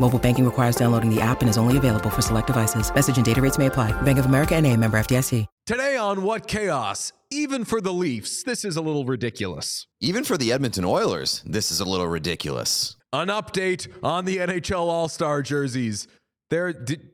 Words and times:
Mobile 0.00 0.18
banking 0.18 0.44
requires 0.44 0.76
downloading 0.76 1.14
the 1.14 1.20
app 1.20 1.40
and 1.40 1.50
is 1.50 1.58
only 1.58 1.76
available 1.76 2.10
for 2.10 2.22
select 2.22 2.46
devices. 2.46 2.94
Message 2.94 3.16
and 3.16 3.26
data 3.26 3.42
rates 3.42 3.58
may 3.58 3.66
apply. 3.66 3.92
Bank 4.02 4.18
of 4.18 4.26
America 4.26 4.54
and 4.54 4.66
a 4.66 4.76
member 4.76 4.98
FDIC. 4.98 5.46
Today 5.66 5.96
on 5.96 6.22
What 6.22 6.46
Chaos, 6.46 7.12
even 7.30 7.64
for 7.64 7.82
the 7.82 7.92
Leafs, 7.92 8.42
this 8.42 8.64
is 8.64 8.76
a 8.76 8.80
little 8.80 9.04
ridiculous. 9.04 9.86
Even 10.00 10.24
for 10.24 10.38
the 10.38 10.50
Edmonton 10.50 10.84
Oilers, 10.84 11.42
this 11.44 11.70
is 11.70 11.80
a 11.80 11.84
little 11.84 12.08
ridiculous. 12.08 12.96
An 13.12 13.28
update 13.28 13.86
on 14.02 14.24
the 14.24 14.38
NHL 14.38 14.86
All-Star 14.86 15.42
jerseys. 15.42 16.08
There 16.48 16.72
did 16.72 17.10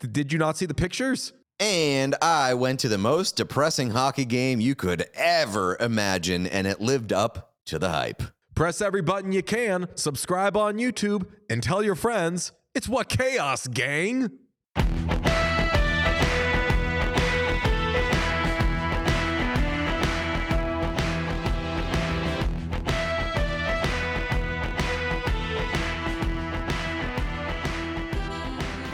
did 0.00 0.32
you 0.32 0.38
not 0.38 0.56
see 0.56 0.66
the 0.66 0.74
pictures? 0.74 1.32
And 1.60 2.14
I 2.20 2.54
went 2.54 2.80
to 2.80 2.88
the 2.88 2.98
most 2.98 3.36
depressing 3.36 3.90
hockey 3.90 4.24
game 4.24 4.60
you 4.60 4.74
could 4.74 5.06
ever 5.14 5.76
imagine, 5.78 6.46
and 6.46 6.66
it 6.66 6.80
lived 6.80 7.12
up 7.12 7.54
to 7.66 7.78
the 7.78 7.90
hype. 7.90 8.22
Press 8.54 8.80
every 8.80 9.02
button 9.02 9.32
you 9.32 9.42
can, 9.42 9.88
subscribe 9.96 10.56
on 10.56 10.76
YouTube, 10.76 11.26
and 11.50 11.60
tell 11.60 11.82
your 11.82 11.96
friends 11.96 12.52
it's 12.72 12.88
What 12.88 13.08
Chaos, 13.08 13.66
gang. 13.66 14.30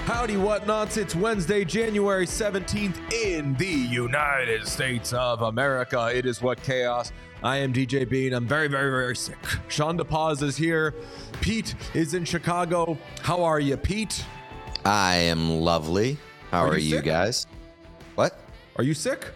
Howdy, 0.07 0.37
whatnots. 0.37 0.97
It's 0.97 1.15
Wednesday, 1.15 1.67
January 1.67 2.27
17th 2.27 3.13
in 3.13 3.55
the 3.55 3.67
United 3.67 4.67
States 4.67 5.13
of 5.13 5.43
America. 5.43 6.11
It 6.15 6.25
is 6.25 6.41
What 6.41 6.63
Chaos. 6.63 7.13
I 7.43 7.57
am 7.57 7.73
DJ 7.73 8.07
Bean. 8.07 8.35
I'm 8.35 8.47
very, 8.47 8.69
very, 8.69 8.91
very 8.91 9.17
sick. 9.17 9.39
Sean 9.69 9.97
DePaz 9.99 10.43
is 10.43 10.59
here. 10.59 10.95
Pete 11.41 11.75
is 11.95 12.13
in 12.13 12.27
Chicago. 12.27 12.99
How 13.23 13.43
are 13.43 13.59
you, 13.59 13.79
Pete? 13.79 14.27
I 14.85 15.15
am 15.17 15.49
lovely. 15.49 16.19
How 16.51 16.61
Are 16.61 16.73
are, 16.73 16.79
you 16.79 16.97
you, 16.97 17.03
guys? 17.03 17.47
What? 18.15 18.39
Are 18.77 18.85
you 18.85 18.93
sick? 18.93 19.27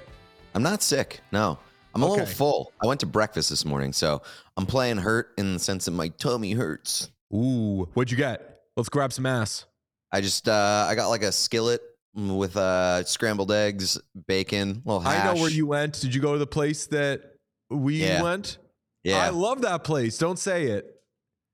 I'm 0.54 0.62
not 0.62 0.82
sick. 0.82 1.20
No. 1.32 1.58
I'm 1.94 2.02
a 2.02 2.06
little 2.06 2.26
full. 2.26 2.72
I 2.82 2.86
went 2.86 3.00
to 3.00 3.06
breakfast 3.06 3.48
this 3.48 3.64
morning, 3.64 3.92
so 3.94 4.20
I'm 4.58 4.66
playing 4.66 4.98
hurt 4.98 5.32
in 5.38 5.54
the 5.54 5.58
sense 5.58 5.86
that 5.86 5.92
my 5.92 6.08
tummy 6.08 6.52
hurts. 6.52 7.10
Ooh, 7.32 7.88
what'd 7.94 8.10
you 8.10 8.18
get? 8.18 8.60
Let's 8.76 8.88
grab 8.90 9.12
some 9.12 9.24
ass. 9.24 9.64
I 10.12 10.20
just 10.20 10.48
uh 10.48 10.86
I 10.88 10.94
got 10.94 11.08
like 11.08 11.22
a 11.22 11.32
skillet 11.32 11.80
with 12.14 12.56
uh 12.56 13.04
scrambled 13.04 13.52
eggs, 13.52 13.98
bacon, 14.26 14.82
little 14.84 15.00
hash. 15.00 15.24
I 15.24 15.32
know 15.32 15.40
where 15.40 15.50
you 15.50 15.66
went. 15.66 16.00
Did 16.00 16.14
you 16.14 16.20
go 16.20 16.32
to 16.32 16.38
the 16.38 16.46
place 16.46 16.86
that 16.88 17.33
we 17.70 18.02
Yeah. 18.04 18.22
went? 18.22 18.58
Yeah. 19.02 19.18
I 19.18 19.28
love 19.30 19.62
that 19.62 19.84
place. 19.84 20.16
Don't 20.18 20.38
say 20.38 20.66
it. 20.66 20.86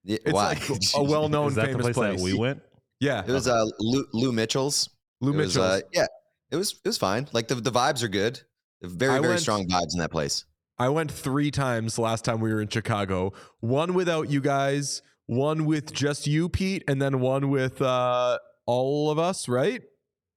Yeah, 0.04 0.18
It's 0.24 0.32
Why? 0.32 0.48
like 0.54 0.68
a 0.96 1.02
well-known 1.02 1.48
Is 1.48 1.54
that 1.56 1.66
famous 1.66 1.86
the 1.86 1.92
place, 1.92 2.18
that 2.20 2.24
we 2.24 2.34
went? 2.34 2.62
Yeah, 3.00 3.22
it 3.26 3.30
was 3.30 3.48
uh 3.48 3.64
Lou, 3.78 4.04
Lou 4.12 4.32
Mitchell's. 4.32 4.88
Lou 5.20 5.32
It 5.32 5.36
was, 5.36 5.56
Mitchell's. 5.56 5.70
uh, 5.72 5.80
yeah, 5.92 6.06
it 6.50 6.56
was 6.56 6.72
it 6.84 6.88
was 6.88 6.98
fine. 6.98 7.28
Like 7.32 7.48
the 7.48 7.54
the 7.56 7.72
vibes 7.72 8.02
are 8.02 8.08
good. 8.08 8.40
Very 8.82 9.14
I 9.14 9.18
very 9.18 9.28
went- 9.30 9.40
strong 9.40 9.66
vibes 9.68 9.92
in 9.94 10.00
that 10.00 10.10
place. 10.10 10.44
I 10.78 10.88
went 10.88 11.10
three 11.10 11.50
times 11.50 11.98
last 11.98 12.24
time 12.24 12.40
we 12.40 12.50
were 12.54 12.62
in 12.62 12.68
Chicago. 12.68 13.32
One 13.60 13.92
without 13.92 14.30
you 14.30 14.40
guys, 14.40 15.02
one 15.26 15.66
with 15.66 15.92
just 15.92 16.26
you, 16.26 16.48
Pete, 16.48 16.84
and 16.88 17.00
then 17.02 17.20
one 17.20 17.50
with 17.50 17.82
uh, 17.82 18.38
all 18.64 19.10
of 19.10 19.18
us. 19.18 19.46
Right? 19.48 19.82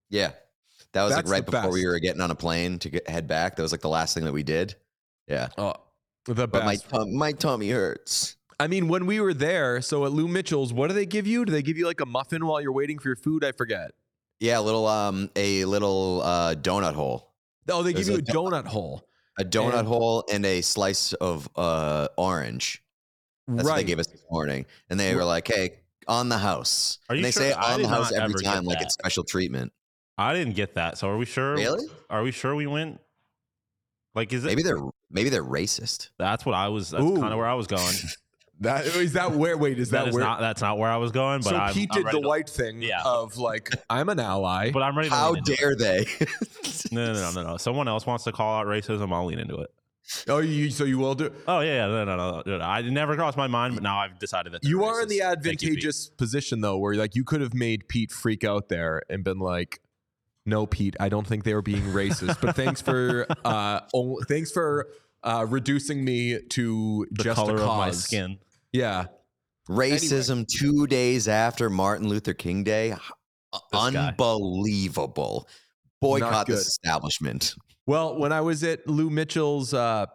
Yeah, 0.09 0.31
that 0.91 1.03
was 1.03 1.13
like 1.15 1.27
right 1.29 1.45
the 1.45 1.51
before 1.51 1.71
we 1.71 1.85
were 1.85 1.99
getting 1.99 2.19
on 2.21 2.29
a 2.31 2.35
plane 2.35 2.79
to 2.79 2.89
get, 2.89 3.07
head 3.09 3.25
back. 3.27 3.55
That 3.55 3.61
was 3.61 3.71
like 3.71 3.79
the 3.81 3.87
last 3.89 4.13
thing 4.13 4.25
that 4.25 4.33
we 4.33 4.43
did. 4.43 4.75
Yeah, 5.27 5.47
Oh, 5.57 5.73
the 6.25 6.47
but 6.47 6.65
my 6.65 6.75
tum- 6.75 7.15
my 7.15 7.31
tummy 7.31 7.69
hurts. 7.69 8.35
I 8.59 8.67
mean, 8.67 8.87
when 8.87 9.05
we 9.05 9.19
were 9.19 9.33
there, 9.33 9.81
so 9.81 10.05
at 10.05 10.11
Lou 10.11 10.27
Mitchell's, 10.27 10.71
what 10.73 10.87
do 10.89 10.93
they 10.93 11.05
give 11.05 11.25
you? 11.27 11.43
Do 11.45 11.51
they 11.51 11.61
give 11.61 11.77
you 11.77 11.85
like 11.85 12.01
a 12.01 12.05
muffin 12.05 12.45
while 12.45 12.61
you're 12.61 12.71
waiting 12.73 12.99
for 12.99 13.09
your 13.09 13.15
food? 13.15 13.43
I 13.43 13.51
forget. 13.51 13.91
Yeah, 14.39 14.59
a 14.59 14.61
little 14.61 14.85
um 14.85 15.29
a 15.35 15.65
little 15.65 16.21
uh 16.21 16.55
donut 16.55 16.93
hole, 16.93 17.33
Oh, 17.69 17.83
they 17.83 17.93
give 17.93 18.07
you 18.07 18.15
a 18.15 18.17
a 18.17 18.21
donut 18.21 18.65
hole. 18.65 19.07
a 19.39 19.43
donut 19.45 19.79
And- 19.79 19.87
hole, 19.87 20.25
and 20.31 20.45
a 20.45 20.61
slice 20.61 21.13
of 21.13 21.49
uh 21.55 22.07
orange. 22.17 22.83
That's 23.47 23.67
what 23.67 23.75
they 23.77 23.83
gave 23.83 23.99
us 23.99 24.07
this 24.07 24.23
morning, 24.31 24.65
and 24.89 24.99
they 24.99 25.15
were 25.15 25.23
like, 25.25 25.47
"Hey, 25.47 25.79
on 26.07 26.29
the 26.29 26.37
house." 26.37 26.99
Are 27.09 27.15
you 27.15 27.19
and 27.19 27.25
they 27.25 27.31
sure? 27.31 27.43
say 27.43 27.51
I 27.53 27.73
on 27.73 27.81
the 27.81 27.87
did 27.87 27.89
house 27.89 28.11
not 28.11 28.21
every 28.21 28.33
ever 28.35 28.39
get 28.41 28.53
time, 28.53 28.63
like 28.65 28.77
that. 28.79 28.85
it's 28.85 28.93
special 28.93 29.23
treatment. 29.25 29.73
I 30.17 30.33
didn't 30.33 30.53
get 30.55 30.75
that. 30.75 30.97
So 30.97 31.09
are 31.09 31.17
we 31.17 31.25
sure? 31.25 31.55
Really? 31.55 31.85
Are 32.09 32.23
we 32.23 32.31
sure 32.31 32.55
we 32.55 32.67
went? 32.67 33.01
Like, 34.15 34.31
is 34.31 34.45
it? 34.45 34.47
Maybe 34.47 34.63
they're 34.63 34.79
maybe 35.13 35.29
they're 35.29 35.43
racist. 35.43 36.09
That's 36.17 36.45
what 36.45 36.55
I 36.55 36.67
was. 36.67 36.89
That's 36.89 37.03
Ooh. 37.03 37.15
kind 37.17 37.31
of 37.31 37.37
where 37.37 37.47
I 37.47 37.53
was 37.53 37.67
going. 37.67 37.95
That 38.59 38.85
is 38.85 39.13
that 39.13 39.31
where? 39.31 39.57
Wait, 39.57 39.77
is 39.77 39.89
that, 39.89 40.03
that 40.05 40.07
is 40.09 40.13
where? 40.13 40.23
not. 40.23 40.39
That's 40.39 40.61
not 40.61 40.77
where 40.77 40.89
I 40.89 40.95
was 40.95 41.11
going. 41.11 41.41
But 41.41 41.49
so 41.49 41.55
I'm, 41.57 41.73
Pete 41.73 41.89
I'm 41.91 42.03
did 42.03 42.13
the 42.13 42.21
to- 42.21 42.27
white 42.27 42.47
thing 42.47 42.81
Yeah. 42.81 43.01
of 43.03 43.35
like 43.35 43.71
I'm 43.89 44.07
an 44.09 44.19
ally. 44.19 44.71
But 44.71 44.83
I'm 44.83 44.95
ready. 44.95 45.09
To 45.09 45.15
How 45.15 45.31
lean 45.31 45.43
it. 45.45 45.57
dare 45.57 45.75
they? 45.75 46.05
No, 46.91 47.07
no, 47.07 47.13
no, 47.13 47.31
no, 47.31 47.43
no. 47.51 47.57
Someone 47.57 47.87
else 47.87 48.05
wants 48.05 48.23
to 48.25 48.31
call 48.31 48.59
out 48.59 48.67
racism. 48.67 49.11
I'll 49.11 49.25
lean 49.25 49.39
into 49.39 49.57
it. 49.57 49.69
oh, 50.29 50.37
you 50.37 50.69
so 50.69 50.83
you 50.85 50.97
will 50.99 51.15
do. 51.15 51.33
Oh 51.47 51.59
yeah, 51.61 51.73
yeah. 51.73 51.87
No, 51.87 52.05
no, 52.05 52.15
no, 52.15 52.43
no, 52.45 52.57
no. 52.59 52.63
I 52.63 52.79
it 52.79 52.91
never 52.91 53.15
crossed 53.15 53.37
my 53.37 53.47
mind, 53.47 53.73
but 53.73 53.83
now 53.83 53.97
I've 53.97 54.19
decided 54.19 54.53
that 54.53 54.61
they're 54.61 54.69
You 54.69 54.83
are 54.85 55.01
in 55.01 55.09
the 55.09 55.19
racist. 55.19 55.43
Thank 55.43 55.61
you, 55.63 55.69
advantageous 55.69 56.09
position 56.11 56.61
though, 56.61 56.77
where 56.77 56.93
like 56.95 57.15
you 57.15 57.23
could 57.23 57.41
have 57.41 57.53
made 57.55 57.87
Pete 57.89 58.11
freak 58.11 58.43
out 58.43 58.69
there 58.69 59.01
and 59.09 59.23
been 59.23 59.39
like, 59.39 59.79
"No, 60.45 60.65
Pete, 60.65 60.95
I 60.99 61.09
don't 61.09 61.25
think 61.25 61.43
they 61.43 61.53
were 61.53 61.61
being 61.61 61.83
racist." 61.83 62.41
but 62.41 62.55
thanks 62.55 62.81
for 62.81 63.25
uh, 63.45 63.81
o- 63.93 64.19
thanks 64.27 64.51
for 64.51 64.89
uh, 65.23 65.45
reducing 65.49 66.03
me 66.03 66.39
to 66.49 67.07
the 67.11 67.23
just 67.23 67.35
color 67.35 67.55
a 67.55 67.59
cause. 67.59 67.69
of 67.69 67.77
my 67.77 67.91
skin. 67.91 68.39
Yeah, 68.71 69.05
Racism 69.69 70.45
two 70.47 70.87
days 70.87 71.27
after 71.27 71.69
Martin 71.69 72.07
Luther 72.07 72.33
King 72.33 72.63
Day. 72.63 72.91
H- 72.91 72.99
guy. 73.71 73.87
Unbelievable. 73.87 75.47
Boycott 76.01 76.47
good. 76.47 76.57
this 76.57 76.67
establishment. 76.67 77.55
Well, 77.85 78.17
when 78.17 78.31
I 78.31 78.41
was 78.41 78.63
at 78.63 78.87
Lou 78.87 79.09
Mitchell's, 79.09 79.73
uh, 79.73 80.05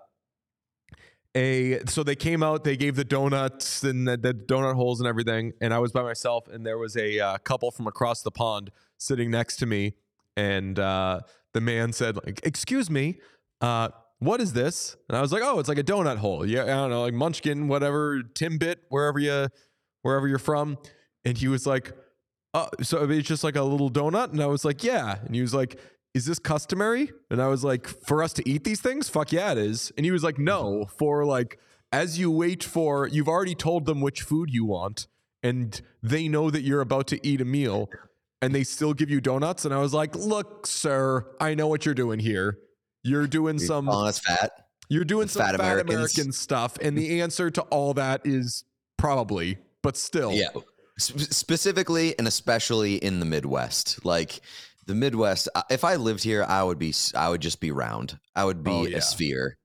a 1.35 1.81
so 1.87 2.03
they 2.03 2.17
came 2.17 2.43
out, 2.43 2.65
they 2.65 2.77
gave 2.77 2.97
the 2.97 3.05
donuts 3.05 3.85
and 3.85 4.07
the, 4.07 4.17
the 4.17 4.35
donut 4.35 4.75
holes 4.75 5.01
and 5.01 5.09
everything, 5.09 5.53
and 5.61 5.73
I 5.73 5.79
was 5.79 5.93
by 5.93 6.03
myself, 6.03 6.49
and 6.49 6.67
there 6.67 6.79
was 6.79 6.97
a 6.97 7.19
uh, 7.19 7.39
couple 7.39 7.71
from 7.71 7.87
across 7.87 8.23
the 8.23 8.31
pond 8.31 8.71
sitting 8.99 9.31
next 9.31 9.57
to 9.57 9.67
me, 9.67 9.95
and 10.39 10.79
uh, 10.79 11.21
the 11.53 11.61
man 11.61 11.93
said, 11.93 12.17
like, 12.25 12.41
"Excuse 12.45 12.89
me, 12.89 13.19
uh, 13.61 13.89
what 14.21 14.41
is 14.41 14.53
this?" 14.53 14.97
And 15.09 15.19
I 15.19 15.21
was 15.21 15.33
like, 15.33 15.43
"Oh, 15.45 15.59
it's 15.59 15.69
like 15.69 15.79
a 15.79 15.85
donut 15.85 16.19
hole. 16.19 16.47
Yeah, 16.47 16.63
I 16.63 16.67
don't 16.67 16.91
know, 16.91 17.03
like 17.03 17.15
Munchkin, 17.15 17.69
whatever, 17.69 18.23
Timbit, 18.23 18.77
wherever 18.89 19.19
you, 19.19 19.49
wherever 20.03 20.29
you're 20.29 20.39
from." 20.39 20.79
And 21.25 21.37
he 21.37 21.49
was 21.49 21.67
like, 21.67 21.93
"Oh, 22.55 22.69
so 22.83 23.03
it's 23.11 23.29
just 23.29 23.45
like 23.45 23.57
a 23.57 23.63
little 23.63 23.91
donut?" 23.91 24.31
And 24.31 24.41
I 24.41 24.47
was 24.47 24.65
like, 24.65 24.85
"Yeah." 24.85 25.19
And 25.25 25.35
he 25.35 25.43
was 25.43 25.53
like, 25.53 25.79
is 26.15 26.27
this 26.27 26.39
customary? 26.39 27.13
And 27.31 27.41
I 27.41 27.49
was 27.49 27.63
like, 27.63 27.87
for 27.87 28.23
us 28.23 28.33
to 28.35 28.49
eat 28.49 28.65
these 28.65 28.81
things? 28.81 29.09
Fuck 29.09 29.31
yeah, 29.31 29.53
it 29.53 29.59
is. 29.59 29.93
And 29.97 30.05
he 30.05 30.11
was 30.11 30.25
like, 30.25 30.39
no, 30.39 30.87
for 30.99 31.25
like, 31.25 31.59
as 31.93 32.19
you 32.19 32.31
wait 32.31 32.65
for, 32.65 33.07
you've 33.07 33.29
already 33.29 33.55
told 33.55 33.87
them 33.87 34.01
which 34.01 34.23
food 34.23 34.51
you 34.51 34.65
want, 34.65 35.07
and 35.43 35.81
they 36.03 36.29
know 36.29 36.51
that 36.51 36.63
you're 36.63 36.81
about 36.81 37.07
to 37.09 37.27
eat 37.27 37.41
a 37.41 37.45
meal, 37.45 37.89
and 38.43 38.55
they 38.55 38.65
still 38.65 38.95
give 38.95 39.11
you 39.11 39.21
donuts. 39.21 39.65
And 39.65 39.75
I 39.75 39.79
was 39.79 39.93
like, 39.95 40.15
look, 40.17 40.67
sir, 40.67 41.27
I 41.41 41.55
know 41.55 41.67
what 41.69 41.85
you're 41.85 41.95
doing 41.95 42.19
here. 42.21 42.59
You're 43.03 43.27
doing 43.27 43.59
You're 43.59 43.67
some, 43.67 43.87
calling 43.87 44.09
us 44.09 44.19
fat. 44.19 44.51
you're 44.89 45.05
doing 45.05 45.29
some 45.29 45.43
fat 45.43 45.51
fat, 45.53 45.61
Americans. 45.61 45.91
American 45.95 46.33
stuff. 46.33 46.77
And 46.83 46.97
the 46.97 47.21
answer 47.21 47.51
to 47.51 47.63
all 47.63 47.95
that 47.95 48.23
is 48.25 48.65
probably, 48.97 49.59
but 49.83 49.97
still. 49.97 50.33
Yeah. 50.33 50.49
S- 50.99 51.13
specifically 51.37 52.19
and 52.19 52.27
especially 52.27 52.97
in 52.97 53.21
the 53.21 53.27
Midwest. 53.27 54.05
Like 54.05 54.41
the 54.87 54.95
Midwest, 54.95 55.49
uh, 55.55 55.63
if 55.71 55.85
I 55.85 55.97
lived 55.97 56.25
here, 56.25 56.45
I 56.45 56.63
would 56.63 56.79
be, 56.79 56.91
s- 56.91 57.13
I 57.15 57.29
would 57.29 57.41
just 57.41 57.61
be 57.61 57.71
round. 57.71 58.19
I 58.35 58.45
would 58.45 58.63
be 58.65 58.71
Oh, 58.71 58.85
yeah. 58.87 58.99
a 58.99 59.01
sphere. 59.01 59.57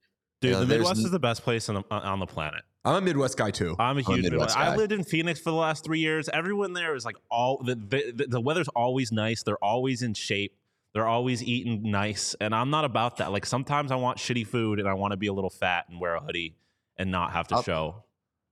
Dude, 0.41 0.49
You 0.49 0.55
know, 0.55 0.59
the 0.61 0.67
Midwest 0.67 0.99
n- 0.99 1.05
is 1.05 1.11
the 1.11 1.19
best 1.19 1.41
place 1.43 1.69
on 1.69 1.75
the, 1.75 1.83
on 1.95 2.19
the 2.19 2.27
planet. 2.27 2.61
I'm 2.85 2.95
a 2.95 3.01
Midwest 3.01 3.37
guy 3.37 3.51
too. 3.51 3.75
I'm 3.79 3.79
a 3.79 3.89
I'm 3.89 3.97
a 3.97 4.01
huge 4.01 4.23
Midwest 4.23 4.55
Midwest. 4.55 4.57
I 4.57 4.75
lived 4.75 4.91
in 4.91 5.03
Phoenix 5.03 5.39
for 5.39 5.51
the 5.51 5.55
last 5.57 5.83
three 5.85 5.99
years. 5.99 6.27
Everyone 6.29 6.73
there 6.73 6.95
is 6.95 7.05
like 7.05 7.15
all 7.31 7.61
the, 7.63 7.75
the 7.75 8.25
the 8.27 8.41
weather's 8.41 8.67
always 8.69 9.11
nice. 9.11 9.43
They're 9.43 9.63
always 9.63 10.01
in 10.01 10.13
shape. 10.13 10.57
They're 10.93 11.07
always 11.07 11.41
eating 11.41 11.89
nice, 11.89 12.35
and 12.39 12.53
I'm 12.53 12.69
not 12.69 12.85
about 12.85 13.17
that. 13.17 13.31
Like 13.31 13.45
sometimes 13.45 13.91
I 13.91 13.95
want 13.95 14.19
shitty 14.19 14.45
food 14.45 14.79
and 14.79 14.87
I 14.87 14.93
want 14.93 15.11
to 15.11 15.17
be 15.17 15.27
a 15.27 15.33
little 15.33 15.49
fat 15.49 15.85
and 15.89 15.99
wear 15.99 16.15
a 16.15 16.19
hoodie 16.19 16.55
and 16.97 17.09
not 17.09 17.31
have 17.31 17.47
to 17.47 17.55
I'll- 17.55 17.63
show 17.63 18.03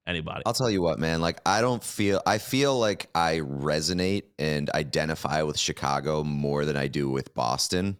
anybody. 0.07 0.41
I'll 0.45 0.53
tell 0.53 0.71
you 0.71 0.81
what, 0.81 0.97
man. 0.97 1.21
Like, 1.21 1.39
I 1.45 1.61
don't 1.61 1.83
feel. 1.83 2.21
I 2.25 2.39
feel 2.39 2.79
like 2.79 3.09
I 3.13 3.39
resonate 3.39 4.23
and 4.39 4.69
identify 4.71 5.43
with 5.43 5.59
Chicago 5.59 6.23
more 6.23 6.65
than 6.65 6.75
I 6.77 6.87
do 6.87 7.09
with 7.09 7.33
Boston, 7.35 7.97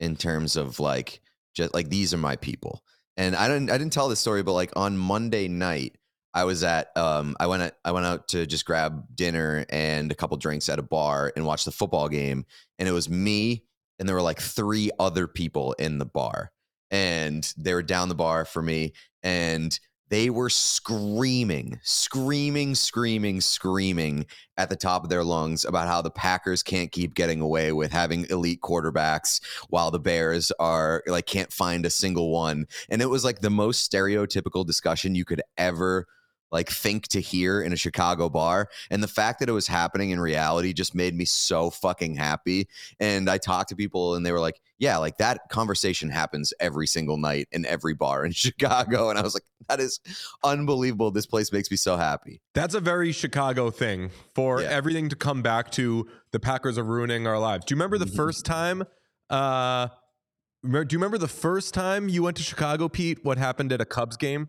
in 0.00 0.16
terms 0.16 0.56
of 0.56 0.80
like, 0.80 1.20
just 1.54 1.72
like 1.74 1.88
these 1.88 2.12
are 2.12 2.18
my 2.18 2.34
people. 2.36 2.82
And 3.18 3.34
I 3.34 3.48
didn't. 3.48 3.68
I 3.68 3.76
didn't 3.76 3.92
tell 3.92 4.08
this 4.08 4.20
story, 4.20 4.44
but 4.44 4.52
like 4.52 4.70
on 4.76 4.96
Monday 4.96 5.48
night, 5.48 5.98
I 6.32 6.44
was 6.44 6.62
at. 6.62 6.96
Um, 6.96 7.36
I 7.40 7.48
went. 7.48 7.74
I 7.84 7.90
went 7.90 8.06
out 8.06 8.28
to 8.28 8.46
just 8.46 8.64
grab 8.64 9.04
dinner 9.12 9.66
and 9.68 10.12
a 10.12 10.14
couple 10.14 10.36
drinks 10.36 10.68
at 10.68 10.78
a 10.78 10.84
bar 10.84 11.32
and 11.34 11.44
watch 11.44 11.64
the 11.64 11.72
football 11.72 12.08
game. 12.08 12.46
And 12.78 12.88
it 12.88 12.92
was 12.92 13.10
me, 13.10 13.64
and 13.98 14.08
there 14.08 14.14
were 14.14 14.22
like 14.22 14.40
three 14.40 14.92
other 15.00 15.26
people 15.26 15.72
in 15.80 15.98
the 15.98 16.06
bar, 16.06 16.52
and 16.92 17.52
they 17.58 17.74
were 17.74 17.82
down 17.82 18.08
the 18.08 18.14
bar 18.14 18.44
for 18.44 18.62
me, 18.62 18.92
and 19.24 19.78
they 20.08 20.30
were 20.30 20.50
screaming, 20.50 21.78
screaming, 21.82 22.74
screaming, 22.74 23.40
screaming 23.40 24.26
at 24.56 24.70
the 24.70 24.76
top 24.76 25.04
of 25.04 25.10
their 25.10 25.24
lungs 25.24 25.64
about 25.64 25.88
how 25.88 26.02
the 26.02 26.10
Packers 26.10 26.62
can't 26.62 26.90
keep 26.90 27.14
getting 27.14 27.40
away 27.40 27.72
with 27.72 27.92
having 27.92 28.26
elite 28.30 28.60
quarterbacks 28.60 29.40
while 29.68 29.90
the 29.90 30.00
Bears 30.00 30.50
are 30.58 31.02
like 31.06 31.26
can't 31.26 31.52
find 31.52 31.84
a 31.84 31.90
single 31.90 32.30
one. 32.30 32.66
And 32.88 33.02
it 33.02 33.10
was 33.10 33.24
like 33.24 33.40
the 33.40 33.50
most 33.50 33.90
stereotypical 33.90 34.66
discussion 34.66 35.14
you 35.14 35.24
could 35.24 35.42
ever 35.56 36.06
like 36.50 36.70
think 36.70 37.08
to 37.08 37.20
hear 37.20 37.60
in 37.60 37.72
a 37.72 37.76
Chicago 37.76 38.28
bar. 38.28 38.68
And 38.90 39.02
the 39.02 39.08
fact 39.08 39.40
that 39.40 39.48
it 39.48 39.52
was 39.52 39.66
happening 39.66 40.10
in 40.10 40.20
reality 40.20 40.72
just 40.72 40.94
made 40.94 41.14
me 41.14 41.24
so 41.24 41.70
fucking 41.70 42.14
happy. 42.14 42.68
And 42.98 43.28
I 43.28 43.38
talked 43.38 43.68
to 43.68 43.76
people 43.76 44.14
and 44.14 44.24
they 44.24 44.32
were 44.32 44.40
like, 44.40 44.60
yeah, 44.78 44.96
like 44.98 45.18
that 45.18 45.40
conversation 45.50 46.08
happens 46.10 46.52
every 46.60 46.86
single 46.86 47.16
night 47.16 47.48
in 47.52 47.66
every 47.66 47.94
bar 47.94 48.24
in 48.24 48.32
Chicago. 48.44 49.10
And 49.10 49.18
I 49.18 49.22
was 49.22 49.34
like, 49.34 49.42
that 49.68 49.80
is 49.80 50.00
unbelievable. 50.44 51.10
This 51.10 51.26
place 51.26 51.52
makes 51.52 51.70
me 51.70 51.76
so 51.76 51.96
happy. 51.96 52.40
That's 52.54 52.74
a 52.74 52.80
very 52.80 53.12
Chicago 53.12 53.70
thing 53.70 54.10
for 54.34 54.62
Yeah. 54.62 54.68
everything 54.68 55.08
to 55.08 55.16
come 55.16 55.42
back 55.42 55.70
to 55.72 56.08
the 56.30 56.40
Packers 56.40 56.78
are 56.78 56.84
ruining 56.84 57.26
our 57.26 57.38
lives. 57.38 57.64
Do 57.64 57.72
you 57.74 57.76
remember 57.76 57.98
the 57.98 58.04
Mhm. 58.06 58.16
first 58.16 58.44
time? 58.46 58.84
Uh, 59.28 59.88
do 60.64 60.68
you 60.70 60.86
remember 60.98 61.18
the 61.18 61.28
first 61.28 61.74
time 61.74 62.08
you 62.08 62.22
went 62.22 62.36
to 62.36 62.42
Chicago, 62.42 62.88
Pete? 62.88 63.24
What 63.24 63.38
happened 63.38 63.72
at 63.72 63.80
a 63.80 63.84
Cubs 63.84 64.16
game? 64.16 64.48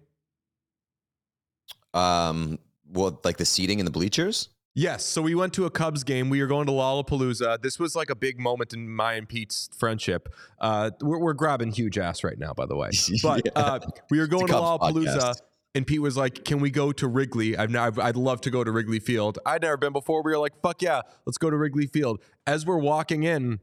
Um, 1.94 2.60
well, 2.88 3.20
like 3.24 3.38
the 3.38 3.46
seating 3.46 3.80
in 3.80 3.86
the 3.86 3.92
bleachers? 3.92 4.50
Yes. 4.80 5.04
So 5.06 5.22
we 5.22 5.36
went 5.36 5.52
to 5.56 5.66
a 5.66 5.70
Cubs 5.70 6.06
game. 6.06 6.30
We 6.30 6.40
were 6.42 6.48
going 6.48 6.66
to 6.68 6.72
Lollapalooza. 6.72 7.62
This 7.62 7.80
was 7.80 7.98
like 7.98 8.10
a 8.10 8.16
big 8.16 8.40
moment 8.40 8.74
in 8.74 8.88
my 8.90 9.14
and 9.16 9.28
Pete's 9.28 9.70
friendship. 9.78 10.34
Uh, 10.60 10.92
we're, 11.02 11.20
we're 11.20 11.34
grabbing 11.34 11.72
huge 11.74 11.98
ass 11.98 12.24
right 12.24 12.40
now, 12.40 12.54
by 12.54 12.66
the 12.66 12.78
way. 12.78 12.92
But 13.22 13.42
Yeah. 13.46 13.52
uh, 13.56 13.80
we 14.10 14.20
were 14.20 14.28
going 14.28 14.48
to 14.48 14.54
Lollapalooza. 14.54 15.18
podcast. 15.18 15.42
And 15.76 15.86
Pete 15.86 16.02
was 16.02 16.16
like, 16.18 16.46
"Can 16.46 16.62
we 16.62 16.72
go 16.72 16.92
to 16.94 17.08
Wrigley? 17.08 17.56
I've, 17.58 17.70
now, 17.70 17.84
I've 17.86 18.00
I'd 18.00 18.16
love 18.16 18.42
to 18.42 18.50
go 18.50 18.64
to 18.64 18.72
Wrigley 18.72 19.00
Field. 19.00 19.38
I'd 19.46 19.62
never 19.62 19.78
been 19.78 19.94
before. 19.94 20.24
We 20.24 20.32
were 20.32 20.40
like, 20.40 20.60
"Fuck 20.64 20.82
yeah, 20.82 21.02
let's 21.28 21.38
go 21.38 21.50
to 21.52 21.56
Wrigley 21.58 21.86
Field." 21.86 22.22
As 22.48 22.66
we're 22.66 22.80
walking 22.80 23.22
in, 23.22 23.60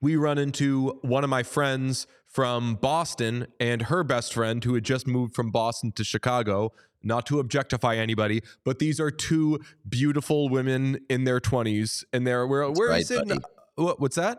we 0.00 0.16
run 0.16 0.38
into 0.38 0.98
one 1.02 1.24
of 1.24 1.30
my 1.30 1.42
friends 1.42 2.06
from 2.26 2.74
Boston 2.76 3.46
and 3.60 3.82
her 3.82 4.02
best 4.04 4.34
friend 4.34 4.62
who 4.64 4.74
had 4.74 4.84
just 4.84 5.06
moved 5.06 5.34
from 5.34 5.50
Boston 5.50 5.92
to 5.92 6.04
Chicago. 6.04 6.72
Not 7.06 7.26
to 7.26 7.38
objectify 7.38 7.96
anybody, 7.96 8.42
but 8.64 8.78
these 8.78 8.98
are 8.98 9.10
two 9.10 9.60
beautiful 9.86 10.48
women 10.48 11.00
in 11.10 11.24
their 11.24 11.38
twenties, 11.38 12.02
and 12.14 12.26
they're 12.26 12.46
where 12.46 12.70
where 12.70 12.88
are 12.88 12.92
you 12.92 12.96
right, 12.96 13.06
sitting? 13.06 13.28
buddy. 13.28 13.40
What, 13.74 14.00
what's 14.00 14.16
that? 14.16 14.38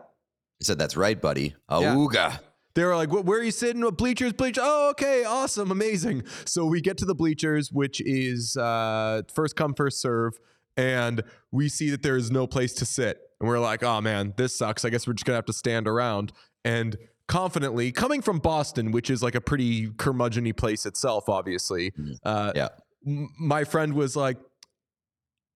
I 0.60 0.64
said, 0.64 0.78
that's 0.78 0.96
right, 0.96 1.20
buddy. 1.20 1.54
Yeah. 1.70 1.94
Auga. 1.94 2.40
They 2.76 2.84
were 2.84 2.94
like, 2.94 3.10
"Where 3.10 3.38
are 3.38 3.42
you 3.42 3.50
sitting? 3.50 3.82
What 3.82 3.96
bleachers? 3.96 4.34
Bleachers? 4.34 4.62
Oh, 4.64 4.90
okay, 4.90 5.24
awesome, 5.24 5.70
amazing." 5.70 6.24
So 6.44 6.66
we 6.66 6.82
get 6.82 6.98
to 6.98 7.06
the 7.06 7.14
bleachers, 7.14 7.72
which 7.72 8.02
is 8.02 8.54
uh, 8.58 9.22
first 9.32 9.56
come, 9.56 9.72
first 9.72 9.98
serve, 9.98 10.38
and 10.76 11.22
we 11.50 11.70
see 11.70 11.88
that 11.88 12.02
there 12.02 12.18
is 12.18 12.30
no 12.30 12.46
place 12.46 12.74
to 12.74 12.84
sit, 12.84 13.25
and 13.40 13.48
we're 13.48 13.58
like, 13.60 13.82
"Oh 13.82 14.00
man, 14.00 14.34
this 14.36 14.56
sucks. 14.56 14.84
I 14.84 14.90
guess 14.90 15.06
we're 15.06 15.14
just 15.14 15.24
gonna 15.26 15.36
have 15.36 15.46
to 15.46 15.52
stand 15.52 15.86
around." 15.88 16.32
And 16.64 16.96
confidently, 17.28 17.92
coming 17.92 18.22
from 18.22 18.38
Boston, 18.38 18.92
which 18.92 19.10
is 19.10 19.22
like 19.22 19.34
a 19.34 19.40
pretty 19.40 19.88
curmudgeony 19.88 20.56
place 20.56 20.86
itself, 20.86 21.28
obviously, 21.28 21.92
uh, 22.24 22.52
Yeah. 22.54 22.68
m- 23.06 23.30
my 23.38 23.64
friend 23.64 23.94
was 23.94 24.16
like. 24.16 24.38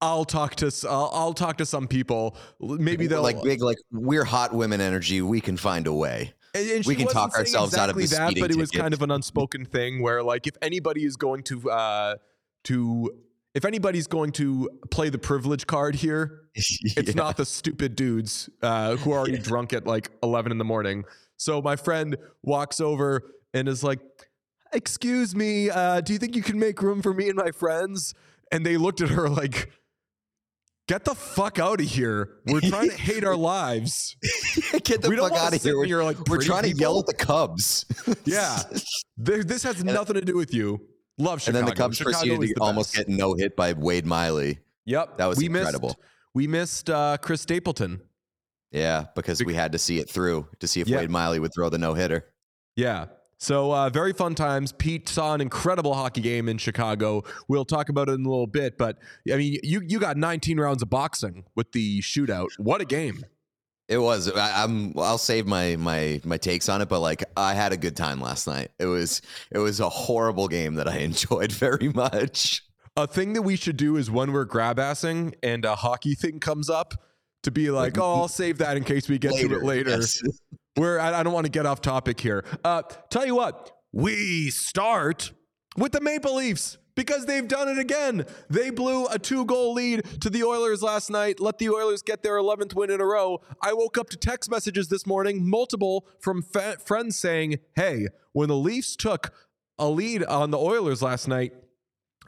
I'll 0.02 0.24
talk 0.24 0.54
to 0.54 0.72
I'll, 0.88 1.10
I'll 1.12 1.34
talk 1.34 1.58
to 1.58 1.66
some 1.66 1.86
people. 1.86 2.34
Maybe 2.58 3.06
they'll 3.06 3.20
like 3.22 3.42
big, 3.42 3.60
like 3.62 3.76
we're 3.92 4.24
hot 4.24 4.54
women 4.54 4.80
energy. 4.80 5.20
We 5.20 5.42
can 5.42 5.58
find 5.58 5.86
a 5.86 5.92
way. 5.92 6.32
And, 6.54 6.70
and 6.70 6.86
We 6.86 6.94
can 6.94 7.06
talk 7.06 7.36
ourselves 7.36 7.74
out 7.76 7.90
of 7.90 7.98
exactly 7.98 8.36
the 8.36 8.40
that, 8.40 8.44
but 8.48 8.50
it 8.50 8.58
was 8.58 8.70
kind 8.70 8.94
of 8.94 9.02
an 9.02 9.10
unspoken 9.10 9.66
thing 9.66 10.00
where, 10.02 10.22
like, 10.22 10.46
if 10.46 10.54
anybody 10.62 11.04
is 11.04 11.16
going 11.16 11.42
to, 11.42 11.70
uh, 11.70 12.14
to, 12.64 13.10
if 13.54 13.64
anybody's 13.64 14.06
going 14.06 14.32
to 14.32 14.70
play 14.90 15.08
the 15.08 15.18
privilege 15.18 15.66
card 15.66 15.94
here, 15.94 16.42
it's 16.54 17.14
not 17.14 17.36
the 17.36 17.44
stupid 17.44 17.96
dudes 17.96 18.48
uh, 18.62 18.96
who 18.96 19.12
are 19.12 19.18
already 19.18 19.38
drunk 19.38 19.72
at 19.72 19.86
like 19.86 20.10
eleven 20.22 20.52
in 20.52 20.58
the 20.58 20.64
morning. 20.64 21.04
So 21.36 21.60
my 21.62 21.76
friend 21.76 22.16
walks 22.42 22.80
over 22.80 23.22
and 23.54 23.68
is 23.68 23.82
like, 23.82 24.00
"Excuse 24.72 25.34
me, 25.34 25.70
uh, 25.70 26.00
do 26.00 26.12
you 26.12 26.18
think 26.18 26.36
you 26.36 26.42
can 26.42 26.58
make 26.58 26.80
room 26.82 27.02
for 27.02 27.12
me 27.14 27.28
and 27.28 27.36
my 27.36 27.50
friends?" 27.50 28.14
And 28.52 28.64
they 28.64 28.76
looked 28.76 29.00
at 29.00 29.10
her 29.10 29.28
like. 29.28 29.70
Get 30.88 31.04
the 31.04 31.14
fuck 31.14 31.60
out 31.60 31.80
of 31.80 31.86
here. 31.86 32.38
We're 32.46 32.60
trying 32.60 32.90
to 32.90 32.96
hate 32.96 33.22
our 33.22 33.36
lives. 33.36 34.16
Get 34.82 35.02
the 35.02 35.16
fuck 35.16 35.30
out 35.34 35.54
of 35.54 35.62
here. 35.62 35.78
We're, 35.78 36.02
like, 36.02 36.18
we're 36.26 36.42
trying 36.42 36.64
to 36.64 36.72
yell 36.72 36.98
at 36.98 37.06
the 37.06 37.14
Cubs. 37.14 37.84
Yeah. 38.24 38.58
This 39.16 39.62
has 39.62 39.84
nothing 39.84 40.14
to 40.14 40.20
do 40.22 40.34
with 40.34 40.52
you. 40.52 40.80
Love 41.18 41.40
Chicago. 41.42 41.58
and 41.58 41.68
then 41.68 41.74
the 41.74 41.80
Cubs 41.80 41.96
Chicago 41.98 42.16
proceeded 42.18 42.56
to 42.56 42.62
almost 42.62 42.94
best. 42.94 43.06
get 43.06 43.14
no 43.14 43.34
hit 43.34 43.56
by 43.56 43.72
Wade 43.72 44.06
Miley. 44.06 44.58
Yep. 44.86 45.18
That 45.18 45.26
was 45.26 45.38
we 45.38 45.46
incredible. 45.46 45.88
Missed, 45.90 45.98
we 46.34 46.46
missed 46.46 46.90
uh, 46.90 47.16
Chris 47.20 47.40
Stapleton. 47.42 48.00
Yeah, 48.72 49.06
because 49.16 49.44
we 49.44 49.54
had 49.54 49.72
to 49.72 49.78
see 49.78 49.98
it 49.98 50.08
through 50.08 50.46
to 50.60 50.66
see 50.68 50.80
if 50.80 50.88
Yeah. 50.88 50.98
Wade 50.98 51.10
Miley 51.10 51.40
would 51.40 51.52
throw 51.54 51.68
the 51.68 51.78
no 51.78 51.94
hitter. 51.94 52.24
Yeah. 52.76 53.06
So 53.38 53.72
uh, 53.74 53.88
very 53.90 54.12
fun 54.12 54.34
times. 54.34 54.70
Pete 54.72 55.08
saw 55.08 55.34
an 55.34 55.40
incredible 55.40 55.94
hockey 55.94 56.20
game 56.20 56.48
in 56.48 56.58
Chicago. 56.58 57.22
We'll 57.48 57.64
talk 57.64 57.88
about 57.88 58.08
it 58.08 58.12
in 58.12 58.24
a 58.26 58.28
little 58.28 58.46
bit, 58.46 58.76
but 58.78 58.98
I 59.32 59.36
mean, 59.36 59.58
you 59.62 59.80
you 59.86 59.98
got 59.98 60.16
19 60.18 60.60
rounds 60.60 60.82
of 60.82 60.90
boxing 60.90 61.44
with 61.56 61.72
the 61.72 62.00
shootout. 62.00 62.48
What 62.58 62.80
a 62.80 62.84
game! 62.84 63.24
It 63.90 63.98
was. 63.98 64.30
I, 64.30 64.62
I'm. 64.62 64.96
I'll 64.96 65.18
save 65.18 65.46
my 65.46 65.76
my 65.76 66.20
my 66.24 66.38
takes 66.38 66.68
on 66.68 66.80
it, 66.80 66.88
but 66.88 67.00
like 67.00 67.24
I 67.36 67.54
had 67.54 67.72
a 67.72 67.76
good 67.76 67.96
time 67.96 68.20
last 68.20 68.46
night. 68.46 68.70
It 68.78 68.86
was 68.86 69.20
it 69.50 69.58
was 69.58 69.80
a 69.80 69.88
horrible 69.88 70.48
game 70.48 70.76
that 70.76 70.88
I 70.88 70.98
enjoyed 71.00 71.52
very 71.52 71.90
much. 71.90 72.62
A 72.96 73.06
thing 73.06 73.34
that 73.34 73.42
we 73.42 73.56
should 73.56 73.76
do 73.76 73.96
is 73.96 74.10
when 74.10 74.32
we're 74.32 74.44
grab 74.44 74.78
assing 74.78 75.34
and 75.42 75.64
a 75.64 75.74
hockey 75.74 76.14
thing 76.14 76.40
comes 76.40 76.70
up, 76.70 76.94
to 77.42 77.50
be 77.50 77.70
like, 77.70 77.98
oh, 77.98 78.14
I'll 78.14 78.28
save 78.28 78.58
that 78.58 78.76
in 78.76 78.84
case 78.84 79.08
we 79.08 79.18
get 79.18 79.32
to 79.32 79.54
it 79.54 79.62
later. 79.62 79.90
yes. 79.90 80.22
Where 80.76 81.00
I, 81.00 81.20
I 81.20 81.22
don't 81.22 81.32
want 81.32 81.46
to 81.46 81.50
get 81.50 81.66
off 81.66 81.80
topic 81.80 82.20
here. 82.20 82.44
Uh, 82.64 82.82
tell 83.10 83.26
you 83.26 83.34
what, 83.34 83.72
we 83.92 84.50
start 84.50 85.32
with 85.76 85.92
the 85.92 86.00
Maple 86.00 86.36
Leafs 86.36 86.78
because 86.94 87.26
they've 87.26 87.46
done 87.46 87.68
it 87.68 87.78
again. 87.78 88.24
They 88.48 88.70
blew 88.70 89.06
a 89.06 89.18
two 89.18 89.44
goal 89.44 89.72
lead 89.74 90.04
to 90.20 90.30
the 90.30 90.44
Oilers 90.44 90.82
last 90.82 91.10
night, 91.10 91.40
let 91.40 91.58
the 91.58 91.70
Oilers 91.70 92.02
get 92.02 92.22
their 92.22 92.36
11th 92.36 92.74
win 92.74 92.90
in 92.90 93.00
a 93.00 93.06
row. 93.06 93.40
I 93.62 93.72
woke 93.72 93.98
up 93.98 94.10
to 94.10 94.16
text 94.16 94.50
messages 94.50 94.88
this 94.88 95.06
morning, 95.06 95.48
multiple 95.48 96.06
from 96.18 96.42
fa- 96.42 96.78
friends 96.84 97.18
saying, 97.18 97.58
hey, 97.76 98.08
when 98.32 98.48
the 98.48 98.56
Leafs 98.56 98.96
took 98.96 99.32
a 99.78 99.88
lead 99.88 100.22
on 100.24 100.50
the 100.50 100.58
Oilers 100.58 101.02
last 101.02 101.26
night, 101.26 101.52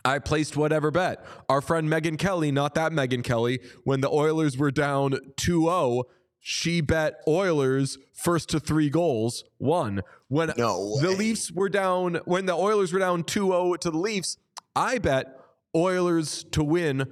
I 0.04 0.18
placed 0.18 0.56
whatever 0.56 0.90
bet. 0.90 1.24
Our 1.48 1.60
friend 1.60 1.88
Megan 1.88 2.16
Kelly, 2.16 2.50
not 2.50 2.74
that 2.74 2.92
Megan 2.92 3.22
Kelly, 3.22 3.60
when 3.84 4.00
the 4.00 4.10
Oilers 4.10 4.56
were 4.56 4.70
down 4.72 5.18
2 5.36 5.62
0, 5.64 6.04
she 6.40 6.80
bet 6.80 7.20
Oilers 7.28 7.98
first 8.12 8.48
to 8.48 8.58
three 8.58 8.90
goals, 8.90 9.44
won. 9.60 10.02
When 10.26 10.52
No 10.56 10.98
the. 11.00 11.10
Leafs 11.10 11.52
were 11.52 11.68
down, 11.68 12.16
when 12.24 12.46
the 12.46 12.54
Oilers 12.54 12.92
were 12.92 12.98
down 12.98 13.22
2 13.22 13.46
0 13.46 13.74
to 13.76 13.90
the 13.90 13.98
Leafs, 13.98 14.38
I 14.74 14.98
bet 14.98 15.38
Oilers 15.74 16.44
to 16.52 16.62
win, 16.62 17.10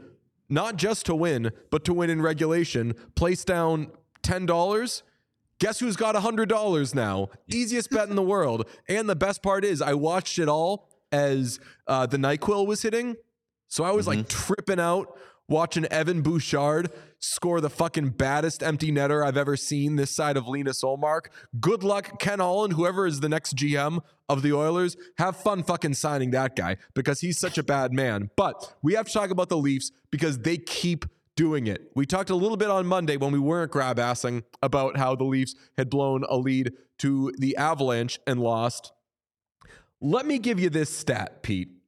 not 0.48 0.76
just 0.76 1.06
to 1.06 1.14
win, 1.14 1.50
but 1.70 1.84
to 1.84 1.94
win 1.94 2.10
in 2.10 2.20
regulation, 2.20 2.94
place 3.14 3.44
down 3.44 3.90
$10. 4.22 5.02
Guess 5.58 5.80
who's 5.80 5.96
got 5.96 6.14
$100 6.14 6.94
now? 6.94 7.28
Easiest 7.48 7.90
bet 7.90 8.08
in 8.08 8.16
the 8.16 8.22
world. 8.22 8.68
And 8.88 9.08
the 9.08 9.16
best 9.16 9.42
part 9.42 9.64
is, 9.64 9.82
I 9.82 9.94
watched 9.94 10.38
it 10.38 10.48
all 10.48 10.88
as 11.12 11.60
uh, 11.86 12.06
the 12.06 12.16
NyQuil 12.16 12.66
was 12.66 12.82
hitting. 12.82 13.16
So 13.68 13.84
I 13.84 13.92
was 13.92 14.06
like 14.06 14.28
tripping 14.28 14.80
out 14.80 15.16
watching 15.48 15.84
Evan 15.86 16.22
Bouchard 16.22 16.90
score 17.20 17.60
the 17.60 17.70
fucking 17.70 18.10
baddest 18.10 18.62
empty 18.62 18.90
netter 18.90 19.24
I've 19.24 19.36
ever 19.36 19.56
seen 19.56 19.96
this 19.96 20.10
side 20.10 20.36
of 20.36 20.48
Linus 20.48 20.82
Ullmark. 20.82 21.26
Good 21.60 21.84
luck, 21.84 22.18
Ken 22.18 22.40
Holland, 22.40 22.72
whoever 22.72 23.06
is 23.06 23.20
the 23.20 23.28
next 23.28 23.56
GM 23.56 24.00
of 24.28 24.42
the 24.42 24.52
Oilers. 24.52 24.96
Have 25.18 25.36
fun 25.36 25.62
fucking 25.62 25.94
signing 25.94 26.32
that 26.32 26.56
guy 26.56 26.76
because 26.94 27.20
he's 27.20 27.38
such 27.38 27.58
a 27.58 27.62
bad 27.62 27.92
man. 27.92 28.30
But 28.36 28.74
we 28.82 28.94
have 28.94 29.06
to 29.06 29.12
talk 29.12 29.30
about 29.30 29.48
the 29.48 29.58
Leafs 29.58 29.92
because 30.10 30.40
they 30.40 30.56
keep 30.56 31.04
doing 31.36 31.66
it. 31.66 31.90
We 31.94 32.06
talked 32.06 32.30
a 32.30 32.34
little 32.34 32.56
bit 32.56 32.70
on 32.70 32.86
Monday 32.86 33.16
when 33.16 33.32
we 33.32 33.38
weren't 33.38 33.70
grab 33.70 33.98
assing 33.98 34.42
about 34.62 34.96
how 34.96 35.14
the 35.14 35.24
Leafs 35.24 35.54
had 35.76 35.88
blown 35.88 36.24
a 36.28 36.36
lead 36.36 36.72
to 36.98 37.32
the 37.38 37.56
Avalanche 37.56 38.18
and 38.26 38.40
lost. 38.40 38.92
Let 40.00 40.26
me 40.26 40.38
give 40.38 40.58
you 40.58 40.70
this 40.70 40.94
stat, 40.94 41.42
Pete. 41.42 41.79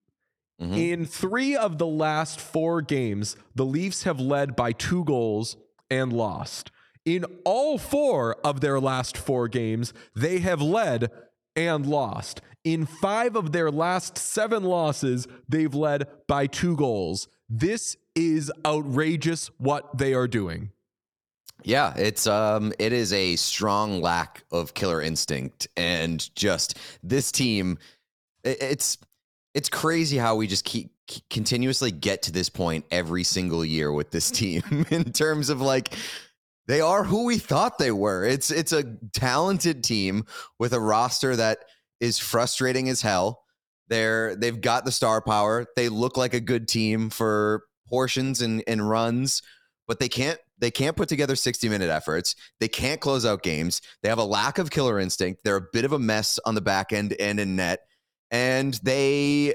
Mhm. 0.62 0.92
In 0.92 1.06
three 1.06 1.56
of 1.56 1.78
the 1.78 1.86
last 1.86 2.40
four 2.40 2.82
games, 2.82 3.36
the 3.54 3.64
Leafs 3.64 4.04
have 4.04 4.20
led 4.20 4.54
by 4.54 4.72
two 4.72 5.04
goals 5.04 5.56
and 5.90 6.12
lost. 6.12 6.70
In 7.04 7.24
all 7.44 7.78
four 7.78 8.36
of 8.44 8.60
their 8.60 8.78
last 8.78 9.16
four 9.16 9.48
games, 9.48 9.92
they 10.14 10.38
have 10.38 10.62
led 10.62 11.10
and 11.56 11.84
lost. 11.84 12.40
In 12.64 12.86
five 12.86 13.34
of 13.34 13.50
their 13.50 13.72
last 13.72 14.16
seven 14.16 14.62
losses, 14.62 15.26
they've 15.48 15.74
led 15.74 16.06
by 16.28 16.46
two 16.46 16.76
goals. 16.76 17.26
This 17.48 17.96
is 18.14 18.52
outrageous 18.64 19.50
what 19.58 19.98
they 19.98 20.14
are 20.14 20.28
doing. 20.28 20.70
Yeah, 21.64 21.92
it's 21.96 22.26
um 22.26 22.72
it 22.78 22.92
is 22.92 23.12
a 23.12 23.36
strong 23.36 24.00
lack 24.00 24.44
of 24.52 24.74
killer 24.74 25.02
instinct 25.02 25.68
and 25.76 26.34
just 26.34 26.78
this 27.02 27.32
team 27.32 27.78
it's 28.44 28.98
it's 29.54 29.68
crazy 29.68 30.16
how 30.16 30.36
we 30.36 30.46
just 30.46 30.64
keep 30.64 30.92
continuously 31.28 31.90
get 31.90 32.22
to 32.22 32.32
this 32.32 32.48
point 32.48 32.84
every 32.90 33.24
single 33.24 33.64
year 33.64 33.92
with 33.92 34.10
this 34.10 34.30
team 34.32 34.62
in 34.90 35.12
terms 35.12 35.48
of 35.48 35.60
like 35.60 35.94
they 36.68 36.80
are 36.80 37.02
who 37.04 37.24
we 37.24 37.38
thought 37.38 37.78
they 37.78 37.90
were. 37.90 38.24
It's 38.24 38.50
it's 38.50 38.72
a 38.72 38.96
talented 39.12 39.82
team 39.82 40.24
with 40.58 40.72
a 40.72 40.80
roster 40.80 41.36
that 41.36 41.58
is 42.00 42.18
frustrating 42.18 42.88
as 42.88 43.02
hell. 43.02 43.42
They're 43.88 44.36
they've 44.36 44.60
got 44.60 44.84
the 44.84 44.92
star 44.92 45.20
power. 45.20 45.66
They 45.76 45.88
look 45.88 46.16
like 46.16 46.34
a 46.34 46.40
good 46.40 46.68
team 46.68 47.10
for 47.10 47.64
portions 47.88 48.40
and, 48.40 48.62
and 48.66 48.88
runs, 48.88 49.42
but 49.86 49.98
they 49.98 50.08
can't 50.08 50.38
they 50.58 50.70
can't 50.70 50.96
put 50.96 51.08
together 51.08 51.34
60 51.34 51.68
minute 51.68 51.90
efforts. 51.90 52.36
They 52.60 52.68
can't 52.68 53.00
close 53.00 53.26
out 53.26 53.42
games. 53.42 53.82
They 54.02 54.08
have 54.08 54.18
a 54.18 54.24
lack 54.24 54.58
of 54.58 54.70
killer 54.70 55.00
instinct. 55.00 55.42
They're 55.42 55.56
a 55.56 55.66
bit 55.72 55.84
of 55.84 55.92
a 55.92 55.98
mess 55.98 56.38
on 56.46 56.54
the 56.54 56.60
back 56.60 56.92
end 56.92 57.14
and 57.18 57.40
in 57.40 57.56
net. 57.56 57.80
And 58.32 58.74
they 58.82 59.54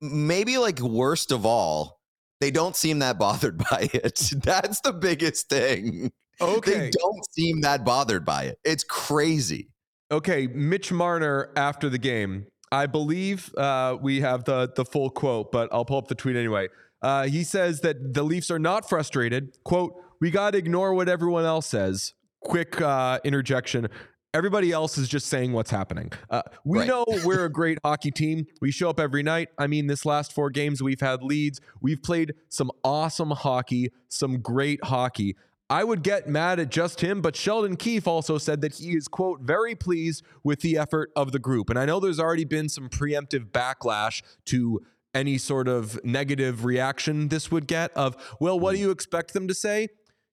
maybe 0.00 0.56
like 0.56 0.80
worst 0.80 1.32
of 1.32 1.44
all, 1.44 2.00
they 2.40 2.50
don't 2.50 2.74
seem 2.74 3.00
that 3.00 3.18
bothered 3.18 3.58
by 3.70 3.90
it. 3.92 4.30
That's 4.42 4.80
the 4.80 4.92
biggest 4.92 5.48
thing. 5.50 6.12
Okay. 6.40 6.70
They 6.72 6.90
don't 6.90 7.32
seem 7.32 7.60
that 7.60 7.84
bothered 7.84 8.24
by 8.24 8.44
it. 8.44 8.58
It's 8.64 8.84
crazy. 8.84 9.68
Okay, 10.12 10.48
Mitch 10.48 10.90
Marner 10.90 11.52
after 11.54 11.88
the 11.88 11.98
game. 11.98 12.46
I 12.72 12.86
believe 12.86 13.54
uh, 13.56 13.96
we 14.00 14.20
have 14.20 14.44
the 14.44 14.72
the 14.74 14.84
full 14.84 15.10
quote, 15.10 15.52
but 15.52 15.68
I'll 15.72 15.84
pull 15.84 15.98
up 15.98 16.08
the 16.08 16.14
tweet 16.14 16.36
anyway. 16.36 16.68
Uh, 17.02 17.26
he 17.26 17.44
says 17.44 17.80
that 17.80 18.14
the 18.14 18.22
Leafs 18.22 18.50
are 18.50 18.58
not 18.58 18.88
frustrated. 18.88 19.56
"Quote: 19.64 19.94
We 20.20 20.30
got 20.30 20.52
to 20.52 20.58
ignore 20.58 20.94
what 20.94 21.08
everyone 21.08 21.44
else 21.44 21.66
says." 21.66 22.14
Quick 22.42 22.80
uh, 22.80 23.20
interjection. 23.22 23.88
Everybody 24.32 24.70
else 24.70 24.96
is 24.96 25.08
just 25.08 25.26
saying 25.26 25.52
what's 25.52 25.72
happening. 25.72 26.12
Uh, 26.28 26.42
we 26.64 26.78
Right. 26.80 26.88
know 26.88 27.04
we're 27.24 27.44
a 27.46 27.50
great 27.50 27.78
hockey 27.84 28.12
team. 28.12 28.46
We 28.60 28.70
show 28.70 28.88
up 28.88 29.00
every 29.00 29.24
night. 29.24 29.48
I 29.58 29.66
mean, 29.66 29.88
this 29.88 30.06
last 30.06 30.32
four 30.32 30.50
games, 30.50 30.80
we've 30.80 31.00
had 31.00 31.22
leads. 31.22 31.60
We've 31.80 32.00
played 32.00 32.34
some 32.48 32.70
awesome 32.84 33.32
hockey, 33.32 33.90
some 34.08 34.40
great 34.40 34.84
hockey. 34.84 35.34
I 35.68 35.82
would 35.84 36.02
get 36.02 36.28
mad 36.28 36.58
at 36.60 36.68
just 36.70 37.00
him, 37.00 37.20
but 37.22 37.34
Sheldon 37.36 37.76
Keefe 37.76 38.06
also 38.06 38.38
said 38.38 38.60
that 38.60 38.74
he 38.74 38.90
is, 38.96 39.08
quote, 39.08 39.40
very 39.42 39.74
pleased 39.74 40.24
with 40.44 40.60
the 40.60 40.76
effort 40.78 41.10
of 41.16 41.32
the 41.32 41.38
group. 41.38 41.70
And 41.70 41.78
I 41.78 41.84
know 41.84 41.98
there's 42.00 42.18
already 42.20 42.44
been 42.44 42.68
some 42.68 42.88
preemptive 42.88 43.50
backlash 43.50 44.22
to 44.46 44.80
any 45.12 45.38
sort 45.38 45.66
of 45.66 45.98
negative 46.04 46.64
reaction 46.64 47.28
this 47.28 47.50
would 47.50 47.66
get 47.66 47.90
of, 47.96 48.16
well, 48.40 48.58
what 48.58 48.74
do 48.74 48.80
you 48.80 48.90
expect 48.90 49.32
them 49.32 49.48
to 49.48 49.54
say? 49.54 49.88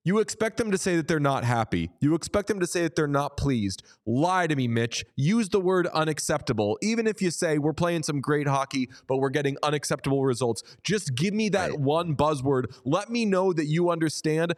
You 0.08 0.20
expect 0.20 0.56
them 0.56 0.72
to 0.72 0.78
say 0.78 0.96
that 0.96 1.10
they're 1.10 1.20
not 1.20 1.44
happy. 1.44 1.92
You 2.00 2.16
expect 2.16 2.48
them 2.48 2.62
to 2.62 2.66
say 2.66 2.84
that 2.84 2.96
they're 2.96 3.08
not 3.08 3.36
pleased. 3.36 3.84
Lie 4.06 4.48
to 4.48 4.56
me, 4.56 4.66
Mitch. 4.66 5.04
Use 5.18 5.50
the 5.50 5.60
word 5.60 5.86
unacceptable. 5.88 6.80
Even 6.82 7.08
if 7.08 7.22
you 7.22 7.30
say 7.30 7.58
we're 7.58 7.74
playing 7.74 8.04
some 8.04 8.22
great 8.22 8.48
hockey, 8.48 8.88
but 9.10 9.18
we're 9.18 9.32
getting 9.32 9.58
unacceptable 9.64 10.24
results, 10.24 10.64
just 10.82 11.14
give 11.14 11.34
me 11.34 11.50
that 11.50 11.72
Right. 11.72 11.80
one 11.82 12.16
buzzword. 12.16 12.68
Let 12.86 13.10
me 13.10 13.26
know 13.26 13.52
that 13.52 13.66
you 13.66 13.90
understand 13.90 14.54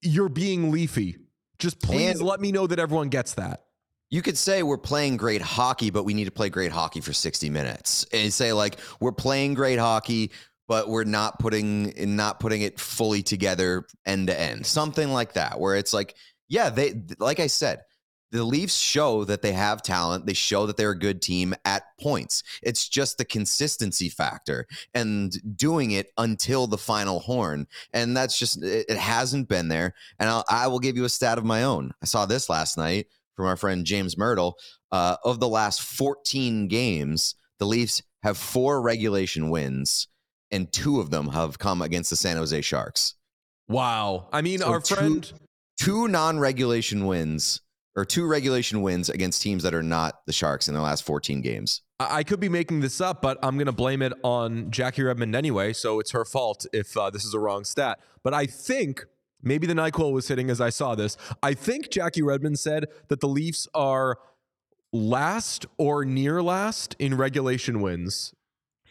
you're 0.00 0.30
being 0.30 0.70
leafy. 0.70 1.18
Just 1.58 1.78
please 1.82 2.12
And- 2.18 2.22
let 2.22 2.40
me 2.40 2.50
know 2.50 2.66
that 2.66 2.78
everyone 2.78 3.10
gets 3.10 3.34
that. 3.34 3.64
You 4.08 4.22
could 4.22 4.38
say 4.38 4.62
we're 4.62 4.78
playing 4.78 5.18
great 5.18 5.42
hockey, 5.42 5.90
but 5.90 6.04
we 6.04 6.14
need 6.14 6.24
to 6.24 6.30
play 6.30 6.48
great 6.48 6.72
hockey 6.72 7.02
for 7.02 7.12
60 7.12 7.50
minutes. 7.50 8.06
And 8.14 8.32
say 8.32 8.54
like 8.54 8.78
we're 8.98 9.12
playing 9.12 9.52
great 9.52 9.78
hockey, 9.78 10.30
but 10.68 10.88
we're 10.88 11.04
not 11.04 11.38
putting 11.38 11.92
not 12.16 12.40
putting 12.40 12.62
it 12.62 12.80
fully 12.80 13.22
together 13.22 13.86
end 14.04 14.28
to 14.28 14.40
end. 14.40 14.66
Something 14.66 15.10
like 15.10 15.34
that, 15.34 15.58
where 15.60 15.76
it's 15.76 15.92
like, 15.92 16.14
yeah, 16.48 16.70
they 16.70 16.94
like 17.18 17.40
I 17.40 17.46
said, 17.46 17.80
the 18.32 18.44
Leafs 18.44 18.76
show 18.76 19.24
that 19.24 19.42
they 19.42 19.52
have 19.52 19.82
talent. 19.82 20.26
They 20.26 20.34
show 20.34 20.66
that 20.66 20.76
they're 20.76 20.90
a 20.90 20.98
good 20.98 21.22
team 21.22 21.54
at 21.64 21.84
points. 22.00 22.42
It's 22.62 22.88
just 22.88 23.18
the 23.18 23.24
consistency 23.24 24.08
factor 24.08 24.66
and 24.94 25.32
doing 25.56 25.92
it 25.92 26.10
until 26.18 26.66
the 26.66 26.78
final 26.78 27.20
horn. 27.20 27.66
And 27.92 28.16
that's 28.16 28.38
just, 28.38 28.62
it, 28.62 28.86
it 28.88 28.98
hasn't 28.98 29.48
been 29.48 29.68
there. 29.68 29.94
And 30.18 30.28
I'll, 30.28 30.44
I 30.48 30.66
will 30.66 30.80
give 30.80 30.96
you 30.96 31.04
a 31.04 31.08
stat 31.08 31.38
of 31.38 31.44
my 31.44 31.62
own. 31.62 31.92
I 32.02 32.06
saw 32.06 32.26
this 32.26 32.50
last 32.50 32.76
night 32.76 33.06
from 33.34 33.46
our 33.46 33.56
friend 33.56 33.84
James 33.84 34.16
Mirtle. 34.16 34.54
Uh, 34.92 35.16
of 35.24 35.40
the 35.40 35.48
last 35.48 35.82
14 35.82 36.68
games, 36.68 37.34
the 37.58 37.66
Leafs 37.66 38.02
have 38.22 38.38
four 38.38 38.80
regulation 38.80 39.50
wins, 39.50 40.08
and 40.50 40.70
two 40.72 41.00
of 41.00 41.10
them 41.10 41.28
have 41.28 41.58
come 41.58 41.82
against 41.82 42.10
the 42.10 42.16
San 42.16 42.36
Jose 42.36 42.60
Sharks. 42.62 43.14
Wow. 43.68 44.28
I 44.32 44.42
mean, 44.42 44.60
So 44.60 44.68
our 44.68 44.80
two- 44.80 44.94
friend. 44.94 45.32
Two 45.78 46.08
non 46.08 46.38
regulation 46.38 47.06
wins, 47.06 47.60
or 47.96 48.06
two 48.06 48.26
regulation 48.26 48.80
wins 48.80 49.10
against 49.10 49.42
teams 49.42 49.62
that 49.62 49.74
are 49.74 49.82
not 49.82 50.20
the 50.26 50.32
Sharks 50.32 50.68
in 50.68 50.74
the 50.74 50.80
last 50.80 51.04
14 51.04 51.42
games. 51.42 51.82
I 52.00 52.18
I 52.18 52.22
could 52.24 52.40
be 52.40 52.48
making 52.48 52.80
this 52.80 52.98
up, 52.98 53.20
but 53.20 53.38
I'm 53.42 53.56
going 53.56 53.66
to 53.66 53.72
blame 53.72 54.00
it 54.00 54.14
on 54.22 54.70
Jackie 54.70 55.02
Redmond 55.02 55.36
anyway. 55.36 55.74
So 55.74 56.00
it's 56.00 56.12
her 56.12 56.24
fault 56.24 56.64
if 56.72 56.96
uh, 56.96 57.10
this 57.10 57.26
is 57.26 57.34
a 57.34 57.38
wrong 57.38 57.64
stat. 57.64 58.00
But 58.22 58.32
I 58.32 58.46
think 58.46 59.04
maybe 59.42 59.66
the 59.66 59.74
NyQuil 59.74 60.12
was 60.12 60.28
hitting 60.28 60.48
as 60.48 60.62
I 60.62 60.70
saw 60.70 60.94
this. 60.94 61.18
I 61.42 61.52
think 61.52 61.90
Jackie 61.90 62.22
Redmond 62.22 62.58
said 62.58 62.86
that 63.08 63.20
the 63.20 63.28
Leafs 63.28 63.68
are 63.74 64.16
last 64.94 65.66
or 65.76 66.06
near 66.06 66.42
last 66.42 66.96
in 66.98 67.16
regulation 67.16 67.82
wins. 67.82 68.32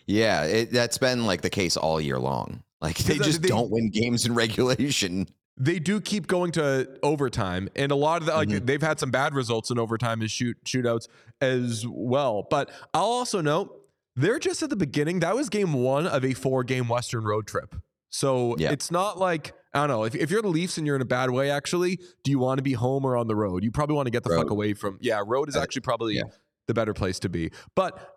Yeah, 0.08 0.44
it, 0.44 0.72
that's 0.72 0.98
been 0.98 1.26
like 1.26 1.42
the 1.42 1.50
case 1.50 1.78
all 1.78 2.00
year 2.00 2.20
long. 2.20 2.64
Like 2.82 2.98
they 3.00 3.18
just 3.18 3.42
they- 3.42 3.48
don't 3.50 3.72
win 3.72 3.90
games 3.90 4.26
in 4.26 4.34
regulation. 4.46 5.28
They 5.58 5.80
do 5.80 6.02
keep 6.02 6.28
going 6.28 6.52
to 6.54 7.00
overtime, 7.02 7.70
and 7.78 7.90
a 7.92 7.96
lot 7.96 8.22
of 8.22 8.26
that, 8.28 8.36
like 8.36 8.50
Mhm. 8.50 8.66
they've 8.66 8.82
had 8.82 9.00
some 9.00 9.10
bad 9.10 9.34
results 9.34 9.72
in 9.72 9.80
overtime 9.80 10.20
and 10.20 10.30
shoot 10.30 10.58
shootouts 10.66 11.08
as 11.40 11.86
well. 11.88 12.46
But 12.50 12.70
I'll 12.94 13.04
also 13.06 13.40
note 13.40 13.74
they're 14.18 14.38
just 14.40 14.62
at 14.64 14.70
the 14.70 14.76
beginning. 14.76 15.22
That 15.22 15.34
was 15.34 15.48
game 15.50 15.72
one 15.74 16.08
of 16.08 16.26
a 16.26 16.34
four 16.34 16.64
game 16.66 16.90
Western 16.90 17.24
road 17.24 17.48
trip. 17.48 17.74
So 18.10 18.56
Yeah. 18.58 18.72
it's 18.72 18.92
not 18.92 19.18
like 19.18 19.54
I 19.74 19.80
don't 19.80 19.88
know 19.90 20.04
if, 20.04 20.14
if 20.16 20.30
you're 20.30 20.42
the 20.42 20.48
Leafs 20.50 20.78
and 20.78 20.86
you're 20.88 20.96
in 20.98 21.02
a 21.02 21.06
bad 21.06 21.30
way. 21.32 21.50
Actually, 21.50 22.00
do 22.24 22.32
you 22.32 22.40
want 22.40 22.58
to 22.60 22.62
be 22.62 22.74
home 22.74 23.04
or 23.06 23.16
on 23.18 23.28
the 23.28 23.36
road? 23.36 23.64
You 23.64 23.72
probably 23.72 23.96
want 23.96 24.08
to 24.08 24.12
get 24.12 24.24
the 24.24 24.30
fuck 24.36 24.50
away 24.50 24.74
from. 24.74 24.98
Yeah, 25.02 25.22
road 25.26 25.48
is 25.50 25.56
actually 25.56 25.82
probably 25.82 26.16
yeah. 26.16 26.24
the 26.68 26.74
better 26.74 26.94
place 26.94 27.20
to 27.20 27.30
be. 27.30 27.52
But 27.76 28.14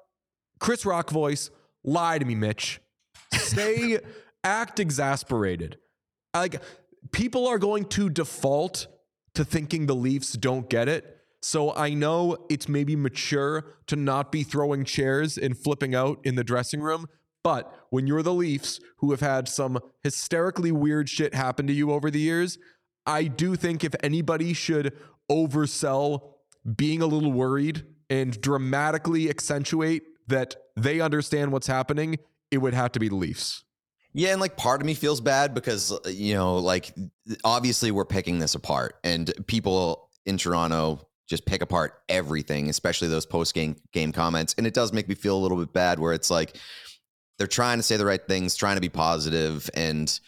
Chris 0.60 0.84
Rock 0.86 1.10
voice, 1.10 1.50
lie 1.84 2.18
to 2.18 2.24
me, 2.24 2.34
Mitch. 2.34 2.80
Say, 3.32 3.98
act 4.44 4.80
exasperated. 4.80 5.78
Like 6.34 6.62
people 7.12 7.46
are 7.46 7.58
going 7.58 7.84
to 7.86 8.08
default 8.08 8.86
to 9.34 9.44
thinking 9.44 9.86
the 9.86 9.94
Leafs 9.94 10.32
don't 10.32 10.68
get 10.68 10.88
it. 10.88 11.16
So 11.40 11.74
I 11.74 11.94
know 11.94 12.46
it's 12.50 12.68
maybe 12.68 12.96
mature 12.96 13.76
to 13.86 13.96
not 13.96 14.32
be 14.32 14.42
throwing 14.42 14.84
chairs 14.84 15.38
and 15.38 15.56
flipping 15.56 15.94
out 15.94 16.18
in 16.24 16.34
the 16.34 16.44
dressing 16.44 16.80
room. 16.80 17.06
But 17.44 17.72
when 17.90 18.06
you're 18.06 18.22
the 18.22 18.34
Leafs 18.34 18.80
who 18.98 19.12
have 19.12 19.20
had 19.20 19.48
some 19.48 19.78
hysterically 20.02 20.72
weird 20.72 21.08
shit 21.08 21.34
happen 21.34 21.66
to 21.68 21.72
you 21.72 21.92
over 21.92 22.10
the 22.10 22.20
years, 22.20 22.58
I 23.06 23.24
do 23.24 23.54
think 23.54 23.84
if 23.84 23.94
anybody 24.02 24.52
should 24.52 24.92
oversell 25.30 26.32
being 26.76 27.00
a 27.00 27.06
little 27.06 27.32
worried 27.32 27.84
and 28.10 28.38
dramatically 28.40 29.30
accentuate 29.30 30.02
that 30.26 30.56
they 30.82 31.00
understand 31.00 31.52
what's 31.52 31.66
happening, 31.66 32.18
it 32.50 32.58
would 32.58 32.74
have 32.74 32.92
to 32.92 33.00
be 33.00 33.08
the 33.08 33.14
Leafs. 33.14 33.64
Yeah, 34.14 34.32
and 34.32 34.40
like 34.40 34.56
part 34.56 34.80
of 34.80 34.86
me 34.86 34.94
feels 34.94 35.20
bad 35.20 35.54
because 35.54 35.92
uh, 35.92 36.08
you 36.08 36.34
know, 36.34 36.56
like 36.56 36.92
obviously 37.44 37.90
we're 37.90 38.04
picking 38.04 38.38
this 38.38 38.54
apart, 38.54 38.96
and 39.04 39.32
people 39.46 40.10
in 40.26 40.38
Toronto 40.38 41.06
just 41.28 41.44
pick 41.44 41.60
apart 41.60 42.02
everything, 42.08 42.70
especially 42.70 43.08
those 43.08 43.26
post 43.26 43.54
game 43.54 43.76
game 43.92 44.12
comments, 44.12 44.54
and 44.56 44.66
it 44.66 44.74
does 44.74 44.92
make 44.92 45.08
me 45.08 45.14
feel 45.14 45.36
a 45.36 45.40
little 45.40 45.58
bit 45.58 45.72
bad. 45.72 45.98
Where 45.98 46.14
it's 46.14 46.30
like 46.30 46.56
they're 47.36 47.46
trying 47.46 47.78
to 47.78 47.82
say 47.82 47.96
the 47.96 48.06
right 48.06 48.26
things, 48.26 48.56
trying 48.56 48.76
to 48.76 48.80
be 48.80 48.88
positive, 48.88 49.68
and 49.74 50.18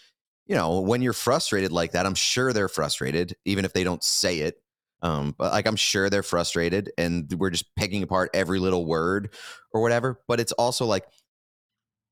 you 0.46 0.56
know, 0.56 0.80
when 0.80 1.00
you're 1.00 1.12
frustrated 1.12 1.72
like 1.72 1.92
that, 1.92 2.06
I'm 2.06 2.14
sure 2.14 2.52
they're 2.52 2.68
frustrated, 2.68 3.36
even 3.44 3.64
if 3.64 3.72
they 3.72 3.84
don't 3.84 4.04
say 4.04 4.40
it. 4.40 4.60
Um, 5.02 5.34
but 5.38 5.52
like 5.52 5.66
I'm 5.66 5.76
sure 5.76 6.10
they're 6.10 6.22
frustrated 6.22 6.92
and 6.98 7.32
we're 7.38 7.50
just 7.50 7.74
picking 7.74 8.02
apart 8.02 8.30
every 8.34 8.58
little 8.58 8.86
word 8.86 9.34
or 9.72 9.82
whatever. 9.82 10.20
But 10.28 10.40
it's 10.40 10.52
also 10.52 10.86
like 10.86 11.04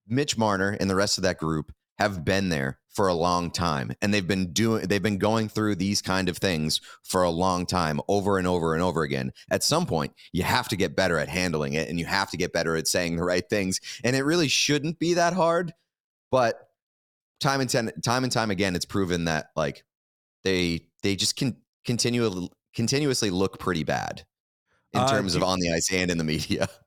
Mitch 0.07 0.39
Marner 0.39 0.77
and 0.81 0.89
the 0.89 0.97
rest 0.97 1.19
of 1.19 1.23
that 1.25 1.39
group 1.39 1.73
have 1.99 2.25
been 2.25 2.49
there 2.49 2.79
for 2.89 3.09
a 3.09 3.15
long 3.15 3.51
time 3.51 3.93
and 4.03 4.13
they've 4.13 4.27
been 4.27 4.53
doing 4.53 4.87
they've 4.87 5.03
been 5.03 5.19
going 5.19 5.49
through 5.49 5.75
these 5.75 6.03
kind 6.03 6.29
of 6.29 6.37
things 6.37 6.81
for 7.05 7.23
a 7.23 7.31
long 7.31 7.67
time 7.67 8.01
over 8.09 8.39
and 8.39 8.47
over 8.47 8.75
and 8.75 8.83
over 8.83 9.03
again 9.03 9.33
at 9.51 9.63
some 9.63 9.87
point 9.87 10.13
you 10.33 10.43
have 10.43 10.69
to 10.69 10.77
get 10.77 10.97
better 10.97 11.19
at 11.19 11.29
handling 11.29 11.75
it 11.75 11.89
and 11.89 11.99
you 11.99 12.05
have 12.05 12.31
to 12.31 12.37
get 12.37 12.53
better 12.53 12.77
at 12.77 12.89
saying 12.89 13.15
the 13.15 13.23
right 13.23 13.49
things 13.49 13.81
and 14.03 14.17
it 14.17 14.25
really 14.25 14.49
shouldn't 14.49 14.99
be 14.99 15.15
that 15.15 15.33
hard 15.33 15.73
but 16.31 16.69
time 17.41 17.61
and 17.61 17.71
ten, 17.71 17.93
time 18.03 18.25
and 18.25 18.33
time 18.33 18.51
again 18.51 18.75
it's 18.75 18.85
proven 18.85 19.27
that 19.27 19.51
like 19.55 19.85
they 20.43 20.81
they 21.03 21.15
just 21.15 21.37
can 21.37 21.57
continue 21.85 22.49
continuously 22.75 23.31
look 23.31 23.59
pretty 23.59 23.85
bad 23.85 24.25
in 24.93 25.01
Uh, 25.01 25.09
terms 25.09 25.35
of 25.35 25.43
on 25.43 25.59
the 25.61 25.73
ice 25.73 25.93
and 25.93 26.11
in 26.11 26.19
the 26.19 26.25
media 26.25 26.69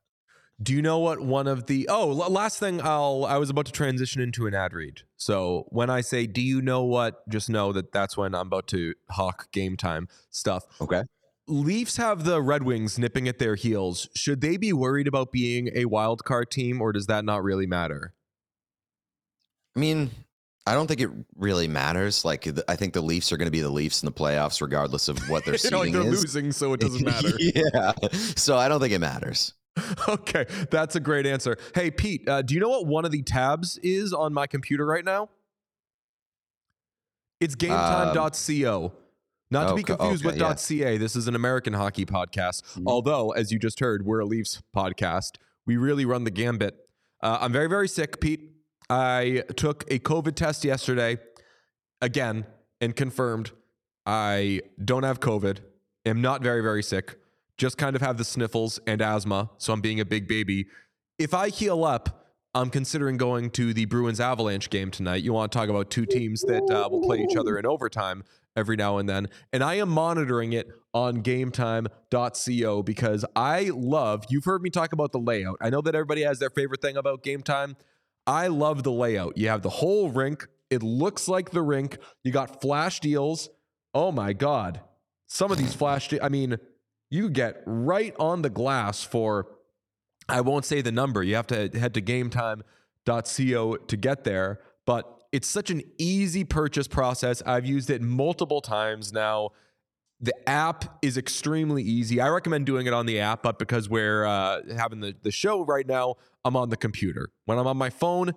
Do 0.62 0.72
you 0.74 0.82
know 0.82 0.98
what 0.98 1.20
one 1.20 1.48
of 1.48 1.66
the 1.66 1.88
oh 1.88 2.06
last 2.06 2.60
thing 2.60 2.80
I'll 2.82 3.24
I 3.24 3.36
was 3.38 3.50
about 3.50 3.66
to 3.66 3.72
transition 3.72 4.22
into 4.22 4.46
an 4.46 4.54
ad 4.54 4.72
read. 4.74 5.00
So 5.16 5.64
when 5.70 5.90
I 5.90 6.02
say 6.02 6.26
do 6.28 6.40
you 6.40 6.62
know 6.62 6.84
what, 6.84 7.28
just 7.28 7.50
know 7.50 7.72
that 7.72 7.90
that's 7.90 8.16
when 8.16 8.32
I'm 8.34 8.46
about 8.46 8.68
to 8.68 8.94
hawk 9.10 9.50
game 9.50 9.76
time 9.76 10.06
stuff. 10.30 10.64
okay 10.80 11.02
Leafs 11.48 11.96
have 11.96 12.22
the 12.22 12.40
Red 12.40 12.62
Wings 12.62 12.96
nipping 12.98 13.26
at 13.26 13.40
their 13.40 13.56
heels. 13.56 14.08
Should 14.14 14.40
they 14.40 14.56
be 14.56 14.72
worried 14.72 15.08
about 15.08 15.32
being 15.32 15.70
a 15.74 15.86
wild 15.86 16.24
card 16.24 16.52
team, 16.52 16.80
or 16.80 16.92
does 16.92 17.06
that 17.06 17.24
not 17.24 17.42
really 17.42 17.66
matter? 17.66 18.14
I 19.76 19.80
mean, 19.80 20.12
I 20.64 20.74
don't 20.74 20.86
think 20.86 21.00
it 21.00 21.10
really 21.36 21.66
matters. 21.66 22.24
Like, 22.24 22.46
I 22.68 22.76
think 22.76 22.92
the 22.92 23.00
Leafs 23.00 23.32
are 23.32 23.36
going 23.36 23.46
to 23.46 23.52
be 23.52 23.60
the 23.60 23.70
Leafs 23.70 24.02
in 24.02 24.06
the 24.06 24.12
playoffs, 24.12 24.60
regardless 24.60 25.08
of 25.08 25.18
what 25.28 25.44
their 25.44 25.56
know, 25.70 25.80
like 25.80 25.92
they're 25.92 26.02
is. 26.02 26.22
losing, 26.22 26.52
so 26.52 26.72
it 26.72 26.80
doesn't 26.80 27.04
matter. 27.04 27.30
yeah. 27.38 27.92
So 28.36 28.56
I 28.56 28.68
don't 28.68 28.80
think 28.80 28.92
it 28.92 29.00
matters. 29.00 29.54
okay, 30.08 30.46
that's 30.70 30.96
a 30.96 31.00
great 31.00 31.26
answer. 31.26 31.56
Hey, 31.74 31.90
Pete, 31.90 32.28
uh, 32.28 32.42
do 32.42 32.54
you 32.54 32.60
know 32.60 32.68
what 32.68 32.86
one 32.86 33.04
of 33.04 33.10
the 33.10 33.22
tabs 33.22 33.78
is 33.82 34.12
on 34.12 34.32
my 34.32 34.46
computer 34.46 34.84
right 34.86 35.04
now? 35.04 35.30
It's 37.40 37.56
gametime.co. 37.56 38.92
Not 39.50 39.68
to 39.68 39.74
be 39.74 39.82
okay, 39.82 39.96
confused 39.96 40.24
with 40.24 40.36
yeah. 40.38 40.54
.ca. 40.54 40.96
This 40.96 41.16
is 41.16 41.26
an 41.28 41.34
American 41.34 41.72
hockey 41.72 42.06
podcast. 42.06 42.62
Mhm. 42.78 42.84
Although, 42.86 43.30
as 43.32 43.50
you 43.50 43.58
just 43.58 43.80
heard, 43.80 44.06
we're 44.06 44.20
a 44.20 44.24
Leafs 44.24 44.62
podcast. 44.74 45.32
We 45.66 45.76
really 45.76 46.04
run 46.04 46.24
the 46.24 46.30
gambit. 46.30 46.76
Uh, 47.20 47.38
I'm 47.40 47.52
very, 47.52 47.68
very 47.68 47.88
sick, 47.88 48.20
Pete. 48.20 48.51
I 48.92 49.42
took 49.56 49.84
a 49.90 49.98
COVID 49.98 50.34
test 50.34 50.66
yesterday, 50.66 51.16
again, 52.02 52.44
and 52.78 52.94
confirmed 52.94 53.52
I 54.04 54.60
don't 54.84 55.04
have 55.04 55.18
COVID. 55.18 55.60
Am 56.04 56.20
not 56.20 56.42
very, 56.42 56.60
very 56.60 56.82
sick. 56.82 57.16
Just 57.56 57.78
kind 57.78 57.96
of 57.96 58.02
have 58.02 58.18
the 58.18 58.24
sniffles 58.24 58.78
and 58.86 59.00
asthma, 59.00 59.48
so 59.56 59.72
I'm 59.72 59.80
being 59.80 60.00
a 60.00 60.04
big 60.04 60.28
baby. 60.28 60.66
If 61.18 61.32
I 61.32 61.48
heal 61.48 61.84
up, 61.84 62.26
I'm 62.54 62.68
considering 62.68 63.16
going 63.16 63.48
to 63.52 63.72
the 63.72 63.86
Bruins 63.86 64.20
Avalanche 64.20 64.68
game 64.68 64.90
tonight. 64.90 65.22
You 65.22 65.32
want 65.32 65.52
to 65.52 65.58
talk 65.58 65.70
about 65.70 65.88
two 65.88 66.04
teams 66.04 66.42
that 66.42 66.70
uh, 66.70 66.86
will 66.90 67.00
play 67.00 67.22
each 67.22 67.34
other 67.34 67.58
in 67.58 67.64
overtime 67.64 68.24
every 68.56 68.76
now 68.76 68.98
and 68.98 69.08
then. 69.08 69.28
And 69.54 69.64
I 69.64 69.76
am 69.76 69.88
monitoring 69.88 70.52
it 70.52 70.68
on 70.92 71.22
gametime.co 71.22 72.82
because 72.82 73.24
I 73.34 73.70
love, 73.72 74.26
you've 74.28 74.44
heard 74.44 74.60
me 74.60 74.68
talk 74.68 74.92
about 74.92 75.12
the 75.12 75.18
layout. 75.18 75.56
I 75.62 75.70
know 75.70 75.80
that 75.80 75.94
everybody 75.94 76.24
has 76.24 76.40
their 76.40 76.50
favorite 76.50 76.82
thing 76.82 76.98
about 76.98 77.22
game 77.22 77.40
time. 77.40 77.76
I 78.26 78.46
love 78.48 78.82
the 78.82 78.92
layout. 78.92 79.36
You 79.36 79.48
have 79.48 79.62
the 79.62 79.70
whole 79.70 80.10
rink, 80.10 80.46
it 80.72 80.82
looks 80.82 81.28
like 81.28 81.50
the 81.50 81.60
rink. 81.60 81.98
You 82.24 82.32
got 82.32 82.62
flash 82.62 82.98
deals. 83.00 83.50
Oh 83.92 84.10
my 84.10 84.32
God. 84.32 84.80
Some 85.26 85.52
of 85.52 85.58
these 85.58 85.74
flash, 85.74 86.08
de- 86.08 86.24
I 86.24 86.30
mean, 86.30 86.56
you 87.10 87.28
get 87.28 87.62
right 87.66 88.14
on 88.18 88.40
the 88.40 88.48
glass 88.48 89.02
for, 89.02 89.48
I 90.30 90.40
won't 90.40 90.64
say 90.64 90.80
the 90.80 90.90
number. 90.90 91.22
You 91.22 91.34
have 91.34 91.46
to 91.48 91.68
head 91.78 91.92
to 91.92 92.00
gametime.co 92.00 93.76
to 93.76 93.96
get 93.98 94.24
there, 94.24 94.60
but 94.86 95.22
it's 95.30 95.48
such 95.48 95.68
an 95.68 95.82
easy 95.98 96.44
purchase 96.44 96.88
process. 96.88 97.42
I've 97.44 97.66
used 97.66 97.90
it 97.90 98.00
multiple 98.00 98.62
times 98.62 99.12
now. 99.12 99.50
The 100.22 100.48
app 100.48 100.98
is 101.02 101.18
extremely 101.18 101.82
easy. 101.82 102.20
I 102.20 102.28
recommend 102.28 102.64
doing 102.64 102.86
it 102.86 102.92
on 102.92 103.06
the 103.06 103.18
app, 103.18 103.42
but 103.42 103.58
because 103.58 103.88
we're 103.88 104.24
uh, 104.24 104.60
having 104.76 105.00
the, 105.00 105.16
the 105.20 105.32
show 105.32 105.64
right 105.64 105.86
now, 105.86 106.14
I'm 106.44 106.56
on 106.56 106.70
the 106.70 106.76
computer. 106.76 107.30
When 107.44 107.58
I'm 107.58 107.66
on 107.66 107.76
my 107.76 107.90
phone, 107.90 108.32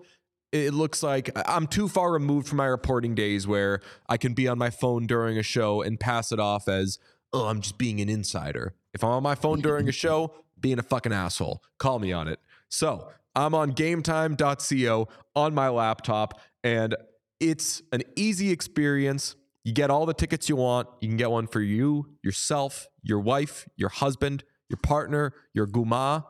it 0.52 0.74
looks 0.74 1.04
like 1.04 1.30
I'm 1.48 1.68
too 1.68 1.88
far 1.88 2.12
removed 2.12 2.48
from 2.48 2.58
my 2.58 2.66
reporting 2.66 3.14
days 3.14 3.46
where 3.46 3.82
I 4.10 4.18
can 4.18 4.34
be 4.34 4.48
on 4.48 4.58
my 4.58 4.72
phone 4.72 5.06
during 5.06 5.38
a 5.38 5.44
show 5.44 5.82
and 5.82 6.00
pass 6.00 6.32
it 6.32 6.40
off 6.40 6.68
as, 6.68 6.98
oh, 7.34 7.46
I'm 7.48 7.62
just 7.62 7.78
being 7.78 8.02
an 8.02 8.10
insider. 8.10 8.74
If 8.94 9.04
I'm 9.04 9.12
on 9.12 9.24
my 9.24 9.36
phone 9.36 9.62
during 9.62 9.88
a 9.88 9.92
show, 10.04 10.34
being 10.60 10.80
a 10.80 10.84
fucking 10.84 11.14
asshole, 11.14 11.62
call 11.78 12.00
me 12.00 12.14
on 12.14 12.28
it. 12.28 12.40
So 12.70 13.10
I'm 13.36 13.54
on 13.54 13.74
gametime.co 13.74 15.08
on 15.36 15.54
my 15.54 15.70
laptop, 15.70 16.40
and 16.64 16.96
it's 17.40 17.82
an 17.92 18.04
easy 18.16 18.52
experience. 18.52 19.36
You 19.66 19.74
get 19.74 19.90
all 19.90 20.06
the 20.06 20.14
tickets 20.14 20.48
you 20.48 20.56
want. 20.56 20.88
You 21.02 21.10
can 21.10 21.18
get 21.18 21.30
one 21.32 21.48
for 21.48 21.60
you, 21.60 22.16
yourself, 22.24 22.88
your 23.04 23.20
wife, 23.20 23.68
your 23.76 23.90
husband, 23.90 24.44
your 24.70 24.78
partner, 24.78 25.34
your 25.54 25.68
guma. 25.68 26.24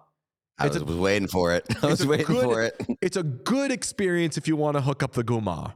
I 0.58 0.68
was, 0.68 0.78
a- 0.78 0.86
was 0.86 0.96
waiting 0.96 1.28
for 1.28 1.54
it. 1.54 1.66
I 1.84 1.88
was 1.88 2.04
waiting 2.08 2.26
good- 2.28 2.44
for 2.44 2.64
it. 2.64 2.82
It's 3.02 3.18
a 3.18 3.24
good 3.24 3.72
experience 3.72 4.38
if 4.38 4.48
you 4.48 4.56
want 4.56 4.78
to 4.78 4.82
hook 4.82 5.04
up 5.04 5.12
the 5.14 5.24
guma. 5.24 5.74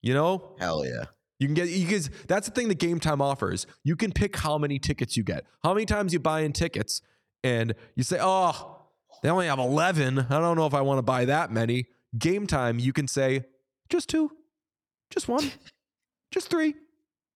You 0.00 0.14
know, 0.14 0.56
Hell 0.58 0.84
yeah. 0.84 1.04
you 1.38 1.46
can 1.46 1.54
get 1.54 1.68
you 1.68 1.86
guys. 1.86 2.10
That's 2.26 2.48
the 2.48 2.52
thing 2.54 2.66
that 2.68 2.78
Game 2.80 2.98
Time 2.98 3.20
offers. 3.20 3.66
You 3.84 3.94
can 3.94 4.10
pick 4.10 4.36
how 4.36 4.58
many 4.58 4.78
tickets 4.80 5.16
you 5.16 5.22
get, 5.22 5.44
how 5.62 5.74
many 5.74 5.86
times 5.86 6.12
you 6.12 6.18
buy 6.18 6.40
in 6.40 6.52
tickets, 6.52 7.02
and 7.44 7.74
you 7.94 8.02
say, 8.02 8.18
"Oh, 8.20 8.78
they 9.22 9.28
only 9.28 9.46
have 9.46 9.60
eleven. 9.60 10.18
I 10.18 10.40
don't 10.40 10.56
know 10.56 10.66
if 10.66 10.74
I 10.74 10.80
want 10.80 10.98
to 10.98 11.02
buy 11.02 11.26
that 11.26 11.52
many." 11.52 11.86
Game 12.18 12.46
Time, 12.48 12.80
you 12.80 12.92
can 12.92 13.06
say, 13.06 13.44
"Just 13.90 14.08
two, 14.08 14.32
just 15.10 15.28
one, 15.28 15.52
just 16.32 16.48
three, 16.50 16.74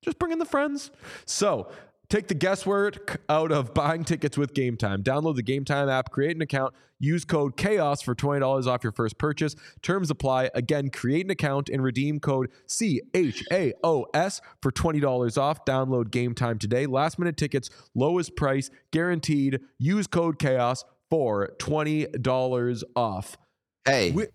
just 0.07 0.19
bring 0.19 0.33
in 0.33 0.39
the 0.39 0.47
friends." 0.47 0.91
So. 1.27 1.69
Take 2.09 2.29
the 2.29 2.35
guesswork 2.35 3.21
out 3.29 3.51
of 3.51 3.75
buying 3.75 4.05
tickets 4.05 4.39
with 4.39 4.55
Game 4.55 4.77
Time. 4.77 5.03
Download 5.03 5.35
the 5.35 5.43
Game 5.43 5.65
Time 5.65 5.89
app, 5.89 6.13
create 6.13 6.37
an 6.37 6.43
account, 6.43 6.73
use 7.01 7.25
code 7.25 7.57
CHAOS 7.57 8.01
for 8.01 8.15
$20 8.15 8.67
off 8.69 8.85
your 8.85 8.93
first 8.93 9.19
purchase. 9.19 9.57
Terms 9.83 10.09
apply. 10.09 10.51
Again, 10.55 10.91
create 10.91 11.25
an 11.25 11.33
account 11.33 11.69
and 11.69 11.83
redeem 11.83 12.21
code 12.21 12.53
CHAOS 12.69 14.41
for 14.63 14.71
$20 14.71 15.39
off. 15.39 15.65
Download 15.65 16.09
Game 16.11 16.35
Time 16.35 16.59
today. 16.59 16.87
Last 16.87 17.19
minute 17.19 17.37
tickets, 17.37 17.71
lowest 17.97 18.37
price, 18.37 18.71
guaranteed. 18.93 19.59
Use 19.79 20.07
code 20.07 20.39
CHAOS 20.39 20.85
for 21.11 21.55
$20 21.59 22.83
off. 22.95 23.37
Hey, 23.85 24.11
Wi- 24.11 24.31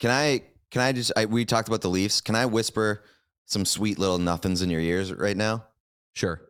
can 0.00 0.10
I? 0.10 0.42
Can 0.70 0.80
I 0.80 0.92
just? 0.92 1.12
I, 1.16 1.26
we 1.26 1.44
talked 1.44 1.68
about 1.68 1.82
the 1.82 1.90
Leafs. 1.90 2.20
Can 2.22 2.34
I 2.34 2.46
whisper 2.46 3.02
some 3.48 3.64
sweet 3.64 3.98
little 3.98 4.18
nothings 4.18 4.62
in 4.62 4.70
your 4.70 4.80
ears 4.80 5.12
right 5.12 5.36
now? 5.36 5.64
Sure. 6.12 6.40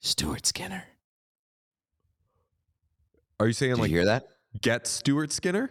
Stuart 0.00 0.46
Skinner. 0.46 0.84
Are 3.38 3.46
you 3.46 3.52
saying 3.52 3.74
Did 3.74 3.80
like 3.80 3.90
you 3.90 3.98
hear 3.98 4.06
that? 4.06 4.26
get 4.60 4.86
Stuart 4.86 5.32
Skinner? 5.32 5.70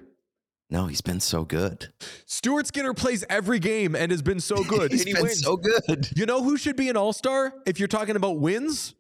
No, 0.69 0.87
he's 0.87 1.01
been 1.01 1.19
so 1.19 1.43
good. 1.43 1.93
Stuart 2.25 2.67
Skinner 2.67 2.93
plays 2.93 3.23
every 3.29 3.59
game 3.59 3.95
and 3.95 4.11
has 4.11 4.21
been 4.21 4.39
so 4.39 4.63
good. 4.67 4.91
he's 4.91 5.01
and 5.01 5.07
he 5.07 5.13
been 5.13 5.23
wins. 5.23 5.41
so 5.43 5.57
good. 5.57 6.09
You 6.15 6.25
know 6.25 6.43
who 6.43 6.57
should 6.57 6.75
be 6.75 6.89
an 6.89 6.97
all 6.97 7.13
star 7.13 7.53
if 7.65 7.79
you're 7.79 7.87
talking 7.87 8.15
about 8.15 8.39
wins? 8.39 8.95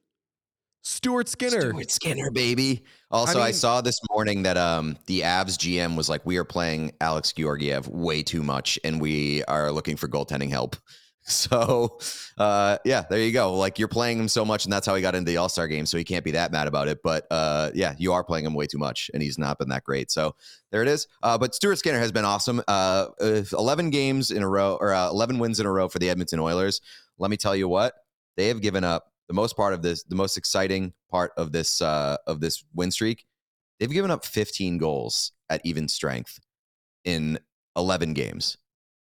Stuart 0.83 1.29
Skinner. 1.29 1.69
Stuart 1.69 1.91
Skinner, 1.91 2.29
baby. 2.29 2.83
Also, 3.09 3.39
I, 3.39 3.45
mean- 3.45 3.53
saw 3.53 3.81
this 3.81 3.99
morning 4.11 4.43
that 4.43 4.57
um 4.57 4.97
the 5.07 5.21
Avs 5.21 5.57
GM 5.57 5.95
was 5.95 6.09
like, 6.09 6.25
"We 6.25 6.37
are 6.37 6.43
playing 6.43 6.91
Alex 7.01 7.31
Georgiev 7.31 7.87
way 7.87 8.21
too 8.21 8.43
much, 8.43 8.77
and 8.83 9.01
we 9.01 9.43
are 9.45 9.71
looking 9.71 9.95
for 9.95 10.07
goaltending 10.07 10.49
help." 10.49 10.75
So, 11.25 11.99
uh, 12.37 12.79
yeah, 12.83 13.05
there 13.09 13.21
you 13.21 13.31
go. 13.31 13.55
Like 13.55 13.79
you're 13.79 13.87
playing 13.87 14.19
him 14.19 14.27
so 14.27 14.43
much, 14.43 14.65
and 14.65 14.73
that's 14.73 14.85
how 14.85 14.93
he 14.93 15.01
got 15.01 15.15
into 15.15 15.31
the 15.31 15.37
All 15.37 15.47
Star 15.47 15.69
game. 15.69 15.85
So 15.85 15.97
he 15.97 16.03
can't 16.03 16.25
be 16.25 16.31
that 16.31 16.51
mad 16.51 16.67
about 16.67 16.89
it. 16.89 16.99
But 17.01 17.27
uh, 17.31 17.71
yeah, 17.73 17.95
you 17.97 18.11
are 18.11 18.25
playing 18.25 18.45
him 18.45 18.53
way 18.53 18.67
too 18.67 18.77
much, 18.77 19.09
and 19.13 19.23
he's 19.23 19.37
not 19.37 19.57
been 19.57 19.69
that 19.69 19.85
great. 19.85 20.11
So 20.11 20.35
there 20.69 20.81
it 20.81 20.89
is. 20.89 21.07
Uh, 21.23 21.37
but 21.37 21.55
Stuart 21.55 21.77
Skinner 21.77 21.99
has 21.99 22.11
been 22.11 22.25
awesome. 22.25 22.61
Uh, 22.67 23.05
11 23.21 23.89
games 23.89 24.31
in 24.31 24.43
a 24.43 24.49
row, 24.49 24.77
or 24.81 24.93
uh, 24.93 25.09
11 25.11 25.39
wins 25.39 25.61
in 25.61 25.65
a 25.65 25.71
row 25.71 25.87
for 25.87 25.97
the 25.97 26.09
Edmonton 26.09 26.41
Oilers. 26.41 26.81
Let 27.17 27.31
me 27.31 27.37
tell 27.37 27.55
you 27.55 27.69
what 27.69 27.93
they 28.35 28.49
have 28.49 28.59
given 28.59 28.83
up 28.83 29.12
the 29.33 29.41
most 29.41 29.57
part 29.57 29.73
of 29.73 29.81
this, 29.81 30.03
the 30.03 30.15
most 30.15 30.37
exciting 30.37 30.93
part 31.09 31.31
of 31.37 31.51
this 31.51 31.81
uh, 31.81 32.17
of 32.27 32.39
this 32.39 32.63
win 32.75 32.91
streak. 32.91 33.25
They've 33.79 33.89
given 33.89 34.11
up 34.11 34.23
15 34.23 34.77
goals 34.77 35.31
at 35.49 35.59
even 35.65 35.87
strength 35.87 36.39
in 37.03 37.39
11 37.75 38.13
games. 38.13 38.57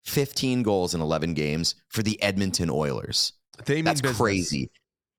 15 0.04 0.62
goals 0.62 0.94
in 0.94 1.00
11 1.00 1.34
games 1.34 1.74
for 1.88 2.02
the 2.02 2.20
Edmonton 2.22 2.70
Oilers. 2.70 3.32
They 3.66 3.82
That's 3.82 4.00
business. 4.00 4.18
crazy. 4.18 4.70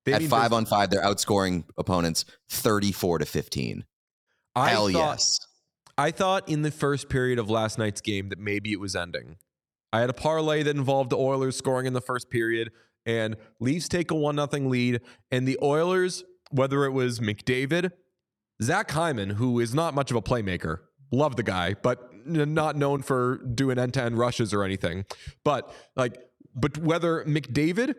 They 0.06 0.14
At 0.14 0.22
five 0.22 0.50
business. 0.50 0.52
on 0.52 0.66
five, 0.66 0.90
they're 0.90 1.02
outscoring 1.04 1.64
opponents 1.78 2.24
34 2.48 3.18
to 3.18 3.26
15. 3.26 3.84
I 4.56 4.70
Hell 4.70 4.88
thought, 4.88 4.98
yes. 5.12 5.40
I 5.96 6.10
thought 6.10 6.48
in 6.48 6.62
the 6.62 6.70
first 6.72 7.08
period 7.08 7.38
of 7.38 7.48
last 7.50 7.78
night's 7.78 8.00
game 8.00 8.30
that 8.30 8.38
maybe 8.38 8.72
it 8.72 8.80
was 8.80 8.96
ending. 8.96 9.36
I 9.92 10.00
had 10.00 10.10
a 10.10 10.14
parlay 10.14 10.62
that 10.62 10.74
involved 10.74 11.10
the 11.10 11.18
Oilers 11.18 11.54
scoring 11.56 11.86
in 11.86 11.92
the 11.92 12.00
first 12.00 12.30
period, 12.30 12.70
and 13.06 13.36
Leafs 13.60 13.88
take 13.88 14.10
a 14.10 14.14
one 14.14 14.36
nothing 14.36 14.68
lead, 14.68 15.00
and 15.30 15.46
the 15.46 15.58
Oilers, 15.62 16.24
whether 16.50 16.84
it 16.84 16.90
was 16.90 17.20
McDavid, 17.20 17.92
Zach 18.62 18.90
Hyman, 18.90 19.30
who 19.30 19.58
is 19.60 19.74
not 19.74 19.94
much 19.94 20.10
of 20.10 20.16
a 20.16 20.22
playmaker, 20.22 20.78
love 21.10 21.36
the 21.36 21.42
guy, 21.42 21.74
but 21.74 22.10
not 22.26 22.76
known 22.76 23.02
for 23.02 23.38
doing 23.38 23.78
end 23.78 23.94
to 23.94 24.02
end 24.02 24.18
rushes 24.18 24.54
or 24.54 24.62
anything, 24.62 25.04
but 25.44 25.74
like, 25.96 26.16
but 26.54 26.78
whether 26.78 27.24
McDavid, 27.24 27.94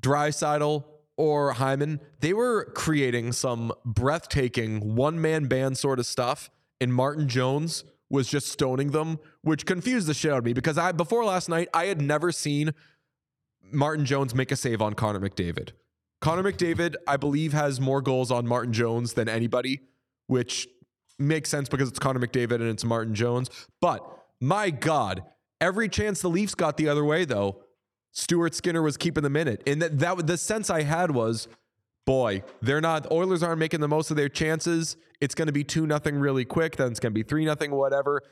Draisaitl, 0.00 0.84
or 1.16 1.52
Hyman, 1.52 2.00
they 2.20 2.32
were 2.32 2.72
creating 2.74 3.32
some 3.32 3.72
breathtaking 3.84 4.94
one 4.94 5.20
man 5.20 5.44
band 5.46 5.76
sort 5.76 5.98
of 5.98 6.06
stuff, 6.06 6.50
and 6.80 6.92
Martin 6.92 7.28
Jones 7.28 7.84
was 8.08 8.28
just 8.28 8.48
stoning 8.48 8.90
them, 8.90 9.18
which 9.42 9.64
confused 9.66 10.06
the 10.06 10.14
shit 10.14 10.32
out 10.32 10.38
of 10.38 10.44
me 10.44 10.52
because 10.52 10.76
I 10.76 10.92
before 10.92 11.24
last 11.24 11.48
night 11.48 11.68
I 11.72 11.86
had 11.86 12.00
never 12.00 12.32
seen 12.32 12.72
Martin 13.72 14.04
Jones 14.04 14.34
make 14.34 14.52
a 14.52 14.56
save 14.56 14.82
on 14.82 14.94
Connor 14.94 15.20
McDavid. 15.20 15.70
Connor 16.20 16.42
McDavid, 16.42 16.94
I 17.06 17.16
believe, 17.16 17.52
has 17.52 17.80
more 17.80 18.00
goals 18.00 18.30
on 18.30 18.46
Martin 18.46 18.72
Jones 18.72 19.14
than 19.14 19.28
anybody, 19.28 19.80
which 20.28 20.68
makes 21.18 21.50
sense 21.50 21.68
because 21.68 21.88
it's 21.88 21.98
Connor 21.98 22.20
McDavid 22.20 22.56
and 22.56 22.68
it's 22.68 22.84
Martin 22.84 23.14
Jones. 23.14 23.50
But 23.80 24.04
my 24.40 24.70
God, 24.70 25.24
every 25.60 25.88
chance 25.88 26.22
the 26.22 26.28
Leafs 26.28 26.54
got 26.54 26.76
the 26.76 26.88
other 26.88 27.04
way, 27.04 27.24
though, 27.24 27.62
Stuart 28.12 28.54
Skinner 28.54 28.82
was 28.82 28.96
keeping 28.96 29.22
them 29.22 29.32
minute. 29.32 29.62
And 29.66 29.82
that, 29.82 29.98
that 29.98 30.26
the 30.26 30.36
sense 30.36 30.70
I 30.70 30.82
had 30.82 31.10
was, 31.10 31.48
boy, 32.06 32.42
they're 32.60 32.80
not 32.80 33.10
Oilers 33.10 33.42
aren't 33.42 33.58
making 33.58 33.80
the 33.80 33.88
most 33.88 34.10
of 34.10 34.16
their 34.16 34.28
chances. 34.28 34.96
It's 35.20 35.34
going 35.34 35.46
to 35.46 35.52
be 35.52 35.64
2 35.64 35.86
nothing 35.86 36.16
really 36.16 36.44
quick, 36.44 36.76
then 36.76 36.90
it's 36.90 37.00
going 37.00 37.12
to 37.12 37.14
be 37.14 37.22
3 37.22 37.44
nothing 37.44 37.72
whatever. 37.72 38.22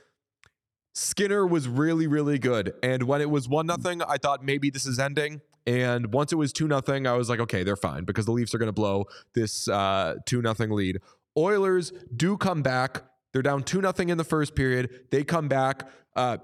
Skinner 0.92 1.46
was 1.46 1.68
really 1.68 2.06
really 2.06 2.38
good. 2.38 2.74
And 2.82 3.04
when 3.04 3.20
it 3.20 3.30
was 3.30 3.48
1 3.48 3.66
nothing, 3.66 4.02
I 4.02 4.16
thought 4.16 4.44
maybe 4.44 4.70
this 4.70 4.86
is 4.86 4.98
ending. 4.98 5.40
And 5.66 6.12
once 6.12 6.32
it 6.32 6.36
was 6.36 6.52
2 6.52 6.66
nothing, 6.66 7.06
I 7.06 7.12
was 7.12 7.28
like, 7.28 7.40
okay, 7.40 7.62
they're 7.62 7.76
fine 7.76 8.04
because 8.04 8.26
the 8.26 8.32
Leafs 8.32 8.54
are 8.54 8.58
going 8.58 8.68
to 8.68 8.72
blow 8.72 9.06
this 9.34 9.68
uh, 9.68 10.16
2 10.26 10.42
nothing 10.42 10.70
lead. 10.70 10.98
Oilers 11.36 11.92
do 12.16 12.36
come 12.36 12.62
back. 12.62 13.04
They're 13.32 13.42
down 13.42 13.62
2 13.62 13.80
nothing 13.80 14.08
in 14.08 14.18
the 14.18 14.24
first 14.24 14.54
period. 14.54 15.06
They 15.10 15.22
come 15.22 15.48
back, 15.48 15.88
uh, 16.16 16.38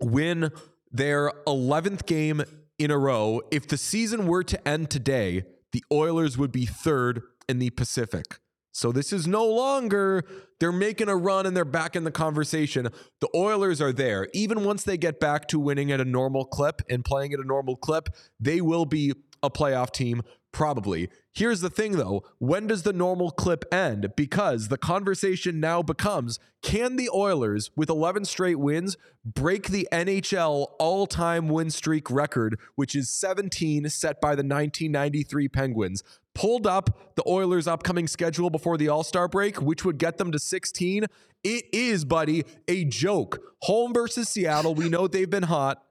win 0.00 0.50
their 0.92 1.32
11th 1.46 2.06
game 2.06 2.42
in 2.78 2.90
a 2.90 2.98
row. 2.98 3.40
If 3.50 3.66
the 3.66 3.76
season 3.76 4.26
were 4.26 4.44
to 4.44 4.68
end 4.68 4.90
today, 4.90 5.44
the 5.72 5.84
Oilers 5.90 6.38
would 6.38 6.52
be 6.52 6.66
third 6.66 7.22
in 7.48 7.58
the 7.58 7.70
Pacific. 7.70 8.38
So 8.76 8.92
this 8.92 9.10
is 9.10 9.26
no 9.26 9.46
longer 9.46 10.22
they're 10.60 10.70
making 10.70 11.08
a 11.08 11.16
run 11.16 11.46
and 11.46 11.56
they're 11.56 11.64
back 11.64 11.96
in 11.96 12.04
the 12.04 12.10
conversation. 12.10 12.90
The 13.22 13.28
Oilers 13.34 13.80
are 13.80 13.90
there. 13.90 14.28
Even 14.34 14.64
once 14.64 14.82
they 14.82 14.98
get 14.98 15.18
back 15.18 15.48
to 15.48 15.58
winning 15.58 15.90
at 15.92 16.00
a 16.02 16.04
normal 16.04 16.44
clip 16.44 16.82
and 16.90 17.02
playing 17.02 17.32
at 17.32 17.40
a 17.40 17.44
normal 17.44 17.76
clip, 17.76 18.10
they 18.38 18.60
will 18.60 18.84
be 18.84 19.14
a 19.42 19.48
playoff 19.48 19.92
team 19.92 20.20
Probably. 20.56 21.10
Here's 21.34 21.60
the 21.60 21.68
thing 21.68 21.98
though 21.98 22.24
when 22.38 22.66
does 22.66 22.82
the 22.82 22.94
normal 22.94 23.30
clip 23.30 23.66
end? 23.70 24.14
Because 24.16 24.68
the 24.68 24.78
conversation 24.78 25.60
now 25.60 25.82
becomes 25.82 26.38
can 26.62 26.96
the 26.96 27.10
Oilers, 27.12 27.70
with 27.76 27.90
11 27.90 28.24
straight 28.24 28.58
wins, 28.58 28.96
break 29.22 29.68
the 29.68 29.86
NHL 29.92 30.68
all 30.78 31.06
time 31.06 31.50
win 31.50 31.68
streak 31.68 32.10
record, 32.10 32.58
which 32.74 32.96
is 32.96 33.10
17 33.10 33.90
set 33.90 34.18
by 34.18 34.30
the 34.30 34.40
1993 34.42 35.46
Penguins? 35.48 36.02
Pulled 36.34 36.66
up 36.66 37.14
the 37.16 37.28
Oilers' 37.28 37.66
upcoming 37.66 38.08
schedule 38.08 38.48
before 38.48 38.78
the 38.78 38.88
All 38.88 39.04
Star 39.04 39.28
break, 39.28 39.60
which 39.60 39.84
would 39.84 39.98
get 39.98 40.16
them 40.16 40.32
to 40.32 40.38
16. 40.38 41.04
It 41.44 41.64
is, 41.70 42.06
buddy, 42.06 42.44
a 42.66 42.86
joke. 42.86 43.40
Home 43.64 43.92
versus 43.92 44.30
Seattle. 44.30 44.74
We 44.74 44.88
know 44.88 45.06
they've 45.06 45.28
been 45.28 45.42
hot. 45.42 45.82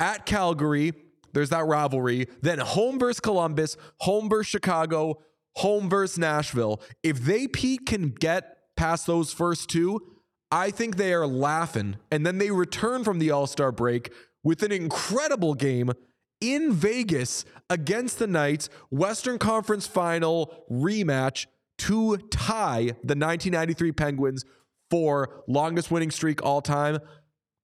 At 0.00 0.26
Calgary, 0.26 0.94
there's 1.32 1.50
that 1.50 1.66
rivalry. 1.66 2.26
Then 2.42 2.58
home 2.58 2.98
versus 2.98 3.20
Columbus, 3.20 3.76
home 3.98 4.28
versus 4.28 4.50
Chicago, 4.50 5.22
home 5.56 5.88
versus 5.88 6.18
Nashville. 6.18 6.80
If 7.02 7.20
they 7.20 7.46
Pete 7.46 7.86
can 7.86 8.10
get 8.10 8.56
past 8.76 9.06
those 9.06 9.32
first 9.32 9.68
two, 9.68 10.00
I 10.50 10.70
think 10.70 10.96
they 10.96 11.12
are 11.12 11.26
laughing. 11.26 11.96
And 12.10 12.26
then 12.26 12.38
they 12.38 12.50
return 12.50 13.04
from 13.04 13.18
the 13.18 13.30
All 13.30 13.46
Star 13.46 13.72
break 13.72 14.12
with 14.42 14.62
an 14.62 14.72
incredible 14.72 15.54
game 15.54 15.92
in 16.40 16.72
Vegas 16.72 17.44
against 17.68 18.18
the 18.18 18.26
Knights, 18.26 18.68
Western 18.90 19.38
Conference 19.38 19.86
Final 19.86 20.64
rematch 20.70 21.46
to 21.78 22.16
tie 22.30 22.82
the 22.82 23.16
1993 23.16 23.92
Penguins 23.92 24.44
for 24.90 25.42
longest 25.46 25.90
winning 25.90 26.10
streak 26.10 26.42
all 26.42 26.60
time. 26.60 26.98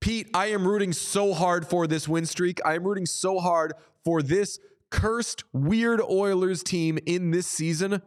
Pete, 0.00 0.28
I 0.34 0.46
am 0.46 0.66
rooting 0.66 0.92
so 0.92 1.34
hard 1.34 1.66
for 1.66 1.86
this 1.86 2.06
win 2.06 2.26
streak. 2.26 2.60
I 2.64 2.74
am 2.74 2.84
rooting 2.84 3.06
so 3.06 3.38
hard 3.38 3.72
for 4.04 4.22
this 4.22 4.58
cursed, 4.90 5.44
weird 5.52 6.00
Oilers 6.00 6.62
team 6.62 6.98
in 7.06 7.30
this 7.30 7.46
season 7.46 8.02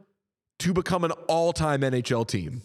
to 0.60 0.74
become 0.74 1.04
an 1.04 1.12
all 1.28 1.54
time 1.54 1.82
NHL 1.82 2.28
team. 2.28 2.62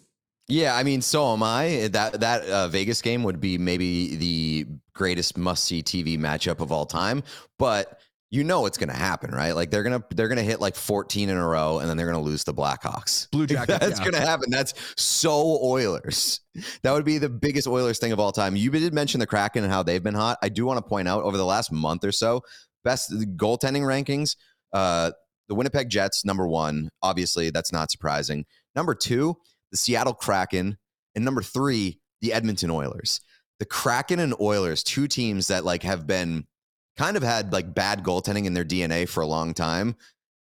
Yeah, 0.46 0.76
I 0.76 0.82
mean, 0.82 1.00
so 1.00 1.32
am 1.32 1.42
I. 1.42 1.88
That 1.92 2.20
that 2.20 2.44
uh, 2.44 2.68
Vegas 2.68 3.00
game 3.00 3.22
would 3.22 3.40
be 3.40 3.56
maybe 3.56 4.16
the 4.16 4.66
greatest 4.92 5.38
must 5.38 5.64
see 5.64 5.82
TV 5.82 6.18
matchup 6.18 6.60
of 6.60 6.70
all 6.70 6.84
time. 6.84 7.22
But 7.58 8.00
you 8.30 8.42
know 8.42 8.66
it's 8.66 8.78
going 8.78 8.88
to 8.88 8.96
happen, 8.96 9.30
right? 9.30 9.52
Like 9.52 9.70
they're 9.70 9.82
gonna 9.82 10.02
they're 10.10 10.28
gonna 10.28 10.42
hit 10.42 10.60
like 10.60 10.74
14 10.74 11.28
in 11.28 11.36
a 11.36 11.46
row, 11.46 11.78
and 11.78 11.88
then 11.88 11.96
they're 11.96 12.06
gonna 12.06 12.20
lose 12.20 12.44
the 12.44 12.54
Blackhawks. 12.54 13.30
Blue 13.30 13.46
Jackets. 13.48 13.78
That's 13.78 14.00
yeah. 14.00 14.04
gonna 14.04 14.26
happen. 14.26 14.50
That's 14.50 14.74
so 14.96 15.60
Oilers. 15.62 16.40
That 16.82 16.92
would 16.92 17.04
be 17.04 17.18
the 17.18 17.28
biggest 17.28 17.68
Oilers 17.68 17.98
thing 17.98 18.12
of 18.12 18.18
all 18.18 18.32
time. 18.32 18.56
You 18.56 18.70
did 18.70 18.92
mention 18.92 19.20
the 19.20 19.26
Kraken 19.26 19.64
and 19.64 19.72
how 19.72 19.82
they've 19.82 20.02
been 20.02 20.14
hot. 20.14 20.38
I 20.42 20.48
do 20.48 20.66
want 20.66 20.78
to 20.78 20.88
point 20.88 21.06
out 21.06 21.22
over 21.22 21.36
the 21.36 21.44
last 21.44 21.70
month 21.70 22.04
or 22.04 22.12
so, 22.12 22.42
best 22.82 23.12
goaltending 23.36 23.82
rankings. 23.82 24.36
Uh, 24.72 25.12
the 25.48 25.54
Winnipeg 25.54 25.88
Jets 25.88 26.24
number 26.24 26.48
one. 26.48 26.88
Obviously, 27.02 27.50
that's 27.50 27.72
not 27.72 27.90
surprising. 27.90 28.44
Number 28.74 28.94
two, 28.94 29.36
the 29.70 29.76
Seattle 29.76 30.14
Kraken, 30.14 30.78
and 31.14 31.24
number 31.24 31.42
three, 31.42 32.00
the 32.20 32.32
Edmonton 32.32 32.70
Oilers. 32.70 33.20
The 33.60 33.66
Kraken 33.66 34.18
and 34.18 34.34
Oilers, 34.40 34.82
two 34.82 35.06
teams 35.06 35.46
that 35.46 35.64
like 35.64 35.84
have 35.84 36.06
been 36.06 36.46
kind 36.96 37.16
of 37.16 37.22
had 37.22 37.52
like 37.52 37.74
bad 37.74 38.02
goaltending 38.02 38.44
in 38.44 38.54
their 38.54 38.64
DNA 38.64 39.08
for 39.08 39.22
a 39.22 39.26
long 39.26 39.54
time. 39.54 39.96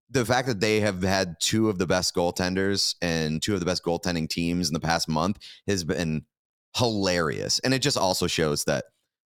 The 0.09 0.25
fact 0.25 0.47
that 0.47 0.59
they 0.59 0.79
have 0.81 1.01
had 1.01 1.35
two 1.39 1.69
of 1.69 1.79
the 1.79 1.87
best 1.87 2.13
goaltenders 2.13 2.95
and 3.01 3.41
two 3.41 3.53
of 3.53 3.59
the 3.59 3.65
best 3.65 3.83
goaltending 3.83 4.29
teams 4.29 4.67
in 4.67 4.73
the 4.73 4.79
past 4.79 5.09
month 5.09 5.39
has 5.67 5.83
been 5.83 6.25
hilarious. 6.75 7.59
And 7.59 7.73
it 7.73 7.81
just 7.81 7.97
also 7.97 8.27
shows 8.27 8.65
that 8.65 8.85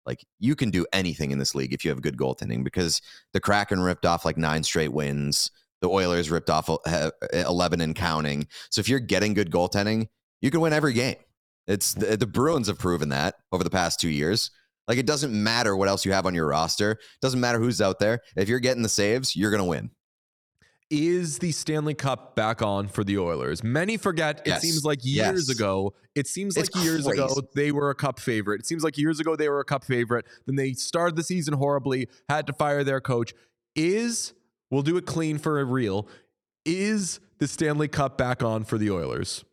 like 0.06 0.26
you 0.40 0.56
can 0.56 0.72
do 0.72 0.86
anything 0.94 1.32
in 1.32 1.38
this 1.38 1.54
league 1.54 1.74
if 1.74 1.86
you 1.86 1.92
have 1.92 2.02
good 2.02 2.18
goaltending 2.18 2.64
because 2.64 3.02
the 3.34 3.40
Kraken 3.40 3.82
ripped 3.82 4.06
off 4.06 4.26
like 4.26 4.38
nine 4.38 4.64
straight 4.64 4.92
wins. 4.92 5.52
The 5.82 5.90
Oilers 5.90 6.30
ripped 6.30 6.50
off 6.50 6.70
uh, 6.70 7.12
11 7.34 7.82
and 7.82 7.96
counting. 7.96 8.48
So 8.70 8.80
if 8.80 8.90
you're 8.90 9.00
getting 9.00 9.34
good 9.34 9.52
goaltending, 9.52 10.08
you 10.42 10.52
can 10.52 10.62
win 10.62 10.74
every 10.74 10.94
game. 10.94 11.18
It's 11.68 11.94
the, 11.94 12.18
the 12.18 12.28
Bruins 12.28 12.68
have 12.68 12.80
proven 12.80 13.10
that 13.10 13.36
over 13.52 13.64
the 13.64 13.70
past 13.70 14.00
two 14.00 14.10
years. 14.10 14.52
Like 14.88 14.98
it 14.98 15.06
doesn't 15.06 15.32
matter 15.32 15.76
what 15.78 15.88
else 15.88 16.06
you 16.06 16.12
have 16.12 16.26
on 16.26 16.36
your 16.36 16.48
roster. 16.48 16.98
Doesn't 17.22 17.40
matter 17.40 17.60
who's 17.60 17.82
out 17.82 18.00
there. 18.00 18.22
If 18.36 18.50
you're 18.50 18.60
getting 18.60 18.84
the 18.84 18.90
saves, 18.90 19.36
you're 19.36 19.52
going 19.52 19.64
to 19.64 19.70
win. 19.70 19.92
Is 20.90 21.40
the 21.40 21.54
Stanley 21.54 21.94
Cup 21.94 22.36
back 22.36 22.62
on 22.62 22.90
for 22.90 23.06
the 23.06 23.18
Oilers? 23.18 23.64
Many 23.64 23.96
forget. 23.96 24.42
Yes. 24.46 24.62
It 24.62 24.68
seems 24.68 24.84
like 24.84 25.00
years 25.04 25.48
Yes. 25.48 25.50
ago. 25.50 25.94
It 26.16 26.28
seems 26.28 26.58
It's 26.58 26.76
like 26.76 26.84
years 26.84 27.08
ago 27.08 27.30
they 27.56 27.72
were 27.72 27.90
a 27.92 27.96
Cup 27.96 28.20
favorite. 28.20 28.60
It 28.60 28.66
seems 28.66 28.84
like 28.84 28.98
years 28.98 29.22
ago 29.22 29.38
they 29.38 29.48
were 29.48 29.62
a 29.62 29.66
Cup 29.66 29.86
favorite. 29.86 30.26
Then 30.46 30.58
they 30.58 30.74
started 30.74 31.16
the 31.16 31.24
season 31.24 31.54
horribly, 31.54 32.10
had 32.28 32.46
to 32.48 32.54
fire 32.54 32.84
their 32.84 33.00
coach. 33.00 33.34
Is 33.74 34.34
we'll 34.70 34.82
do 34.82 34.98
it 34.98 35.06
clean 35.06 35.38
for 35.38 35.62
a 35.62 35.64
real. 35.64 36.10
Is 36.66 37.22
the 37.38 37.48
Stanley 37.48 37.88
Cup 37.88 38.18
back 38.18 38.44
on 38.44 38.66
for 38.66 38.78
the 38.78 38.92
Oilers? 38.92 39.46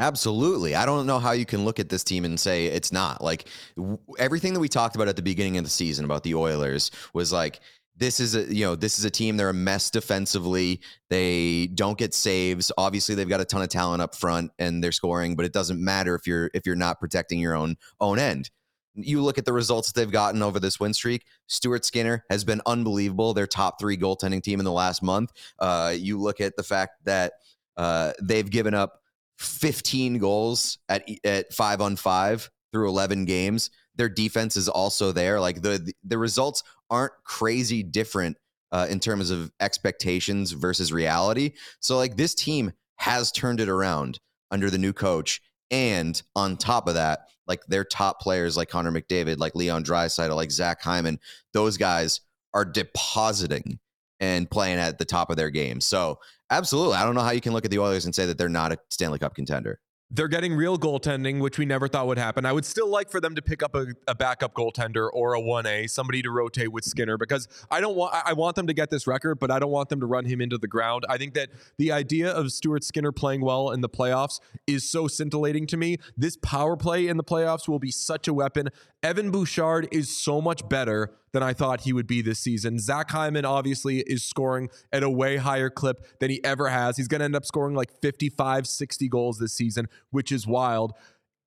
Absolutely. 0.00 0.74
I 0.74 0.86
don't 0.86 1.06
know 1.06 1.18
how 1.18 1.32
you 1.32 1.44
can 1.44 1.66
look 1.66 1.78
at 1.78 1.90
this 1.90 2.02
team 2.02 2.24
and 2.24 2.40
say 2.40 2.66
it's 2.66 2.90
not. 2.90 3.22
Like 3.22 3.46
w- 3.76 3.98
everything 4.18 4.54
that 4.54 4.60
we 4.60 4.68
talked 4.68 4.96
about 4.96 5.08
at 5.08 5.16
the 5.16 5.22
beginning 5.22 5.58
of 5.58 5.64
the 5.64 5.70
season 5.70 6.06
about 6.06 6.22
the 6.22 6.34
Oilers 6.34 6.90
was 7.12 7.34
like 7.34 7.60
this 7.98 8.18
is 8.18 8.34
a 8.34 8.52
you 8.52 8.64
know 8.64 8.74
this 8.74 8.98
is 8.98 9.04
a 9.04 9.10
team 9.10 9.36
they're 9.36 9.50
a 9.50 9.54
mess 9.54 9.90
defensively. 9.90 10.80
They 11.10 11.66
don't 11.74 11.98
get 11.98 12.14
saves. 12.14 12.72
Obviously 12.78 13.14
they've 13.14 13.28
got 13.28 13.42
a 13.42 13.44
ton 13.44 13.60
of 13.60 13.68
talent 13.68 14.00
up 14.00 14.14
front 14.14 14.52
and 14.58 14.82
they're 14.82 14.90
scoring, 14.90 15.36
but 15.36 15.44
it 15.44 15.52
doesn't 15.52 15.84
matter 15.84 16.14
if 16.14 16.26
you're 16.26 16.50
if 16.54 16.64
you're 16.64 16.76
not 16.76 16.98
protecting 16.98 17.38
your 17.38 17.54
own 17.54 17.76
own 18.00 18.18
end. 18.18 18.50
You 18.94 19.22
look 19.22 19.36
at 19.36 19.44
the 19.44 19.52
results 19.52 19.92
that 19.92 20.00
they've 20.00 20.10
gotten 20.10 20.42
over 20.42 20.58
this 20.58 20.80
win 20.80 20.94
streak. 20.94 21.26
Stuart 21.46 21.84
Skinner 21.84 22.24
has 22.30 22.42
been 22.42 22.62
unbelievable. 22.64 23.34
Their 23.34 23.46
top 23.46 23.78
three 23.78 23.98
goaltending 23.98 24.42
team 24.42 24.60
in 24.60 24.64
the 24.64 24.72
last 24.72 25.02
month. 25.02 25.30
Uh, 25.58 25.94
you 25.94 26.18
look 26.18 26.40
at 26.40 26.56
the 26.56 26.62
fact 26.62 27.04
that 27.04 27.34
uh, 27.76 28.12
they've 28.20 28.50
given 28.50 28.74
up 28.74 28.99
15 29.40 30.18
goals 30.18 30.78
at 30.88 31.08
at 31.24 31.52
five 31.52 31.80
on 31.80 31.96
five 31.96 32.50
through 32.72 32.88
11 32.88 33.24
games. 33.24 33.70
Their 33.96 34.08
defense 34.08 34.56
is 34.56 34.68
also 34.68 35.12
there. 35.12 35.40
Like 35.40 35.62
the 35.62 35.92
the 36.04 36.18
results 36.18 36.62
aren't 36.90 37.12
crazy 37.24 37.82
different 37.82 38.36
uh, 38.70 38.86
in 38.90 39.00
terms 39.00 39.30
of 39.30 39.50
expectations 39.58 40.52
versus 40.52 40.92
reality. 40.92 41.52
So 41.80 41.96
like 41.96 42.16
this 42.16 42.34
team 42.34 42.72
has 42.96 43.32
turned 43.32 43.60
it 43.60 43.68
around 43.68 44.20
under 44.50 44.68
the 44.68 44.78
new 44.78 44.92
coach, 44.92 45.40
and 45.70 46.20
on 46.36 46.56
top 46.56 46.86
of 46.86 46.94
that, 46.94 47.20
like 47.46 47.64
their 47.66 47.84
top 47.84 48.20
players 48.20 48.56
like 48.56 48.68
Connor 48.68 48.92
McDavid, 48.92 49.38
like 49.38 49.54
Leon 49.54 49.84
Draisaitl, 49.84 50.36
like 50.36 50.50
Zach 50.50 50.82
Hyman, 50.82 51.18
those 51.54 51.78
guys 51.78 52.20
are 52.52 52.64
depositing 52.64 53.78
and 54.20 54.50
playing 54.50 54.78
at 54.78 54.98
the 54.98 55.04
top 55.06 55.30
of 55.30 55.36
their 55.36 55.50
game. 55.50 55.80
So 55.80 56.18
absolutely, 56.50 56.96
I 56.96 57.04
don't 57.04 57.14
know 57.14 57.22
how 57.22 57.30
you 57.30 57.40
can 57.40 57.52
look 57.52 57.64
at 57.64 57.70
the 57.70 57.78
Oilers 57.78 58.04
and 58.04 58.14
say 58.14 58.26
that 58.26 58.38
they're 58.38 58.48
not 58.48 58.72
a 58.72 58.78
Stanley 58.88 59.18
Cup 59.18 59.34
contender. 59.34 59.80
They're 60.12 60.26
getting 60.26 60.54
real 60.54 60.76
goaltending, 60.76 61.40
which 61.40 61.56
we 61.56 61.64
never 61.64 61.86
thought 61.86 62.08
would 62.08 62.18
happen. 62.18 62.44
I 62.44 62.50
would 62.50 62.64
still 62.64 62.88
like 62.88 63.12
for 63.12 63.20
them 63.20 63.36
to 63.36 63.42
pick 63.42 63.62
up 63.62 63.76
a, 63.76 63.86
a 64.08 64.14
backup 64.14 64.54
goaltender 64.54 65.08
or 65.12 65.34
a 65.34 65.40
1A, 65.40 65.88
somebody 65.88 66.20
to 66.22 66.32
rotate 66.32 66.72
with 66.72 66.84
Skinner, 66.84 67.16
because 67.16 67.46
I 67.70 67.80
don't 67.80 67.94
want 67.94 68.12
I 68.26 68.32
want 68.32 68.56
them 68.56 68.66
to 68.66 68.74
get 68.74 68.90
this 68.90 69.06
record, 69.06 69.38
but 69.38 69.52
I 69.52 69.60
don't 69.60 69.70
want 69.70 69.88
them 69.88 70.00
to 70.00 70.06
run 70.06 70.24
him 70.24 70.40
into 70.40 70.58
the 70.58 70.66
ground. 70.66 71.04
I 71.08 71.16
think 71.16 71.34
that 71.34 71.50
the 71.78 71.92
idea 71.92 72.28
of 72.32 72.50
Stuart 72.50 72.82
Skinner 72.82 73.12
playing 73.12 73.42
well 73.42 73.70
in 73.70 73.82
the 73.82 73.88
playoffs 73.88 74.40
is 74.66 74.88
so 74.90 75.06
scintillating 75.06 75.68
to 75.68 75.76
me. 75.76 75.98
This 76.16 76.36
power 76.36 76.76
play 76.76 77.06
in 77.06 77.16
the 77.16 77.24
playoffs 77.24 77.68
will 77.68 77.78
be 77.78 77.92
such 77.92 78.26
a 78.26 78.34
weapon. 78.34 78.70
Evan 79.04 79.30
Bouchard 79.30 79.86
is 79.92 80.14
so 80.16 80.40
much 80.40 80.68
better 80.68 81.12
than 81.32 81.42
I 81.42 81.52
thought 81.52 81.82
he 81.82 81.92
would 81.92 82.06
be 82.06 82.22
this 82.22 82.38
season. 82.38 82.78
Zach 82.78 83.10
Hyman 83.10 83.44
obviously 83.44 84.00
is 84.00 84.24
scoring 84.24 84.68
at 84.92 85.02
a 85.02 85.10
way 85.10 85.36
higher 85.36 85.70
clip 85.70 86.04
than 86.18 86.30
he 86.30 86.42
ever 86.44 86.68
has. 86.68 86.96
He's 86.96 87.08
going 87.08 87.20
to 87.20 87.24
end 87.24 87.36
up 87.36 87.44
scoring 87.44 87.74
like 87.74 87.90
55, 88.00 88.66
60 88.66 89.08
goals 89.08 89.38
this 89.38 89.52
season, 89.52 89.88
which 90.10 90.32
is 90.32 90.46
wild. 90.46 90.92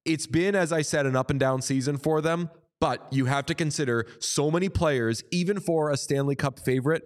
It's 0.05 0.27
been, 0.27 0.55
as 0.55 0.71
I 0.71 0.81
said, 0.81 1.05
an 1.05 1.15
up 1.15 1.29
and 1.29 1.39
down 1.39 1.61
season 1.61 1.97
for 1.97 2.21
them, 2.21 2.49
but 2.79 3.07
you 3.11 3.25
have 3.25 3.45
to 3.47 3.55
consider 3.55 4.05
so 4.19 4.51
many 4.51 4.69
players, 4.69 5.23
even 5.31 5.59
for 5.59 5.89
a 5.89 5.97
Stanley 5.97 6.35
Cup 6.35 6.59
favorite, 6.59 7.03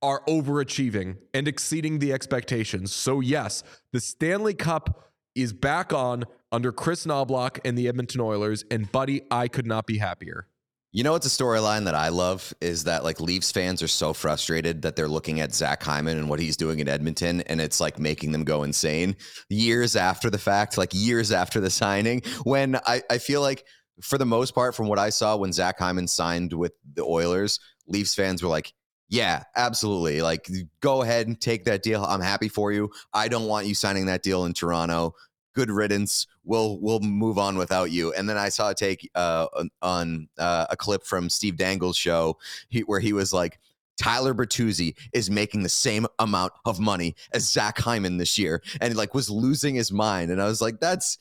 are 0.00 0.22
overachieving 0.26 1.18
and 1.32 1.46
exceeding 1.46 1.98
the 1.98 2.12
expectations. 2.12 2.92
So, 2.92 3.20
yes, 3.20 3.62
the 3.92 4.00
Stanley 4.00 4.54
Cup 4.54 5.12
is 5.34 5.52
back 5.52 5.92
on 5.92 6.24
under 6.50 6.72
Kris 6.72 7.06
Knoblauch 7.06 7.58
and 7.64 7.78
the 7.78 7.88
Edmonton 7.88 8.20
Oilers. 8.20 8.64
And, 8.70 8.90
buddy, 8.90 9.22
I 9.30 9.48
could 9.48 9.66
not 9.66 9.86
be 9.86 9.98
happier. 9.98 10.48
You 10.94 11.02
know 11.04 11.12
what's 11.12 11.26
a 11.26 11.30
storyline 11.30 11.86
that 11.86 11.94
I 11.94 12.10
love 12.10 12.52
is 12.60 12.84
that 12.84 13.02
like 13.02 13.18
Leafs 13.18 13.50
fans 13.50 13.82
are 13.82 13.88
so 13.88 14.12
frustrated 14.12 14.82
that 14.82 14.94
they're 14.94 15.08
looking 15.08 15.40
at 15.40 15.54
Zach 15.54 15.82
Hyman 15.82 16.18
and 16.18 16.28
what 16.28 16.38
he's 16.38 16.54
doing 16.54 16.80
in 16.80 16.88
Edmonton, 16.88 17.40
and 17.42 17.62
it's 17.62 17.80
like 17.80 17.98
making 17.98 18.32
them 18.32 18.44
go 18.44 18.62
insane 18.62 19.16
years 19.48 19.96
after 19.96 20.28
the 20.28 20.36
fact, 20.36 20.76
like 20.76 20.90
years 20.92 21.32
after 21.32 21.60
the 21.60 21.70
signing. 21.70 22.20
When 22.44 22.76
I, 22.86 23.00
I 23.08 23.16
feel 23.16 23.40
like 23.40 23.64
for 24.02 24.18
the 24.18 24.26
most 24.26 24.54
part, 24.54 24.74
from 24.74 24.86
what 24.86 24.98
I 24.98 25.08
saw 25.08 25.34
when 25.34 25.54
Zach 25.54 25.78
Hyman 25.78 26.08
signed 26.08 26.52
with 26.52 26.72
the 26.94 27.04
Oilers, 27.04 27.58
Leafs 27.86 28.14
fans 28.14 28.42
were 28.42 28.50
like, 28.50 28.74
yeah, 29.08 29.44
absolutely. 29.56 30.20
Like, 30.20 30.46
go 30.80 31.00
ahead 31.00 31.26
and 31.26 31.40
take 31.40 31.64
that 31.64 31.82
deal. 31.82 32.04
I'm 32.04 32.20
happy 32.20 32.48
for 32.48 32.70
you. 32.70 32.90
I 33.14 33.28
don't 33.28 33.46
want 33.46 33.66
you 33.66 33.74
signing 33.74 34.06
that 34.06 34.22
deal 34.22 34.44
in 34.44 34.52
Toronto 34.52 35.14
good 35.54 35.70
riddance. 35.70 36.26
We'll 36.44 36.78
we'll 36.80 37.00
move 37.00 37.38
on 37.38 37.56
without 37.56 37.90
you. 37.90 38.12
And 38.12 38.28
then 38.28 38.36
I 38.36 38.48
saw 38.48 38.70
a 38.70 38.74
take 38.74 39.10
uh, 39.14 39.46
on 39.80 40.28
uh, 40.38 40.66
a 40.70 40.76
clip 40.76 41.04
from 41.04 41.28
Steve 41.28 41.56
Dangle's 41.56 41.96
show 41.96 42.38
he, 42.68 42.80
where 42.80 43.00
he 43.00 43.12
was 43.12 43.32
like, 43.32 43.58
Tyler 43.98 44.34
Bertuzzi 44.34 44.96
is 45.12 45.30
making 45.30 45.62
the 45.62 45.68
same 45.68 46.06
amount 46.18 46.52
of 46.64 46.80
money 46.80 47.14
as 47.32 47.50
Zach 47.50 47.78
Hyman 47.78 48.16
this 48.16 48.38
year, 48.38 48.62
and 48.80 48.96
like 48.96 49.14
was 49.14 49.30
losing 49.30 49.74
his 49.74 49.92
mind. 49.92 50.30
And 50.30 50.40
I 50.40 50.46
was 50.46 50.60
like, 50.60 50.80
that's 50.80 51.18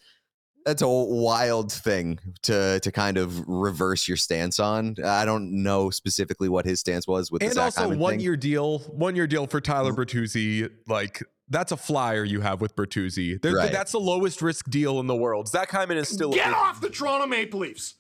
that's 0.66 0.82
a 0.82 0.88
wild 0.88 1.72
thing 1.72 2.20
to 2.44 2.80
to 2.80 2.92
kind 2.92 3.18
of 3.18 3.48
reverse 3.48 4.08
your 4.08 4.18
stance 4.18 4.60
on. 4.60 4.96
I 5.04 5.26
don't 5.26 5.64
know 5.64 5.90
specifically 5.90 6.50
what 6.50 6.66
his 6.66 6.80
stance 6.80 7.08
was 7.08 7.32
with 7.32 7.44
and 7.44 7.58
also 7.58 7.82
Hyman 7.82 8.00
one 8.00 8.14
thing. 8.14 8.20
year 8.22 8.38
deal, 8.38 8.80
one 8.80 9.16
year 9.16 9.28
deal 9.28 9.48
for 9.48 9.60
Tyler 9.60 9.92
Mm-hmm. 9.92 10.02
Bertuzzi. 10.02 10.70
Like 10.88 11.24
that's 11.52 11.72
a 11.72 11.78
flyer 11.78 12.24
you 12.24 12.42
have 12.42 12.62
with 12.62 12.76
Bertuzzi. 12.76 13.42
There- 13.42 13.56
Right. 13.56 13.72
That's 13.72 13.92
the 13.92 14.00
lowest 14.00 14.42
risk 14.42 14.70
deal 14.70 15.00
in 15.00 15.08
the 15.08 15.16
world. 15.16 15.48
Zach 15.48 15.70
Hyman 15.70 15.98
is 15.98 16.10
still 16.10 16.32
a 16.32 16.36
Get 16.36 16.52
a, 16.52 16.56
off 16.56 16.82
the 16.82 16.90
Toronto 16.90 17.28
Maple 17.28 17.60
Leafs. 17.60 17.96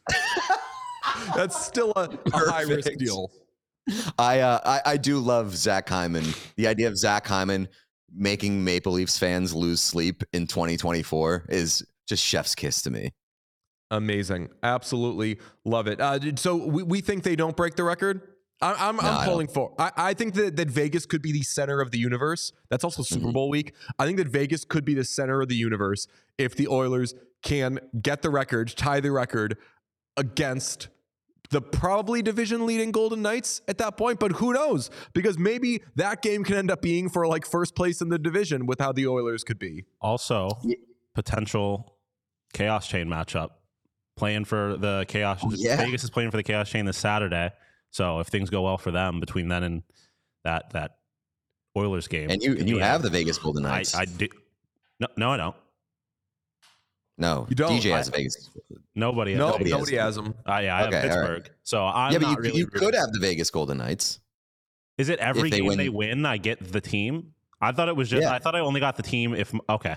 that's 1.36 1.64
still 1.66 1.92
a, 1.96 2.10
a 2.34 2.38
high 2.38 2.62
risk 2.64 2.92
deal. 2.98 3.32
I, 4.18 4.40
uh, 4.40 4.60
I 4.64 4.92
I 4.94 4.98
do 4.98 5.20
love 5.20 5.56
Zach 5.56 5.90
Hyman. 5.90 6.24
The 6.56 6.68
idea 6.68 6.88
of 6.88 6.98
Zach 6.98 7.28
Hyman 7.28 7.68
making 8.14 8.64
Maple 8.64 8.94
Leafs 8.94 9.18
fans 9.18 9.54
lose 9.54 9.82
sleep 9.82 10.24
in 10.34 10.48
2024 10.48 11.46
is 11.50 11.84
just 12.08 12.24
chef's 12.24 12.56
kiss 12.56 12.82
to 12.84 12.92
me. 12.92 13.12
Amazing. 13.90 14.50
Absolutely 14.64 15.40
love 15.66 15.88
it. 15.88 16.00
Uh, 16.00 16.20
so 16.38 16.56
we, 16.56 16.84
we 16.84 17.02
think 17.02 17.24
they 17.24 17.36
don't 17.36 17.58
break 17.58 17.76
the 17.76 17.84
record. 17.84 18.22
I, 18.62 18.89
I'm, 18.89 18.95
No, 18.97 19.02
I 19.02 19.08
I'm 19.10 19.15
don't. 19.17 19.26
pulling 19.26 19.47
for. 19.47 19.74
I, 19.80 19.91
I 19.97 20.13
think 20.13 20.34
that, 20.36 20.56
that 20.58 20.69
Vegas 20.69 21.06
could 21.06 21.21
be 21.21 21.32
the 21.32 21.41
center 21.43 21.82
of 21.82 21.91
the 21.91 21.97
universe. 22.00 22.52
That's 22.69 22.84
also 22.84 23.02
Super 23.04 23.28
Mhm. 23.28 23.34
Bowl 23.34 23.50
week. 23.50 23.74
I 23.97 24.06
think 24.06 24.17
that 24.17 24.28
Vegas 24.28 24.65
could 24.65 24.86
be 24.86 24.93
the 24.93 25.04
center 25.04 25.41
of 25.41 25.47
the 25.50 25.56
universe 25.56 26.08
if 26.38 26.56
the 26.56 26.67
Oilers 26.67 27.15
can 27.41 27.80
get 28.02 28.21
the 28.21 28.30
record, 28.30 28.74
tie 28.78 29.00
the 29.00 29.12
record 29.12 29.58
against 30.17 30.89
the 31.50 31.62
probably 31.62 32.21
division 32.21 32.65
leading 32.65 32.91
Golden 32.91 33.21
Knights 33.21 33.62
at 33.67 33.78
that 33.80 33.97
point. 33.97 34.19
But 34.19 34.34
who 34.34 34.54
knows? 34.54 34.89
Because 35.13 35.38
maybe 35.38 35.82
that 35.95 36.21
game 36.21 36.43
can 36.43 36.56
end 36.56 36.71
up 36.71 36.82
being 36.82 37.10
for 37.10 37.28
like 37.28 37.45
first 37.45 37.76
place 37.76 38.00
in 38.02 38.10
the 38.10 38.19
division 38.19 38.65
with 38.67 38.80
how 38.80 38.91
the 38.93 39.08
Oilers 39.08 39.43
could 39.43 39.60
be. 39.60 39.86
Also, 40.02 40.50
potential 41.15 41.97
chaos 42.54 42.88
chain 42.88 43.08
matchup. 43.08 43.50
Playing 44.17 44.45
for 44.45 44.78
the 44.78 45.06
chaos. 45.08 45.39
Oh, 45.43 45.52
yeah. 45.56 45.78
Vegas 45.78 46.04
is 46.04 46.10
playing 46.10 46.32
for 46.32 46.38
the 46.38 46.43
chaos 46.43 46.69
chain 46.69 46.86
this 46.86 46.97
Saturday. 46.97 47.52
So 47.91 48.19
if 48.19 48.27
things 48.27 48.49
go 48.49 48.63
well 48.63 48.77
for 48.77 48.91
them 48.91 49.19
between 49.19 49.47
then 49.49 49.63
and 49.63 49.84
that 50.43 50.71
that 50.73 50.97
Oilers 51.77 52.08
game, 52.08 52.30
And 52.30 52.41
you 52.41 52.51
and 52.58 52.67
you 52.67 52.75
be 52.75 52.82
have 52.82 53.01
the 53.01 53.10
Vegas 53.10 53.38
Golden 53.38 53.63
Knights. 53.63 53.95
I 53.95 54.06
do. 54.06 54.27
No, 54.99 55.08
no, 55.17 55.32
I 55.32 55.38
don't. 55.38 55.56
no, 57.17 57.45
You 57.49 57.56
don't. 57.56 57.71
DJ 57.80 57.93
I- 57.93 57.97
has 57.97 58.10
Vegas. 58.10 58.49
Nobody. 58.95 59.36
No, 59.36 59.51
nobody 59.51 59.71
nobody, 59.71 59.95
has- 59.95 60.15
has 60.17 60.23
them. 60.23 60.34
I, 60.45 60.62
yeah, 60.63 60.75
I 60.75 60.88
Okay, 60.88 60.97
all 60.97 61.01
have 61.04 61.17
right. 61.19 61.27
Pittsburgh. 61.36 61.56
So 61.63 61.86
I'm 61.86 62.12
yeah, 62.13 62.19
but 62.19 62.27
not 62.27 62.32
you, 62.38 62.43
really. 62.43 62.58
you 62.58 62.67
could 62.67 62.93
have 62.95 63.12
the 63.13 63.19
Vegas 63.19 63.49
Golden 63.51 63.77
Knights. 63.77 64.19
Is 64.97 65.10
it 65.10 65.19
every 65.19 65.49
they 65.49 65.58
game 65.58 65.65
win- 65.67 65.77
they 65.77 65.89
win? 65.89 66.25
I 66.25 66.38
get 66.38 66.60
the 66.71 66.82
team. 66.82 67.34
I 67.62 67.71
thought 67.71 67.89
it 67.89 67.95
was 67.95 68.10
just. 68.10 68.23
Yeah. 68.23 68.34
I 68.34 68.39
thought 68.39 68.56
I 68.56 68.60
only 68.60 68.80
got 68.80 68.97
the 68.97 69.04
team 69.04 69.34
if. 69.36 69.54
Okay. 69.69 69.95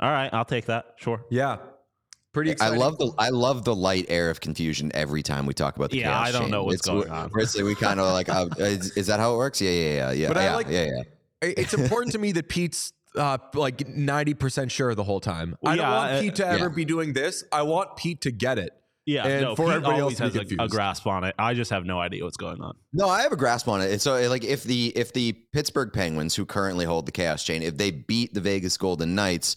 All 0.00 0.10
right, 0.10 0.32
I'll 0.32 0.44
take 0.44 0.66
that. 0.66 0.94
Sure. 0.96 1.24
Yeah. 1.30 1.58
Pretty 2.32 2.50
exciting. 2.52 2.74
I 2.74 2.84
love 2.84 2.98
the 2.98 3.12
I 3.18 3.28
love 3.28 3.64
the 3.64 3.74
light 3.74 4.06
air 4.08 4.30
of 4.30 4.40
confusion 4.40 4.90
every 4.94 5.22
time 5.22 5.44
we 5.46 5.52
talk 5.54 5.76
about 5.76 5.90
the 5.90 5.98
Yeah, 5.98 6.04
chaos 6.08 6.28
I 6.28 6.32
don't 6.32 6.42
chain. 6.42 6.50
know 6.50 6.64
what's 6.64 6.86
It's- 6.86 6.94
going 6.94 7.10
on. 7.10 7.28
where 7.30 7.42
It's 7.42 7.54
like 7.56 7.64
we 7.64 7.74
kind 7.74 8.00
of 8.00 8.12
like, 8.12 8.28
uh, 8.28 8.46
is, 8.58 8.96
is 8.96 9.06
that 9.08 9.20
how 9.20 9.34
it 9.34 9.36
works? 9.36 9.60
Yeah, 9.60 9.70
yeah, 9.70 9.92
yeah, 9.94 10.10
yeah. 10.12 10.28
But 10.28 10.36
I 10.38 10.54
like- 10.54 10.68
yeah, 10.70 10.84
yeah. 10.86 11.02
It's 11.42 11.74
important 11.74 12.12
to 12.12 12.18
me 12.18 12.32
that 12.32 12.48
Pete's 12.48 12.92
uh, 13.16 13.36
like 13.54 13.86
ninety 13.88 14.32
percent 14.32 14.70
sure 14.72 14.94
the 14.94 15.04
whole 15.04 15.20
time. 15.20 15.56
I 15.64 15.76
don't 15.76 15.84
Yeah, 15.84 15.94
want 15.96 16.12
uh, 16.12 16.20
Pete 16.20 16.34
to 16.36 16.46
ever 16.46 16.64
yeah. 16.64 16.74
be 16.74 16.84
doing 16.86 17.12
this. 17.12 17.44
I 17.52 17.62
want 17.62 17.96
Pete 17.96 18.22
to 18.22 18.30
get 18.30 18.58
it. 18.58 18.70
Yeah. 19.04 19.26
And 19.26 19.42
no, 19.42 19.56
for 19.56 19.66
Pete 19.66 19.74
everybody 19.74 19.98
else 19.98 20.20
always 20.20 20.32
to 20.34 20.44
be 20.44 20.54
has 20.54 20.60
a, 20.60 20.64
a 20.64 20.68
grasp 20.68 21.06
on 21.08 21.24
it. 21.24 21.34
I 21.38 21.52
just 21.54 21.70
have 21.72 21.84
no 21.84 21.98
idea 22.00 22.22
what's 22.24 22.36
going 22.36 22.62
on. 22.62 22.74
No, 22.92 23.08
I 23.08 23.22
have 23.22 23.32
a 23.32 23.36
grasp 23.36 23.66
on 23.68 23.82
it. 23.82 23.90
And 23.90 24.00
so, 24.00 24.14
like, 24.30 24.44
if 24.44 24.62
the 24.62 24.92
if 24.96 25.12
the 25.12 25.32
Pittsburgh 25.52 25.92
Penguins, 25.92 26.34
who 26.36 26.46
currently 26.46 26.84
hold 26.86 27.04
the 27.06 27.12
Chaos 27.12 27.42
Chain, 27.44 27.62
if 27.62 27.76
they 27.76 27.90
beat 27.90 28.32
the 28.32 28.40
Vegas 28.40 28.76
Golden 28.78 29.14
Knights 29.16 29.56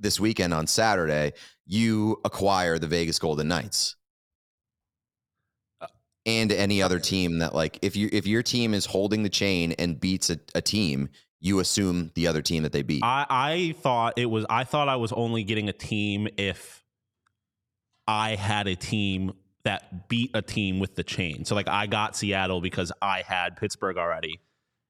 this 0.00 0.18
weekend 0.18 0.52
on 0.52 0.66
Saturday, 0.66 1.32
you 1.70 2.20
acquire 2.24 2.80
the 2.80 2.88
Vegas 2.88 3.20
Golden 3.20 3.46
Knights. 3.46 3.94
Uh, 5.80 5.86
and 6.26 6.50
any 6.50 6.82
other 6.82 6.98
team 6.98 7.38
that 7.38 7.54
like 7.54 7.78
if 7.80 7.94
you 7.94 8.08
if 8.12 8.26
your 8.26 8.42
team 8.42 8.74
is 8.74 8.86
holding 8.86 9.22
the 9.22 9.28
chain 9.28 9.72
and 9.78 10.00
beats 10.00 10.30
a, 10.30 10.40
a 10.56 10.60
team, 10.60 11.08
you 11.38 11.60
assume 11.60 12.10
the 12.16 12.26
other 12.26 12.42
team 12.42 12.64
that 12.64 12.72
they 12.72 12.82
beat. 12.82 13.04
I, 13.04 13.24
I 13.30 13.74
thought 13.78 14.14
it 14.16 14.26
was. 14.26 14.44
I 14.50 14.64
thought 14.64 14.88
I 14.88 14.96
was 14.96 15.12
only 15.12 15.44
getting 15.44 15.68
a 15.68 15.72
team 15.72 16.26
if 16.36 16.82
I 18.08 18.34
had 18.34 18.66
a 18.66 18.74
team 18.74 19.32
that 19.62 20.08
beat 20.08 20.32
a 20.34 20.42
team 20.42 20.80
with 20.80 20.96
the 20.96 21.04
chain. 21.04 21.44
So 21.44 21.54
like 21.54 21.68
I 21.68 21.86
got 21.86 22.16
Seattle 22.16 22.60
because 22.60 22.90
I 23.00 23.22
had 23.24 23.56
Pittsburgh 23.56 23.96
already, 23.96 24.40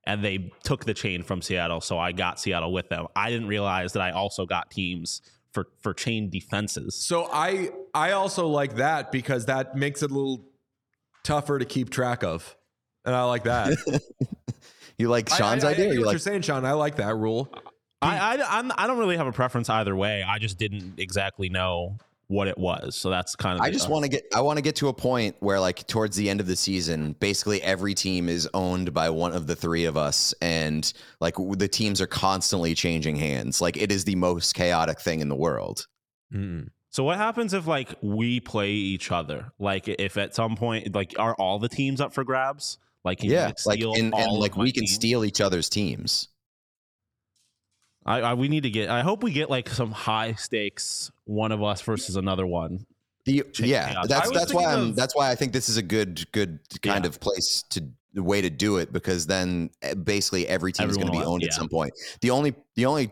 and 0.05 0.25
they 0.25 0.51
took 0.63 0.87
the 0.87 0.95
chain 0.95 1.25
from 1.25 1.43
Seattle. 1.43 1.83
So 1.83 1.99
I 1.99 2.13
got 2.13 2.41
Seattle 2.41 2.73
with 2.73 2.89
them. 2.89 3.07
I 3.15 3.29
didn't 3.29 3.49
realize 3.49 3.93
that 3.93 4.01
I 4.01 4.13
also 4.13 4.47
got 4.47 4.71
teams 4.71 5.21
for 5.53 5.69
for 5.81 5.95
chain 5.95 6.31
defenses. 6.31 6.95
So 6.95 7.29
I 7.33 7.71
I 7.95 8.13
also 8.13 8.47
like 8.47 8.77
that 8.77 9.13
because 9.13 9.47
that 9.47 9.77
makes 9.77 10.03
it 10.03 10.11
a 10.11 10.15
little 10.15 10.47
tougher 11.25 11.59
to 11.59 11.65
keep 11.65 11.91
track 11.91 12.23
of, 12.23 12.57
and 13.05 13.15
I 13.15 13.25
like 13.25 13.45
that. 13.45 13.77
you 14.99 15.09
like 15.09 15.29
Sean's 15.29 15.65
I, 15.65 15.69
I, 15.69 15.73
idea? 15.73 15.87
I 15.87 15.89
or 15.89 15.93
you 15.93 16.01
what 16.01 16.07
like 16.07 16.13
you're 16.15 16.19
saying, 16.21 16.43
Sean. 16.43 16.65
I 16.65 16.73
like 16.73 16.97
that 16.97 17.17
rule. 17.17 17.53
I, 18.03 18.37
I 18.39 18.59
I'm, 18.59 18.73
I 18.77 18.87
don't 18.87 18.99
really 18.99 19.19
have 19.19 19.27
a 19.27 19.33
preference 19.33 19.69
either 19.69 19.95
way. 19.95 20.23
I 20.23 20.39
just 20.39 20.59
didn't 20.59 20.99
exactly 20.99 21.51
know 21.51 21.99
what 22.31 22.47
it 22.47 22.57
was. 22.57 22.95
So 22.95 23.11
that's 23.11 23.35
kind 23.35 23.59
of. 23.59 23.65
I 23.65 23.71
just 23.71 23.89
want 23.89 24.05
to 24.05 24.09
get 24.09 24.25
I 24.33 24.41
want 24.41 24.57
to 24.57 24.63
get 24.63 24.77
to 24.77 24.89
a 24.89 24.93
point 24.93 25.35
where 25.41 25.59
like 25.59 25.85
towards 25.89 26.17
the 26.17 26.31
end 26.31 26.41
of 26.41 26.47
the 26.47 26.55
season, 26.55 27.15
basically 27.19 27.61
every 27.61 27.93
team 27.93 28.29
is 28.29 28.49
owned 28.55 28.95
by 28.95 29.11
one 29.11 29.33
of 29.33 29.49
the 29.49 29.57
three 29.57 29.85
of 29.85 29.97
us 29.97 30.33
and 30.41 30.93
like 31.21 31.35
w- 31.35 31.57
the 31.57 31.67
teams 31.67 32.01
are 32.01 32.07
constantly 32.07 32.75
changing 32.75 33.17
hands. 33.17 33.61
Like 33.61 33.77
it 33.77 33.91
is 33.91 34.05
the 34.05 34.15
most 34.15 34.55
chaotic 34.55 35.01
thing 35.01 35.19
in 35.19 35.29
the 35.29 35.35
world. 35.35 35.87
Mm. 36.33 36.69
So 36.91 37.03
what 37.03 37.17
happens 37.17 37.53
if 37.53 37.67
like 37.67 37.97
we 38.01 38.39
play 38.39 38.71
each 38.71 39.11
other? 39.11 39.51
Like 39.59 39.89
if 39.89 40.17
at 40.17 40.35
some 40.35 40.55
point 40.55 40.95
like 40.95 41.15
are 41.19 41.35
all 41.35 41.59
the 41.59 41.69
teams 41.69 42.01
up 42.01 42.13
for 42.13 42.23
grabs? 42.23 42.79
Like 43.05 43.19
can 43.19 43.31
yeah, 43.31 43.41
you 43.41 43.47
like 43.47 43.59
steal 43.59 43.95
and, 43.95 44.15
and 44.15 44.33
like 44.33 44.57
we 44.57 44.71
can 44.71 44.87
steal 44.87 45.25
each 45.25 45.41
other's 45.41 45.69
teams. 45.69 46.29
I, 48.07 48.21
I 48.21 48.35
we 48.35 48.49
need 48.49 48.63
to 48.63 48.71
get. 48.71 48.89
I 48.89 49.03
hope 49.03 49.23
we 49.23 49.33
get 49.33 49.51
like 49.51 49.69
some 49.69 49.91
high 49.93 50.33
stakes 50.35 51.11
one 51.25 51.53
of 51.53 51.63
us 51.63 51.83
versus 51.83 52.17
another 52.17 52.47
one. 52.47 52.87
The, 53.27 53.45
yeah, 53.59 53.89
chaos. 53.91 54.09
That's 54.09 54.31
that's 54.31 54.55
why 54.55 54.63
thinking 54.65 54.67
I'm 54.85 54.89
of- 54.91 54.97
that's 54.97 55.15
why 55.15 55.31
I 55.31 55.35
think 55.35 55.53
this 55.53 55.69
is 55.69 55.77
a 55.77 55.83
good 55.83 56.31
good 56.33 56.61
kind 56.83 57.05
Yeah. 57.05 57.09
of 57.09 57.21
place 57.21 57.63
to 57.71 57.85
way 58.15 58.41
to 58.41 58.51
do 58.51 58.79
it 58.79 58.93
because 58.93 59.27
then 59.27 59.71
eh, 59.83 59.95
basically 59.95 60.49
every 60.49 60.73
team 60.73 60.89
is 60.91 60.97
going 60.97 61.07
to 61.07 61.13
be 61.13 61.19
will- 61.19 61.33
owned 61.35 61.45
at 61.45 61.53
some 61.53 61.69
point. 61.69 61.93
The 62.23 62.31
only 62.31 62.55
the 62.77 62.87
only 62.87 63.11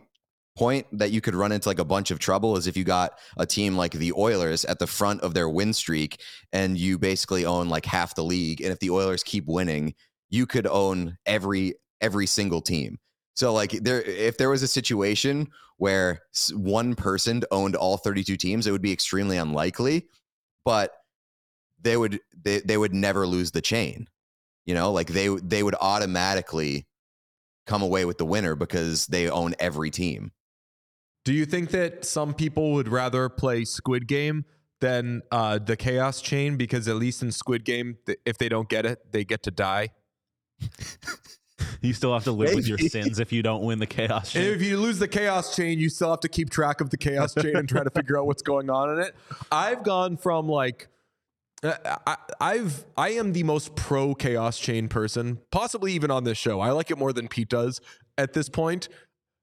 point 0.57 0.87
that 0.91 1.13
you 1.13 1.21
could 1.21 1.37
run 1.37 1.53
into 1.53 1.69
like 1.69 1.79
a 1.79 1.85
bunch 1.85 2.11
of 2.11 2.19
trouble 2.19 2.57
is 2.57 2.67
if 2.67 2.77
you 2.77 2.83
got 2.83 3.13
a 3.37 3.47
team 3.47 3.77
like 3.77 3.93
the 3.93 4.13
Oilers 4.15 4.65
at 4.65 4.81
the 4.81 4.89
front 4.89 5.21
of 5.21 5.33
their 5.33 5.49
win 5.49 5.73
streak 5.73 6.21
and 6.53 6.77
you 6.77 6.99
basically 6.99 7.45
own 7.47 7.69
like 7.69 7.85
half 7.85 8.17
the 8.17 8.25
league 8.25 8.61
and 8.61 8.73
if 8.73 8.81
the 8.81 8.91
Oilers 8.91 9.23
keep 9.23 9.47
winning, 9.47 9.95
you 10.31 10.47
could 10.47 10.67
own 10.67 11.17
every 11.27 11.75
every 12.01 12.27
single 12.27 12.61
team. 12.61 12.99
So 13.39 13.53
like 13.53 13.71
there 13.71 14.03
if 14.03 14.37
there 14.37 14.51
was 14.51 14.65
a 14.65 14.67
situation 14.67 15.47
where 15.77 16.23
one 16.55 16.97
person 16.97 17.45
owned 17.53 17.77
all 17.77 17.97
32 17.97 18.37
teams, 18.37 18.67
it 18.67 18.73
would 18.73 18.83
be 18.83 18.93
extremely 18.93 19.37
unlikely, 19.37 20.09
but 20.65 20.93
they 21.81 21.97
would 21.97 22.19
they, 22.37 22.59
they 22.59 22.77
would 22.77 22.93
never 22.93 23.29
lose 23.29 23.53
the 23.53 23.61
chain. 23.61 24.09
You 24.67 24.75
know, 24.75 24.91
like 24.91 25.07
they 25.11 25.29
they 25.29 25.63
would 25.63 25.77
automatically 25.81 26.89
come 27.65 27.81
away 27.81 28.05
with 28.05 28.19
the 28.19 28.25
winner 28.25 28.57
because 28.57 29.07
they 29.07 29.31
own 29.31 29.55
every 29.61 29.93
team. 29.93 30.33
Do 31.25 31.33
you 31.33 31.47
think 31.47 31.71
that 31.71 32.05
some 32.05 32.35
people 32.35 32.73
would 32.73 32.89
rather 32.89 33.29
play 33.29 33.65
Squid 33.65 34.09
Game 34.09 34.47
than 34.81 35.23
uh, 35.31 35.61
the 35.61 35.77
Chaos 35.77 36.21
Chain 36.21 36.57
because 36.57 36.89
at 36.89 36.97
least 36.97 37.23
in 37.23 37.31
Squid 37.31 37.65
Game, 37.65 37.99
if 38.27 38.37
they 38.37 38.49
don't 38.49 38.69
get 38.69 38.85
it, 38.85 39.13
they 39.13 39.25
get 39.25 39.45
to 39.45 39.53
die? 39.53 39.91
You 41.81 41.93
still 41.93 42.13
have 42.13 42.25
to 42.25 42.33
live 42.33 42.55
with 42.57 42.67
your 42.67 42.79
sins 42.79 43.21
if 43.21 43.33
you 43.33 43.41
don't 43.43 43.63
win 43.63 43.79
the 43.79 43.87
chaos. 43.87 44.35
And 44.35 44.45
chain. 44.45 44.53
if 44.55 44.63
you 44.63 44.79
lose 44.79 44.99
the 44.99 45.07
Chaos 45.07 45.55
Chain, 45.55 45.79
you 45.79 45.89
still 45.89 46.11
have 46.11 46.21
to 46.21 46.29
keep 46.29 46.51
track 46.51 46.81
of 46.81 46.91
the 46.91 46.97
Chaos 46.97 47.35
Chain 47.35 47.55
and 47.55 47.69
try 47.69 47.85
to 47.85 47.91
figure 47.91 48.19
out 48.19 48.27
what's 48.27 48.43
going 48.43 48.69
on 48.69 48.91
in 48.95 48.99
it. 48.99 49.15
I've 49.53 49.85
gone 49.85 50.17
from 50.17 50.49
like. 50.49 50.89
uh, 51.63 51.75
I, 52.07 52.17
I've 52.41 52.85
I 52.97 53.11
am 53.11 53.33
the 53.33 53.45
most 53.45 53.77
pro 53.77 54.15
chaos 54.15 54.59
chain 54.59 54.89
person, 54.89 55.39
possibly 55.53 55.93
even 55.93 56.11
on 56.11 56.25
this 56.25 56.37
show. 56.39 56.61
I 56.61 56.73
like 56.73 56.91
it 56.91 56.99
more 56.99 57.13
than 57.13 57.29
Pete 57.29 57.49
does 57.49 57.81
at 58.17 58.33
this 58.33 58.49
point. 58.49 58.89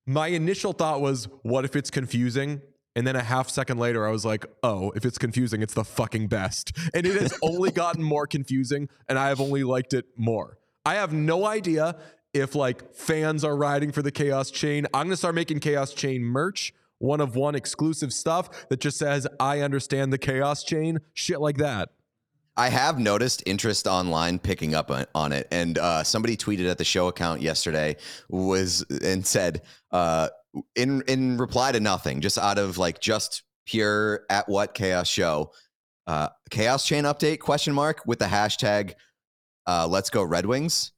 My 0.05 0.27
initial 0.27 0.73
thought 0.73 1.01
was, 1.01 1.27
what 1.43 1.65
if 1.65 1.75
it's 1.75 1.89
confusing? 1.89 2.61
And 2.95 3.05
then 3.05 3.15
a 3.15 3.23
half 3.23 3.49
second 3.49 3.77
later, 3.77 4.07
I 4.07 4.11
was 4.11 4.23
like, 4.23 4.45
oh, 4.63 4.91
if 4.95 5.03
it's 5.05 5.17
confusing, 5.17 5.61
it's 5.61 5.73
the 5.73 5.83
fucking 5.83 6.27
best. 6.27 6.71
And 6.93 7.05
it 7.05 7.19
has 7.21 7.37
only 7.43 7.71
gotten 7.71 8.01
more 8.01 8.27
confusing, 8.27 8.87
and 9.09 9.19
I 9.19 9.27
have 9.29 9.41
only 9.41 9.63
liked 9.63 9.93
it 9.93 10.05
more. 10.15 10.57
I 10.85 10.95
have 10.95 11.13
no 11.13 11.45
idea 11.45 11.95
if 12.33 12.53
like 12.53 12.93
fans 12.93 13.43
are 13.43 13.55
riding 13.55 13.91
for 13.91 14.01
the 14.01 14.11
Chaos 14.11 14.51
Chain. 14.51 14.85
I'm 14.93 15.07
gonna 15.07 15.17
start 15.17 15.35
making 15.35 15.59
Chaos 15.59 15.93
Chain 15.93 16.21
merch, 16.21 16.73
one 16.99 17.21
of 17.21 17.35
one 17.35 17.55
exclusive 17.55 18.13
stuff 18.13 18.67
that 18.69 18.81
just 18.81 18.97
says, 18.97 19.25
I 19.39 19.61
understand 19.61 20.13
the 20.13 20.17
Chaos 20.17 20.63
Chain, 20.63 20.99
shit 21.13 21.41
like 21.41 21.57
that. 21.57 21.89
I 22.57 22.69
have 22.69 22.99
noticed 22.99 23.43
interest 23.45 23.85
online 23.85 24.39
picking 24.39 24.75
up 24.75 24.91
on, 25.13 25.33
it, 25.33 25.47
and 25.51 25.77
uh, 25.77 26.03
somebody 26.03 26.37
tweeted 26.37 26.69
at 26.69 26.77
the 26.77 26.85
show 26.85 27.07
account 27.07 27.41
yesterday 27.41 27.97
was 28.29 28.85
and 29.03 29.25
said 29.25 29.63
uh, 29.91 30.29
in 30.75 31.01
in 31.07 31.37
reply 31.37 31.71
to 31.71 31.79
nothing, 31.79 32.21
just 32.21 32.37
out 32.37 32.57
of 32.57 32.77
like 32.77 33.01
just 33.01 33.43
pure 33.65 34.25
at 34.29 34.47
what 34.47 34.73
chaos 34.73 35.07
show, 35.07 35.51
uh, 36.07 36.29
chaos 36.49 36.85
chain 36.85 37.03
update 37.03 37.39
question 37.39 37.73
mark 37.73 38.03
with 38.05 38.19
the 38.19 38.25
hashtag 38.25 38.93
uh, 39.67 39.87
Let's 39.87 40.09
go 40.09 40.23
Red 40.23 40.45
Wings, 40.45 40.91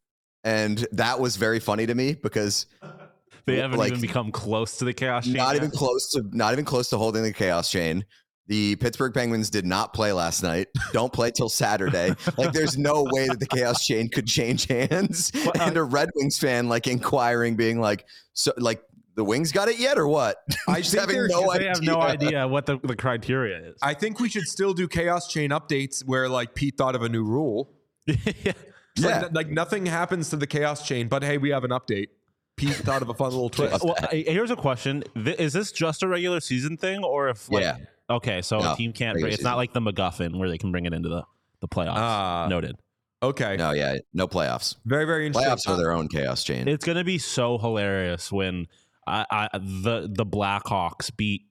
and 0.43 0.85
that 0.91 1.19
was 1.19 1.35
very 1.37 1.59
funny 1.59 1.85
to 1.85 1.95
me 1.95 2.13
because 2.13 2.65
they 3.45 3.57
haven't 3.57 3.77
like, 3.79 3.89
even 3.89 4.01
become 4.01 4.31
close 4.31 4.77
to 4.77 4.85
the 4.85 4.93
chaos. 4.93 5.25
chain 5.25 5.33
not 5.33 5.53
yet. 5.55 5.57
even 5.63 5.71
close 5.71 6.11
to 6.11 6.23
not 6.31 6.53
even 6.53 6.65
close 6.65 6.89
to 6.89 6.97
holding 6.97 7.23
the 7.23 7.33
chaos 7.33 7.69
chain. 7.71 8.05
The 8.49 8.77
Pittsburgh 8.77 9.13
Penguins 9.13 9.49
did 9.49 9.65
not 9.65 9.93
play 9.93 10.13
last 10.13 10.41
night. 10.41 10.67
Don't 10.93 11.11
play 11.11 11.31
till 11.31 11.49
Saturday. 11.49 12.13
like, 12.37 12.53
there's 12.53 12.77
no 12.77 13.03
way 13.11 13.27
that 13.27 13.41
the 13.41 13.45
chaos 13.45 13.85
chain 13.85 14.07
could 14.07 14.25
change 14.25 14.67
hands. 14.67 15.33
Well, 15.35 15.49
uh, 15.59 15.63
and 15.65 15.75
a 15.75 15.83
Red 15.83 16.09
Wings 16.15 16.39
fan 16.39 16.69
like 16.69 16.87
inquiring, 16.87 17.57
being 17.57 17.81
like, 17.81 18.05
"So, 18.31 18.53
like, 18.57 18.81
the 19.15 19.23
Wings 19.25 19.51
got 19.51 19.67
it 19.67 19.79
yet, 19.79 19.97
or 19.97 20.07
what?" 20.07 20.37
I 20.65 20.77
Just 20.79 20.91
think 20.91 21.01
having 21.01 21.15
there's- 21.17 21.29
no 21.31 21.41
they 21.51 21.57
idea. 21.57 21.67
have 21.73 21.81
no 21.83 21.99
idea 22.01 22.47
what 22.47 22.65
the, 22.65 22.79
the 22.83 22.95
criteria 22.95 23.71
is. 23.71 23.77
I 23.81 23.93
think 23.93 24.21
we 24.21 24.29
should 24.29 24.47
still 24.47 24.73
do 24.73 24.87
Chaos 24.87 25.27
Chain 25.27 25.49
updates 25.49 26.01
where 26.05 26.29
like 26.29 26.55
Pete 26.55 26.77
thought 26.77 26.95
of 26.95 27.01
a 27.01 27.09
new 27.09 27.25
rule. 27.25 27.73
yeah. 28.43 28.53
It's 28.95 29.05
like- 29.05 29.31
Like, 29.33 29.49
nothing 29.49 29.85
happens 29.85 30.29
to 30.31 30.37
the 30.37 30.47
Chaos 30.47 30.87
Chain, 30.87 31.07
but 31.07 31.23
hey, 31.23 31.37
we 31.37 31.49
have 31.49 31.63
an 31.63 31.71
update. 31.71 32.07
Pete 32.55 32.73
thought 32.73 33.03
of 33.03 33.09
a 33.09 33.13
fun 33.13 33.29
little 33.29 33.49
twist. 33.51 33.83
Well, 33.83 33.95
here's 34.11 34.49
a 34.49 34.55
question: 34.55 35.03
Is 35.15 35.53
this 35.53 35.71
just 35.71 36.01
a 36.01 36.07
regular 36.07 36.39
season 36.39 36.75
thing, 36.77 37.03
or 37.03 37.29
if 37.29 37.51
like, 37.51 37.61
Yeah. 37.61 37.77
Okay, 38.09 38.41
so 38.41 38.57
No, 38.59 38.73
a 38.73 38.75
team 38.75 38.93
can't. 38.93 39.13
Bring, 39.15 39.27
it's 39.27 39.35
season. 39.37 39.43
not 39.51 39.57
like 39.57 39.73
the 39.73 39.81
MacGuffin 39.81 40.37
where 40.39 40.49
they 40.49 40.57
can 40.57 40.71
bring 40.71 40.85
it 40.85 40.93
into 40.93 41.09
the 41.09 41.23
the 41.59 41.67
playoffs. 41.67 41.97
Ah. 41.97 42.47
Noted. 42.49 42.75
Okay. 43.21 43.57
No, 43.57 43.71
yeah, 43.71 43.97
no 44.13 44.27
playoffs. 44.27 44.75
Very, 44.85 45.05
very 45.05 45.25
interesting. 45.27 45.51
Playoffs 45.51 45.67
are 45.69 45.77
their 45.77 45.91
own 45.91 46.07
chaos 46.07 46.43
chain. 46.43 46.67
It's 46.67 46.85
gonna 46.85 47.03
be 47.03 47.17
so 47.19 47.57
hilarious 47.59 48.31
when 48.31 48.67
I, 49.05 49.25
I 49.29 49.49
the 49.53 50.09
the 50.11 50.25
Blackhawks 50.25 51.15
beat 51.15 51.43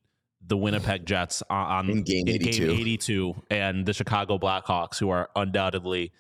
the 0.45 0.57
Winnipeg 0.57 1.07
Jets 1.07 1.43
on, 1.51 1.67
on 1.87 1.91
In 1.91 2.03
game 2.03 2.27
82. 2.29 2.71
82, 2.73 3.35
and 3.51 3.85
the 3.87 3.93
Chicago 3.93 4.39
Blackhawks, 4.39 4.99
who 4.99 5.11
are 5.11 5.29
undoubtedly 5.37 6.13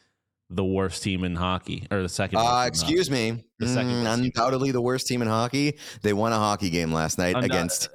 the 0.50 0.64
worst 0.64 1.02
team 1.02 1.24
in 1.24 1.34
hockey 1.34 1.86
or 1.90 2.02
the 2.02 2.08
second. 2.08 2.38
worst 2.38 2.50
Uh, 2.52 2.60
in 2.62 2.68
excuse 2.68 3.10
me. 3.10 3.44
The 3.58 3.66
second 3.68 4.04
Mm, 4.04 4.12
undoubtedly 4.14 4.70
the 4.70 4.80
worst 4.80 5.06
team 5.06 5.22
in 5.22 5.28
hockey. 5.28 5.78
They 6.02 6.12
won 6.12 6.32
a 6.32 6.36
hockey 6.38 6.70
game 6.70 6.92
last 6.92 7.18
night 7.18 7.34
Undou- 7.34 7.44
against 7.46 7.88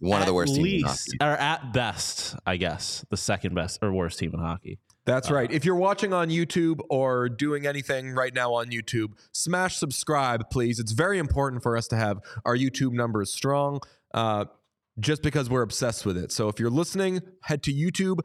one 0.00 0.20
of 0.20 0.26
the 0.26 0.32
At 0.32 0.34
worst 0.34 0.54
teams 0.54 0.58
in 0.58 0.64
least, 0.64 0.86
hockey. 1.20 1.32
or 1.32 1.36
at 1.38 1.72
best, 1.72 2.36
I 2.46 2.56
guess, 2.56 3.04
the 3.10 3.16
second 3.16 3.54
best 3.54 3.78
or 3.82 3.90
worst 3.92 4.18
team 4.18 4.32
in 4.34 4.40
hockey. 4.40 4.78
That's 5.06 5.30
right. 5.30 5.50
If 5.50 5.64
you're 5.64 5.74
watching 5.76 6.12
on 6.12 6.28
YouTube 6.28 6.80
or 6.90 7.30
doing 7.30 7.66
anything 7.66 8.10
right 8.12 8.34
now 8.34 8.52
on 8.52 8.66
YouTube, 8.66 9.12
smash 9.32 9.76
subscribe, 9.78 10.50
please. 10.50 10.78
It's 10.78 10.92
very 10.92 11.18
important 11.18 11.62
for 11.62 11.76
us 11.78 11.88
to 11.88 11.96
have 11.96 12.18
our 12.44 12.54
YouTube 12.54 12.92
numbers 12.92 13.32
strong, 13.32 13.80
uh, 14.12 14.44
just 15.00 15.22
because 15.22 15.48
we're 15.48 15.62
obsessed 15.62 16.04
with 16.04 16.18
it. 16.18 16.30
So 16.30 16.48
if 16.48 16.60
you're 16.60 16.68
listening, 16.70 17.22
head 17.44 17.62
to 17.62 17.72
YouTube, 17.72 18.18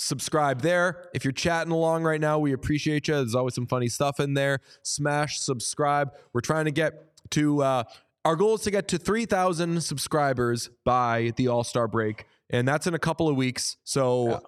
subscribe 0.00 0.62
there. 0.62 1.08
If 1.14 1.24
you're 1.24 1.32
chatting 1.32 1.72
along 1.72 2.02
right 2.02 2.20
now, 2.20 2.38
we 2.38 2.52
appreciate 2.52 3.08
you. 3.08 3.14
There's 3.14 3.34
always 3.34 3.54
some 3.54 3.66
funny 3.66 3.88
stuff 3.88 4.20
in 4.20 4.34
there. 4.34 4.60
Smash 4.82 5.40
subscribe. 5.40 6.12
We're 6.32 6.40
trying 6.40 6.64
to 6.64 6.70
get 6.70 7.06
to 7.30 7.62
uh, 7.62 7.84
our 8.24 8.36
goal 8.36 8.54
is 8.54 8.62
to 8.62 8.70
get 8.70 8.88
to 8.88 8.98
3,000 8.98 9.82
subscribers 9.82 10.70
by 10.84 11.32
the 11.36 11.48
All 11.48 11.64
Star 11.64 11.88
break, 11.88 12.26
and 12.50 12.66
that's 12.66 12.86
in 12.86 12.94
a 12.94 12.98
couple 12.98 13.28
of 13.28 13.36
weeks. 13.36 13.76
So 13.84 14.42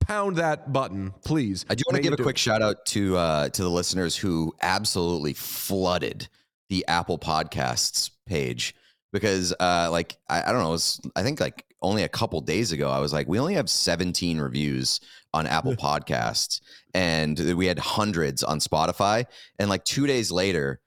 pound 0.00 0.36
that 0.36 0.72
button, 0.72 1.12
please. 1.24 1.64
I 1.68 1.74
do 1.74 1.82
want 1.86 1.96
to 1.96 2.02
give 2.02 2.12
a 2.12 2.22
quick 2.22 2.36
it. 2.36 2.40
shout 2.40 2.62
out 2.62 2.86
to 2.86 3.16
uh, 3.16 3.48
to 3.50 3.62
the 3.62 3.70
listeners 3.70 4.16
who 4.16 4.54
absolutely 4.62 5.32
flooded 5.32 6.28
the 6.68 6.84
Apple 6.88 7.18
Podcasts 7.18 8.10
page 8.26 8.74
because, 9.12 9.54
uh, 9.60 9.88
like, 9.90 10.16
I, 10.28 10.42
I 10.42 10.52
don't 10.52 10.60
know, 10.60 10.70
it 10.70 10.72
was, 10.72 11.00
I 11.14 11.22
think 11.22 11.38
like 11.38 11.64
only 11.84 12.02
a 12.02 12.08
couple 12.08 12.40
days 12.40 12.72
ago, 12.72 12.90
I 12.90 12.98
was 12.98 13.12
like, 13.12 13.28
we 13.28 13.38
only 13.38 13.54
have 13.54 13.70
17 13.70 14.40
reviews 14.40 15.00
on 15.32 15.46
Apple 15.46 15.74
Podcasts, 15.76 16.60
and 16.94 17.38
we 17.56 17.66
had 17.66 17.78
hundreds 17.78 18.42
on 18.42 18.58
Spotify, 18.58 19.24
and 19.58 19.68
like 19.70 19.84
two 19.84 20.06
days 20.06 20.30
later. 20.30 20.80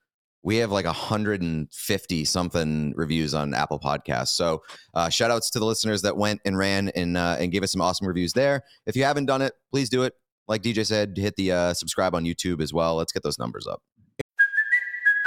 We 0.44 0.58
have 0.58 0.70
like 0.70 0.86
150 0.86 2.24
something 2.24 2.94
reviews 2.96 3.34
on 3.34 3.52
Apple 3.52 3.80
Podcasts. 3.80 4.28
So, 4.28 4.62
uh, 4.94 5.08
shout 5.08 5.32
outs 5.32 5.50
to 5.50 5.58
the 5.58 5.66
listeners 5.66 6.02
that 6.02 6.16
went 6.16 6.40
and 6.44 6.56
ran 6.56 6.90
and 6.90 7.16
uh, 7.16 7.36
and 7.40 7.50
gave 7.50 7.64
us 7.64 7.72
some 7.72 7.80
awesome 7.80 8.06
reviews 8.06 8.32
there. 8.34 8.62
If 8.86 8.94
you 8.94 9.02
haven't 9.02 9.26
done 9.26 9.42
it, 9.42 9.52
please 9.72 9.90
do 9.90 10.04
it 10.04 10.14
like 10.48 10.62
DJ 10.62 10.84
said, 10.84 11.16
hit 11.16 11.36
the 11.36 11.52
uh, 11.52 11.74
subscribe 11.74 12.14
on 12.14 12.24
YouTube 12.24 12.60
as 12.62 12.72
well. 12.72 12.96
Let's 12.96 13.12
get 13.12 13.22
those 13.22 13.38
numbers 13.38 13.66
up. 13.66 13.82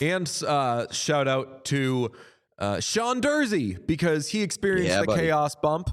And 0.00 0.30
uh, 0.46 0.86
shout 0.92 1.28
out 1.28 1.64
to 1.66 2.10
uh, 2.58 2.80
Sean 2.80 3.20
Durzi 3.20 3.84
because 3.86 4.28
he 4.28 4.42
experienced 4.42 4.90
Yeah, 4.90 5.00
the 5.00 5.06
buddy. 5.06 5.22
chaos 5.22 5.54
bump. 5.54 5.90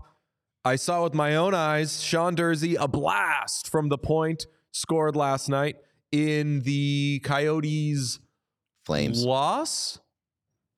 I 0.66 0.76
saw 0.76 1.04
with 1.04 1.14
my 1.14 1.36
own 1.36 1.54
eyes 1.54 2.02
Sean 2.02 2.36
Durzi, 2.36 2.76
a 2.80 2.88
blast 2.88 3.70
from 3.70 3.90
the 3.90 3.98
point, 3.98 4.46
scored 4.72 5.16
last 5.16 5.48
night 5.50 5.78
in 6.12 6.62
the 6.62 7.22
Coyotes' 7.24 8.20
Flames. 8.86 9.24
loss 9.24 10.00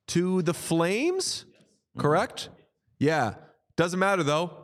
to 0.09 0.41
the 0.41 0.53
Flames. 0.53 1.45
Correct? 1.97 2.49
Yeah. 2.99 3.35
Doesn't 3.75 3.99
matter 3.99 4.23
though. 4.23 4.57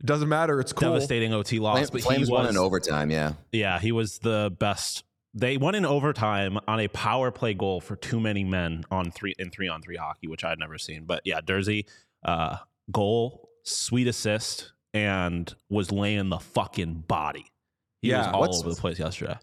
It 0.00 0.06
doesn't 0.06 0.28
matter. 0.28 0.60
It's 0.60 0.72
cool. 0.72 0.92
Devastating 0.92 1.32
OT 1.32 1.58
loss, 1.58 1.76
Flame- 1.78 1.88
but 1.92 2.02
Flames 2.02 2.28
he 2.28 2.32
won 2.32 2.46
in 2.48 2.56
overtime. 2.58 3.10
Yeah. 3.10 3.34
Yeah, 3.52 3.78
he 3.78 3.92
was 3.92 4.18
the 4.18 4.54
best. 4.58 5.04
They 5.38 5.58
won 5.58 5.74
in 5.74 5.84
overtime 5.84 6.58
on 6.66 6.80
a 6.80 6.88
power 6.88 7.30
play 7.30 7.52
goal 7.52 7.80
for 7.82 7.94
too 7.94 8.18
many 8.18 8.42
men 8.42 8.84
on 8.90 9.10
three 9.10 9.34
in 9.38 9.50
three 9.50 9.68
on 9.68 9.82
three 9.82 9.96
hockey, 9.96 10.28
which 10.28 10.44
I 10.44 10.48
had 10.48 10.58
never 10.58 10.78
seen. 10.78 11.04
But 11.04 11.20
yeah, 11.26 11.40
Durzi, 11.42 11.84
uh, 12.24 12.56
goal, 12.90 13.50
sweet 13.62 14.08
assist, 14.08 14.72
and 14.94 15.54
was 15.68 15.92
laying 15.92 16.30
the 16.30 16.38
fucking 16.38 17.04
body. 17.06 17.44
He 18.00 18.08
was 18.12 18.24
Yeah, 18.26 18.30
all 18.32 18.40
what's- 18.40 18.60
over 18.60 18.70
the 18.70 18.80
place 18.80 18.98
yesterday. 18.98 19.36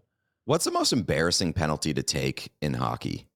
What's 0.45 0.65
the 0.65 0.71
most 0.71 0.93
embarrassing 0.93 1.53
penalty 1.53 1.93
to 1.93 2.01
take 2.03 2.51
in 2.59 2.73
hockey? 2.73 3.27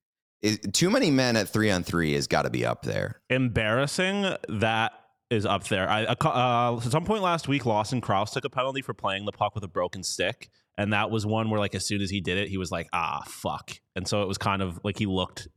Is, 0.42 0.60
too 0.74 0.90
many 0.90 1.12
men 1.12 1.36
at 1.38 1.48
three 1.50 1.70
on 1.72 1.84
three 1.84 2.14
has 2.14 2.26
got 2.28 2.42
to 2.42 2.50
be 2.50 2.66
up 2.66 2.82
there. 2.84 3.22
Embarrassing 3.30 4.36
that 4.50 4.94
is 5.30 5.46
up 5.46 5.66
there. 5.66 5.88
I, 5.90 6.06
uh, 6.06 6.78
at 6.78 6.92
some 6.92 7.06
point 7.06 7.22
last 7.22 7.48
week, 7.48 7.66
Lawson 7.66 8.02
Crouse 8.02 8.32
took 8.34 8.46
a 8.46 8.50
penalty 8.50 8.82
for 8.82 8.94
playing 8.94 9.26
the 9.26 9.32
puck 9.32 9.54
with 9.56 9.64
a 9.64 9.68
broken 9.68 10.04
stick, 10.04 10.50
and 10.78 10.94
that 10.94 11.10
was 11.12 11.26
one 11.26 11.50
where 11.50 11.60
like 11.60 11.76
as 11.76 11.86
soon 11.86 12.02
as 12.02 12.10
he 12.10 12.22
did 12.22 12.38
it, 12.38 12.50
he 12.50 12.58
was 12.58 12.72
like, 12.72 12.88
"Ah, 12.94 13.24
fuck," 13.28 13.72
and 13.96 14.08
so 14.08 14.22
it 14.22 14.28
was 14.28 14.38
kind 14.38 14.62
of 14.62 14.80
like 14.84 14.98
he 14.98 15.06
looked. 15.06 15.48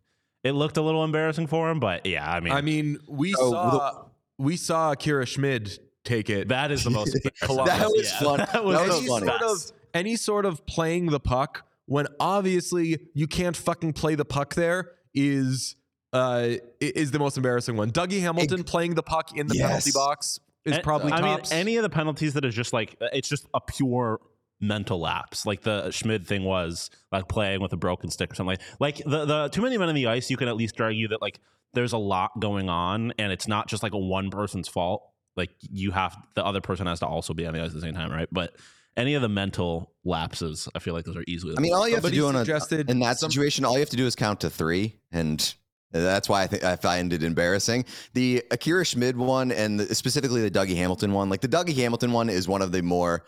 It 0.42 0.52
looked 0.52 0.76
a 0.78 0.82
little 0.82 1.04
embarrassing 1.04 1.46
for 1.48 1.70
him, 1.70 1.80
but 1.80 2.06
yeah, 2.06 2.30
I 2.30 2.40
mean, 2.40 2.52
I 2.54 2.62
mean, 2.62 2.98
we 3.08 3.32
So, 3.32 3.50
saw 3.50 4.04
we 4.38 4.56
saw 4.56 4.94
Kira 4.94 5.26
Schmid 5.26 5.78
take 6.04 6.30
it. 6.30 6.48
that 6.48 6.70
is 6.70 6.82
the 6.84 6.90
most. 6.90 7.12
That 7.42 7.90
was 7.90 8.10
fun. 8.12 8.38
That 8.52 8.64
was, 8.64 8.76
That 8.76 8.88
was 8.88 8.88
the 8.88 8.94
any 8.96 9.06
funny. 9.08 9.26
sort 9.26 9.42
of 9.42 9.72
any 9.92 10.16
sort 10.16 10.46
of 10.46 10.64
playing 10.66 11.06
the 11.06 11.20
puck 11.20 11.66
when 11.86 12.06
obviously 12.18 12.98
you 13.14 13.26
can't 13.26 13.56
fucking 13.56 13.92
play 13.92 14.14
the 14.14 14.24
puck 14.24 14.54
there 14.54 14.92
is 15.14 15.76
uh 16.12 16.48
is 16.80 17.10
the 17.10 17.18
most 17.18 17.36
embarrassing 17.36 17.76
one. 17.76 17.90
Dougie 17.90 18.20
Hamilton 18.20 18.64
playing 18.64 18.94
the 18.94 19.02
puck 19.02 19.36
in 19.36 19.46
the 19.46 19.58
penalty 19.58 19.90
box 19.92 20.38
is 20.64 20.76
And- 20.76 20.82
probably 20.84 21.12
I 21.12 21.20
tops. 21.20 21.50
mean, 21.50 21.60
any 21.60 21.76
of 21.76 21.82
the 21.82 21.90
penalties 21.90 22.32
that 22.34 22.44
is 22.44 22.54
just 22.54 22.72
like 22.72 22.96
it's 23.12 23.28
just 23.28 23.46
a 23.52 23.60
pure 23.60 24.20
mental 24.60 25.00
lapse. 25.00 25.46
Like 25.46 25.62
the 25.62 25.90
Schmid 25.90 26.26
thing 26.26 26.44
was 26.44 26.90
like 27.10 27.28
playing 27.28 27.60
with 27.60 27.72
a 27.72 27.76
broken 27.76 28.10
stick 28.10 28.32
or 28.32 28.34
something. 28.34 28.58
Like, 28.78 28.98
like 28.98 29.04
the 29.04 29.24
the 29.24 29.48
too 29.48 29.62
many 29.62 29.78
men 29.78 29.88
in 29.88 29.94
the 29.94 30.06
ice. 30.06 30.30
You 30.30 30.36
can 30.36 30.48
at 30.48 30.56
least 30.56 30.80
argue 30.80 31.08
that 31.08 31.22
like 31.22 31.40
there's 31.72 31.92
a 31.92 31.98
lot 31.98 32.32
going 32.40 32.68
on, 32.68 33.12
and 33.18 33.32
it's 33.32 33.48
not 33.48 33.68
just 33.68 33.82
like 33.82 33.94
a 33.94 33.98
one 33.98 34.30
person's 34.30 34.68
fault. 34.68 35.02
Like 35.36 35.50
you 35.60 35.92
have 35.92 36.16
the 36.34 36.44
other 36.44 36.60
person 36.60 36.86
has 36.86 37.00
to 37.00 37.06
also 37.06 37.34
be 37.34 37.46
on 37.46 37.54
the 37.54 37.60
ice 37.60 37.68
at 37.68 37.74
the 37.74 37.80
same 37.80 37.94
time, 37.94 38.10
right? 38.10 38.28
But 38.30 38.54
any 38.96 39.14
of 39.14 39.22
the 39.22 39.28
mental 39.28 39.92
lapses, 40.04 40.68
I 40.74 40.80
feel 40.80 40.94
like 40.94 41.04
those 41.04 41.16
are 41.16 41.24
easily. 41.26 41.54
I 41.56 41.60
mean, 41.60 41.72
all 41.72 41.88
you 41.88 41.94
have 41.94 42.02
to 42.02 42.08
Somebody 42.08 42.16
do 42.16 42.28
in, 42.28 42.88
a, 42.88 42.90
in 42.90 42.98
that 43.00 43.18
some- 43.18 43.30
situation, 43.30 43.64
all 43.64 43.74
you 43.74 43.80
have 43.80 43.90
to 43.90 43.96
do 43.96 44.06
is 44.06 44.16
count 44.16 44.40
to 44.40 44.50
three, 44.50 44.96
and 45.12 45.54
that's 45.92 46.28
why 46.28 46.42
I 46.42 46.46
think 46.46 46.64
I 46.64 46.76
find 46.76 47.12
it 47.12 47.22
embarrassing. 47.22 47.84
The 48.14 48.44
Akira 48.50 48.84
Schmid 48.84 49.16
one, 49.16 49.52
and 49.52 49.80
the, 49.80 49.94
specifically 49.94 50.40
the 50.46 50.50
Dougie 50.50 50.76
Hamilton 50.76 51.12
one. 51.12 51.30
Like 51.30 51.40
the 51.40 51.48
Dougie 51.48 51.76
Hamilton 51.76 52.12
one 52.12 52.28
is 52.28 52.46
one 52.46 52.62
of 52.62 52.72
the 52.72 52.82
more 52.82 53.24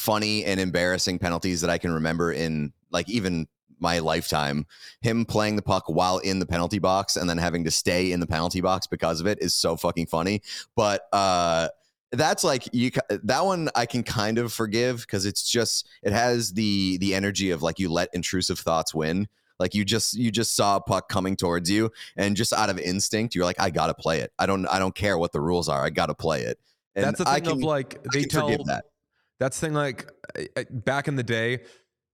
funny 0.00 0.44
and 0.46 0.58
embarrassing 0.58 1.18
penalties 1.18 1.60
that 1.60 1.68
I 1.68 1.76
can 1.76 1.92
remember 1.92 2.32
in 2.32 2.72
like 2.90 3.08
even 3.08 3.46
my 3.78 3.98
lifetime. 3.98 4.66
Him 5.02 5.26
playing 5.26 5.56
the 5.56 5.62
puck 5.62 5.84
while 5.88 6.18
in 6.18 6.38
the 6.38 6.46
penalty 6.46 6.78
box 6.78 7.16
and 7.16 7.28
then 7.28 7.36
having 7.36 7.64
to 7.64 7.70
stay 7.70 8.10
in 8.10 8.20
the 8.20 8.26
penalty 8.26 8.62
box 8.62 8.86
because 8.86 9.20
of 9.20 9.26
it 9.26 9.38
is 9.42 9.54
so 9.54 9.76
fucking 9.76 10.06
funny. 10.06 10.42
But 10.74 11.02
uh 11.12 11.68
that's 12.12 12.42
like 12.42 12.64
you 12.72 12.90
that 13.08 13.44
one 13.44 13.68
I 13.74 13.86
can 13.86 14.02
kind 14.02 14.38
of 14.38 14.52
forgive 14.52 15.02
because 15.02 15.26
it's 15.26 15.48
just 15.48 15.86
it 16.02 16.12
has 16.12 16.54
the 16.54 16.96
the 16.98 17.14
energy 17.14 17.50
of 17.50 17.62
like 17.62 17.78
you 17.78 17.90
let 17.90 18.08
intrusive 18.14 18.58
thoughts 18.58 18.94
win. 18.94 19.28
Like 19.58 19.74
you 19.74 19.84
just 19.84 20.14
you 20.14 20.30
just 20.30 20.56
saw 20.56 20.76
a 20.76 20.80
puck 20.80 21.10
coming 21.10 21.36
towards 21.36 21.70
you 21.70 21.92
and 22.16 22.36
just 22.36 22.54
out 22.54 22.70
of 22.70 22.78
instinct 22.78 23.34
you're 23.34 23.44
like 23.44 23.60
I 23.60 23.68
got 23.68 23.88
to 23.88 23.94
play 23.94 24.20
it. 24.20 24.32
I 24.38 24.46
don't 24.46 24.66
I 24.66 24.78
don't 24.78 24.94
care 24.94 25.18
what 25.18 25.32
the 25.32 25.40
rules 25.40 25.68
are. 25.68 25.84
I 25.84 25.90
got 25.90 26.06
to 26.06 26.14
play 26.14 26.42
it. 26.42 26.58
And 26.96 27.04
that's 27.04 27.18
the 27.18 27.28
I 27.28 27.34
thing 27.34 27.44
can, 27.44 27.52
of 27.52 27.62
like 27.62 28.02
they 28.12 28.24
tell 28.24 28.48
that. 28.64 28.86
That's 29.40 29.58
the 29.58 29.66
thing 29.66 29.74
like 29.74 30.08
back 30.70 31.08
in 31.08 31.16
the 31.16 31.24
day 31.24 31.60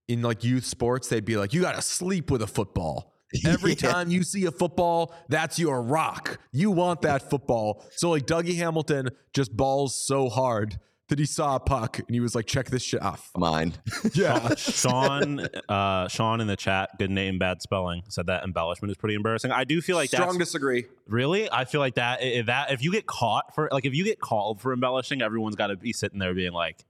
in 0.07 0.23
like 0.23 0.43
youth 0.43 0.65
sports 0.65 1.07
they'd 1.09 1.25
be 1.25 1.37
like 1.37 1.53
you 1.53 1.61
got 1.61 1.75
to 1.75 1.81
sleep 1.83 2.31
with 2.31 2.41
a 2.41 2.47
football. 2.47 3.13
Every 3.45 3.71
Yeah. 3.73 3.91
time 3.91 4.09
you 4.09 4.23
see 4.23 4.45
a 4.45 4.51
football, 4.51 5.13
that's 5.27 5.59
your 5.59 5.81
rock. 5.81 6.39
You 6.53 6.71
want 6.71 7.01
that 7.01 7.29
football. 7.29 7.85
So 7.97 8.09
like 8.09 8.25
Dougie 8.25 8.55
Hamilton 8.55 9.09
just 9.33 9.55
balls 9.55 9.95
so 10.07 10.29
hard 10.29 10.79
that 11.09 11.19
he 11.19 11.25
saw 11.25 11.55
a 11.55 11.59
puck 11.59 11.99
and 11.99 12.07
he 12.09 12.19
was 12.21 12.35
like, 12.35 12.45
check 12.45 12.67
this 12.69 12.83
shit 12.83 13.01
off. 13.01 13.31
Mine. 13.35 13.73
Yeah. 14.13 14.55
Sean, 14.55 15.45
uh, 15.69 16.07
Sean 16.07 16.39
in 16.41 16.47
the 16.47 16.55
chat, 16.55 16.91
good 16.99 17.11
name, 17.11 17.37
bad 17.37 17.61
spelling, 17.61 18.03
said 18.07 18.27
that 18.27 18.43
embellishment 18.45 18.91
is 18.91 18.97
pretty 18.97 19.15
embarrassing. 19.15 19.51
I 19.51 19.63
do 19.65 19.81
feel 19.81 19.95
like 19.97 20.09
Strong 20.09 20.27
that's 20.37 20.37
disagree. 20.49 20.85
Really, 21.07 21.51
I 21.51 21.65
feel 21.65 21.81
like 21.81 21.95
that 21.95 22.19
i- 22.21 22.41
that 22.43 22.71
if 22.71 22.81
you 22.81 22.91
get 22.93 23.05
caught 23.07 23.53
for 23.55 23.67
like 23.73 23.85
if 23.85 23.93
you 23.93 24.03
get 24.05 24.19
called 24.21 24.61
for 24.61 24.71
embellishing, 24.73 25.21
everyone's 25.21 25.55
got 25.57 25.67
to 25.67 25.75
be 25.75 25.91
sitting 25.93 26.19
there 26.19 26.33
being 26.33 26.53
like, 26.53 26.85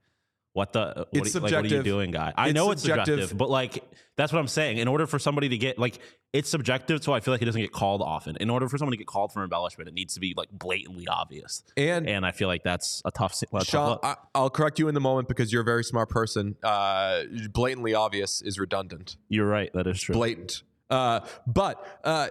"What 0.52 0.72
the? 0.72 0.92
What, 0.96 1.08
It's 1.12 1.36
are, 1.36 1.40
like, 1.40 1.52
what 1.52 1.64
are 1.64 1.68
you 1.68 1.82
doing, 1.82 2.10
guy?" 2.10 2.32
I 2.36 2.48
It's 2.48 2.54
know 2.54 2.70
it's 2.70 2.82
subjective, 2.82 3.06
subjective. 3.14 3.38
but 3.38 3.50
like 3.50 3.84
that's 4.16 4.32
what 4.32 4.38
I'm 4.40 4.48
saying. 4.48 4.78
In 4.78 4.88
order 4.88 5.06
for 5.06 5.18
somebody 5.18 5.48
to 5.50 5.58
get 5.58 5.78
like 5.78 5.98
it's 6.32 6.48
subjective, 6.50 7.02
so 7.02 7.12
I 7.14 7.20
feel 7.20 7.32
like 7.32 7.40
it 7.42 7.46
doesn't 7.46 7.60
get 7.60 7.72
called 7.72 8.02
often. 8.02 8.36
In 8.36 8.50
order 8.50 8.68
for 8.68 8.76
someone 8.76 8.90
to 8.92 8.96
get 8.98 9.06
called 9.06 9.32
for 9.32 9.42
embellishment, 9.42 9.88
it 9.88 9.94
needs 9.94 10.14
to 10.14 10.20
be 10.20 10.34
like 10.36 10.48
blatantly 10.52 11.06
obvious, 11.08 11.62
And, 11.76 12.06
and 12.08 12.26
I 12.26 12.32
feel 12.32 12.48
like 12.48 12.62
that's 12.64 13.00
a 13.04 13.10
tough. 13.10 13.34
a 13.54 13.64
Sean. 13.64 13.98
I, 14.02 14.16
I'll 14.34 14.50
correct 14.50 14.78
you 14.78 14.88
in 14.88 14.94
the 14.94 15.00
moment 15.00 15.28
because 15.28 15.52
you're 15.52 15.62
a 15.62 15.64
very 15.64 15.84
smart 15.84 16.10
person. 16.10 16.56
Uh, 16.62 17.22
blatantly 17.52 17.94
obvious 17.94 18.42
is 18.42 18.58
redundant. 18.58 19.16
You're 19.28 19.46
right. 19.48 19.70
That 19.72 19.86
is 19.86 20.00
true. 20.02 20.14
blatant. 20.14 20.62
Uh, 20.90 21.20
but 21.46 22.00
uh, 22.04 22.28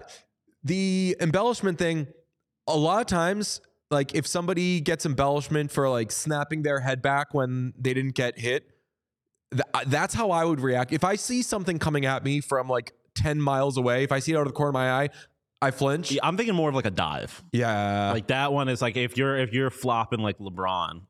the 0.63 1.15
embellishment 1.19 1.79
thing, 1.79 2.07
a 2.67 2.75
lot 2.77 3.01
of 3.01 3.07
times, 3.07 3.61
like 3.91 4.15
if 4.15 4.27
somebody 4.27 4.81
gets 4.81 5.05
embellishment 5.05 5.71
for 5.71 5.89
like 5.89 6.11
snapping 6.11 6.61
their 6.63 6.79
head 6.79 7.01
back 7.01 7.33
when 7.33 7.73
they 7.79 7.93
didn't 7.93 8.15
get 8.15 8.37
hit, 8.37 8.69
th- 9.51 9.63
uh, 9.73 9.83
that's 9.87 10.13
how 10.13 10.31
I 10.31 10.43
would 10.45 10.59
react. 10.59 10.91
If 10.93 11.03
I 11.03 11.15
see 11.15 11.41
something 11.41 11.79
coming 11.79 12.05
at 12.05 12.23
me 12.23 12.41
from 12.41 12.67
like 12.67 12.93
10 13.15 13.39
miles 13.41 13.77
away, 13.77 14.03
if 14.03 14.11
I 14.11 14.19
see 14.19 14.33
it 14.33 14.35
out 14.35 14.41
of 14.41 14.47
the 14.47 14.53
corner 14.53 14.69
of 14.69 14.73
my 14.73 14.91
eye, 15.03 15.09
I 15.61 15.71
flinch. 15.71 16.11
Yeah, 16.11 16.19
I'm 16.23 16.37
thinking 16.37 16.53
more 16.55 16.69
of 16.69 16.75
like 16.75 16.85
a 16.85 16.91
dive. 16.91 17.43
Yeah. 17.51 18.11
like 18.11 18.27
that 18.27 18.53
one 18.53 18.67
is 18.69 18.81
like 18.81 18.95
if 18.97 19.17
you're 19.17 19.37
if 19.37 19.53
you're 19.53 19.69
flopping 19.71 20.19
like 20.19 20.37
LeBron 20.37 21.01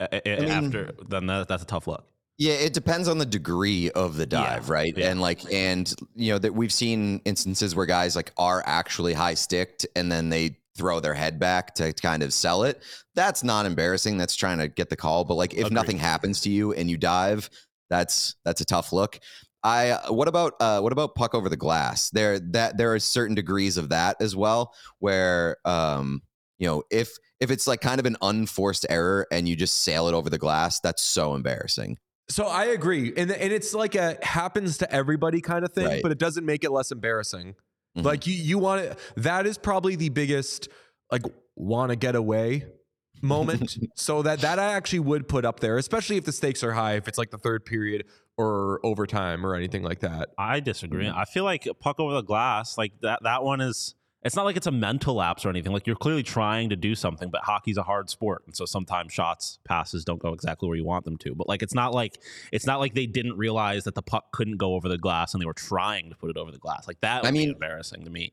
uh, 0.00 0.06
uh, 0.12 0.20
mean- 0.26 0.44
after, 0.50 0.92
then 1.08 1.26
that, 1.26 1.48
that's 1.48 1.62
a 1.62 1.66
tough 1.66 1.86
look. 1.86 2.06
Yeah, 2.36 2.54
it 2.54 2.72
depends 2.72 3.06
on 3.06 3.18
the 3.18 3.24
degree 3.26 3.92
of 3.92 4.16
the 4.16 4.26
dive, 4.26 4.66
Yeah, 4.66 4.72
right? 4.72 4.92
yeah. 4.98 5.08
And 5.10 5.20
like, 5.20 5.40
and 5.52 5.94
you 6.16 6.32
know 6.32 6.38
that 6.40 6.52
we've 6.52 6.72
seen 6.72 7.20
instances 7.24 7.76
where 7.76 7.86
guys 7.86 8.16
like 8.16 8.32
are 8.36 8.60
actually 8.66 9.12
high 9.14 9.34
sticked 9.34 9.86
and 9.94 10.10
then 10.10 10.30
they 10.30 10.58
throw 10.76 11.00
their 11.00 11.14
head 11.14 11.38
back 11.38 11.74
to 11.76 11.92
kind 11.92 12.22
of 12.22 12.32
sell 12.32 12.64
it. 12.64 12.82
That's 13.14 13.44
not 13.44 13.66
embarrassing. 13.66 14.18
That's 14.18 14.34
trying 14.36 14.58
to 14.58 14.68
get 14.68 14.90
the 14.90 14.96
call. 14.96 15.24
But 15.24 15.34
like, 15.34 15.52
if 15.54 15.60
Agreed. 15.60 15.72
nothing 15.72 15.98
happens 15.98 16.40
to 16.42 16.50
you 16.50 16.72
and 16.72 16.90
you 16.90 16.96
dive, 16.96 17.48
that's 17.90 18.34
that's 18.44 18.60
a 18.60 18.64
tough 18.64 18.92
look. 18.92 19.18
I 19.62 19.98
what 20.08 20.28
about 20.28 20.54
uh 20.60 20.80
what 20.80 20.92
about 20.92 21.14
puck 21.14 21.34
over 21.34 21.48
the 21.48 21.56
glass? 21.56 22.10
There 22.10 22.38
that 22.38 22.76
there 22.76 22.92
are 22.92 22.98
certain 22.98 23.34
degrees 23.34 23.76
of 23.76 23.88
that 23.90 24.16
as 24.20 24.36
well 24.36 24.74
where 24.98 25.56
um 25.64 26.22
you 26.58 26.66
know 26.66 26.82
if 26.90 27.10
if 27.40 27.50
it's 27.50 27.66
like 27.66 27.80
kind 27.80 27.98
of 28.00 28.06
an 28.06 28.16
unforced 28.22 28.84
error 28.90 29.26
and 29.32 29.48
you 29.48 29.56
just 29.56 29.82
sail 29.82 30.08
it 30.08 30.14
over 30.14 30.28
the 30.28 30.38
glass, 30.38 30.80
that's 30.80 31.02
so 31.02 31.34
embarrassing. 31.34 31.98
So 32.30 32.46
I 32.46 32.66
agree, 32.66 33.12
and 33.16 33.30
and 33.30 33.52
it's 33.52 33.74
like 33.74 33.94
a 33.94 34.18
happens 34.22 34.78
to 34.78 34.90
everybody 34.92 35.40
kind 35.40 35.64
of 35.64 35.72
thing, 35.72 35.86
Right. 35.86 36.02
but 36.02 36.10
it 36.12 36.18
doesn't 36.18 36.44
make 36.46 36.64
it 36.64 36.70
less 36.70 36.90
embarrassing. 36.90 37.54
Mhm. 37.96 38.04
Like 38.04 38.26
you, 38.26 38.34
you 38.34 38.58
want 38.58 38.82
it. 38.82 38.98
That 39.16 39.46
is 39.46 39.58
probably 39.58 39.96
the 39.96 40.08
biggest 40.08 40.68
like 41.12 41.22
want 41.56 41.90
to 41.90 41.96
get 41.96 42.14
away 42.16 42.66
moment. 43.22 43.76
so 43.94 44.22
that 44.22 44.40
that 44.40 44.58
I 44.58 44.72
actually 44.72 45.00
would 45.00 45.28
put 45.28 45.44
up 45.44 45.60
there, 45.60 45.78
especially 45.78 46.16
if 46.16 46.24
the 46.24 46.32
stakes 46.32 46.62
are 46.64 46.72
high. 46.72 46.94
If 46.94 47.08
it's 47.08 47.18
like 47.18 47.30
the 47.30 47.38
third 47.38 47.64
period 47.64 48.04
or 48.36 48.80
overtime 48.84 49.46
or 49.46 49.54
anything 49.54 49.82
like 49.84 50.00
that. 50.00 50.30
I 50.36 50.58
disagree. 50.60 51.06
Mm-hmm. 51.06 51.16
I 51.18 51.24
feel 51.24 51.44
like 51.44 51.68
puck 51.80 52.00
over 52.00 52.14
the 52.14 52.22
glass, 52.22 52.76
like 52.76 52.92
that 53.02 53.22
that 53.22 53.44
one 53.44 53.60
is 53.60 53.94
it's 54.24 54.34
not 54.34 54.44
like 54.44 54.56
it's 54.56 54.66
a 54.66 54.72
mental 54.72 55.14
lapse 55.14 55.44
or 55.44 55.50
anything. 55.50 55.72
Like 55.72 55.86
you're 55.86 55.96
clearly 55.96 56.22
trying 56.22 56.70
to 56.70 56.76
do 56.76 56.94
something, 56.94 57.28
but 57.30 57.42
hockey's 57.42 57.76
a 57.76 57.82
hard 57.82 58.08
sport. 58.08 58.42
And 58.46 58.56
so 58.56 58.64
sometimes 58.64 59.12
shots, 59.12 59.58
passes 59.64 60.04
don't 60.04 60.20
go 60.20 60.32
exactly 60.32 60.66
where 60.66 60.76
you 60.76 60.84
want 60.84 61.04
them 61.04 61.18
to. 61.18 61.34
But 61.34 61.48
like 61.48 61.62
it's 61.62 61.74
not 61.74 61.92
like 61.92 62.18
it's 62.50 62.66
not 62.66 62.80
like 62.80 62.94
they 62.94 63.06
didn't 63.06 63.36
realize 63.36 63.84
that 63.84 63.94
the 63.94 64.02
puck 64.02 64.32
couldn't 64.32 64.56
go 64.56 64.74
over 64.74 64.88
the 64.88 64.98
glass 64.98 65.34
and 65.34 65.42
they 65.42 65.46
were 65.46 65.52
trying 65.52 66.10
to 66.10 66.16
put 66.16 66.30
it 66.30 66.36
over 66.36 66.50
the 66.50 66.58
glass. 66.58 66.88
Like 66.88 67.00
that 67.00 67.22
would 67.22 67.28
I 67.28 67.32
be 67.32 67.38
mean- 67.38 67.50
embarrassing 67.50 68.04
to 68.04 68.10
me. 68.10 68.32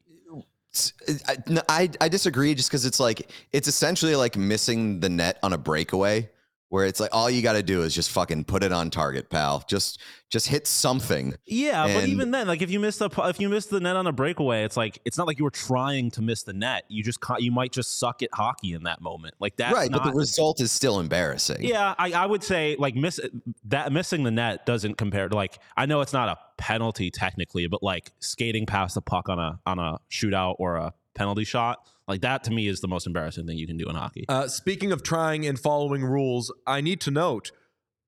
I, 1.27 1.35
I 1.67 1.89
I 1.99 2.07
disagree 2.07 2.55
just 2.55 2.69
because 2.69 2.85
it's 2.85 2.99
like 2.99 3.29
it's 3.51 3.67
essentially 3.67 4.15
like 4.15 4.37
missing 4.37 5.01
the 5.01 5.09
net 5.09 5.37
on 5.43 5.51
a 5.51 5.57
breakaway 5.57 6.29
where 6.71 6.85
it's 6.85 7.01
like 7.01 7.09
all 7.11 7.29
you 7.29 7.41
got 7.41 7.53
to 7.53 7.63
do 7.63 7.81
is 7.81 7.93
just 7.93 8.09
fucking 8.11 8.45
put 8.45 8.63
it 8.63 8.71
on 8.71 8.89
target, 8.89 9.29
pal. 9.29 9.61
Just 9.67 9.99
just 10.29 10.47
hit 10.47 10.65
something. 10.65 11.35
Yeah, 11.45 11.85
but 11.93 12.05
even 12.05 12.31
then, 12.31 12.47
like 12.47 12.61
if 12.61 12.71
you 12.71 12.79
miss 12.79 12.97
the 12.97 13.09
if 13.25 13.41
you 13.41 13.49
miss 13.49 13.65
the 13.65 13.81
net 13.81 13.97
on 13.97 14.07
a 14.07 14.13
breakaway, 14.13 14.63
it's 14.63 14.77
like 14.77 14.97
it's 15.03 15.17
not 15.17 15.27
like 15.27 15.37
you 15.37 15.43
were 15.43 15.51
trying 15.51 16.11
to 16.11 16.21
miss 16.21 16.43
the 16.43 16.53
net. 16.53 16.85
You 16.87 17.03
just 17.03 17.19
ca- 17.19 17.39
you 17.39 17.51
might 17.51 17.73
just 17.73 17.99
suck 17.99 18.23
at 18.23 18.29
hockey 18.33 18.71
in 18.71 18.83
that 18.83 19.01
moment. 19.01 19.35
Like 19.39 19.57
that's 19.57 19.75
right, 19.75 19.91
not, 19.91 20.01
but 20.01 20.11
the 20.11 20.17
result 20.17 20.61
is 20.61 20.71
still 20.71 21.01
embarrassing. 21.01 21.61
Yeah, 21.61 21.93
I, 21.99 22.13
I 22.13 22.25
would 22.25 22.41
say 22.41 22.77
like 22.79 22.95
miss 22.95 23.19
that 23.65 23.91
missing 23.91 24.23
the 24.23 24.31
net 24.31 24.65
doesn't 24.65 24.95
compare 24.95 25.27
to 25.27 25.35
like 25.35 25.59
I 25.75 25.85
know 25.85 25.99
it's 25.99 26.13
not 26.13 26.29
a 26.29 26.37
penalty 26.55 27.11
technically, 27.11 27.67
but 27.67 27.83
like 27.83 28.13
skating 28.21 28.65
past 28.65 28.95
the 28.95 29.01
puck 29.01 29.27
on 29.27 29.39
a 29.39 29.59
on 29.65 29.77
a 29.77 29.99
shootout 30.09 30.55
or 30.57 30.77
a 30.77 30.93
penalty 31.15 31.43
shot, 31.43 31.85
like 32.11 32.21
that 32.21 32.43
to 32.43 32.51
me 32.51 32.67
is 32.67 32.81
the 32.81 32.87
most 32.87 33.07
embarrassing 33.07 33.47
thing 33.47 33.57
you 33.57 33.65
can 33.65 33.77
do 33.77 33.87
in 33.87 33.95
hockey. 33.95 34.25
Uh, 34.27 34.47
speaking 34.47 34.91
of 34.91 35.01
trying 35.01 35.45
and 35.45 35.57
following 35.57 36.03
rules, 36.03 36.53
I 36.67 36.81
need 36.81 36.99
to 37.01 37.11
note 37.11 37.51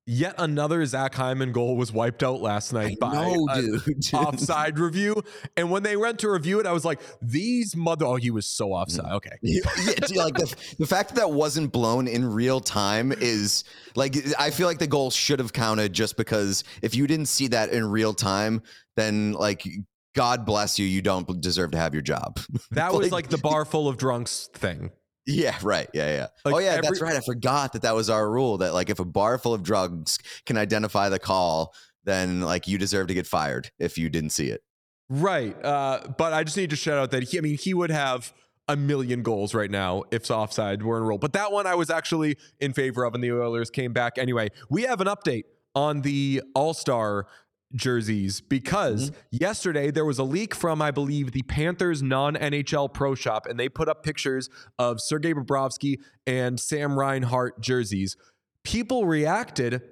yet 0.06 0.34
another 0.36 0.84
Zach 0.84 1.14
Hyman 1.14 1.52
goal 1.52 1.76
was 1.76 1.90
wiped 1.90 2.22
out 2.22 2.42
last 2.42 2.74
night 2.74 2.98
by 3.00 3.14
know, 3.14 3.48
a 3.50 3.62
dude. 3.62 3.82
offside 4.14 4.78
review. 4.78 5.22
And 5.56 5.70
when 5.70 5.82
they 5.82 5.96
went 5.96 6.18
to 6.20 6.30
review 6.30 6.60
it, 6.60 6.66
I 6.66 6.72
was 6.72 6.84
like, 6.84 7.00
these 7.22 7.74
mother. 7.74 8.04
Oh, 8.04 8.16
he 8.16 8.30
was 8.30 8.46
so 8.46 8.72
offside. 8.72 9.10
Okay. 9.12 9.30
yeah, 9.42 9.62
dude, 10.06 10.16
like 10.16 10.34
the, 10.34 10.54
the 10.78 10.86
fact 10.86 11.10
that 11.10 11.16
that 11.16 11.30
wasn't 11.30 11.72
blown 11.72 12.06
in 12.06 12.24
real 12.24 12.60
time 12.60 13.12
is 13.12 13.64
like 13.96 14.16
I 14.38 14.50
feel 14.50 14.66
like 14.66 14.78
the 14.78 14.86
goal 14.86 15.10
should 15.10 15.38
have 15.38 15.52
counted 15.52 15.92
just 15.92 16.16
because 16.16 16.64
if 16.82 16.94
you 16.94 17.06
didn't 17.06 17.26
see 17.26 17.48
that 17.48 17.70
in 17.70 17.86
real 17.86 18.12
time, 18.12 18.62
then 18.96 19.32
like 19.32 19.66
God 20.14 20.46
bless 20.46 20.78
you, 20.78 20.86
you 20.86 21.02
don't 21.02 21.40
deserve 21.40 21.72
to 21.72 21.78
have 21.78 21.92
your 21.92 22.02
job. 22.02 22.40
That 22.70 22.92
was 22.92 23.12
like 23.12 23.28
the 23.28 23.38
bar 23.38 23.64
full 23.64 23.88
of 23.88 23.96
drunks 23.96 24.48
thing. 24.52 24.90
Yeah, 25.26 25.56
right. 25.62 25.88
Yeah, 25.94 26.14
yeah. 26.14 26.26
Like 26.44 26.54
oh, 26.54 26.58
yeah, 26.58 26.80
that's 26.80 27.00
right. 27.00 27.16
I 27.16 27.20
forgot 27.20 27.72
that 27.72 27.82
that 27.82 27.94
was 27.94 28.10
our 28.10 28.28
rule 28.30 28.58
that 28.58 28.74
like 28.74 28.90
if 28.90 28.98
a 28.98 29.04
bar 29.04 29.38
full 29.38 29.54
of 29.54 29.62
drugs 29.62 30.18
can 30.44 30.58
identify 30.58 31.08
the 31.08 31.18
call, 31.18 31.72
then 32.04 32.40
like 32.40 32.66
you 32.68 32.78
deserve 32.78 33.06
to 33.08 33.14
get 33.14 33.26
fired 33.26 33.70
if 33.78 33.96
you 33.96 34.10
didn't 34.10 34.30
see 34.30 34.48
it. 34.48 34.62
Right. 35.08 35.56
Uh, 35.64 36.00
but 36.18 36.32
I 36.32 36.44
just 36.44 36.56
need 36.56 36.70
to 36.70 36.76
shout 36.76 36.98
out 36.98 37.10
that 37.12 37.24
he, 37.24 37.38
I 37.38 37.40
mean, 37.40 37.56
he 37.56 37.74
would 37.74 37.90
have 37.90 38.32
a 38.68 38.76
million 38.76 39.22
goals 39.22 39.54
right 39.54 39.70
now 39.70 40.04
if 40.10 40.30
offside 40.30 40.82
were 40.82 40.98
in 40.98 41.04
rule. 41.04 41.18
But 41.18 41.34
that 41.34 41.52
one 41.52 41.66
I 41.66 41.74
was 41.74 41.90
actually 41.90 42.36
in 42.60 42.72
favor 42.72 43.04
of, 43.04 43.14
and 43.14 43.22
the 43.22 43.32
Oilers 43.32 43.70
came 43.70 43.92
back 43.92 44.18
anyway. 44.18 44.48
We 44.70 44.82
have 44.82 45.00
an 45.00 45.06
update 45.06 45.44
on 45.74 46.00
the 46.00 46.42
All 46.54 46.74
Star 46.74 47.26
jerseys 47.74 48.40
because 48.40 49.12
yesterday 49.30 49.90
there 49.90 50.04
was 50.04 50.18
a 50.18 50.24
leak 50.24 50.54
from, 50.54 50.80
I 50.80 50.90
believe, 50.90 51.32
the 51.32 51.42
Panthers 51.42 52.02
non 52.02 52.34
NHL 52.34 52.92
Pro 52.92 53.14
Shop, 53.14 53.46
and 53.46 53.58
they 53.58 53.68
put 53.68 53.88
up 53.88 54.02
pictures 54.02 54.48
of 54.78 55.00
Sergei 55.00 55.34
Bobrovsky 55.34 55.98
and 56.26 56.58
Sam 56.58 56.98
Reinhart 56.98 57.60
jerseys. 57.60 58.16
People 58.62 59.06
reacted 59.06 59.82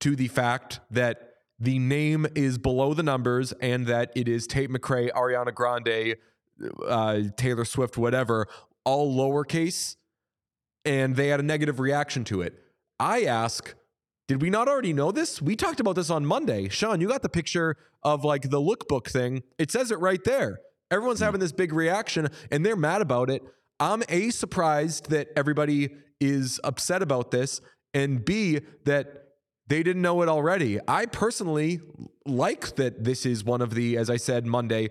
to 0.00 0.16
the 0.16 0.28
fact 0.28 0.80
that 0.90 1.30
the 1.58 1.78
name 1.78 2.26
is 2.34 2.58
below 2.58 2.94
the 2.94 3.02
numbers 3.02 3.52
and 3.60 3.86
that 3.86 4.12
it 4.16 4.28
is 4.28 4.46
Tate 4.46 4.70
McRae, 4.70 5.10
Ariana 5.12 5.54
Grande, 5.54 6.16
uh, 6.86 7.20
Taylor 7.36 7.64
Swift, 7.64 7.98
whatever, 7.98 8.46
all 8.84 9.14
lowercase, 9.14 9.96
and 10.84 11.16
they 11.16 11.28
had 11.28 11.40
a 11.40 11.42
negative 11.42 11.78
reaction 11.80 12.24
to 12.24 12.40
it. 12.40 12.54
I 12.98 13.24
ask, 13.24 13.74
did 14.30 14.40
we 14.40 14.48
not 14.48 14.68
already 14.68 14.92
know 14.92 15.10
this? 15.10 15.42
We 15.42 15.56
talked 15.56 15.80
about 15.80 15.96
this 15.96 16.08
on 16.08 16.24
Monday. 16.24 16.68
Sean, 16.68 17.00
you 17.00 17.08
got 17.08 17.22
the 17.22 17.28
picture 17.28 17.76
of 18.04 18.22
like 18.22 18.42
the 18.42 18.60
lookbook 18.60 19.10
thing. 19.10 19.42
It 19.58 19.72
says 19.72 19.90
it 19.90 19.98
right 19.98 20.22
there. 20.22 20.60
Everyone's 20.88 21.18
having 21.18 21.40
this 21.40 21.50
big 21.50 21.72
reaction 21.72 22.28
and 22.52 22.64
they're 22.64 22.76
mad 22.76 23.02
about 23.02 23.28
it. 23.28 23.42
I'm 23.80 24.04
A, 24.08 24.30
surprised 24.30 25.10
that 25.10 25.30
everybody 25.34 25.96
is 26.20 26.60
upset 26.62 27.02
about 27.02 27.32
this, 27.32 27.60
and 27.92 28.24
B, 28.24 28.60
that 28.84 29.30
they 29.66 29.82
didn't 29.82 30.02
know 30.02 30.22
it 30.22 30.28
already. 30.28 30.78
I 30.86 31.06
personally 31.06 31.80
like 32.24 32.76
that 32.76 33.02
this 33.02 33.26
is 33.26 33.42
one 33.42 33.60
of 33.60 33.74
the, 33.74 33.96
as 33.96 34.08
I 34.08 34.16
said 34.16 34.46
Monday, 34.46 34.90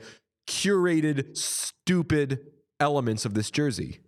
curated, 0.50 1.38
stupid 1.38 2.42
elements 2.82 3.24
of 3.24 3.36
this 3.36 3.50
jersey. 3.50 4.02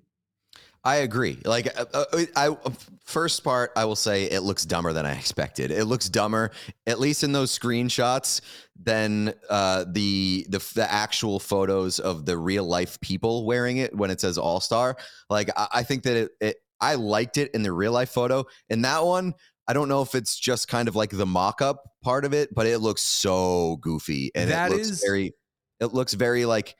I 0.83 0.97
agree. 0.97 1.37
Like, 1.45 1.67
uh, 1.79 1.85
uh, 1.93 2.25
I 2.35 2.57
first 3.05 3.43
part, 3.43 3.71
I 3.75 3.85
will 3.85 3.95
say 3.95 4.25
it 4.25 4.41
looks 4.41 4.65
dumber 4.65 4.93
than 4.93 5.05
I 5.05 5.13
expected. 5.13 5.71
It 5.71 5.85
looks 5.85 6.09
dumber, 6.09 6.51
at 6.87 6.99
least 6.99 7.23
in 7.23 7.31
those 7.31 7.57
screenshots, 7.57 8.41
than 8.81 9.33
uh, 9.49 9.85
the 9.87 10.45
the 10.49 10.59
the 10.75 10.91
actual 10.91 11.39
photos 11.39 11.99
of 11.99 12.25
the 12.25 12.37
real 12.37 12.63
life 12.63 12.99
people 13.01 13.45
wearing 13.45 13.77
it 13.77 13.95
when 13.95 14.11
it 14.11 14.21
says 14.21 14.37
All 14.37 14.59
Star. 14.59 14.97
Like, 15.29 15.49
I, 15.55 15.67
I 15.75 15.83
think 15.83 16.03
that 16.03 16.15
it, 16.17 16.31
it, 16.39 16.55
I 16.79 16.95
liked 16.95 17.37
it 17.37 17.51
in 17.53 17.63
the 17.63 17.71
real 17.71 17.91
life 17.91 18.09
photo. 18.09 18.45
In 18.69 18.81
that 18.83 19.03
one, 19.05 19.33
I 19.67 19.73
don't 19.73 19.87
know 19.89 20.01
if 20.01 20.15
it's 20.15 20.37
just 20.39 20.67
kind 20.67 20.87
of 20.87 20.95
like 20.95 21.11
the 21.11 21.25
mock 21.25 21.61
up 21.61 21.83
part 22.03 22.25
of 22.25 22.33
it, 22.33 22.53
but 22.53 22.65
it 22.65 22.79
looks 22.79 23.01
so 23.03 23.77
goofy 23.81 24.31
and 24.35 24.49
That 24.49 24.71
it 24.71 24.75
looks 24.75 24.89
is- 24.89 25.03
very. 25.05 25.33
It 25.79 25.93
looks 25.95 26.13
very 26.13 26.45
like 26.45 26.75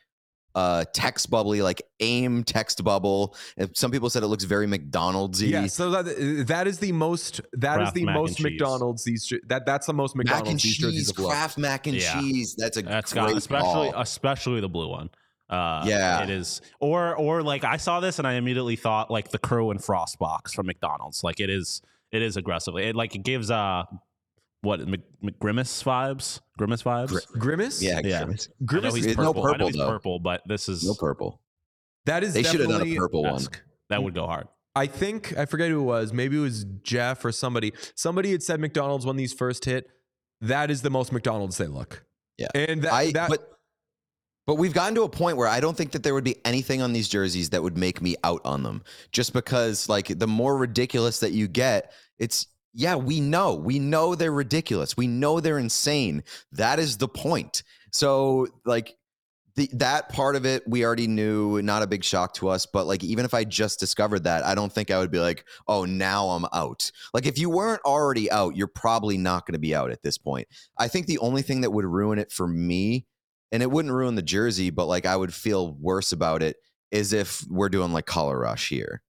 uh 0.56 0.84
text 0.93 1.30
bubbly 1.30 1.62
like 1.62 1.82
aim 2.02 2.43
text 2.43 2.84
bubble 2.84 3.36
some 3.74 3.89
people 3.91 4.10
said 4.10 4.22
it 4.24 4.28
looks 4.28 4.43
very 4.43 4.68
mcdonald'sy 4.68 5.47
Yeah, 5.49 5.68
so 5.68 5.89
that 5.91 6.45
that 6.47 6.68
is 6.68 6.80
the 6.80 6.91
most 6.91 7.41
that 7.54 7.76
is 7.82 7.91
Kraft 7.91 7.95
the 7.95 8.06
mac 8.06 8.16
and 8.16 8.22
most 8.24 8.38
cheese. 8.38 8.43
McDonald's 8.43 9.04
these 9.04 9.34
that 9.47 9.66
that's 9.66 9.88
the 9.88 9.93
most 9.93 10.16
mac 10.16 10.45
and 10.47 10.60
these 10.60 10.76
cheese 10.78 11.08
have 11.08 11.18
looked. 11.18 11.30
kraft 11.32 11.58
mac 11.58 11.88
and 11.88 11.95
Yeah. 11.97 12.20
cheese 12.20 12.56
that's 12.58 12.78
a 12.78 12.82
That's 12.82 13.14
great 13.14 13.22
got 13.28 13.38
especially 13.38 13.91
call. 13.91 14.02
especially 14.02 14.62
the 14.62 14.70
blue 14.70 14.89
one. 14.89 15.10
Uh, 15.49 15.84
Yeah. 15.86 16.24
it 16.24 16.30
is. 16.30 16.62
Or 16.80 17.16
or 17.16 17.43
like 17.43 17.64
I 17.66 17.78
saw 17.78 17.99
this 17.99 18.20
and 18.20 18.28
I 18.28 18.34
immediately 18.34 18.76
thought 18.78 19.12
like 19.12 19.32
the 19.32 19.38
Crow 19.39 19.72
and 19.72 19.84
Frost 19.84 20.18
box 20.20 20.54
from 20.54 20.66
McDonald's. 20.68 21.24
Like 21.24 21.39
it 21.39 21.49
is 21.49 21.82
it 22.12 22.22
is 22.22 22.38
aggressively. 22.38 22.84
It 22.86 22.95
like 22.95 23.16
it 23.16 23.24
gives 23.24 23.52
uh 23.52 23.84
what 24.62 24.80
Mc, 24.88 25.01
McGrimace 25.24 25.84
vibes, 25.84 26.39
Grimace 26.57 26.84
vibes. 26.84 27.28
Grimace? 27.39 27.82
yeah, 27.82 27.99
Yeah. 28.03 28.24
Grimace. 28.24 28.47
I 28.47 28.51
know 28.51 28.66
Grimace 28.66 28.95
he's 28.95 29.05
is 29.07 29.18
no 29.18 29.34
purple. 29.34 29.41
I 29.41 29.45
know 29.45 29.51
purple, 29.53 29.68
he's 29.68 29.76
though. 29.78 29.88
purple, 29.89 30.20
but 30.20 30.41
this 30.45 30.70
is 30.70 30.84
no 30.84 30.93
purple 30.93 31.41
That 32.05 32.24
is 32.24 32.34
they 32.34 32.43
should 32.43 32.59
have 32.59 32.70
done 32.70 32.82
a 32.82 32.86
definitely 32.86 32.97
purple 32.99 33.24
one 33.24 33.45
that 33.89 34.03
would 34.03 34.14
go 34.14 34.26
hard. 34.26 34.47
I 34.76 34.88
think 34.88 35.38
I 35.38 35.45
forget 35.45 35.70
who 35.70 35.82
it 35.82 35.84
was. 35.84 36.14
Maybe 36.14 36.38
it 36.38 36.41
was 36.41 36.66
Jeff 36.84 37.26
or 37.26 37.32
somebody. 37.32 37.74
Somebody 37.95 38.32
had 38.32 38.41
said 38.41 38.59
McDonald's 38.59 39.05
when 39.05 39.18
these 39.18 39.34
first 39.34 39.66
hit. 39.66 39.89
That 40.39 40.72
is 40.72 40.82
the 40.82 40.89
most 40.89 41.12
McDonald's 41.12 41.57
they 41.57 41.68
look. 41.68 42.05
Yeah. 42.38 42.47
and 42.55 42.82
that, 42.84 42.93
I 42.93 43.12
that 43.12 43.30
but 43.30 43.47
but 44.47 44.55
we've 44.55 44.74
gotten 44.74 44.95
to 44.95 45.03
a 45.03 45.09
point 45.09 45.38
where 45.38 45.47
I 45.47 45.59
don't 45.59 45.78
think 45.78 45.91
that 45.91 46.03
there 46.03 46.14
would 46.14 46.24
be 46.24 46.36
anything 46.45 46.82
on 46.82 46.93
these 46.93 47.07
jerseys 47.07 47.51
that 47.51 47.62
would 47.62 47.78
make 47.78 48.01
me 48.01 48.16
out 48.24 48.41
on 48.45 48.64
them. 48.64 48.84
Just 49.12 49.34
because 49.34 49.88
like 49.88 50.07
the 50.20 50.28
more 50.28 50.57
ridiculous 50.57 51.20
that 51.20 51.32
you 51.32 51.47
get, 51.47 51.91
it's 52.18 52.47
yeah, 52.74 52.95
we 52.95 53.19
know. 53.19 53.55
We 53.55 53.80
know 53.80 54.15
they're 54.15 54.32
ridiculous. 54.32 54.95
We 54.95 55.07
know 55.07 55.39
they're 55.39 55.59
insane. 55.59 56.24
That 56.53 56.80
is 56.80 56.97
the 56.97 57.07
point. 57.07 57.63
So 57.91 58.47
like 58.65 58.95
the, 59.55 59.69
that 59.74 60.09
part 60.09 60.36
of 60.36 60.45
it 60.45 60.63
we 60.67 60.86
already 60.86 61.07
knew 61.07 61.61
not 61.61 61.84
a 61.84 61.88
big 61.88 62.03
shock 62.03 62.34
to 62.36 62.47
us 62.47 62.65
but 62.65 62.88
like 62.88 63.03
even 63.03 63.26
if 63.26 63.34
i 63.34 63.43
just 63.43 63.80
discovered 63.80 64.24
that 64.24 64.45
i 64.45 64.55
don't 64.55 64.72
think 64.72 64.89
i 64.89 64.97
would 64.97 65.11
be 65.11 65.19
like 65.19 65.45
oh 65.67 65.86
now 65.86 66.28
i'm 66.30 66.45
out 66.53 66.89
like 67.13 67.26
if 67.26 67.38
you 67.38 67.49
weren't 67.49 67.82
already 67.84 68.32
out 68.32 68.55
you're 68.55 68.67
probably 68.67 69.17
not 69.17 69.45
going 69.45 69.53
to 69.53 69.59
be 69.59 69.76
out 69.76 69.91
at 69.91 70.01
this 70.01 70.17
point 70.17 70.47
i 70.78 70.88
think 70.88 71.05
the 71.05 71.17
only 71.19 71.41
thing 71.41 71.61
that 71.61 71.72
would 71.72 71.86
ruin 71.86 72.17
it 72.17 72.32
for 72.32 72.47
me 72.47 73.05
and 73.51 73.61
it 73.61 73.69
wouldn't 73.69 73.93
ruin 73.93 74.15
the 74.15 74.22
jersey 74.22 74.69
but 74.69 74.86
like 74.86 75.05
i 75.05 75.15
would 75.15 75.34
feel 75.34 75.74
worse 75.74 76.11
about 76.11 76.41
it 76.41 76.55
is 76.91 77.13
if 77.13 77.43
we're 77.49 77.69
doing 77.69 77.91
like 77.91 78.05
color 78.05 78.39
rush 78.39 78.69
here 78.69 79.01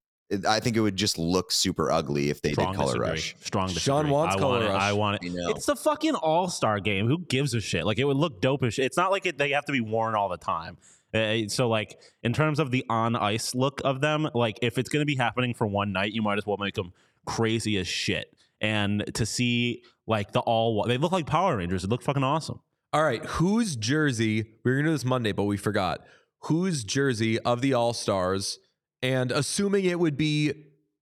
i 0.49 0.59
think 0.61 0.77
it 0.77 0.81
would 0.81 0.97
just 0.97 1.19
look 1.19 1.51
super 1.53 1.91
ugly 1.91 2.31
if 2.31 2.41
they 2.43 2.53
Strong 2.53 2.73
did 2.73 2.77
color 2.77 2.87
disagree. 2.93 3.09
rush 3.11 3.37
Strong 3.41 3.69
Sean 3.69 3.75
disagree. 4.05 4.11
wants 4.13 4.37
I 4.37 4.39
color 4.39 4.53
want 4.59 4.65
it. 4.65 4.69
rush. 4.69 4.83
I 4.83 4.93
want 4.93 5.19
I 5.23 5.27
it. 5.27 5.33
know. 5.33 5.49
It's 5.51 5.67
the 5.67 5.77
fucking 5.77 6.15
All 6.15 6.49
Star 6.49 6.81
game. 6.81 7.07
Who 7.07 7.19
gives 7.19 7.55
a 7.55 7.61
shit? 7.61 7.85
Like 7.87 7.99
it 7.99 8.05
would 8.05 8.17
look 8.17 8.41
dope 8.41 8.63
as 8.65 8.75
shit. 8.75 8.87
It's 8.87 8.97
not 8.97 9.11
like 9.11 9.27
it, 9.27 9.39
they 9.39 9.51
have 9.51 9.65
to 9.67 9.73
be 9.73 9.81
worn 9.81 10.15
all 10.15 10.29
the 10.29 10.37
time. 10.39 10.77
Uh, 11.15 11.47
so 11.49 11.69
like 11.69 11.99
in 12.23 12.33
terms 12.33 12.59
of 12.59 12.71
the 12.71 12.85
on 12.89 13.15
ice 13.17 13.55
look 13.55 13.81
of 13.85 14.01
them, 14.01 14.29
like 14.35 14.59
if 14.63 14.79
it's 14.79 14.89
gonna 14.89 15.05
be 15.05 15.17
happening 15.17 15.53
for 15.55 15.67
one 15.67 15.93
night, 15.93 16.13
you 16.13 16.23
might 16.23 16.39
as 16.39 16.47
well 16.47 16.57
make 16.59 16.75
them 16.75 16.93
crazy 17.27 17.77
as 17.79 17.87
shit. 17.87 18.35
And 18.61 19.05
to 19.15 19.27
see 19.27 19.83
like 20.07 20.33
the 20.33 20.41
all 20.41 20.85
they 20.85 20.97
look 20.99 21.13
like 21.13 21.27
Power 21.27 21.57
Rangers. 21.59 21.85
It 21.85 21.91
looked 21.91 22.05
fucking 22.05 22.25
awesome. 22.25 22.61
All 22.95 23.03
right, 23.05 23.25
whose 23.25 23.77
jersey? 23.77 24.45
We 24.65 24.71
were 24.71 24.77
gonna 24.79 24.89
do 24.89 24.93
this 24.93 25.05
Monday, 25.05 25.33
but 25.33 25.45
we 25.45 25.57
forgot. 25.57 26.01
Whose 26.47 26.85
jersey 26.85 27.39
of 27.41 27.61
the 27.61 27.75
All 27.75 27.93
Stars? 27.93 28.59
And 29.03 29.33
assuming 29.33 29.85
it 29.85 29.99
would 29.99 30.17
be 30.17 30.53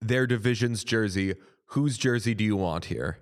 their 0.01 0.27
division's 0.27 0.85
jersey, 0.85 1.35
whose 1.67 1.99
jersey 1.99 2.35
do 2.35 2.45
you 2.45 2.57
want 2.57 2.87
here? 2.87 3.19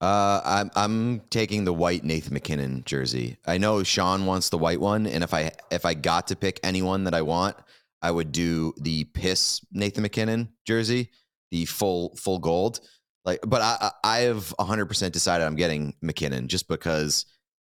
Uh, 0.00 0.40
I'm 0.44 0.70
I'm 0.74 1.20
taking 1.30 1.64
the 1.64 1.74
white 1.74 2.04
Nathan 2.04 2.32
MacKinnon 2.32 2.84
jersey. 2.86 3.36
I 3.46 3.58
know 3.58 3.82
Sean 3.82 4.24
wants 4.24 4.48
the 4.48 4.56
white 4.56 4.80
one, 4.80 5.06
and 5.06 5.22
if 5.22 5.34
I 5.34 5.52
if 5.70 5.84
I 5.84 5.92
got 5.94 6.28
to 6.28 6.36
pick 6.36 6.58
anyone 6.62 7.04
that 7.04 7.14
I 7.14 7.20
want, 7.20 7.56
I 8.00 8.10
would 8.10 8.32
do 8.32 8.72
the 8.80 9.04
piss 9.04 9.60
Nathan 9.72 10.02
MacKinnon 10.02 10.48
jersey, 10.66 11.10
the 11.50 11.66
full 11.66 12.16
full 12.16 12.38
gold. 12.38 12.80
Like, 13.26 13.40
but 13.46 13.60
I 13.60 13.90
I 14.02 14.18
have 14.20 14.54
100 14.56 14.86
percent 14.86 15.12
decided 15.12 15.46
I'm 15.46 15.56
getting 15.56 15.94
MacKinnon 16.00 16.48
just 16.48 16.66
because 16.66 17.26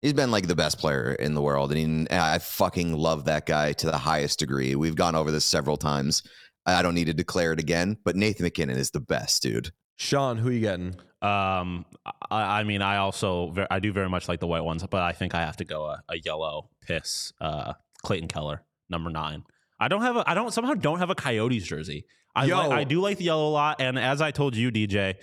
he's 0.06 0.14
been 0.14 0.30
like 0.30 0.46
the 0.46 0.56
best 0.56 0.78
player 0.78 1.14
in 1.14 1.34
the 1.34 1.42
world, 1.42 1.72
and, 1.72 1.80
he, 1.80 1.84
and 1.84 2.08
I 2.12 2.38
fucking 2.38 2.94
love 2.94 3.26
that 3.26 3.48
guy 3.48 3.74
to 3.74 3.88
the 3.88 3.98
highest 3.98 4.38
degree. 4.38 4.76
We've 4.76 4.96
gone 4.96 5.16
over 5.16 5.32
this 5.32 5.46
several 5.46 5.78
times. 5.78 6.22
I 6.68 6.84
don't 6.84 6.94
need 6.94 7.06
to 7.06 7.14
declare 7.14 7.54
it 7.54 7.60
again, 7.60 7.98
but 8.06 8.16
Nathan 8.16 8.44
MacKinnon 8.44 8.78
is 8.78 8.92
the 8.92 9.00
best, 9.00 9.42
dude. 9.42 9.72
Sean, 9.98 10.38
who 10.38 10.50
are 10.50 10.52
you 10.52 10.60
getting? 10.60 10.96
Um, 11.24 11.86
I, 12.30 12.60
I 12.60 12.64
mean, 12.66 12.84
I 12.84 12.98
also 12.98 13.50
ver- 13.50 13.68
I 13.72 13.80
do 13.80 13.92
very 13.92 14.08
much 14.08 14.28
like 14.28 14.40
the 14.40 14.48
white 14.48 14.64
ones, 14.64 14.86
but 14.86 15.02
I 15.02 15.12
think 15.12 15.34
I 15.34 15.42
have 15.42 15.58
to 15.58 15.66
go 15.66 15.86
a, 15.86 16.04
a 16.10 16.20
yellow 16.20 16.70
piss. 16.82 17.34
Uh, 17.42 17.74
Clayton 18.04 18.28
Keller, 18.28 18.62
number 18.90 19.10
nine. 19.10 19.44
I 19.80 19.88
don't 19.88 20.04
have 20.04 20.18
a. 20.18 20.30
I 20.30 20.36
don't 20.36 20.54
somehow 20.54 20.76
don't 20.76 21.00
have 21.00 21.10
a 21.10 21.16
Coyotes 21.16 21.64
jersey. 21.64 22.06
I 22.36 22.46
Yo. 22.46 22.70
li- 22.70 22.76
I 22.76 22.84
do 22.84 23.02
like 23.02 23.18
the 23.18 23.24
yellow 23.24 23.48
a 23.48 23.50
lot, 23.50 23.82
and 23.82 23.98
as 23.98 24.22
I 24.22 24.30
told 24.30 24.56
you, 24.56 24.70
DJ, 24.72 25.16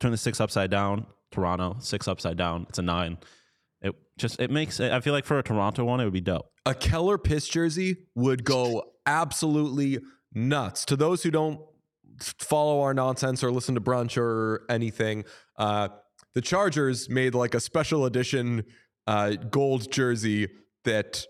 turn 0.00 0.12
the 0.12 0.16
six 0.16 0.40
upside 0.40 0.70
down. 0.70 1.06
Toronto 1.30 1.76
six 1.80 2.08
upside 2.08 2.38
down. 2.38 2.64
It's 2.70 2.78
a 2.78 2.82
nine. 2.82 3.18
It 3.80 3.94
just 4.16 4.40
it 4.40 4.50
makes. 4.50 4.80
I 4.80 5.00
feel 5.00 5.12
like 5.12 5.24
for 5.24 5.38
a 5.38 5.42
Toronto 5.42 5.84
one, 5.84 6.00
it 6.00 6.04
would 6.04 6.12
be 6.12 6.20
dope. 6.20 6.50
A 6.66 6.74
Keller 6.74 7.18
piss 7.18 7.48
jersey 7.48 7.96
would 8.14 8.44
go 8.44 8.82
absolutely 9.06 9.98
nuts. 10.34 10.84
To 10.86 10.96
those 10.96 11.22
who 11.22 11.30
don't 11.30 11.60
follow 12.20 12.80
our 12.82 12.92
nonsense 12.92 13.44
or 13.44 13.50
listen 13.52 13.74
to 13.76 13.80
brunch 13.80 14.16
or 14.16 14.64
anything, 14.68 15.24
uh, 15.56 15.88
the 16.34 16.40
Chargers 16.40 17.08
made 17.08 17.34
like 17.34 17.54
a 17.54 17.60
special 17.60 18.04
edition 18.04 18.64
uh, 19.06 19.30
gold 19.32 19.90
jersey 19.90 20.48
that 20.84 21.24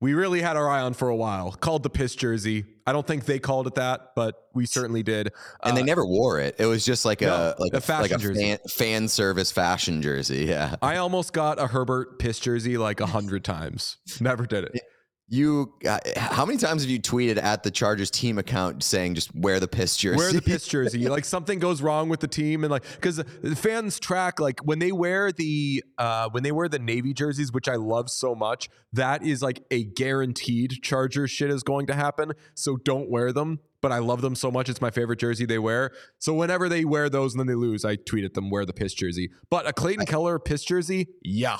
we 0.00 0.14
really 0.14 0.42
had 0.42 0.56
our 0.56 0.68
eye 0.68 0.80
on 0.80 0.94
for 0.94 1.08
a 1.08 1.16
while, 1.16 1.52
called 1.52 1.82
the 1.82 1.90
piss 1.90 2.14
jersey. 2.14 2.64
I 2.86 2.92
don't 2.92 3.06
think 3.06 3.24
they 3.24 3.38
called 3.38 3.66
it 3.66 3.76
that, 3.76 4.12
but 4.14 4.48
we 4.52 4.66
certainly 4.66 5.02
did. 5.02 5.32
And 5.62 5.76
they 5.76 5.80
Uh, 5.82 5.86
never 5.86 6.04
wore 6.06 6.38
it. 6.38 6.56
It 6.58 6.66
was 6.66 6.84
just 6.84 7.04
like 7.04 7.22
No, 7.22 7.28
a 7.34 7.54
like 7.58 7.72
a 7.72 7.92
like 8.02 8.10
a 8.10 8.18
fan, 8.18 8.58
fan 8.68 9.08
service 9.08 9.50
fashion 9.50 10.02
jersey. 10.02 10.44
Yeah. 10.44 10.76
I 10.82 10.96
almost 10.98 11.32
got 11.32 11.58
a 11.58 11.66
Herbert 11.66 12.18
piss 12.18 12.38
jersey 12.38 12.76
like 12.76 13.00
a 13.00 13.06
hundred 13.06 13.42
times. 13.44 13.96
Never 14.20 14.44
did 14.46 14.64
it. 14.64 14.82
You, 15.26 15.72
uh, 15.88 15.98
how 16.16 16.44
many 16.44 16.58
times 16.58 16.82
have 16.82 16.90
you 16.90 17.00
tweeted 17.00 17.42
at 17.42 17.62
the 17.62 17.70
Chargers 17.70 18.10
team 18.10 18.36
account 18.36 18.82
saying 18.82 19.14
just 19.14 19.34
wear 19.34 19.58
the 19.58 19.66
piss 19.66 19.96
jersey? 19.96 20.18
Wear 20.18 20.32
the 20.32 20.42
piss 20.42 20.66
jersey. 20.68 21.08
Like 21.08 21.24
something 21.24 21.58
goes 21.58 21.80
wrong 21.80 22.10
with 22.10 22.20
the 22.20 22.28
team, 22.28 22.62
and 22.62 22.70
like 22.70 22.84
because 22.92 23.16
the 23.16 23.56
fans 23.56 23.98
track 23.98 24.38
like 24.38 24.60
when 24.64 24.80
they 24.80 24.92
wear 24.92 25.32
the 25.32 25.82
uh 25.96 26.28
when 26.30 26.42
they 26.42 26.52
wear 26.52 26.68
the 26.68 26.78
navy 26.78 27.14
jerseys, 27.14 27.52
which 27.52 27.68
I 27.68 27.76
love 27.76 28.10
so 28.10 28.34
much. 28.34 28.68
That 28.92 29.24
is 29.24 29.42
like 29.42 29.62
a 29.70 29.84
guaranteed 29.84 30.82
Chargers 30.82 31.30
shit 31.30 31.50
is 31.50 31.62
going 31.62 31.86
to 31.86 31.94
happen. 31.94 32.32
So 32.54 32.76
don't 32.76 33.10
wear 33.10 33.32
them. 33.32 33.60
But 33.80 33.92
I 33.92 33.98
love 33.98 34.22
them 34.22 34.34
so 34.34 34.50
much. 34.50 34.68
It's 34.68 34.80
my 34.80 34.90
favorite 34.90 35.18
jersey 35.18 35.44
they 35.44 35.58
wear. 35.58 35.90
So 36.18 36.32
whenever 36.32 36.68
they 36.68 36.84
wear 36.84 37.10
those 37.10 37.34
and 37.34 37.40
then 37.40 37.46
they 37.46 37.54
lose, 37.54 37.84
I 37.84 37.96
tweet 37.96 38.24
at 38.24 38.32
them 38.32 38.50
wear 38.50 38.64
the 38.64 38.72
piss 38.72 38.94
jersey. 38.94 39.30
But 39.50 39.66
a 39.66 39.74
Clayton 39.74 40.06
Keller 40.06 40.38
piss 40.38 40.64
jersey, 40.64 41.08
yeah. 41.22 41.58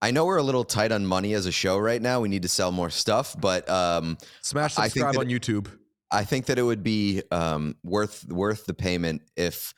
I 0.00 0.10
know 0.12 0.26
we're 0.26 0.38
a 0.38 0.42
little 0.42 0.64
tight 0.64 0.92
on 0.92 1.04
money 1.04 1.34
as 1.34 1.46
a 1.46 1.52
show 1.52 1.76
right 1.78 2.00
now. 2.00 2.20
We 2.20 2.28
need 2.28 2.42
to 2.42 2.48
sell 2.48 2.70
more 2.70 2.90
stuff, 2.90 3.34
but 3.38 3.68
um, 3.68 4.16
Smash 4.42 4.78
I 4.78 4.82
think 4.88 5.06
subscribe 5.06 5.18
on 5.18 5.26
YouTube. 5.26 5.68
I 6.10 6.24
think 6.24 6.46
that 6.46 6.58
it 6.58 6.62
would 6.62 6.82
be 6.82 7.22
um, 7.30 7.76
worth 7.82 8.24
worth 8.28 8.66
the 8.66 8.74
payment 8.74 9.22
if 9.36 9.74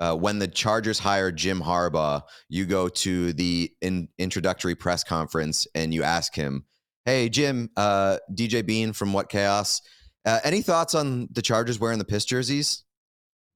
uh, 0.00 0.14
when 0.14 0.38
the 0.38 0.48
Chargers 0.48 0.98
hire 0.98 1.30
Jim 1.30 1.60
Harbaugh, 1.60 2.22
you 2.48 2.66
go 2.66 2.88
to 2.88 3.32
the 3.32 3.72
in, 3.80 4.08
introductory 4.18 4.74
press 4.74 5.04
conference 5.04 5.66
and 5.74 5.92
you 5.92 6.02
ask 6.02 6.34
him, 6.34 6.64
"Hey 7.04 7.28
Jim, 7.28 7.70
uh, 7.76 8.18
DJ 8.32 8.64
Bean 8.64 8.92
from 8.92 9.12
What 9.12 9.28
Chaos, 9.28 9.82
uh, 10.24 10.40
any 10.44 10.62
thoughts 10.62 10.94
on 10.94 11.28
the 11.32 11.42
Chargers 11.42 11.80
wearing 11.80 11.98
the 11.98 12.04
piss 12.04 12.24
jerseys?" 12.24 12.84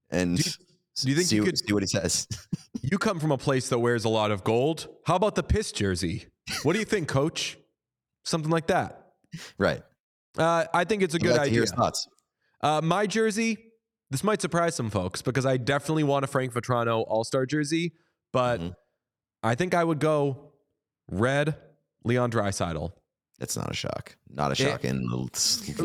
And 0.09 0.39
Do 1.03 1.09
you- 1.09 1.15
think 1.15 1.27
see, 1.27 1.35
you 1.37 1.43
could- 1.43 1.57
see 1.57 1.73
what 1.73 1.83
he 1.83 1.87
says? 1.87 2.27
You 2.81 2.97
come 2.97 3.19
from 3.19 3.31
a 3.31 3.37
place 3.37 3.69
that 3.69 3.79
wears 3.79 4.05
a 4.05 4.09
lot 4.09 4.31
of 4.31 4.43
gold. 4.43 4.87
How 5.05 5.15
about 5.15 5.35
the 5.35 5.43
piss 5.43 5.71
jersey? 5.71 6.25
What 6.63 6.73
do 6.73 6.79
you 6.79 6.85
think, 6.85 7.07
coach? 7.07 7.57
Something 8.25 8.49
like 8.49 8.67
that. 8.67 9.11
right. 9.59 9.81
Uh, 10.37 10.65
I 10.73 10.85
think 10.85 11.03
it's 11.03 11.13
a 11.13 11.17
I'd 11.17 11.21
good 11.23 11.31
like 11.37 11.47
idea. 11.51 11.65
Uh, 12.61 12.81
my 12.81 13.05
jersey, 13.05 13.57
this 14.09 14.23
might 14.23 14.41
surprise 14.41 14.75
some 14.75 14.89
folks 14.89 15.21
because 15.21 15.45
I 15.45 15.57
definitely 15.57 16.03
want 16.03 16.23
a 16.23 16.27
Frank 16.27 16.53
Vatrano 16.53 17.03
All 17.07 17.23
Star 17.23 17.45
jersey, 17.45 17.93
but 18.31 18.59
Mhm. 18.61 18.73
I 19.43 19.55
think 19.55 19.73
I 19.75 19.83
would 19.83 19.99
go 19.99 20.53
red 21.11 21.55
Leon 22.05 22.31
Draisaitl. 22.31 22.91
That's 23.39 23.55
not 23.57 23.69
a 23.69 23.73
shock. 23.75 24.15
Not 24.29 24.51
a 24.51 24.55
shock 24.55 24.83
in 24.85 25.03
the 25.03 25.29
So, 25.33 25.83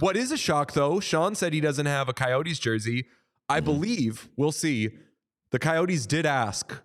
what 0.00 0.16
is 0.16 0.32
a 0.32 0.36
shock 0.36 0.72
though? 0.72 1.00
Sean 1.00 1.34
said 1.34 1.52
he 1.52 1.60
doesn't 1.60 1.86
have 1.86 2.08
a 2.08 2.12
Coyotes 2.14 2.58
jersey. 2.58 3.06
I 3.48 3.60
Mhm. 3.60 3.64
believe 3.64 4.28
we'll 4.36 4.52
see. 4.52 4.90
The 5.50 5.58
Coyotes 5.58 6.06
did 6.06 6.26
ask. 6.26 6.82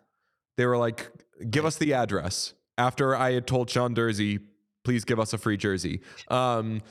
They 0.58 0.66
were 0.66 0.78
like, 0.78 1.12
"Give 1.50 1.66
us 1.66 1.78
the 1.78 1.94
address." 1.94 2.54
After 2.78 3.16
I 3.16 3.32
had 3.34 3.48
told 3.48 3.70
Sean 3.70 3.96
Durzi, 3.96 4.40
"Please 4.84 5.04
give 5.06 5.20
us 5.20 5.34
a 5.34 5.38
free 5.38 5.58
jersey." 5.58 6.02
Um, 6.30 6.82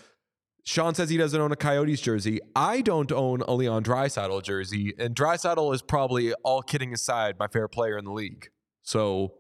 Sean 0.64 0.94
says 0.94 1.08
he 1.08 1.16
doesn't 1.16 1.40
own 1.40 1.50
a 1.52 1.56
Coyotes 1.56 2.00
jersey. 2.00 2.40
I 2.54 2.82
don't 2.82 3.10
own 3.12 3.40
a 3.42 3.54
Leon 3.54 3.84
Draisaitl 3.84 4.42
jersey, 4.42 4.92
and 4.98 5.14
Draisaitl 5.14 5.74
is 5.74 5.80
probably, 5.80 6.34
all 6.44 6.60
kidding 6.62 6.92
aside, 6.92 7.38
my 7.38 7.46
favorite 7.46 7.70
player 7.70 7.96
in 7.96 8.04
the 8.04 8.12
league. 8.12 8.50
So, 8.82 9.34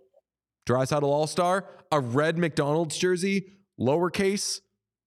Draisaitl 0.66 1.02
All 1.02 1.26
Star, 1.26 1.68
a 1.92 2.00
red 2.00 2.38
McDonald's 2.38 2.96
jersey, 2.96 3.52
lowercase. 3.78 4.60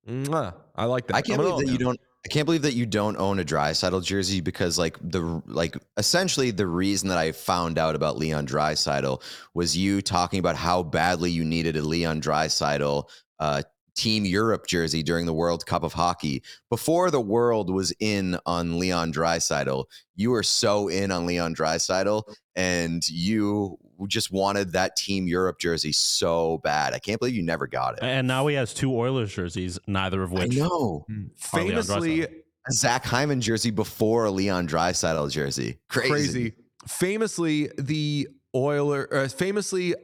Mwah, 0.07 0.55
I 0.75 0.85
like 0.85 1.07
that. 1.07 1.15
I 1.15 1.21
can't 1.21 1.41
believe 1.41 1.65
that 1.65 1.71
you 1.71 1.77
don't. 1.77 1.99
I 2.23 2.27
can't 2.27 2.45
believe 2.45 2.61
that 2.61 2.75
you 2.75 2.85
don't 2.85 3.17
own 3.17 3.39
a 3.39 3.43
dry 3.43 3.73
jersey 3.73 4.41
because 4.41 4.77
like 4.77 4.97
the 5.01 5.41
like 5.47 5.75
essentially 5.97 6.51
the 6.51 6.67
reason 6.67 7.09
that 7.09 7.17
I 7.17 7.31
found 7.31 7.79
out 7.79 7.95
about 7.95 8.17
Leon 8.17 8.45
Draisaitl 8.45 9.23
was 9.55 9.75
you 9.75 10.01
talking 10.01 10.39
about 10.39 10.55
how 10.55 10.83
badly 10.83 11.31
you 11.31 11.43
needed 11.43 11.75
a 11.75 11.81
Leon 11.81 12.21
Draisaitl 12.21 13.05
uh, 13.39 13.63
Team 13.95 14.23
Europe 14.23 14.67
jersey 14.67 15.01
during 15.01 15.25
the 15.25 15.33
World 15.33 15.65
Cup 15.65 15.83
of 15.83 15.93
Hockey. 15.93 16.43
Before 16.69 17.09
the 17.09 17.19
world 17.19 17.69
was 17.69 17.91
in 17.99 18.37
on 18.45 18.79
Leon 18.79 19.13
Draisaitl, 19.13 19.85
you 20.15 20.29
were 20.29 20.43
so 20.43 20.87
in 20.87 21.11
on 21.11 21.25
Leon 21.25 21.55
Draisaitl, 21.55 22.23
and 22.55 23.07
you 23.09 23.77
just 24.07 24.31
wanted 24.31 24.73
that 24.73 24.95
Team 24.95 25.27
Europe 25.27 25.59
jersey 25.59 25.91
so 25.91 26.59
bad. 26.59 26.93
I 26.93 26.99
can't 26.99 27.19
believe 27.19 27.35
you 27.35 27.43
never 27.43 27.67
got 27.67 27.93
it. 27.93 27.99
And 28.03 28.27
now 28.27 28.47
he 28.47 28.55
has 28.55 28.73
two 28.73 28.95
Oilers 28.95 29.33
jerseys, 29.33 29.79
neither 29.87 30.23
of 30.23 30.31
which. 30.31 30.41
I 30.41 30.45
which 30.45 30.57
know. 30.57 31.05
Mm. 31.09 31.29
Leon 31.53 31.83
Famously, 31.83 32.27
Zach 32.71 33.05
Hyman 33.05 33.41
jersey 33.41 33.71
before 33.71 34.25
a 34.25 34.31
Leon 34.31 34.67
Draisaitl 34.67 35.31
jersey. 35.31 35.79
Crazy. 35.89 36.09
crazy. 36.09 36.53
Famously, 36.87 37.69
the 37.77 38.27
Oiler, 38.55 39.07
uh, 39.13 39.27
famously, 39.27 39.95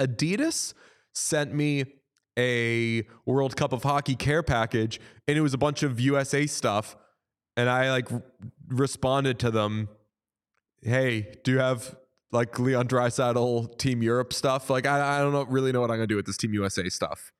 Adidas 0.00 0.74
sent 1.12 1.54
me 1.54 1.84
a 2.38 3.04
World 3.26 3.56
Cup 3.56 3.72
of 3.72 3.82
Hockey 3.82 4.16
care 4.16 4.42
package, 4.42 5.00
and 5.28 5.36
it 5.36 5.40
was 5.40 5.54
a 5.54 5.58
bunch 5.58 5.82
of 5.82 6.00
USA 6.00 6.46
stuff. 6.46 6.96
And 7.56 7.68
I 7.68 7.90
like 7.90 8.08
responded 8.66 9.38
to 9.40 9.50
them, 9.50 9.88
"Hey, 10.82 11.36
do 11.44 11.52
you 11.52 11.58
have 11.58 11.94
like 12.34 12.58
Leon 12.58 12.88
Draisaitl 12.88 13.78
Team 13.78 14.02
Europe 14.02 14.32
stuff? 14.32 14.68
Like, 14.68 14.86
I, 14.86 15.18
I 15.18 15.20
don't 15.20 15.32
know, 15.32 15.44
really 15.44 15.72
know 15.72 15.80
what 15.80 15.90
I'm 15.90 15.96
gonna 15.96 16.06
do 16.06 16.16
with 16.16 16.26
this 16.26 16.36
Team 16.36 16.52
USA 16.52 16.88
stuff. 16.88 17.32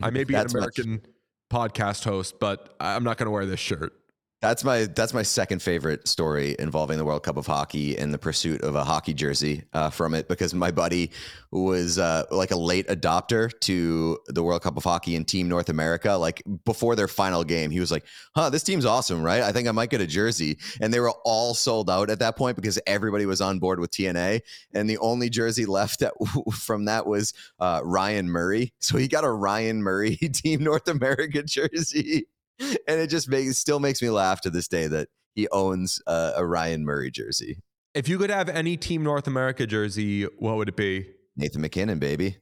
I 0.00 0.10
may 0.10 0.24
be 0.24 0.34
an 0.34 0.46
American 0.46 1.02
podcast 1.50 2.04
host, 2.04 2.38
but 2.38 2.74
I'm 2.78 3.02
not 3.02 3.16
gonna 3.16 3.30
wear 3.30 3.46
this 3.46 3.60
shirt." 3.60 3.92
That's 4.40 4.64
my 4.64 4.86
that's 4.86 5.12
my 5.12 5.22
second 5.22 5.60
favorite 5.60 6.08
story 6.08 6.56
involving 6.58 6.96
the 6.96 7.04
World 7.04 7.22
Cup 7.22 7.36
of 7.36 7.46
Hockey 7.46 7.98
and 7.98 8.12
the 8.12 8.16
pursuit 8.16 8.62
of 8.62 8.74
a 8.74 8.82
hockey 8.82 9.12
jersey 9.12 9.64
uh, 9.74 9.90
from 9.90 10.14
it 10.14 10.28
because 10.28 10.54
my 10.54 10.70
buddy 10.70 11.10
was 11.50 11.98
uh, 11.98 12.24
like 12.30 12.50
a 12.50 12.56
late 12.56 12.88
adopter 12.88 13.52
to 13.60 14.18
the 14.28 14.42
World 14.42 14.62
Cup 14.62 14.78
of 14.78 14.84
Hockey 14.84 15.14
and 15.14 15.28
Team 15.28 15.46
North 15.46 15.68
America. 15.68 16.12
Like 16.12 16.42
before 16.64 16.96
their 16.96 17.06
final 17.06 17.44
game, 17.44 17.70
he 17.70 17.80
was 17.80 17.90
like, 17.90 18.06
"Huh, 18.34 18.48
this 18.48 18.62
team's 18.62 18.86
awesome, 18.86 19.22
right? 19.22 19.42
I 19.42 19.52
think 19.52 19.68
I 19.68 19.72
might 19.72 19.90
get 19.90 20.00
a 20.00 20.06
jersey." 20.06 20.56
And 20.80 20.92
they 20.92 21.00
were 21.00 21.12
all 21.26 21.52
sold 21.52 21.90
out 21.90 22.08
at 22.08 22.20
that 22.20 22.36
point 22.36 22.56
because 22.56 22.78
everybody 22.86 23.26
was 23.26 23.42
on 23.42 23.58
board 23.58 23.78
with 23.78 23.90
TNA, 23.90 24.40
and 24.72 24.88
the 24.88 24.96
only 24.98 25.28
jersey 25.28 25.66
left 25.66 26.00
that, 26.00 26.14
from 26.54 26.86
that 26.86 27.04
was 27.06 27.34
uh, 27.58 27.82
Ryan 27.84 28.30
Murray. 28.30 28.72
So 28.78 28.96
he 28.96 29.06
got 29.06 29.24
a 29.24 29.30
Ryan 29.30 29.82
Murray 29.82 30.16
Team 30.32 30.64
North 30.64 30.88
America 30.88 31.42
jersey 31.42 32.26
and 32.86 33.00
it 33.00 33.08
just 33.08 33.28
makes 33.28 33.58
still 33.58 33.80
makes 33.80 34.02
me 34.02 34.10
laugh 34.10 34.40
to 34.42 34.50
this 34.50 34.68
day 34.68 34.86
that 34.86 35.08
he 35.34 35.48
owns 35.48 36.00
uh, 36.06 36.32
a 36.36 36.44
Ryan 36.44 36.84
Murray 36.84 37.10
jersey. 37.10 37.62
If 37.94 38.08
you 38.08 38.18
could 38.18 38.30
have 38.30 38.48
any 38.48 38.76
Team 38.76 39.02
North 39.02 39.26
America 39.26 39.66
jersey, 39.66 40.24
what 40.38 40.56
would 40.56 40.68
it 40.68 40.76
be? 40.76 41.10
Nathan 41.36 41.60
MacKinnon, 41.60 41.98
baby. 41.98 42.36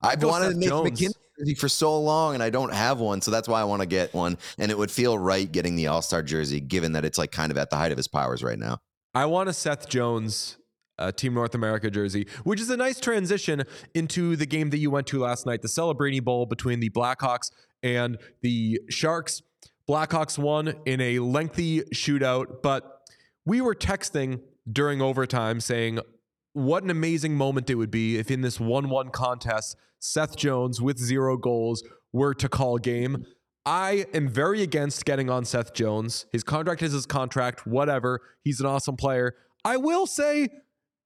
I've 0.00 0.22
wanted 0.22 0.46
a 0.46 0.50
Seth 0.50 0.56
Nathan 0.58 0.68
Jones. 0.68 0.90
MacKinnon 0.90 1.14
jersey 1.38 1.54
for 1.54 1.68
so 1.68 1.98
long, 1.98 2.34
and 2.34 2.42
I 2.42 2.50
don't 2.50 2.72
have 2.72 3.00
one, 3.00 3.20
so 3.20 3.30
that's 3.30 3.48
why 3.48 3.60
I 3.60 3.64
want 3.64 3.80
to 3.80 3.86
get 3.86 4.14
one. 4.14 4.38
And 4.58 4.70
it 4.70 4.78
would 4.78 4.90
feel 4.90 5.18
right 5.18 5.50
getting 5.50 5.76
the 5.76 5.88
All 5.88 6.02
Star 6.02 6.22
jersey, 6.22 6.60
given 6.60 6.92
that 6.92 7.04
it's 7.04 7.18
like 7.18 7.32
kind 7.32 7.50
of 7.50 7.58
at 7.58 7.70
the 7.70 7.76
height 7.76 7.92
of 7.92 7.96
his 7.96 8.08
powers 8.08 8.42
right 8.42 8.58
now. 8.58 8.78
I 9.14 9.26
want 9.26 9.48
a 9.48 9.52
Seth 9.52 9.88
Jones 9.88 10.58
uh, 10.98 11.12
Team 11.12 11.34
North 11.34 11.54
America 11.54 11.90
jersey, 11.90 12.26
which 12.44 12.60
is 12.60 12.70
a 12.70 12.76
nice 12.76 13.00
transition 13.00 13.64
into 13.94 14.36
the 14.36 14.46
game 14.46 14.70
that 14.70 14.78
you 14.78 14.90
went 14.90 15.06
to 15.08 15.18
last 15.18 15.46
night, 15.46 15.62
the 15.62 15.68
Celebrini 15.68 16.22
Bowl 16.22 16.46
between 16.46 16.80
the 16.80 16.90
Blackhawks 16.90 17.50
and 17.82 18.18
the 18.40 18.80
Sharks. 18.88 19.42
Blackhawks 19.88 20.38
won 20.38 20.74
in 20.86 21.00
a 21.00 21.18
lengthy 21.18 21.80
shootout, 21.94 22.62
but 22.62 23.02
we 23.44 23.60
were 23.60 23.74
texting 23.74 24.40
during 24.70 25.02
overtime 25.02 25.60
saying 25.60 25.98
what 26.52 26.84
an 26.84 26.90
amazing 26.90 27.34
moment 27.34 27.70
it 27.70 27.74
would 27.76 27.90
be 27.90 28.18
if 28.18 28.30
in 28.30 28.42
this 28.42 28.60
1 28.60 28.88
1 28.88 29.08
contest, 29.10 29.76
Seth 29.98 30.36
Jones 30.36 30.80
with 30.80 30.98
zero 30.98 31.36
goals 31.36 31.82
were 32.12 32.34
to 32.34 32.48
call 32.48 32.78
game. 32.78 33.24
I 33.64 34.06
am 34.12 34.28
very 34.28 34.62
against 34.62 35.04
getting 35.04 35.30
on 35.30 35.44
Seth 35.44 35.72
Jones. 35.72 36.26
His 36.32 36.42
contract 36.42 36.82
is 36.82 36.92
his 36.92 37.06
contract, 37.06 37.66
whatever. 37.66 38.20
He's 38.42 38.60
an 38.60 38.66
awesome 38.66 38.96
player. 38.96 39.34
I 39.64 39.76
will 39.76 40.06
say 40.06 40.48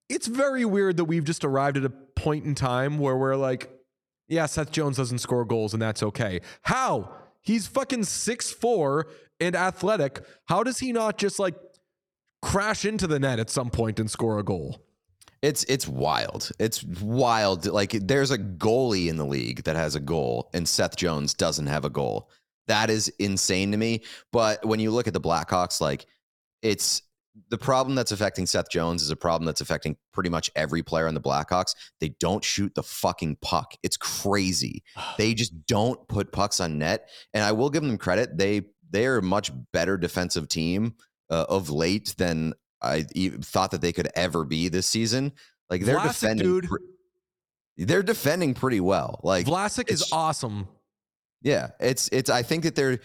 it's 0.08 0.26
very 0.26 0.64
weird 0.64 0.96
that 0.96 1.04
we've 1.04 1.24
just 1.24 1.44
arrived 1.44 1.76
at 1.76 1.84
a 1.84 1.90
point 1.90 2.44
in 2.44 2.54
time 2.54 2.98
where 2.98 3.16
we're 3.16 3.36
like, 3.36 3.70
yeah, 4.28 4.46
Seth 4.46 4.72
Jones 4.72 4.96
doesn't 4.96 5.18
score 5.18 5.44
goals 5.44 5.74
and 5.74 5.82
that's 5.82 6.02
okay. 6.02 6.40
How? 6.62 7.14
He's 7.46 7.66
fucking 7.68 8.04
six 8.04 8.52
four 8.52 9.06
and 9.40 9.54
athletic. 9.54 10.20
How 10.46 10.62
does 10.62 10.78
he 10.78 10.92
not 10.92 11.16
just 11.16 11.38
like 11.38 11.54
crash 12.42 12.84
into 12.84 13.06
the 13.06 13.20
net 13.20 13.38
at 13.38 13.50
some 13.50 13.70
point 13.70 14.00
and 14.00 14.10
score 14.10 14.38
a 14.38 14.42
goal? 14.42 14.82
It's 15.42 15.64
it's 15.64 15.86
wild. 15.86 16.50
It's 16.58 16.82
wild. 16.82 17.66
Like 17.66 17.92
there's 17.92 18.32
a 18.32 18.38
goalie 18.38 19.08
in 19.08 19.16
the 19.16 19.24
league 19.24 19.62
that 19.64 19.76
has 19.76 19.94
a 19.94 20.00
goal, 20.00 20.50
and 20.52 20.68
Seth 20.68 20.96
Jones 20.96 21.34
doesn't 21.34 21.68
have 21.68 21.84
a 21.84 21.90
goal. 21.90 22.30
That 22.66 22.90
is 22.90 23.08
insane 23.20 23.70
to 23.70 23.76
me. 23.76 24.02
But 24.32 24.64
when 24.64 24.80
you 24.80 24.90
look 24.90 25.06
at 25.06 25.14
the 25.14 25.20
Blackhawks, 25.20 25.80
like 25.80 26.06
it's 26.62 27.02
the 27.50 27.58
problem 27.58 27.94
that's 27.94 28.12
affecting 28.12 28.46
Seth 28.46 28.70
Jones 28.70 29.02
is 29.02 29.10
a 29.10 29.16
problem 29.16 29.46
that's 29.46 29.60
affecting 29.60 29.96
pretty 30.12 30.30
much 30.30 30.50
every 30.56 30.82
player 30.82 31.06
on 31.06 31.14
the 31.14 31.20
Blackhawks. 31.20 31.74
They 32.00 32.10
don't 32.20 32.42
shoot 32.44 32.74
the 32.74 32.82
fucking 32.82 33.36
puck. 33.42 33.74
It's 33.82 33.96
crazy. 33.96 34.82
They 35.18 35.34
just 35.34 35.66
don't 35.66 36.06
put 36.08 36.32
pucks 36.32 36.60
on 36.60 36.78
net. 36.78 37.08
And 37.34 37.42
I 37.42 37.52
will 37.52 37.70
give 37.70 37.82
them 37.82 37.98
credit. 37.98 38.36
They 38.36 38.62
they 38.90 39.06
are 39.06 39.18
a 39.18 39.22
much 39.22 39.50
better 39.72 39.96
defensive 39.96 40.48
team 40.48 40.94
uh, 41.30 41.46
of 41.48 41.70
late 41.70 42.14
than 42.18 42.54
I 42.82 43.04
thought 43.42 43.70
that 43.72 43.80
they 43.80 43.92
could 43.92 44.08
ever 44.14 44.44
be 44.44 44.68
this 44.68 44.86
season. 44.86 45.32
Like 45.70 45.82
they're 45.84 45.98
Vlasic, 45.98 46.06
defending, 46.20 46.46
dude. 46.46 46.68
pre- 46.68 46.78
they're 47.78 48.02
defending 48.02 48.54
pretty 48.54 48.80
well. 48.80 49.20
Like 49.22 49.46
Vlasic 49.46 49.90
is 49.90 50.08
awesome. 50.12 50.68
yeah, 51.42 51.70
it's 51.80 52.08
it's. 52.12 52.30
I 52.30 52.42
think 52.42 52.64
that 52.64 52.74
they're 52.74 53.00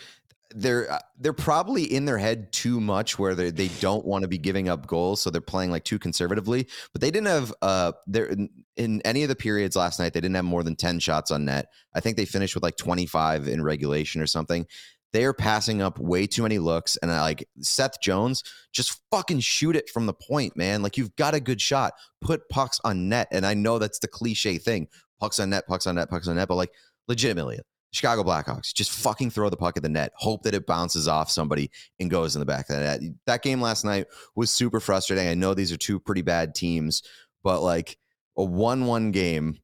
they're 0.56 0.91
uh, 0.91 0.99
they're 1.20 1.34
probably 1.34 1.84
in 1.84 2.06
their 2.06 2.18
head 2.18 2.52
too 2.52 2.80
much 2.80 3.18
where 3.18 3.36
they 3.36 3.52
they 3.52 3.68
don't 3.80 4.06
want 4.06 4.24
to 4.24 4.28
be 4.28 4.38
giving 4.38 4.70
up 4.70 4.88
goals, 4.88 5.22
so 5.22 5.30
they're 5.30 5.41
playing 5.41 5.72
like 5.72 5.84
too 5.84 5.99
conservatively. 5.99 6.68
But 6.91 7.02
they 7.02 7.12
didn't 7.12 7.28
have 7.28 7.54
uh 7.62 7.93
there 8.08 8.26
in, 8.26 8.49
in 8.76 9.02
any 9.04 9.24
of 9.24 9.30
the 9.30 9.36
periods 9.36 9.76
last 9.76 9.99
night. 9.99 10.14
They 10.14 10.22
didn't 10.22 10.36
have 10.36 10.45
more 10.45 10.64
than 10.64 10.76
ten 10.76 10.99
shots 10.99 11.32
on 11.32 11.45
net. 11.45 11.68
I 11.93 11.99
think 11.99 12.18
they 12.18 12.26
finished 12.26 12.56
with 12.56 12.64
like 12.64 12.78
twenty 12.78 13.06
five 13.06 13.47
in 13.47 13.64
regulation 13.64 14.22
or 14.22 14.28
something. 14.28 14.66
They 15.14 15.26
are 15.26 15.34
passing 15.34 15.82
up 15.82 15.99
way 15.99 16.26
too 16.26 16.43
many 16.43 16.58
looks, 16.58 16.97
and 16.97 17.12
I 17.12 17.22
like 17.22 17.47
Seth 17.60 17.99
Jones. 18.02 18.43
Just 18.72 19.02
fucking 19.12 19.41
shoot 19.41 19.76
it 19.76 19.89
from 19.89 20.06
the 20.06 20.14
point, 20.14 20.56
man. 20.56 20.82
Like 20.82 20.97
you've 20.97 21.16
got 21.18 21.34
a 21.34 21.39
good 21.39 21.60
shot. 21.60 21.93
Put 22.22 22.47
pucks 22.49 22.80
on 22.84 23.10
net, 23.10 23.28
and 23.32 23.45
I 23.45 23.54
know 23.54 23.78
that's 23.78 23.99
the 23.99 24.08
cliche 24.08 24.58
thing: 24.58 24.88
pucks 25.20 25.39
on 25.39 25.49
net, 25.49 25.68
pucks 25.68 25.86
on 25.88 25.95
net, 25.95 26.10
pucks 26.10 26.28
on 26.28 26.36
net. 26.36 26.47
But 26.47 26.56
like 26.56 26.72
legitimately, 27.08 27.60
Chicago 27.91 28.23
Blackhawks 28.23 28.73
just 28.73 28.91
fucking 28.91 29.31
throw 29.31 29.49
the 29.49 29.57
puck 29.57 29.75
at 29.75 29.83
the 29.83 29.89
net, 29.89 30.13
hope 30.15 30.43
that 30.43 30.53
it 30.53 30.65
bounces 30.65 31.07
off 31.07 31.29
somebody 31.29 31.69
and 31.99 32.09
goes 32.09 32.35
in 32.35 32.39
the 32.39 32.45
back 32.45 32.69
of 32.69 32.75
the 32.75 32.81
net. 32.81 33.01
That 33.25 33.43
game 33.43 33.61
last 33.61 33.83
night 33.83 34.07
was 34.35 34.49
super 34.49 34.79
frustrating. 34.79 35.27
I 35.27 35.33
know 35.33 35.53
these 35.53 35.71
are 35.71 35.77
two 35.77 35.99
pretty 35.99 36.21
bad 36.21 36.55
teams, 36.55 37.03
but 37.43 37.61
like 37.61 37.97
a 38.37 38.43
1 38.43 38.85
1 38.85 39.11
game 39.11 39.59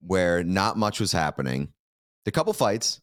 where 0.00 0.42
not 0.42 0.76
much 0.76 0.98
was 0.98 1.12
happening. 1.12 1.72
The 2.24 2.32
couple 2.32 2.52
fights, 2.52 3.00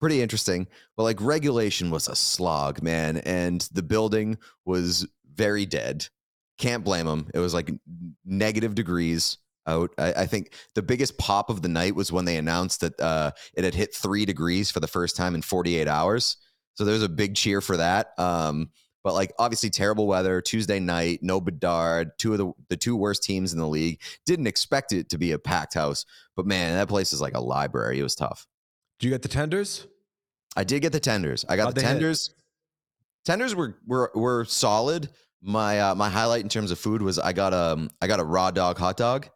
pretty 0.00 0.20
interesting, 0.20 0.66
but 0.96 1.04
like 1.04 1.20
regulation 1.20 1.90
was 1.90 2.08
a 2.08 2.16
slog, 2.16 2.82
man. 2.82 3.18
And 3.18 3.60
the 3.72 3.82
building 3.82 4.38
was 4.64 5.06
very 5.34 5.66
dead. 5.66 6.08
Can't 6.58 6.84
blame 6.84 7.06
them. 7.06 7.30
It 7.32 7.38
was 7.38 7.54
like 7.54 7.70
negative 8.24 8.74
degrees 8.74 9.38
out. 9.66 9.90
I, 9.98 10.12
I 10.12 10.26
think 10.26 10.52
the 10.74 10.82
biggest 10.82 11.18
pop 11.18 11.50
of 11.50 11.62
the 11.62 11.68
night 11.68 11.94
was 11.94 12.12
when 12.12 12.24
they 12.24 12.36
announced 12.36 12.80
that 12.80 12.98
uh, 13.00 13.32
it 13.54 13.64
had 13.64 13.74
hit 13.74 13.94
three 13.94 14.24
degrees 14.24 14.70
for 14.70 14.80
the 14.80 14.88
first 14.88 15.16
time 15.16 15.34
in 15.34 15.42
48 15.42 15.88
hours. 15.88 16.36
So 16.74 16.84
there's 16.84 17.02
a 17.02 17.08
big 17.08 17.34
cheer 17.34 17.60
for 17.60 17.76
that. 17.78 18.18
Um, 18.18 18.70
but 19.06 19.14
like 19.14 19.32
obviously 19.38 19.70
terrible 19.70 20.08
weather 20.08 20.40
Tuesday 20.40 20.80
night, 20.80 21.20
no 21.22 21.40
Bedard, 21.40 22.10
two 22.18 22.32
of 22.32 22.38
the 22.38 22.52
the 22.68 22.76
two 22.76 22.96
worst 22.96 23.22
teams 23.22 23.52
in 23.52 23.58
the 23.60 23.68
league. 23.68 24.00
Didn't 24.24 24.48
expect 24.48 24.92
it 24.92 25.10
to 25.10 25.16
be 25.16 25.30
a 25.30 25.38
packed 25.38 25.74
house, 25.74 26.04
but 26.34 26.44
man, 26.44 26.74
that 26.74 26.88
place 26.88 27.12
is 27.12 27.20
like 27.20 27.34
a 27.34 27.40
library. 27.40 28.00
It 28.00 28.02
was 28.02 28.16
tough. 28.16 28.48
Do 28.98 29.06
you 29.06 29.14
get 29.14 29.22
the 29.22 29.28
tenders? 29.28 29.86
I 30.56 30.64
did 30.64 30.82
get 30.82 30.90
the 30.90 30.98
tenders. 30.98 31.44
I 31.48 31.54
got 31.54 31.66
How'd 31.66 31.74
the 31.76 31.82
they 31.82 31.86
hit? 31.86 31.92
tenders. 31.92 32.34
Tenders 33.24 33.54
were 33.54 33.78
were 33.86 34.10
were 34.14 34.44
solid. 34.44 35.08
My 35.40 35.78
uh, 35.78 35.94
my 35.94 36.08
highlight 36.08 36.42
in 36.42 36.48
terms 36.48 36.72
of 36.72 36.78
food 36.80 37.00
was 37.00 37.20
I 37.20 37.32
got 37.32 37.54
um 37.54 37.90
I 38.02 38.08
got 38.08 38.18
a 38.18 38.24
raw 38.24 38.50
dog 38.50 38.76
hot 38.76 38.96
dog. 38.96 39.28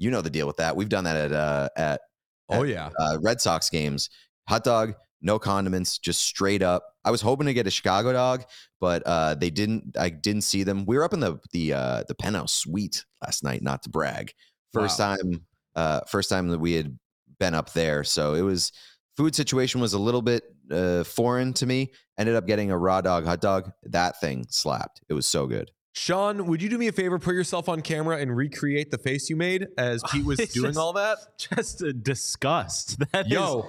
You 0.00 0.10
know 0.10 0.20
the 0.22 0.30
deal 0.30 0.48
with 0.48 0.56
that. 0.56 0.74
We've 0.74 0.88
done 0.88 1.04
that 1.04 1.16
at 1.16 1.32
uh 1.32 1.68
at 1.76 2.00
Oh 2.48 2.64
yeah. 2.64 2.90
uh, 2.98 3.18
Red 3.22 3.40
Sox 3.40 3.70
games. 3.70 4.10
Hot 4.48 4.64
dog, 4.64 4.94
no 5.22 5.38
condiments, 5.38 5.98
just 5.98 6.22
straight 6.22 6.62
up. 6.62 6.82
I 7.04 7.12
was 7.12 7.20
hoping 7.20 7.46
to 7.46 7.54
get 7.54 7.68
a 7.68 7.70
Chicago 7.70 8.12
dog, 8.12 8.42
but 8.80 9.04
uh, 9.06 9.34
they 9.36 9.50
didn't. 9.50 9.96
I 9.96 10.08
didn't 10.10 10.42
see 10.42 10.64
them. 10.64 10.84
We 10.84 10.96
were 10.96 11.04
up 11.04 11.12
in 11.12 11.20
the 11.20 11.38
the 11.52 11.72
uh, 11.74 12.04
the 12.08 12.14
penthouse 12.16 12.52
suite 12.52 13.04
last 13.22 13.44
night. 13.44 13.62
Not 13.62 13.84
to 13.84 13.90
brag, 13.90 14.32
first 14.72 14.98
Wow. 14.98 15.14
time, 15.16 15.46
uh, 15.76 16.00
first 16.08 16.28
time 16.28 16.48
that 16.48 16.58
we 16.58 16.72
had 16.72 16.98
been 17.38 17.54
up 17.54 17.72
there. 17.72 18.02
So 18.02 18.34
it 18.34 18.42
was 18.42 18.72
food 19.16 19.34
situation 19.36 19.80
was 19.80 19.92
a 19.92 19.98
little 19.98 20.22
bit 20.22 20.42
uh, 20.72 21.04
foreign 21.04 21.52
to 21.54 21.66
me. 21.66 21.92
Ended 22.18 22.34
up 22.34 22.46
getting 22.48 22.70
a 22.72 22.76
raw 22.76 23.00
dog 23.00 23.24
hot 23.24 23.40
dog. 23.40 23.70
That 23.84 24.20
thing 24.20 24.46
slapped. 24.50 25.00
It 25.08 25.14
was 25.14 25.26
so 25.28 25.46
good. 25.46 25.70
Sean, 25.92 26.46
would 26.46 26.62
you 26.62 26.68
do 26.68 26.78
me 26.78 26.86
a 26.86 26.92
favor? 26.92 27.18
Put 27.18 27.34
yourself 27.34 27.68
on 27.68 27.80
camera 27.80 28.18
and 28.18 28.34
recreate 28.36 28.90
the 28.90 28.98
face 28.98 29.28
you 29.28 29.36
made 29.36 29.66
as 29.76 30.02
Pete 30.12 30.24
was 30.24 30.38
doing 30.38 30.70
just- 30.70 30.78
all 30.78 30.92
that. 30.94 31.18
Just 31.38 31.82
a 31.82 31.92
disgust. 31.92 32.98
That 33.12 33.28
Yo, 33.28 33.68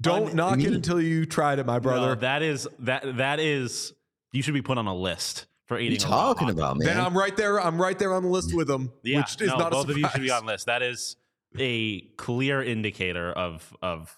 don't 0.00 0.30
un- 0.30 0.36
knock 0.36 0.58
it 0.60 0.72
until 0.72 1.00
you 1.00 1.24
tried 1.24 1.58
it, 1.58 1.66
my 1.66 1.78
brother. 1.78 2.08
No, 2.08 2.14
that 2.16 2.42
is 2.42 2.68
that 2.80 3.16
that 3.16 3.40
is 3.40 3.92
you 4.32 4.42
should 4.42 4.54
be 4.54 4.62
put 4.62 4.76
on 4.78 4.86
a 4.86 4.94
list 4.94 5.46
for 5.66 5.74
What 5.74 5.78
are 5.78 5.80
eating. 5.84 5.92
you 5.92 5.98
talking 5.98 6.50
about, 6.50 6.76
man? 6.76 6.86
then 6.88 7.00
I'm 7.00 7.16
right 7.16 7.36
there. 7.36 7.58
I'm 7.60 7.80
right 7.80 7.98
there 7.98 8.12
on 8.12 8.22
the 8.24 8.28
list 8.28 8.54
with 8.54 8.66
them. 8.68 8.92
Yeah, 9.02 9.18
which 9.18 9.40
is 9.40 9.48
no, 9.48 9.56
not 9.56 9.72
both 9.72 9.88
a 9.88 9.92
of 9.92 9.98
you 9.98 10.08
should 10.08 10.20
be 10.22 10.30
on 10.30 10.44
list. 10.44 10.66
That 10.66 10.82
is 10.82 11.16
a 11.58 12.00
clear 12.16 12.62
indicator 12.62 13.32
of 13.32 13.74
of 13.80 14.14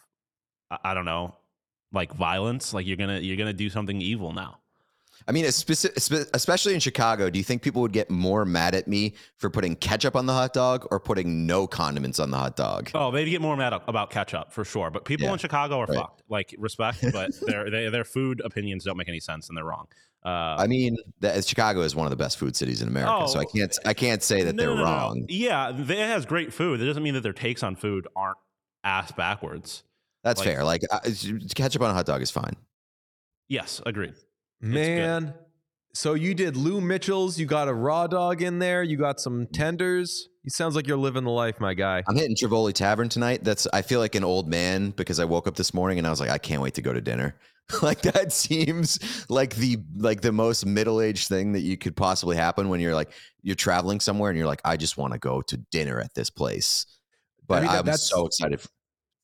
I- 0.70 0.78
I 0.84 0.94
don't 0.94 1.04
know, 1.04 1.36
like 1.92 2.12
violence. 2.14 2.74
Like 2.74 2.86
you're 2.86 2.96
gonna 2.96 3.18
you're 3.20 3.36
gonna 3.36 3.52
do 3.52 3.70
something 3.70 4.00
evil 4.00 4.32
now. 4.32 4.58
I 5.26 5.32
mean, 5.32 5.46
especially 5.46 6.74
in 6.74 6.80
Chicago, 6.80 7.30
do 7.30 7.38
you 7.38 7.44
think 7.44 7.62
people 7.62 7.80
would 7.82 7.92
get 7.92 8.10
more 8.10 8.44
mad 8.44 8.74
at 8.74 8.86
me 8.86 9.14
for 9.38 9.48
putting 9.48 9.74
ketchup 9.76 10.16
on 10.16 10.26
the 10.26 10.32
hot 10.34 10.52
dog 10.52 10.86
or 10.90 11.00
putting 11.00 11.46
no 11.46 11.66
condiments 11.66 12.20
on 12.20 12.30
the 12.30 12.36
hot 12.36 12.56
dog? 12.56 12.90
Oh, 12.94 13.10
they'd 13.10 13.24
get 13.30 13.40
more 13.40 13.56
mad 13.56 13.72
about 13.72 14.10
ketchup 14.10 14.52
for 14.52 14.64
sure. 14.64 14.90
But 14.90 15.04
people 15.06 15.24
Yeah, 15.26 15.32
in 15.32 15.38
Chicago 15.38 15.78
are 15.78 15.86
right. 15.86 15.96
fucked. 15.96 16.22
Like 16.28 16.54
respect, 16.58 16.98
but 17.12 17.30
their 17.46 17.70
they, 17.70 17.88
their 17.88 18.04
food 18.04 18.42
opinions 18.44 18.84
don't 18.84 18.96
make 18.98 19.08
any 19.08 19.20
sense 19.20 19.48
and 19.48 19.56
they're 19.56 19.64
wrong. 19.64 19.86
Uh, 20.24 20.56
I 20.58 20.66
mean, 20.66 20.96
that, 21.20 21.44
Chicago 21.44 21.80
is 21.82 21.94
one 21.94 22.06
of 22.06 22.10
the 22.10 22.16
best 22.16 22.38
food 22.38 22.56
cities 22.56 22.80
in 22.80 22.88
America, 22.88 23.28
so 23.28 23.38
I 23.38 23.42
Oh, 23.42 23.52
can't 23.54 23.78
I 23.84 23.94
can't 23.94 24.22
say 24.22 24.42
that 24.44 24.54
no, 24.54 24.62
they're 24.62 24.74
no, 24.74 24.76
no, 24.76 24.84
wrong. 24.84 25.26
Yeah, 25.28 25.70
they- 25.72 26.00
it 26.02 26.06
has 26.08 26.24
great 26.26 26.52
food. 26.52 26.80
That 26.80 26.86
doesn't 26.86 27.02
mean 27.02 27.14
that 27.14 27.22
their 27.22 27.32
takes 27.34 27.62
on 27.62 27.76
food 27.76 28.06
aren't 28.16 28.38
ass 28.82 29.12
backwards. 29.12 29.82
That's 30.22 30.40
Like- 30.40 30.48
fair. 30.48 30.64
Like 30.64 30.82
uh, 30.90 31.00
ketchup 31.54 31.82
on 31.82 31.90
a 31.90 31.94
hot 31.94 32.06
dog 32.06 32.22
is 32.22 32.30
fine. 32.30 32.56
Yes, 33.48 33.82
agreed. 33.84 34.14
Man, 34.60 35.34
so 35.94 36.14
you 36.14 36.34
did 36.34 36.56
Lou 36.56 36.80
Mitchell's. 36.80 37.38
You 37.38 37.46
got 37.46 37.68
a 37.68 37.74
raw 37.74 38.06
dog 38.06 38.42
in 38.42 38.58
there. 38.58 38.82
You 38.82 38.96
got 38.96 39.20
some 39.20 39.46
tenders. 39.52 40.28
It 40.44 40.52
sounds 40.52 40.74
like 40.76 40.86
you're 40.86 40.96
living 40.98 41.24
the 41.24 41.30
life, 41.30 41.60
my 41.60 41.74
guy. 41.74 42.02
I'm 42.08 42.16
hitting 42.16 42.36
Trivoli 42.36 42.72
Tavern 42.72 43.08
tonight. 43.08 43.44
That's 43.44 43.66
I 43.72 43.82
feel 43.82 44.00
like 44.00 44.14
an 44.14 44.24
old 44.24 44.48
man 44.48 44.90
because 44.90 45.18
I 45.20 45.24
woke 45.24 45.46
up 45.46 45.56
this 45.56 45.72
morning 45.72 45.98
and 45.98 46.06
I 46.06 46.10
was 46.10 46.20
like, 46.20 46.30
I 46.30 46.38
can't 46.38 46.60
wait 46.62 46.74
to 46.74 46.82
go 46.82 46.92
to 46.92 47.00
dinner. 47.00 47.36
like 47.82 48.02
that 48.02 48.30
seems 48.30 48.98
like 49.30 49.54
the 49.56 49.78
like 49.96 50.20
the 50.20 50.32
most 50.32 50.66
middle 50.66 51.00
aged 51.00 51.28
thing 51.28 51.52
that 51.52 51.60
you 51.60 51.78
could 51.78 51.96
possibly 51.96 52.36
happen 52.36 52.68
when 52.68 52.78
you're 52.78 52.94
like 52.94 53.10
you're 53.42 53.54
traveling 53.56 54.00
somewhere 54.00 54.30
and 54.30 54.36
you're 54.38 54.46
like, 54.46 54.60
I 54.66 54.76
just 54.76 54.98
want 54.98 55.14
to 55.14 55.18
go 55.18 55.40
to 55.42 55.56
dinner 55.70 55.98
at 55.98 56.12
this 56.14 56.28
place. 56.28 56.84
But 57.46 57.62
mean, 57.62 57.72
that- 57.72 57.78
I'm 57.78 57.84
that's- 57.86 58.02
so 58.08 58.26
excited 58.26 58.60
f- 58.60 58.68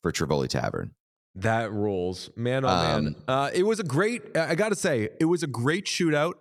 for 0.02 0.10
Trivoli 0.12 0.48
Tavern. 0.48 0.94
That 1.36 1.72
rules, 1.72 2.30
man. 2.36 2.64
Oh 2.64 2.68
man, 2.68 3.06
Um, 3.06 3.16
uh, 3.28 3.50
it 3.54 3.62
was 3.62 3.78
a 3.80 3.84
great. 3.84 4.36
I 4.36 4.54
got 4.54 4.70
to 4.70 4.74
say, 4.76 5.10
it 5.20 5.26
was 5.26 5.42
a 5.42 5.46
great 5.46 5.86
shootout. 5.86 6.34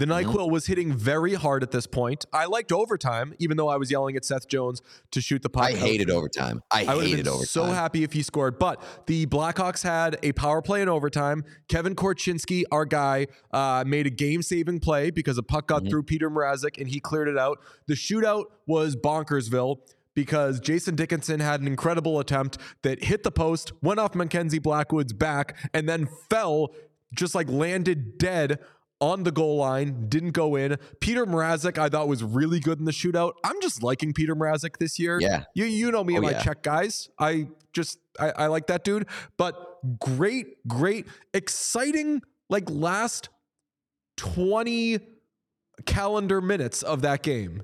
The 0.00 0.06
Mm-hmm. 0.06 0.28
Nyquil 0.28 0.50
was 0.50 0.66
hitting 0.66 0.92
very 0.92 1.34
hard 1.34 1.62
at 1.62 1.70
this 1.70 1.86
point. 1.86 2.26
I 2.32 2.46
liked 2.46 2.72
overtime, 2.72 3.32
even 3.38 3.56
though 3.56 3.68
I 3.68 3.76
was 3.76 3.92
yelling 3.92 4.16
at 4.16 4.24
Seth 4.24 4.48
Jones 4.48 4.82
to 5.12 5.20
shoot 5.20 5.40
the 5.42 5.48
puck. 5.48 5.62
I 5.66 5.70
hated 5.72 6.10
overtime. 6.10 6.62
I, 6.72 6.80
I 6.84 7.00
hated 7.00 7.28
overtime. 7.28 7.46
so 7.46 7.64
happy 7.66 8.02
if 8.02 8.12
he 8.12 8.22
scored. 8.24 8.58
But 8.58 8.82
the 9.06 9.26
Blackhawks 9.26 9.84
had 9.84 10.18
a 10.24 10.32
power 10.32 10.60
play 10.62 10.82
in 10.82 10.88
overtime. 10.88 11.44
Kevin 11.68 11.94
Korchinski, 11.94 12.64
our 12.72 12.84
guy, 12.84 13.28
uh, 13.52 13.84
made 13.86 14.08
a 14.08 14.10
game-saving 14.10 14.80
play 14.80 15.10
because 15.12 15.38
a 15.38 15.44
puck 15.44 15.68
Mm-hmm. 15.68 15.84
got 15.84 15.88
through 15.90 16.02
Petr 16.02 16.28
Mrazek 16.28 16.76
and 16.78 16.88
he 16.88 16.98
cleared 16.98 17.28
it 17.28 17.38
out. 17.38 17.60
The 17.86 17.94
shootout 17.94 18.46
was 18.66 18.96
bonkersville 18.96 19.78
because 20.14 20.60
Jason 20.60 20.94
Dickinson 20.94 21.40
had 21.40 21.60
an 21.60 21.66
incredible 21.66 22.20
attempt 22.20 22.58
that 22.82 23.04
hit 23.04 23.22
the 23.22 23.30
post, 23.30 23.72
went 23.82 24.00
off 24.00 24.14
Mackenzie 24.14 24.58
Blackwood's 24.58 25.12
back, 25.12 25.56
and 25.72 25.88
then 25.88 26.08
fell, 26.30 26.74
just 27.14 27.34
like 27.34 27.48
landed 27.48 28.18
dead 28.18 28.58
on 29.00 29.24
the 29.24 29.32
goal 29.32 29.56
line, 29.56 30.06
didn't 30.08 30.30
go 30.30 30.56
in. 30.56 30.76
Petr 31.00 31.26
Mrazek, 31.26 31.76
I 31.78 31.88
thought 31.88 32.08
was 32.08 32.22
really 32.22 32.60
good 32.60 32.78
in 32.78 32.84
the 32.84 32.92
shootout. 32.92 33.32
I'm 33.44 33.60
just 33.60 33.82
liking 33.82 34.14
Petr 34.14 34.30
Mrazek 34.30 34.78
this 34.78 34.98
year. 34.98 35.18
Yeah. 35.20 35.44
You 35.54 35.64
you 35.64 35.90
know 35.90 36.04
me 36.04 36.14
oh, 36.14 36.18
and 36.18 36.26
Oh, 36.26 36.28
my 36.30 36.36
yeah. 36.36 36.42
check 36.42 36.62
guys. 36.62 37.10
I 37.18 37.48
just 37.72 37.98
I, 38.18 38.30
I 38.30 38.46
like 38.46 38.68
that 38.68 38.84
dude. 38.84 39.06
But 39.36 39.54
great, 39.98 40.66
great, 40.66 41.06
exciting, 41.34 42.22
like 42.48 42.70
last 42.70 43.28
20 44.16 45.00
calendar 45.86 46.40
minutes 46.40 46.82
of 46.82 47.02
that 47.02 47.22
game. 47.22 47.62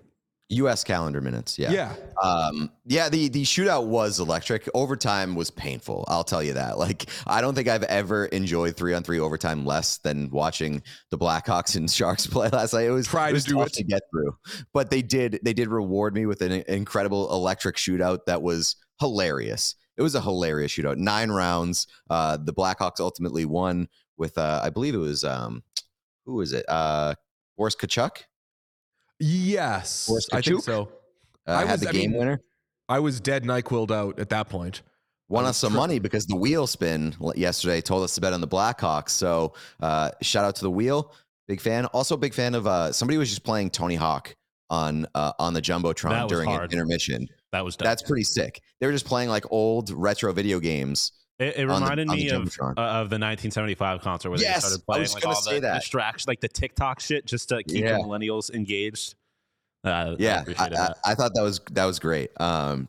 U.S. 0.51 0.83
calendar 0.85 1.21
minutes. 1.21 1.59
Yeah. 1.59 1.71
Yeah. 1.71 1.95
Um, 2.23 2.71
yeah, 2.85 3.09
the 3.09 3.29
the 3.29 3.45
shootout 3.45 3.87
was 3.87 4.19
electric. 4.21 4.69
Overtime 4.75 5.35
was 5.35 5.51
painful. 5.51 6.05
I'll 6.09 6.25
tell 6.25 6.43
you 6.43 6.55
that. 6.55 6.77
Like, 6.79 7.09
I 7.27 7.41
don't 7.41 7.55
think 7.55 7.69
I've 7.69 7.85
ever 7.85 8.27
enjoyed 8.27 8.77
three 8.77 8.95
on 8.95 9.03
three 9.03 9.21
overtime 9.21 9.65
less 9.65 9.99
than 9.99 10.29
watching 10.31 10.83
the 11.11 11.19
Blackhawks 11.19 11.77
and 11.77 11.91
Sharks 11.91 12.27
play 12.29 12.49
last 12.49 12.73
night. 12.73 12.87
It 12.87 12.91
was 12.91 13.07
Try 13.07 13.33
to 13.33 13.41
do 13.41 13.55
tough 13.55 13.69
it. 13.69 13.73
to 13.75 13.85
get 13.85 14.03
through, 14.11 14.37
but 14.73 14.91
they 14.91 15.03
did 15.03 15.39
they 15.43 15.53
did 15.53 15.69
reward 15.69 16.15
me 16.15 16.27
with 16.27 16.43
an 16.43 16.53
incredible 16.69 17.33
electric 17.33 17.77
shootout 17.77 18.21
that 18.27 18.43
was 18.43 18.77
hilarious. 18.99 19.77
It 19.97 20.03
was 20.03 20.15
a 20.15 20.21
hilarious 20.21 20.73
shootout. 20.73 20.97
Nine 20.97 21.31
rounds. 21.31 21.87
Uh, 22.09 22.39
the 22.43 22.53
Blackhawks 22.55 22.99
ultimately 23.01 23.45
won 23.45 23.89
with 24.17 24.37
uh, 24.39 24.61
I 24.65 24.71
believe 24.71 24.95
it 24.95 24.99
was 24.99 25.23
um, 25.23 25.63
who 26.27 26.35
was 26.35 26.53
it? 26.53 26.65
Uh, 26.69 27.15
Boris 27.57 27.77
Katchouk 27.77 28.23
Yes, 29.21 30.11
I 30.33 30.41
think 30.41 30.63
so. 30.63 30.89
uh, 31.47 31.53
I 31.53 31.61
had 31.65 31.73
was- 31.73 31.81
the 31.83 31.89
I 31.91 31.93
game 31.93 32.11
mean, 32.13 32.19
winner. 32.21 32.41
I 32.89 32.99
was 32.99 33.21
dead 33.21 33.45
Nyquilled 33.45 33.91
out 33.93 34.19
at 34.19 34.31
that 34.31 34.49
point. 34.49 34.83
won 35.29 35.45
us 35.45 35.57
some 35.59 35.73
tri- 35.73 35.81
money 35.81 35.99
because 36.01 36.27
the 36.27 36.35
wheel 36.35 36.67
spin 36.67 37.15
yesterday 37.37 37.81
told 37.81 38.03
us 38.03 38.17
to 38.17 38.21
bet 38.21 38.33
on 38.33 38.41
the 38.41 38.49
Blackhawks. 38.49 39.11
So 39.11 39.53
uh, 39.79 40.11
shout 40.23 40.45
out 40.45 40.57
to 40.57 40.63
the 40.63 40.71
wheel, 40.73 41.13
big 41.47 41.61
fan. 41.61 41.87
Also 41.87 42.17
big 42.17 42.35
fan 42.35 42.55
of 42.57 42.67
uh, 42.67 42.91
somebody 42.93 43.17
was 43.17 43.29
just 43.29 43.45
playing 43.45 43.71
Tony 43.71 43.95
Hawk 43.95 44.35
on 44.71 45.07
uh, 45.15 45.33
on 45.39 45.53
the 45.55 45.61
That 45.61 45.67
jumbotron 45.73 46.23
was 46.25 46.33
during 46.33 46.51
an 46.51 46.63
intermission. 46.65 47.29
That 47.53 47.65
was 47.65 47.77
dope. 47.77 47.85
That's 47.87 48.03
pretty 48.03 48.25
sick. 48.25 48.61
They 48.81 48.87
were 48.87 48.93
just 48.93 49.07
playing 49.07 49.29
like 49.29 49.45
old 49.53 49.91
retro 49.91 50.33
video 50.33 50.59
games. 50.59 51.13
It, 51.41 51.57
it 51.57 51.67
reminded 51.67 52.09
the 52.09 52.15
me 52.15 52.29
of, 52.31 52.43
uh, 52.61 52.75
of 52.77 53.09
the 53.09 53.17
1975 53.19 54.03
concert 54.03 54.29
where 54.31 54.39
Yes, 54.39 54.57
they 54.57 54.61
started 54.69 54.83
I 54.83 54.85
playing 54.87 55.01
was 55.03 55.15
like 55.15 55.27
all 55.27 55.35
say 55.35 55.55
the 55.55 55.61
that. 55.63 55.81
distractions, 55.81 56.29
like 56.29 56.41
the 56.41 56.49
TikTok 56.49 57.01
shit, 57.01 57.25
just 57.27 57.49
to 57.49 57.63
keep 57.65 57.83
Yeah. 57.83 57.97
the 57.97 58.05
millennials 58.05 58.53
engaged. 58.55 59.15
Uh, 59.83 60.15
Yeah, 60.19 60.45
I, 60.59 60.65
I. 60.67 60.93
I 61.13 61.15
thought 61.15 61.33
that 61.35 61.43
was 61.43 61.61
that 61.73 61.87
was 61.87 61.99
great. 61.99 62.31
Um, 62.39 62.89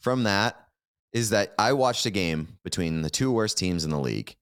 from 0.00 0.24
that 0.24 0.68
is 1.12 1.30
that 1.30 1.54
I 1.58 1.72
watched 1.72 2.06
a 2.06 2.10
game 2.10 2.58
between 2.64 3.02
the 3.02 3.10
two 3.10 3.32
worst 3.32 3.58
teams 3.58 3.84
in 3.84 3.90
the 3.90 3.98
league, 3.98 4.36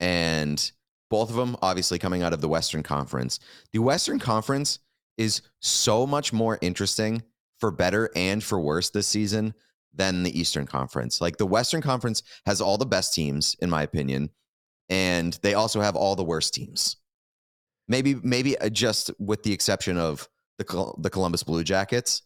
and 0.00 0.70
both 1.08 1.30
of 1.30 1.36
them 1.36 1.56
obviously 1.62 1.98
coming 1.98 2.22
out 2.22 2.32
of 2.32 2.40
the 2.40 2.48
Western 2.48 2.82
Conference. 2.82 3.40
The 3.72 3.78
Western 3.80 4.18
Conference 4.18 4.78
is 5.18 5.42
so 5.60 6.06
much 6.06 6.32
more 6.32 6.58
interesting 6.60 7.22
for 7.58 7.70
better 7.70 8.10
and 8.16 8.42
for 8.42 8.58
worse 8.60 8.90
this 8.90 9.06
season 9.06 9.54
than 9.94 10.22
the 10.22 10.38
Eastern 10.38 10.66
Conference. 10.66 11.20
Like 11.20 11.36
the 11.36 11.46
Western 11.46 11.82
Conference 11.82 12.22
has 12.46 12.60
all 12.60 12.78
the 12.78 12.86
best 12.86 13.12
teams, 13.12 13.56
in 13.60 13.70
my 13.70 13.82
opinion, 13.82 14.30
and 14.88 15.38
they 15.42 15.54
also 15.54 15.80
have 15.80 15.96
all 15.96 16.16
the 16.16 16.24
worst 16.24 16.54
teams. 16.54 16.96
Maybe, 17.88 18.14
maybe 18.22 18.56
uh, 18.58 18.68
just 18.68 19.10
with 19.18 19.42
the 19.42 19.52
exception 19.52 19.98
of 19.98 20.28
the 20.58 20.92
the 20.98 21.10
Columbus 21.10 21.42
Blue 21.42 21.64
Jackets. 21.64 22.22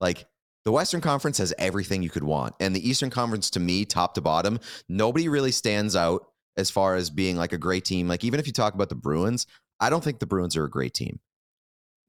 Like 0.00 0.26
the 0.64 0.72
Western 0.72 1.00
Conference 1.00 1.38
has 1.38 1.52
everything 1.58 2.02
you 2.02 2.10
could 2.10 2.24
want. 2.24 2.54
And 2.58 2.74
the 2.74 2.88
Eastern 2.88 3.10
Conference, 3.10 3.50
to 3.50 3.60
me, 3.60 3.84
top 3.84 4.14
to 4.14 4.20
bottom, 4.20 4.58
nobody 4.88 5.28
really 5.28 5.52
stands 5.52 5.94
out 5.94 6.26
as 6.56 6.70
far 6.70 6.94
as 6.94 7.10
being 7.10 7.36
like 7.36 7.52
a 7.52 7.58
great 7.58 7.84
team. 7.84 8.08
Like, 8.08 8.24
even 8.24 8.40
if 8.40 8.46
you 8.46 8.52
talk 8.52 8.74
about 8.74 8.88
the 8.88 8.94
Bruins, 8.94 9.46
I 9.80 9.90
don't 9.90 10.02
think 10.02 10.18
the 10.18 10.26
Bruins 10.26 10.56
are 10.56 10.64
a 10.64 10.70
great 10.70 10.94
team. 10.94 11.20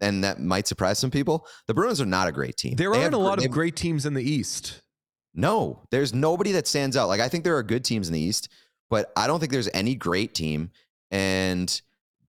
And 0.01 0.23
that 0.23 0.39
might 0.39 0.67
surprise 0.67 0.99
some 0.99 1.11
people. 1.11 1.47
The 1.67 1.73
Bruins 1.73 2.01
are 2.01 2.05
not 2.05 2.27
a 2.27 2.31
great 2.31 2.57
team. 2.57 2.75
There 2.75 2.89
They 2.89 2.97
aren't 2.97 3.13
have 3.13 3.21
a 3.21 3.23
lot 3.23 3.43
of 3.43 3.51
great 3.51 3.75
teams 3.75 4.05
in 4.05 4.13
the 4.13 4.23
East. 4.23 4.81
No, 5.33 5.83
there's 5.91 6.13
nobody 6.13 6.53
that 6.53 6.67
stands 6.67 6.95
out. 6.95 7.07
Like, 7.07 7.21
I 7.21 7.27
think 7.27 7.43
there 7.43 7.57
are 7.57 7.63
good 7.63 7.83
teams 7.83 8.07
in 8.07 8.13
the 8.13 8.19
East, 8.19 8.49
but 8.89 9.11
I 9.17 9.27
don't 9.27 9.39
think 9.39 9.51
there's 9.51 9.69
any 9.73 9.95
great 9.95 10.33
team. 10.33 10.71
And 11.11 11.81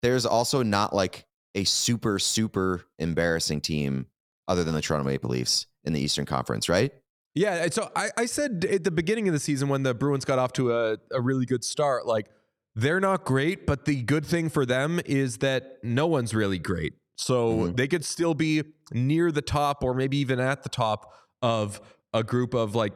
there's 0.03 0.27
also 0.27 0.63
not 0.63 0.93
like 0.93 1.25
a 1.55 1.65
super, 1.65 2.19
super 2.19 2.85
embarrassing 2.99 3.61
team 3.61 4.07
other 4.49 4.65
than 4.65 4.75
the 4.75 4.83
Toronto 4.83 5.09
Maple 5.09 5.31
Leafs 5.31 5.67
in 5.87 5.93
the 5.93 6.01
Eastern 6.01 6.27
Conference, 6.27 6.69
right? 6.69 6.93
Yeah, 7.35 7.69
so 7.71 7.91
I, 7.95 8.09
I 8.17 8.27
said 8.27 8.65
at 8.71 8.85
the 8.85 8.91
beginning 8.91 9.29
of 9.29 9.35
the 9.35 9.41
season 9.41 9.69
when 9.69 9.83
the 9.83 9.95
Bruins 9.95 10.25
got 10.25 10.39
off 10.39 10.53
to 10.55 10.73
a, 10.73 10.97
a 11.13 11.21
really 11.21 11.45
good 11.47 11.65
start, 11.65 12.07
like 12.07 12.27
they're 12.75 13.01
not 13.01 13.25
great, 13.25 13.67
but 13.67 13.85
the 13.85 14.03
good 14.03 14.25
thing 14.25 14.49
for 14.49 14.65
them 14.67 15.01
is 15.07 15.39
that 15.39 15.79
no 15.83 16.07
one's 16.07 16.35
really 16.35 16.59
great. 16.59 16.95
So 17.17 17.53
Mhm. 17.53 17.77
they 17.77 17.89
could 17.89 18.05
still 18.05 18.35
be 18.35 18.63
near 18.93 19.31
the 19.33 19.43
top 19.43 19.83
or 19.85 19.95
maybe 19.95 20.17
even 20.19 20.41
at 20.41 20.63
the 20.63 20.69
top 20.69 21.13
of 21.43 21.81
a 22.13 22.23
group 22.23 22.55
of 22.55 22.75
like 22.75 22.93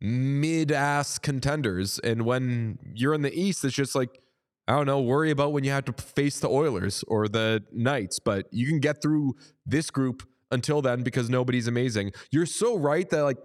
mid 0.00 0.72
ass 0.72 1.18
contenders. 1.18 1.98
And 2.00 2.24
when 2.24 2.78
you're 2.94 3.14
in 3.14 3.22
the 3.22 3.32
East, 3.38 3.64
it's 3.64 3.74
just 3.74 3.94
like, 3.94 4.20
I 4.68 4.72
don't 4.72 4.86
know, 4.86 5.00
worry 5.00 5.30
about 5.30 5.52
when 5.52 5.64
you 5.64 5.70
have 5.72 5.84
to 5.86 5.92
face 5.92 6.40
the 6.40 6.48
Oilers 6.48 7.04
or 7.08 7.28
the 7.28 7.62
Knights, 7.72 8.18
but 8.18 8.46
you 8.52 8.66
can 8.68 8.78
get 8.78 9.02
through 9.02 9.34
this 9.66 9.90
group 9.90 10.22
until 10.50 10.82
then 10.82 11.02
because 11.02 11.28
nobody's 11.30 11.66
amazing. 11.66 12.12
You're 12.30 12.46
so 12.46 12.76
right 12.76 13.08
that 13.10 13.22
like 13.22 13.38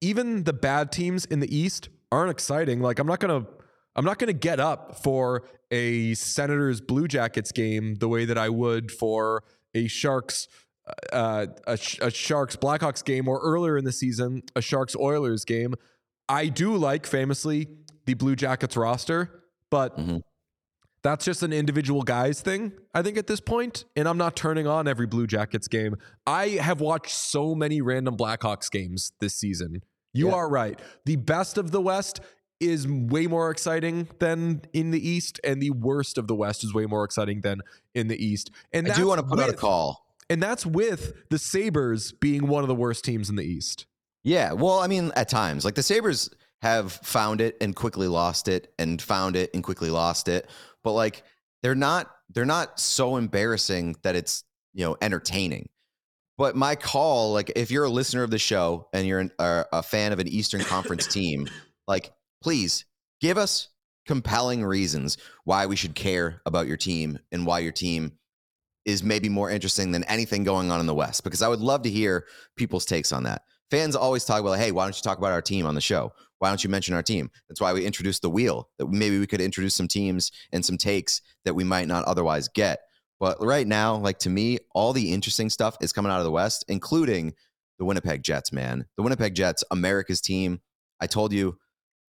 even 0.00 0.44
the 0.44 0.52
bad 0.52 0.92
teams 0.92 1.24
in 1.24 1.40
the 1.40 1.56
East 1.56 1.88
aren't 2.12 2.30
exciting. 2.30 2.80
Like 2.80 2.98
I'm 2.98 3.06
not 3.06 3.20
gonna 3.20 3.46
I'm 3.96 4.04
not 4.04 4.18
gonna 4.18 4.32
get 4.32 4.60
up 4.60 5.02
for 5.02 5.48
a 5.70 6.14
Senators 6.14 6.80
Blue 6.80 7.08
Jackets 7.08 7.52
game 7.52 7.96
the 7.96 8.08
way 8.08 8.24
that 8.24 8.38
I 8.38 8.48
would 8.48 8.90
for 8.92 9.42
a 9.74 9.86
Sharks 9.88 10.48
uh, 11.12 11.46
a, 11.66 11.78
a 12.02 12.10
Sharks 12.10 12.56
Blackhawks 12.56 13.02
game 13.04 13.26
or 13.28 13.40
earlier 13.40 13.78
in 13.78 13.84
the 13.84 13.92
season 13.92 14.42
a 14.54 14.60
Sharks 14.60 14.94
Oilers 14.94 15.44
game. 15.44 15.74
I 16.28 16.48
do 16.48 16.76
like 16.76 17.06
famously 17.06 17.68
the 18.06 18.14
Blue 18.14 18.36
Jackets 18.36 18.76
roster, 18.76 19.44
but 19.70 19.96
Mhm. 19.98 20.20
That's 21.04 21.24
just 21.24 21.44
an 21.44 21.52
individual 21.52 22.02
guys 22.02 22.40
thing, 22.40 22.72
I 22.94 23.02
think, 23.02 23.16
at 23.18 23.28
this. 23.28 23.40
And 23.94 24.08
I'm 24.08 24.18
not 24.18 24.34
turning 24.34 24.66
on 24.66 24.88
every 24.88 25.06
Blue 25.06 25.26
Jackets 25.28 25.68
game. 25.68 25.94
I 26.26 26.48
have 26.48 26.80
watched 26.80 27.14
so 27.14 27.54
many 27.54 27.80
random 27.80 28.16
Blackhawks 28.16 28.70
games 28.70 29.12
this 29.20 29.36
season. 29.36 29.82
You 30.12 30.28
Yeah. 30.28 30.34
are 30.34 30.48
right. 30.48 30.80
The 31.04 31.16
best 31.16 31.58
of 31.58 31.70
the 31.70 31.80
West 31.80 32.20
is 32.58 32.88
way 32.88 33.26
more 33.26 33.50
exciting 33.50 34.08
than 34.18 34.62
in 34.72 34.90
the 34.92 35.08
East, 35.08 35.38
and 35.44 35.60
the 35.60 35.70
worst 35.70 36.16
of 36.16 36.26
the 36.26 36.34
West 36.34 36.64
is 36.64 36.72
way 36.72 36.86
more 36.86 37.04
exciting 37.04 37.42
than 37.42 37.60
in 37.94 38.08
the 38.08 38.24
East. 38.24 38.50
And 38.72 38.90
I 38.90 38.94
do 38.94 39.06
want 39.06 39.20
to 39.20 39.26
put 39.26 39.38
out 39.40 39.50
a 39.50 39.54
call. 39.54 40.06
And 40.30 40.42
that's 40.42 40.64
with 40.64 41.12
the 41.28 41.38
Sabres 41.38 42.12
being 42.12 42.46
one 42.46 42.64
of 42.64 42.68
the 42.68 42.74
worst 42.74 43.04
teams 43.04 43.28
in 43.28 43.36
the 43.36 43.44
East. 43.44 43.84
Yeah, 44.22 44.52
well, 44.52 44.78
I 44.78 44.86
mean, 44.86 45.12
at 45.16 45.28
times, 45.28 45.66
like 45.66 45.74
the 45.74 45.82
Sabres 45.82 46.30
have 46.62 46.92
found 46.92 47.42
it 47.42 47.58
and 47.60 47.76
quickly 47.76 48.08
lost 48.08 48.48
it, 48.48 48.72
and 48.78 49.02
found 49.02 49.36
it 49.36 49.50
and 49.52 49.62
quickly 49.62 49.90
lost 49.90 50.28
it. 50.28 50.48
But 50.84 50.92
like, 50.92 51.24
they're 51.62 51.74
not 51.74 52.10
they're 52.32 52.44
not 52.44 52.78
so 52.78 53.16
embarrassing 53.16 53.96
that 54.02 54.14
it's 54.14 54.44
you 54.72 54.84
know 54.84 54.96
entertaining. 55.00 55.68
But 56.36 56.56
my 56.56 56.74
call, 56.74 57.32
like, 57.32 57.52
if 57.54 57.70
you're 57.70 57.84
a 57.84 57.90
listener 57.90 58.24
of 58.24 58.30
the 58.30 58.38
show 58.38 58.88
and 58.92 59.06
you're 59.06 59.20
an, 59.20 59.30
uh, 59.38 59.64
a 59.72 59.82
fan 59.82 60.12
of 60.12 60.18
an 60.18 60.26
Eastern 60.26 60.62
Conference 60.62 61.06
team, 61.06 61.48
like, 61.86 62.12
please 62.42 62.84
give 63.20 63.38
us 63.38 63.68
compelling 64.06 64.64
reasons 64.64 65.16
why 65.44 65.66
we 65.66 65.76
should 65.76 65.94
care 65.94 66.42
about 66.44 66.66
your 66.66 66.76
team 66.76 67.18
and 67.30 67.46
why 67.46 67.60
your 67.60 67.72
team 67.72 68.12
is 68.84 69.02
maybe 69.02 69.28
more 69.28 69.48
interesting 69.48 69.92
than 69.92 70.04
anything 70.04 70.44
going 70.44 70.70
on 70.70 70.80
in 70.80 70.86
the 70.86 70.94
West. 70.94 71.24
Because 71.24 71.40
I 71.40 71.48
would 71.48 71.60
love 71.60 71.82
to 71.82 71.90
hear 71.90 72.26
people's 72.56 72.84
takes 72.84 73.12
on 73.12 73.22
that. 73.22 73.42
Fans 73.70 73.96
always 73.96 74.24
talk 74.24 74.40
about, 74.40 74.58
hey, 74.58 74.72
why 74.72 74.84
don't 74.84 74.96
you 74.96 75.02
talk 75.02 75.18
about 75.18 75.32
our 75.32 75.40
team 75.40 75.66
on 75.66 75.74
the 75.74 75.80
show? 75.80 76.12
Why 76.44 76.50
don't 76.50 76.62
you 76.62 76.68
mention 76.68 76.94
our 76.94 77.02
team? 77.02 77.30
That's 77.48 77.58
why 77.58 77.72
we 77.72 77.86
introduced 77.86 78.20
the 78.20 78.28
wheel, 78.28 78.68
that 78.78 78.86
maybe 78.90 79.18
we 79.18 79.26
could 79.26 79.40
introduce 79.40 79.74
some 79.74 79.88
teams 79.88 80.30
and 80.52 80.62
some 80.62 80.76
takes 80.76 81.22
that 81.46 81.54
we 81.54 81.64
might 81.64 81.88
not 81.88 82.04
otherwise 82.04 82.48
get. 82.48 82.80
But 83.18 83.42
right 83.42 83.66
now, 83.66 83.96
like 83.96 84.18
to 84.18 84.28
me, 84.28 84.58
all 84.74 84.92
the 84.92 85.10
interesting 85.14 85.48
stuff 85.48 85.74
is 85.80 85.90
coming 85.90 86.12
out 86.12 86.18
of 86.18 86.24
the 86.24 86.30
West, 86.30 86.62
including 86.68 87.32
the 87.78 87.86
Winnipeg 87.86 88.22
Jets, 88.22 88.52
man. 88.52 88.84
The 88.98 89.02
Winnipeg 89.02 89.34
Jets, 89.34 89.64
America's 89.70 90.20
team. 90.20 90.60
I 91.00 91.06
told 91.06 91.32
you, 91.32 91.56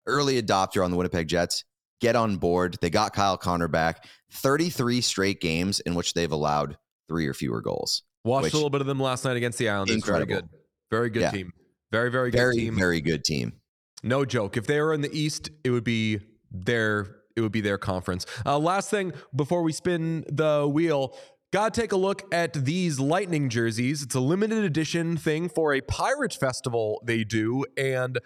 early 0.08 0.42
adopter 0.42 0.84
on 0.84 0.90
the 0.90 0.98
Winnipeg 0.98 1.28
Jets. 1.28 1.64
Get 2.02 2.16
on 2.16 2.38
board. 2.38 2.78
They 2.82 2.90
got 2.90 3.14
Kyle 3.14 3.38
Connor 3.38 3.68
back. 3.68 4.04
33 4.32 5.02
straight 5.02 5.42
games 5.42 5.80
in 5.82 5.94
which 5.94 6.16
they've 6.16 6.32
allowed 6.32 6.76
three 7.08 7.28
or 7.28 7.36
fewer 7.36 7.62
goals. 7.62 8.02
Watched 8.26 8.46
Which- 8.46 8.54
a 8.54 8.58
little 8.58 8.72
bit 8.72 8.82
of 8.82 8.88
them 8.88 9.00
last 9.00 9.26
night 9.26 9.38
against 9.38 9.60
the 9.60 9.70
Islanders. 9.70 9.96
Incredible. 9.96 10.26
Very 10.26 10.42
good. 10.42 10.50
Very 10.90 11.10
good 11.12 11.22
Yeah. 11.22 11.30
team. 11.30 11.54
Very, 11.92 12.10
very 12.10 12.32
good 12.32 12.38
Very, 12.40 12.56
team. 12.56 12.76
very 12.76 13.00
good 13.02 13.24
team. 13.24 13.60
No 14.04 14.26
joke. 14.26 14.58
If 14.58 14.68
they 14.68 14.80
were 14.82 14.94
in 14.94 15.02
the 15.02 15.18
East, 15.18 15.50
it 15.64 15.72
would 15.72 15.84
be 15.86 16.20
their 16.52 17.16
it 17.36 17.42
would 17.42 17.52
be 17.52 17.62
their 17.62 17.80
conference. 17.80 18.26
Uh, 18.46 18.60
last 18.60 18.92
thing 18.92 19.12
before 19.36 19.64
we 19.64 19.72
spin 19.72 20.24
the 20.30 20.68
wheel, 20.68 21.18
gotta 21.52 21.82
take 21.82 21.92
a 21.92 21.98
look 21.98 22.22
at 22.32 22.54
these 22.54 23.00
Lightning 23.00 23.50
jerseys. 23.50 24.04
It's 24.04 24.14
a 24.14 24.20
limited 24.20 24.64
edition 24.64 25.18
thing 25.18 25.50
for 25.50 25.74
a 25.74 25.82
Pirate 25.82 26.34
Festival 26.34 27.02
they 27.04 27.24
do, 27.24 27.66
and 27.76 28.20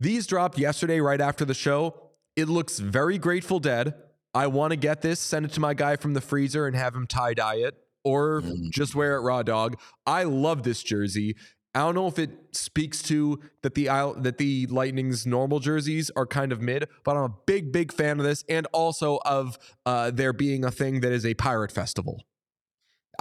these 0.00 0.26
dropped 0.26 0.58
yesterday 0.58 1.00
right 1.00 1.20
after 1.20 1.44
the 1.44 1.54
show. 1.54 2.10
It 2.34 2.48
looks 2.48 2.78
very 2.78 3.18
Grateful 3.18 3.60
Dead. 3.60 3.94
I 4.32 4.46
want 4.46 4.70
to 4.70 4.76
get 4.76 5.02
this, 5.02 5.20
send 5.20 5.44
it 5.44 5.52
to 5.52 5.60
my 5.60 5.74
guy 5.74 5.96
from 5.96 6.14
the 6.14 6.20
freezer, 6.20 6.66
and 6.66 6.74
have 6.74 6.94
him 6.94 7.06
tie 7.06 7.34
dye 7.34 7.56
it, 7.56 7.74
or 8.04 8.42
just 8.70 8.94
wear 8.94 9.16
it 9.16 9.20
raw 9.20 9.42
dog. 9.42 9.76
I 10.06 10.24
love 10.24 10.62
this 10.62 10.82
jersey. 10.82 11.36
I 11.74 11.80
don't 11.80 11.94
know 11.94 12.08
if 12.08 12.18
it 12.18 12.30
speaks 12.52 13.00
to 13.04 13.38
that 13.62 13.74
the 13.74 13.84
that 14.18 14.38
the 14.38 14.66
Lightning's 14.66 15.24
normal 15.24 15.60
jerseys 15.60 16.10
are 16.16 16.26
kind 16.26 16.50
of 16.50 16.60
mid, 16.60 16.88
but 17.04 17.16
I'm 17.16 17.24
a 17.24 17.34
big 17.46 17.70
big 17.70 17.92
fan 17.92 18.18
of 18.18 18.24
this, 18.24 18.44
and 18.48 18.66
also 18.72 19.20
of 19.24 19.56
uh, 19.86 20.10
there 20.10 20.32
being 20.32 20.64
a 20.64 20.70
thing 20.70 21.00
that 21.00 21.12
is 21.12 21.24
a 21.24 21.34
pirate 21.34 21.70
festival. 21.70 22.24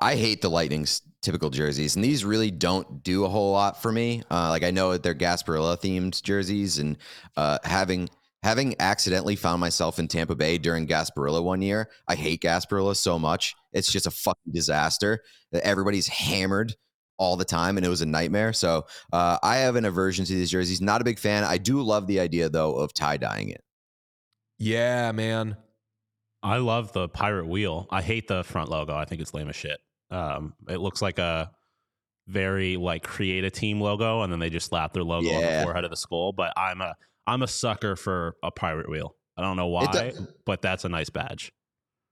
I 0.01 0.15
hate 0.15 0.41
the 0.41 0.49
Lightning's 0.49 1.01
typical 1.21 1.51
jerseys, 1.51 1.95
and 1.95 2.03
these 2.03 2.25
really 2.25 2.49
don't 2.49 3.03
do 3.03 3.25
a 3.25 3.29
whole 3.29 3.51
lot 3.51 3.81
for 3.81 3.91
me. 3.91 4.23
Uh, 4.31 4.49
like 4.49 4.63
I 4.63 4.71
know 4.71 4.93
that 4.93 5.03
they're 5.03 5.13
Gasparilla 5.13 5.77
themed 5.79 6.21
jerseys, 6.23 6.79
and 6.79 6.97
uh, 7.37 7.59
having 7.63 8.09
having 8.41 8.75
accidentally 8.79 9.35
found 9.35 9.59
myself 9.59 9.99
in 9.99 10.07
Tampa 10.07 10.33
Bay 10.33 10.57
during 10.57 10.87
Gasparilla 10.87 11.43
one 11.43 11.61
year, 11.61 11.89
I 12.07 12.15
hate 12.15 12.41
Gasparilla 12.41 12.95
so 12.95 13.19
much. 13.19 13.55
It's 13.73 13.91
just 13.91 14.07
a 14.07 14.11
fucking 14.11 14.53
disaster. 14.53 15.21
That 15.51 15.63
everybody's 15.63 16.07
hammered 16.07 16.75
all 17.19 17.35
the 17.37 17.45
time, 17.45 17.77
and 17.77 17.85
it 17.85 17.89
was 17.89 18.01
a 18.01 18.05
nightmare. 18.07 18.53
So 18.53 18.87
uh, 19.13 19.37
I 19.43 19.57
have 19.57 19.75
an 19.75 19.85
aversion 19.85 20.25
to 20.25 20.33
these 20.33 20.49
jerseys. 20.49 20.81
Not 20.81 21.01
a 21.01 21.03
big 21.03 21.19
fan. 21.19 21.43
I 21.43 21.57
do 21.59 21.81
love 21.81 22.07
the 22.07 22.19
idea 22.19 22.49
though 22.49 22.75
of 22.75 22.93
tie 22.93 23.17
dyeing 23.17 23.49
it. 23.49 23.61
Yeah, 24.57 25.11
man. 25.11 25.55
I 26.41 26.57
love 26.57 26.93
the 26.93 27.07
pirate 27.09 27.47
wheel. 27.47 27.87
I 27.91 28.01
hate 28.01 28.27
the 28.27 28.43
front 28.43 28.69
logo. 28.69 28.95
I 28.95 29.05
think 29.05 29.21
it's 29.21 29.33
lame 29.33 29.49
as 29.49 29.55
shit. 29.55 29.79
Um, 30.09 30.53
it 30.67 30.77
looks 30.77 31.01
like 31.01 31.19
a 31.19 31.51
very 32.27 32.77
like 32.77 33.03
create 33.03 33.43
a 33.43 33.49
team 33.51 33.81
logo, 33.81 34.21
and 34.21 34.31
then 34.31 34.39
they 34.39 34.49
just 34.49 34.67
slap 34.67 34.93
their 34.93 35.03
logo 35.03 35.27
on 35.29 35.41
the 35.59 35.63
forehead 35.63 35.83
of 35.83 35.91
the 35.91 35.97
skull. 35.97 36.31
But 36.31 36.53
I'm 36.57 36.81
a 36.81 36.95
I'm 37.27 37.41
a 37.43 37.47
sucker 37.47 37.95
for 37.95 38.35
a 38.41 38.51
pirate 38.51 38.89
wheel. 38.89 39.15
I 39.37 39.41
don't 39.41 39.57
know 39.57 39.67
why, 39.67 39.83
does- 39.91 40.27
but 40.45 40.61
that's 40.61 40.85
a 40.85 40.89
nice 40.89 41.09
badge. 41.09 41.51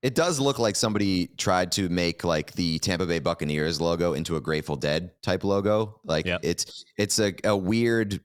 It 0.02 0.14
does 0.14 0.38
look 0.38 0.58
like 0.58 0.76
somebody 0.76 1.26
tried 1.38 1.72
to 1.72 1.88
make 1.88 2.22
like 2.22 2.52
the 2.52 2.78
Tampa 2.78 3.04
Bay 3.06 3.18
Buccaneers 3.18 3.80
logo 3.80 4.12
into 4.12 4.36
a 4.36 4.40
Grateful 4.40 4.76
Dead 4.76 5.10
type 5.22 5.42
logo. 5.42 6.00
Like 6.04 6.26
Yep. 6.26 6.40
it's 6.44 6.84
it's 6.96 7.18
a, 7.18 7.34
a 7.44 7.56
weird 7.56 8.20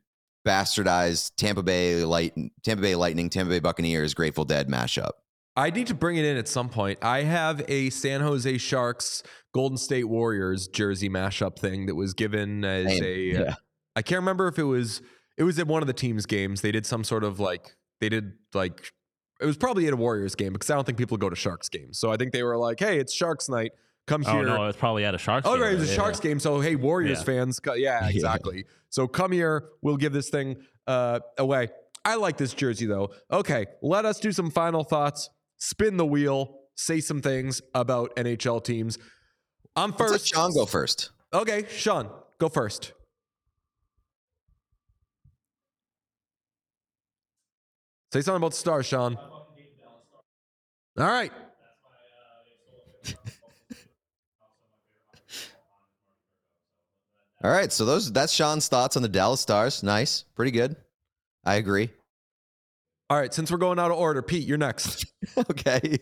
bastardized 0.46 1.32
Tampa 1.36 1.64
Bay 1.64 2.04
light 2.04 2.34
Tampa 2.64 2.82
Bay 2.82 2.96
Lightning, 2.96 3.30
Tampa 3.30 3.50
Bay 3.50 3.60
Buccaneers, 3.60 4.14
Grateful 4.14 4.46
Dead 4.46 4.68
mashup. 4.68 5.12
I 5.56 5.70
need 5.70 5.88
to 5.88 5.94
bring 5.94 6.18
it 6.18 6.26
in 6.26 6.38
at 6.38 6.48
some 6.48 6.70
point. 6.70 7.00
I 7.04 7.22
have 7.24 7.64
a 7.68 7.90
San 7.92 8.22
Jose 8.22 8.58
Sharks 8.58 9.22
Golden 9.54 9.78
State 9.78 10.06
Warriors 10.06 10.68
jersey 10.68 11.10
mashup 11.10 11.58
thing 11.60 11.86
that 11.86 11.96
was 11.96 12.14
given 12.14 12.66
as 12.66 12.88
Same. 12.98 13.04
a. 13.04 13.36
Uh, 13.42 13.44
yeah. 13.46 13.56
I 13.96 14.02
can't 14.02 14.20
remember 14.20 14.48
if 14.48 14.58
it 14.58 14.64
was 14.64 15.02
it 15.38 15.44
was 15.44 15.58
at 15.60 15.68
one 15.68 15.82
of 15.82 15.88
the 15.88 15.94
team's 15.94 16.26
games. 16.26 16.62
They 16.62 16.72
did 16.72 16.86
some 16.86 17.04
sort 17.04 17.24
of 17.24 17.40
like 17.40 17.76
they 18.02 18.10
did 18.10 18.34
like 18.54 18.92
it 19.44 19.46
was 19.46 19.58
probably 19.58 19.86
at 19.88 19.94
a 19.94 19.98
Warriors 19.98 20.34
game 20.36 20.54
because 20.54 20.70
I 20.70 20.76
don't 20.76 20.86
think 20.86 20.98
people 20.98 21.18
go 21.18 21.30
to 21.30 21.36
Sharks 21.36 21.70
games. 21.70 22.00
So 22.00 22.12
I 22.12 22.18
think 22.18 22.32
they 22.32 22.42
were 22.44 22.58
like, 22.58 22.80
"Hey, 22.80 22.98
it's 23.00 23.14
Sharks 23.14 23.50
night. 23.50 23.74
Come 24.08 24.24
here." 24.24 24.32
Oh 24.34 24.42
no, 24.42 24.66
it's 24.66 24.78
probably 24.78 25.06
at 25.06 25.14
a 25.14 25.18
Sharks. 25.18 25.46
Oh, 25.48 25.54
game. 25.54 25.62
right, 25.62 25.74
it 25.74 25.80
was 25.80 25.90
a 25.90 25.92
Yeah. 25.92 25.98
Sharks 25.98 26.20
game. 26.20 26.40
So 26.40 26.60
hey, 26.62 26.76
Warriors 26.76 27.20
Yeah. 27.20 27.26
fans, 27.26 27.60
co- 27.60 27.74
yeah, 27.76 28.08
exactly. 28.08 28.66
So 28.90 29.08
come 29.08 29.32
here. 29.32 29.70
We'll 29.82 29.98
give 29.98 30.14
this 30.14 30.30
thing 30.30 30.58
uh, 30.88 31.20
away. 31.38 31.70
I 32.06 32.16
like 32.16 32.38
this 32.38 32.54
jersey 32.54 32.86
though. 32.86 33.12
Okay, 33.32 33.66
let 33.82 34.06
us 34.06 34.20
do 34.20 34.32
some 34.32 34.50
final 34.50 34.84
thoughts. 34.84 35.30
Spin 35.58 35.98
the 35.98 36.06
wheel. 36.06 36.60
Say 36.76 37.00
some 37.02 37.22
things 37.22 37.62
about 37.76 38.16
NHL 38.16 38.64
teams. 38.64 38.98
I'm 39.76 39.92
Let's 39.92 40.00
let 40.02 40.10
first. 40.12 40.28
Sean 40.34 40.54
go 40.54 40.66
first. 40.66 41.12
Okay, 41.34 41.66
Sean, 41.70 42.10
go 42.40 42.50
first. 42.50 42.94
Say 48.12 48.22
something 48.22 48.38
about 48.38 48.52
the 48.52 48.58
stars, 48.58 48.86
Sean. 48.86 49.18
All 50.98 51.06
right. 51.08 51.32
All 57.44 57.52
right, 57.52 57.72
so 57.74 57.84
those 57.86 58.12
that's 58.12 58.32
Sean's 58.32 58.68
thoughts 58.70 58.96
on 58.96 59.02
the 59.04 59.10
Dallas 59.10 59.42
Stars. 59.42 59.84
Nice, 59.84 60.24
pretty 60.36 60.52
good. 60.52 60.76
I 61.44 61.56
agree. 61.56 61.90
All 63.10 63.20
right. 63.20 63.34
Since 63.34 63.52
we're 63.52 63.58
going 63.58 63.80
out 63.80 63.92
of 63.92 63.98
order, 63.98 64.22
Pete, 64.22 64.48
you're 64.48 64.58
next. 64.58 65.06
okay. 65.38 65.98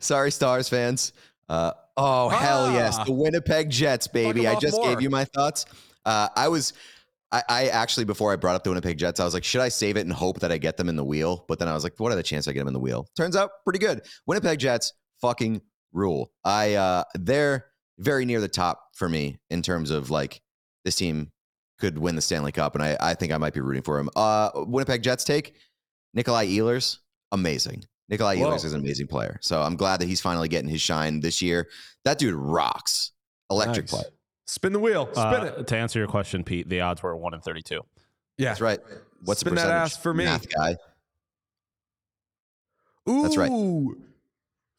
Sorry, 0.00 0.32
Stars 0.32 0.68
fans. 0.68 1.12
Uh, 1.48 1.72
oh 1.96 2.28
hell 2.28 2.72
yes, 2.72 2.96
Ah. 2.98 3.04
the 3.04 3.12
Winnipeg 3.12 3.70
Jets, 3.70 4.08
baby. 4.08 4.48
I 4.48 4.58
just 4.58 4.76
more. 4.76 4.88
gave 4.88 5.00
you 5.00 5.10
my 5.10 5.24
thoughts. 5.24 5.64
Uh, 6.04 6.28
I 6.34 6.48
was, 6.48 6.72
I, 7.32 7.42
I 7.48 7.68
actually 7.68 8.04
before 8.04 8.32
I 8.32 8.36
brought 8.36 8.56
up 8.56 8.64
the 8.64 8.70
Winnipeg 8.70 8.98
Jets, 8.98 9.20
I 9.20 9.24
was 9.24 9.34
like, 9.34 9.44
should 9.44 9.60
I 9.60 9.68
save 9.68 9.96
it 9.96 10.00
and 10.00 10.12
hope 10.12 10.40
that 10.40 10.50
I 10.50 10.58
get 10.58 10.76
them 10.76 10.88
in 10.88 10.96
the 10.96 11.04
wheel? 11.04 11.44
But 11.48 11.58
then 11.58 11.68
I 11.68 11.74
was 11.74 11.84
like, 11.84 11.94
what 11.98 12.12
are 12.12 12.16
the 12.16 12.22
chances 12.22 12.48
I 12.48 12.52
get 12.52 12.60
them 12.60 12.68
in 12.68 12.74
the 12.74 12.80
wheel? 12.80 13.08
Turns 13.16 13.36
out 13.36 13.50
pretty 13.64 13.78
good. 13.78 14.02
Winnipeg 14.26 14.58
Jets 14.58 14.92
fucking 15.20 15.60
rule. 15.92 16.32
I 16.44 16.74
uh, 16.74 17.04
they're 17.14 17.66
very 17.98 18.24
near 18.24 18.40
the 18.40 18.48
top 18.48 18.82
for 18.96 19.08
me 19.08 19.38
in 19.50 19.62
terms 19.62 19.90
of 19.90 20.10
like 20.10 20.40
this 20.84 20.96
team 20.96 21.30
could 21.78 21.98
win 21.98 22.14
the 22.14 22.22
Stanley 22.22 22.52
Cup, 22.52 22.74
and 22.74 22.82
I, 22.82 22.96
I 23.00 23.14
think 23.14 23.32
I 23.32 23.38
might 23.38 23.54
be 23.54 23.60
rooting 23.60 23.82
for 23.82 23.98
him. 23.98 24.10
Uh, 24.16 24.50
Winnipeg 24.54 25.02
Jets 25.02 25.24
take 25.24 25.54
Nikolai 26.14 26.46
Ehlers, 26.46 26.98
amazing. 27.32 27.84
Nikolai 28.08 28.36
Whoa. 28.36 28.50
Ehlers 28.50 28.64
is 28.64 28.72
an 28.72 28.80
amazing 28.80 29.06
player, 29.06 29.38
so 29.40 29.62
I'm 29.62 29.76
glad 29.76 30.00
that 30.00 30.06
he's 30.06 30.20
finally 30.20 30.48
getting 30.48 30.68
his 30.68 30.82
shine 30.82 31.20
this 31.20 31.40
year. 31.40 31.68
That 32.04 32.18
dude 32.18 32.34
rocks, 32.34 33.12
electric 33.50 33.90
Nice. 33.90 34.02
play. 34.02 34.10
Spin 34.50 34.72
the 34.72 34.80
wheel. 34.80 35.08
Spin 35.12 35.22
Uh, 35.24 35.54
it. 35.58 35.66
To 35.68 35.76
answer 35.76 35.98
your 36.00 36.08
question, 36.08 36.42
Pete, 36.42 36.68
the 36.68 36.80
odds 36.80 37.02
were 37.02 37.14
one 37.16 37.34
in 37.34 37.40
thirty-two. 37.40 37.80
Yeah. 38.36 38.48
That's 38.48 38.60
right. 38.60 38.80
What's 39.24 39.40
Spin 39.40 39.54
the 39.54 39.60
that 39.60 39.70
ass 39.70 39.96
for 39.96 40.12
me. 40.12 40.24
Math 40.24 40.48
guy. 40.52 40.76
Ooh. 43.08 43.22
That's 43.22 43.36
right. 43.36 43.50
No 43.50 43.98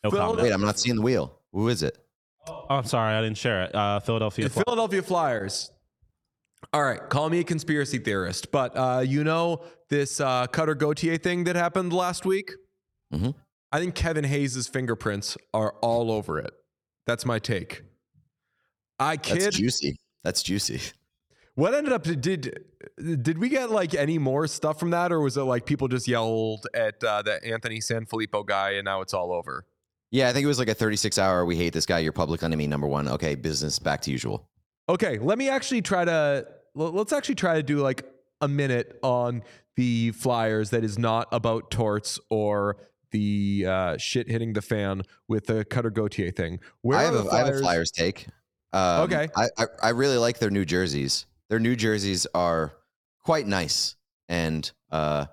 Wait, 0.03 0.51
I'm 0.51 0.61
not 0.61 0.80
seeing 0.80 0.95
the 0.97 1.01
wheel. 1.01 1.39
Who 1.53 1.67
is 1.69 1.84
it? 1.84 1.97
Oh, 2.47 2.65
I'm 2.69 2.84
sorry, 2.86 3.13
I 3.13 3.22
didn't 3.22 3.38
share 3.38 3.63
it. 3.63 3.74
Uh, 3.76 3.99
Philadelphia. 3.99 4.45
The 4.45 4.49
Fly- 4.49 4.63
Philadelphia 4.65 5.01
Flyers. 5.03 5.72
All 6.74 6.84
right, 6.84 6.99
call 7.09 7.30
me 7.30 7.39
a 7.39 7.43
conspiracy 7.43 7.97
theorist, 7.97 8.51
but 8.51 8.76
uh, 8.76 9.03
you 9.05 9.24
know 9.24 9.63
this 9.89 10.19
uh, 10.19 10.47
Cutter 10.47 10.76
Gauthier 10.76 11.17
thing 11.17 11.43
that 11.45 11.55
happened 11.55 11.93
last 11.93 12.26
week? 12.26 12.51
Mhm. 13.13 13.36
I 13.72 13.80
think 13.80 13.95
Kevin 13.95 14.24
Hayes' 14.26 14.67
fingerprints 14.67 15.38
are 15.53 15.76
all 15.82 16.11
over 16.11 16.39
it. 16.39 16.51
That's 17.05 17.26
my 17.26 17.39
take. 17.39 17.84
I 19.02 19.18
kid. 19.18 19.41
That's 19.41 19.58
juicy. 19.58 19.97
That's 20.24 20.43
juicy. 20.43 20.82
What 21.56 21.74
ended 21.74 21.91
up 21.91 22.04
did 22.04 22.66
did 22.97 23.38
we 23.38 23.49
get 23.49 23.72
like 23.72 23.93
any 23.93 24.18
more 24.18 24.47
stuff 24.47 24.80
from 24.80 24.91
that, 24.91 25.12
or 25.12 25.20
was 25.20 25.36
it 25.38 25.41
like 25.41 25.66
people 25.66 25.88
just 25.88 26.08
yelled 26.08 26.66
at 26.74 27.04
uh, 27.04 27.22
the 27.22 27.43
Anthony 27.43 27.80
Sanfilippo 27.80 28.45
guy 28.45 28.72
and 28.72 28.86
now 28.86 29.02
it's 29.02 29.14
all 29.14 29.34
over? 29.34 29.66
Yeah, 30.12 30.30
I 30.30 30.34
think 30.34 30.43
it 30.43 30.47
was 30.47 30.60
like 30.60 30.70
a 30.70 30.74
36 30.74 31.18
hour. 31.18 31.45
We 31.45 31.56
hate 31.56 31.74
this 31.74 31.86
guy. 31.86 31.99
You're 31.99 32.12
public 32.12 32.43
enemy 32.43 32.68
number 32.68 32.88
one. 32.88 33.08
Okay, 33.08 33.36
business 33.36 33.80
back 33.80 34.02
to 34.04 34.12
usual. 34.12 34.47
Okay, 34.88 35.20
let 35.20 35.38
me 35.38 35.49
actually 35.49 35.82
try 35.82 36.06
to 36.06 36.47
let's 36.76 37.14
actually 37.14 37.36
try 37.36 37.56
to 37.56 37.64
do 37.64 37.80
like 37.80 38.06
a 38.39 38.47
minute 38.47 38.99
on 39.04 39.43
the 39.76 40.12
Flyers 40.12 40.70
that 40.72 40.84
is 40.84 40.97
not 40.97 41.28
about 41.32 41.72
torts 41.72 42.20
or 42.30 42.78
the 43.12 43.66
uh, 43.68 43.97
shit 43.97 44.30
hitting 44.30 44.54
the 44.54 44.62
fan 44.62 45.02
with 45.28 45.47
the 45.47 45.66
Cutter 45.66 45.89
Gauthier 45.89 46.32
thing. 46.32 46.60
Where 46.82 46.97
I 46.97 47.04
have, 47.04 47.16
a, 47.16 47.30
I 47.30 47.38
have 47.39 47.56
a 47.56 47.60
Flyers 47.60 47.91
take. 47.91 48.28
Um, 48.74 49.01
Okay. 49.01 49.28
I, 49.36 49.47
I, 49.57 49.65
I 49.84 49.89
really 49.89 50.17
like 50.17 50.39
their 50.39 50.49
new 50.49 50.65
jerseys. 50.65 51.26
Their 51.49 51.59
new 51.59 51.76
jerseys 51.76 52.28
are 52.34 52.74
quite 53.24 53.47
nice. 53.47 53.95
And 54.30 54.69
uh, 54.91 55.26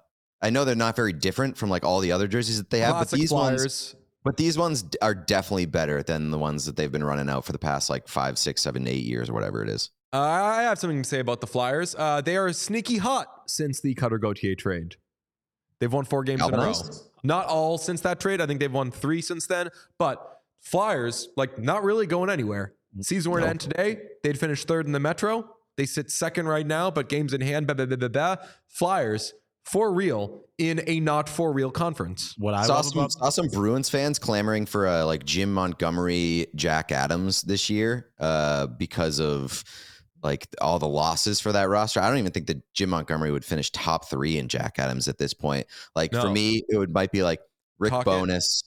I 0.43 0.51
know 0.51 0.64
they're 0.64 0.74
not 0.74 0.97
very 0.97 1.12
different 1.12 1.57
from 1.57 1.70
like 1.70 1.84
all 1.84 2.01
the 2.01 2.12
other 2.12 2.26
jerseys 2.26 2.59
that 2.59 2.70
they 2.70 2.80
have, 2.80 2.95
Classic 2.95 3.11
but 3.11 3.20
these 3.20 3.28
Flyers. 3.30 3.61
ones 3.62 3.95
but 4.24 4.36
these 4.36 4.59
ones 4.59 4.84
are 5.01 5.14
definitely 5.14 5.66
better 5.66 6.03
than 6.03 6.30
the 6.30 6.39
ones 6.39 6.66
that 6.66 6.76
they've 6.76 6.93
been 6.93 7.05
running 7.05 7.30
out 7.30 7.45
for 7.45 7.53
the 7.53 7.59
past 7.59 7.89
like 7.89 8.09
five, 8.09 8.36
six, 8.36 8.61
seven, 8.61 8.86
eight 8.86 9.05
years 9.05 9.30
or 9.30 9.32
whatever 9.32 9.62
it 9.62 9.70
is. 9.70 9.91
Uh, 10.12 10.18
I 10.20 10.62
have 10.64 10.78
something 10.78 11.03
to 11.03 11.09
say 11.09 11.20
about 11.20 11.41
the 11.41 11.47
Flyers. 11.47 11.95
Uh, 11.97 12.20
they 12.20 12.36
are 12.36 12.53
sneaky 12.53 12.99
hot 12.99 13.26
since 13.47 13.80
the 13.80 13.95
Cutter 13.95 14.18
Gauthier 14.18 14.55
trade. 14.55 14.97
They've 15.80 15.93
won 15.93 16.05
four 16.05 16.24
games 16.24 16.47
in 16.47 16.53
a 16.53 16.59
row. 16.59 16.72
Not 17.22 17.47
all 17.47 17.78
since 17.78 18.01
that 18.03 18.20
trade. 18.20 18.41
I 18.41 18.47
think 18.47 18.61
they've 18.61 18.72
won 18.72 18.91
three 18.91 19.22
since 19.22 19.47
then. 19.47 19.68
But 19.99 20.20
Flyers, 20.61 21.28
like, 21.36 21.59
not 21.59 21.84
really 21.84 22.07
going 22.07 22.30
anywhere. 22.30 22.74
Season 23.01 23.30
were 23.30 23.41
to 23.41 23.49
end 23.49 23.61
today. 23.61 24.01
They'd 24.22 24.39
finish 24.39 24.64
third 24.64 24.86
in 24.86 24.93
the 24.93 25.01
Metro. 25.01 25.49
They 25.76 25.86
sit 25.86 26.11
second 26.11 26.49
right 26.49 26.66
now, 26.66 26.91
but 26.91 27.09
games 27.09 27.32
in 27.32 27.41
hand. 27.41 27.66
Blah, 27.66 27.74
blah, 27.74 27.86
blah, 27.86 27.97
blah, 27.97 28.09
blah. 28.09 28.36
Flyers 28.66 29.32
for 29.64 29.93
real 29.93 30.45
in 30.57 30.82
a 30.86 30.99
not 30.99 31.28
for 31.28 31.53
real 31.53 31.70
conference. 31.70 32.34
What 32.39 32.55
I 32.55 32.62
saw 32.64 32.76
love 32.76 32.86
some, 32.86 32.99
about 32.99 33.12
saw 33.12 33.28
some 33.28 33.49
Bruins 33.49 33.91
fans 33.91 34.18
clamoring 34.18 34.66
for 34.66 34.86
uh, 34.86 35.05
like 35.05 35.24
Jim 35.24 35.53
Montgomery, 35.53 36.47
Jack 36.55 36.91
Adams 36.91 37.43
this 37.43 37.68
year 37.68 38.11
uh, 38.18 38.66
because 38.66 39.20
of 39.20 39.62
like 40.22 40.49
all 40.61 40.78
the 40.78 40.89
losses 40.89 41.41
for 41.41 41.53
that 41.53 41.68
roster. 41.68 42.01
I 42.01 42.09
don't 42.09 42.18
even 42.18 42.32
think 42.32 42.47
that 42.47 42.62
Jim 42.74 42.91
Montgomery 42.91 43.30
would 43.30 43.45
finish 43.45 43.70
top 43.70 44.09
three 44.09 44.39
in 44.39 44.49
Jack 44.49 44.78
Adams 44.78 45.07
at 45.07 45.18
this 45.18 45.34
point. 45.34 45.66
Like 45.95 46.12
for 46.12 46.30
me, 46.30 46.64
it 46.68 46.78
would 46.78 46.93
might 46.93 47.12
be 47.12 47.22
like 47.22 47.41
Rick 47.78 47.93
Tocchet. 47.93 48.05
Bonus, 48.07 48.62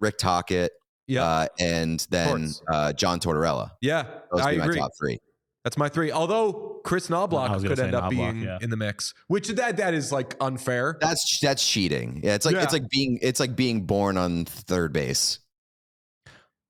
Rick 0.00 0.18
Tocchet, 0.18 0.72
Yeah. 1.08 1.24
uh, 1.24 1.46
and 1.60 2.06
then 2.10 2.50
uh, 2.70 2.92
John 2.92 3.20
Tortorella. 3.20 3.70
yeah. 3.80 4.04
Those 4.32 4.40
I 4.40 4.52
be 4.52 4.58
my 4.58 4.64
agree. 4.64 4.78
top 4.78 4.90
three. 4.98 5.18
That's 5.64 5.76
my 5.76 5.88
three. 5.88 6.12
Although 6.12 6.80
Kris 6.84 7.10
I 7.10 7.14
Knoblauch 7.14 7.52
was 7.54 7.62
could 7.64 7.78
end 7.80 7.94
up 7.94 8.04
Knoblauch, 8.04 8.10
being 8.10 8.40
yeah. 8.42 8.58
in 8.60 8.70
the 8.70 8.76
mix, 8.76 9.14
which 9.26 9.48
that 9.48 9.76
that 9.78 9.94
is 9.94 10.12
like 10.12 10.36
unfair. 10.40 10.96
That's 11.00 11.38
that's 11.40 11.68
cheating. 11.68 12.20
Yeah, 12.22 12.34
it's 12.34 12.46
like 12.46 12.54
it's 12.56 12.72
like 12.72 12.88
being 12.88 13.18
it's 13.20 13.40
like 13.40 13.56
being 13.56 13.82
born 13.86 14.16
on 14.16 14.44
third 14.44 14.92
base. 14.92 15.40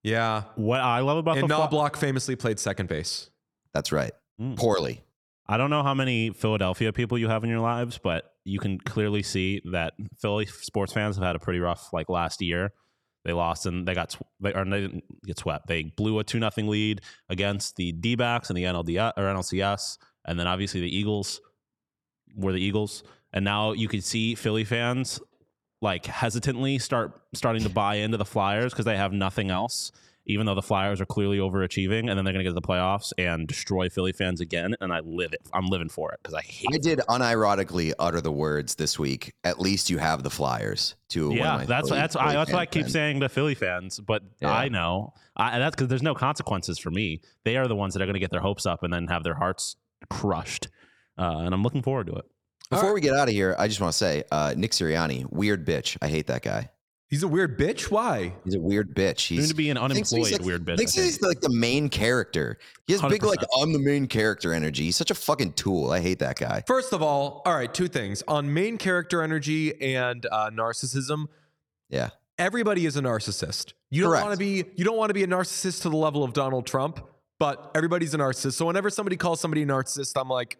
yeah. 0.02 0.44
what 0.54 0.80
I 0.80 1.00
love 1.00 1.18
about 1.18 1.38
And 1.38 1.48
the 1.48 1.54
Fly- 1.54 1.66
Knoblauch 1.68 1.96
famously 1.96 2.36
played 2.36 2.58
second 2.58 2.88
base. 2.88 3.30
That's 3.74 3.92
right. 3.92 4.12
Mm. 4.40 4.56
Poorly. 4.56 5.02
I 5.46 5.56
don't 5.58 5.70
know 5.70 5.82
how 5.82 5.94
many 5.94 6.30
Philadelphia 6.30 6.92
people 6.92 7.18
you 7.18 7.28
have 7.28 7.44
in 7.44 7.50
your 7.50 7.60
lives, 7.60 7.98
but 7.98 8.32
you 8.44 8.58
can 8.58 8.78
clearly 8.78 9.22
see 9.22 9.60
that 9.72 9.94
Philly 10.20 10.46
sports 10.46 10.92
fans 10.92 11.16
have 11.16 11.24
had 11.24 11.36
a 11.36 11.38
pretty 11.38 11.60
rough 11.60 11.92
like 11.92 12.08
last 12.08 12.40
year. 12.42 12.72
They 13.26 13.32
lost 13.32 13.66
and 13.66 13.88
they 13.88 13.92
got 13.92 14.16
they 14.38 14.52
or 14.52 14.64
they 14.64 14.82
didn't 14.82 15.04
get 15.24 15.36
swept. 15.36 15.66
They 15.66 15.82
blew 15.82 16.20
a 16.20 16.24
two 16.24 16.38
nothing 16.38 16.68
lead 16.68 17.00
against 17.28 17.74
the 17.74 17.90
D 17.90 18.14
backs 18.14 18.50
and 18.50 18.56
the 18.56 18.62
NLDS 18.62 19.14
or 19.16 19.24
NLCS, 19.24 19.98
and 20.26 20.38
then 20.38 20.46
obviously 20.46 20.80
the 20.80 20.96
Eagles 20.96 21.40
were 22.36 22.52
the 22.52 22.60
Eagles. 22.60 23.02
And 23.32 23.44
now 23.44 23.72
you 23.72 23.88
can 23.88 24.00
see 24.00 24.36
Philly 24.36 24.62
fans 24.62 25.20
like 25.82 26.06
hesitantly 26.06 26.78
start 26.78 27.20
starting 27.34 27.64
to 27.64 27.68
buy 27.68 27.96
into 27.96 28.16
the 28.16 28.24
Flyers 28.24 28.72
because 28.72 28.84
they 28.84 28.96
have 28.96 29.12
nothing 29.12 29.50
else. 29.50 29.90
Even 30.26 30.44
though 30.46 30.54
the 30.54 30.62
Flyers 30.62 31.00
are 31.00 31.06
clearly 31.06 31.38
overachieving, 31.38 32.08
and 32.08 32.18
then 32.18 32.24
they're 32.24 32.32
going 32.32 32.44
to 32.44 32.50
get 32.50 32.50
to 32.50 32.54
the 32.54 32.60
playoffs 32.60 33.12
and 33.16 33.46
destroy 33.46 33.88
Philly 33.88 34.12
fans 34.12 34.40
again, 34.40 34.74
and 34.80 34.92
I 34.92 35.00
live 35.00 35.32
it. 35.32 35.40
I'm 35.52 35.66
living 35.66 35.88
for 35.88 36.12
it 36.12 36.18
because 36.22 36.34
I 36.34 36.42
hate. 36.42 36.66
I 36.72 36.78
did 36.78 36.98
unironically 37.08 37.92
utter 37.98 38.20
the 38.20 38.32
words 38.32 38.74
this 38.74 38.98
week. 38.98 39.32
At 39.44 39.60
least 39.60 39.88
you 39.90 39.98
have 39.98 40.22
the 40.22 40.30
Flyers. 40.30 40.96
To 41.10 41.28
one 41.28 41.38
of 41.38 41.44
yeah, 41.44 41.56
my 41.58 41.64
that's 41.66 41.88
Philly- 41.88 42.00
that's 42.00 42.16
I, 42.16 42.32
that's 42.32 42.50
what 42.50 42.58
I 42.58 42.66
keep 42.66 42.82
friends. 42.82 42.92
saying 42.92 43.18
the 43.20 43.28
Philly 43.28 43.54
fans. 43.54 44.00
But 44.00 44.22
Yeah. 44.40 44.50
I 44.52 44.68
know 44.68 45.14
I, 45.36 45.50
and 45.50 45.62
that's 45.62 45.76
because 45.76 45.88
there's 45.88 46.02
no 46.02 46.14
consequences 46.14 46.78
for 46.80 46.90
me. 46.90 47.20
They 47.44 47.56
are 47.56 47.68
the 47.68 47.76
ones 47.76 47.94
that 47.94 48.02
are 48.02 48.06
going 48.06 48.14
to 48.14 48.20
get 48.20 48.32
their 48.32 48.40
hopes 48.40 48.66
up 48.66 48.82
and 48.82 48.92
then 48.92 49.06
have 49.06 49.22
their 49.22 49.36
hearts 49.36 49.76
crushed. 50.10 50.66
Uh, 51.16 51.38
and 51.44 51.54
I'm 51.54 51.62
looking 51.62 51.82
forward 51.82 52.08
to 52.08 52.14
it. 52.14 52.24
Before 52.70 52.92
we 52.92 53.00
get 53.00 53.14
out 53.14 53.28
of 53.28 53.34
here, 53.34 53.54
I 53.56 53.68
just 53.68 53.80
want 53.80 53.92
to 53.92 53.96
say, 53.96 54.24
uh, 54.32 54.52
Nick 54.56 54.72
Sirianni, 54.72 55.24
weird 55.30 55.64
bitch. 55.64 55.96
I 56.02 56.08
hate 56.08 56.26
that 56.26 56.42
guy. 56.42 56.70
He's 57.08 57.22
a 57.22 57.28
weird 57.28 57.56
bitch. 57.56 57.90
Why? 57.90 58.34
He's 58.44 58.56
a 58.56 58.60
weird 58.60 58.94
bitch. 58.94 59.28
He's 59.28 59.38
He's 59.38 59.48
to 59.50 59.54
be 59.54 59.70
an 59.70 59.76
thinks 59.76 60.10
he's 60.10 60.12
unemployed 60.12 60.32
like- 60.32 60.46
weird 60.46 60.64
bitch. 60.64 60.76
Thinks 60.78 60.98
I 60.98 61.02
he's 61.02 61.22
like 61.22 61.40
the 61.40 61.50
main 61.50 61.88
character. 61.88 62.58
He 62.86 62.94
has 62.94 63.02
big 63.02 63.22
like 63.22 63.38
I'm 63.60 63.72
the 63.72 63.78
main 63.78 64.08
character 64.08 64.52
energy. 64.52 64.84
He's 64.84 64.96
such 64.96 65.12
a 65.12 65.14
fucking 65.14 65.52
tool. 65.52 65.92
I 65.92 66.00
hate 66.00 66.18
that 66.18 66.36
guy. 66.36 66.64
First 66.66 66.92
of 66.92 67.02
all, 67.02 67.42
all 67.46 67.54
right, 67.54 67.72
two 67.72 67.86
things 67.86 68.24
on 68.26 68.52
main 68.52 68.76
character 68.76 69.22
energy 69.22 69.80
and 69.80 70.26
uh, 70.32 70.50
narcissism. 70.50 71.26
Yeah. 71.88 72.10
Everybody 72.38 72.86
is 72.86 72.96
a 72.96 73.00
narcissist. 73.00 73.72
You 73.90 74.02
don't 74.02 74.20
want 74.20 74.32
to 74.32 74.36
be. 74.36 74.64
You 74.76 74.84
don't 74.84 74.96
want 74.96 75.10
to 75.10 75.14
be 75.14 75.22
a 75.22 75.28
narcissist 75.28 75.82
to 75.82 75.88
the 75.88 75.96
level 75.96 76.24
of 76.24 76.32
Donald 76.32 76.66
Trump, 76.66 77.00
but 77.38 77.70
everybody's 77.76 78.14
a 78.14 78.18
narcissist. 78.18 78.54
So 78.54 78.66
whenever 78.66 78.90
somebody 78.90 79.16
calls 79.16 79.40
somebody 79.40 79.62
a 79.62 79.66
narcissist, 79.66 80.20
I'm 80.20 80.28
like, 80.28 80.58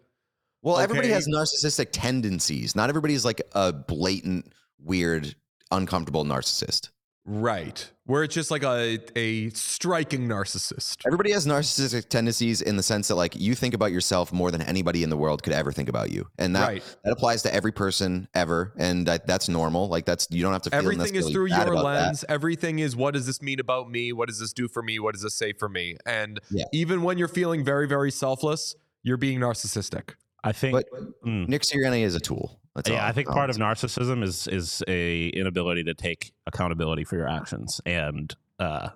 Well, 0.61 0.79
everybody 0.79 1.09
has 1.09 1.27
narcissistic 1.27 1.89
tendencies. 1.91 2.73
Not 2.75 2.87
everybody's 2.89 3.25
like 3.25 3.41
a 3.51 3.73
blatant, 3.73 4.53
weird, 4.79 5.35
uncomfortable 5.71 6.23
narcissist. 6.25 6.89
right, 7.29 7.91
where 8.05 8.23
it's 8.23 8.33
just 8.33 8.49
like 8.51 8.63
a 8.63 8.99
a 9.17 9.49
striking 9.49 10.29
narcissist. 10.29 10.99
Everybody 11.05 11.31
has 11.33 11.45
narcissistic 11.45 12.07
tendencies 12.07 12.61
in 12.61 12.77
the 12.77 12.83
sense 12.83 13.09
that 13.09 13.15
like 13.15 13.35
you 13.35 13.53
think 13.53 13.73
about 13.73 13.91
yourself 13.91 14.31
more 14.31 14.49
than 14.49 14.61
anybody 14.61 15.03
in 15.03 15.09
the 15.09 15.17
world 15.17 15.43
could 15.43 15.51
ever 15.51 15.73
think 15.73 15.89
about 15.89 16.09
you, 16.09 16.25
and 16.37 16.55
that 16.55 16.65
Right. 16.67 16.83
that 17.03 17.11
applies 17.11 17.43
to 17.43 17.53
every 17.53 17.73
person 17.73 18.29
ever, 18.33 18.71
and 18.77 19.05
that, 19.07 19.27
that's 19.27 19.49
normal. 19.49 19.89
Like 19.89 20.05
that's 20.05 20.27
you 20.31 20.41
don't 20.41 20.53
have 20.53 20.61
to 20.63 20.69
feel 20.69 20.79
Everything 20.79 21.15
is 21.15 21.25
necessarily 21.25 21.33
through 21.33 21.49
bad 21.49 21.67
your 21.67 21.73
about 21.73 21.83
that. 21.93 22.05
lens. 22.05 22.25
Everything 22.29 22.79
is 22.79 22.95
what 22.95 23.13
does 23.13 23.25
this 23.25 23.41
mean 23.41 23.59
about 23.59 23.89
me? 23.91 24.13
What 24.13 24.29
does 24.29 24.39
this 24.39 24.53
do 24.53 24.69
for 24.69 24.81
me? 24.81 24.97
What 24.99 25.13
does 25.13 25.21
this 25.23 25.33
say 25.35 25.51
for 25.51 25.67
me? 25.67 25.97
And 26.05 26.39
Yeah. 26.49 26.63
even 26.71 27.01
when 27.03 27.17
you're 27.17 27.27
feeling 27.27 27.65
very, 27.65 27.87
very 27.89 28.09
selfless, 28.11 28.73
you're 29.03 29.17
being 29.17 29.39
narcissistic. 29.39 30.11
I 30.45 30.53
think. 30.53 30.71
But 30.73 30.85
Mm. 31.25 31.49
Nick 31.49 31.63
Sirianni 31.63 32.03
is 32.03 32.15
a 32.15 32.21
tool. 32.21 32.61
That's 32.77 32.91
yeah, 32.91 33.01
all. 33.01 33.09
I 33.09 33.11
think 33.11 33.27
all 33.27 33.33
part 33.33 33.49
of 33.49 33.57
narcissism 33.57 34.23
is 34.23 34.47
is 34.47 34.83
a 34.87 35.29
inability 35.29 35.83
to 35.85 35.95
take 35.95 36.31
accountability 36.45 37.05
for 37.05 37.15
your 37.15 37.27
actions 37.27 37.81
and 37.87 38.33
uh, 38.59 38.89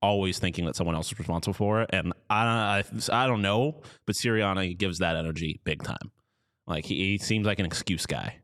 always 0.00 0.38
thinking 0.38 0.66
that 0.66 0.76
someone 0.76 0.94
else 0.94 1.10
is 1.10 1.18
responsible 1.18 1.52
for 1.52 1.82
it. 1.82 1.90
And 1.92 2.12
I 2.30 2.78
don't, 2.84 3.10
I, 3.10 3.24
I 3.24 3.26
don't 3.26 3.42
know, 3.42 3.82
but 4.06 4.14
Sirianni 4.14 4.78
gives 4.78 5.00
that 5.00 5.16
energy 5.16 5.60
big 5.64 5.82
time. 5.82 6.12
Like 6.68 6.84
he, 6.84 6.94
he 6.94 7.18
seems 7.18 7.44
like 7.44 7.58
an 7.58 7.66
excuse 7.66 8.06
guy. 8.06 8.36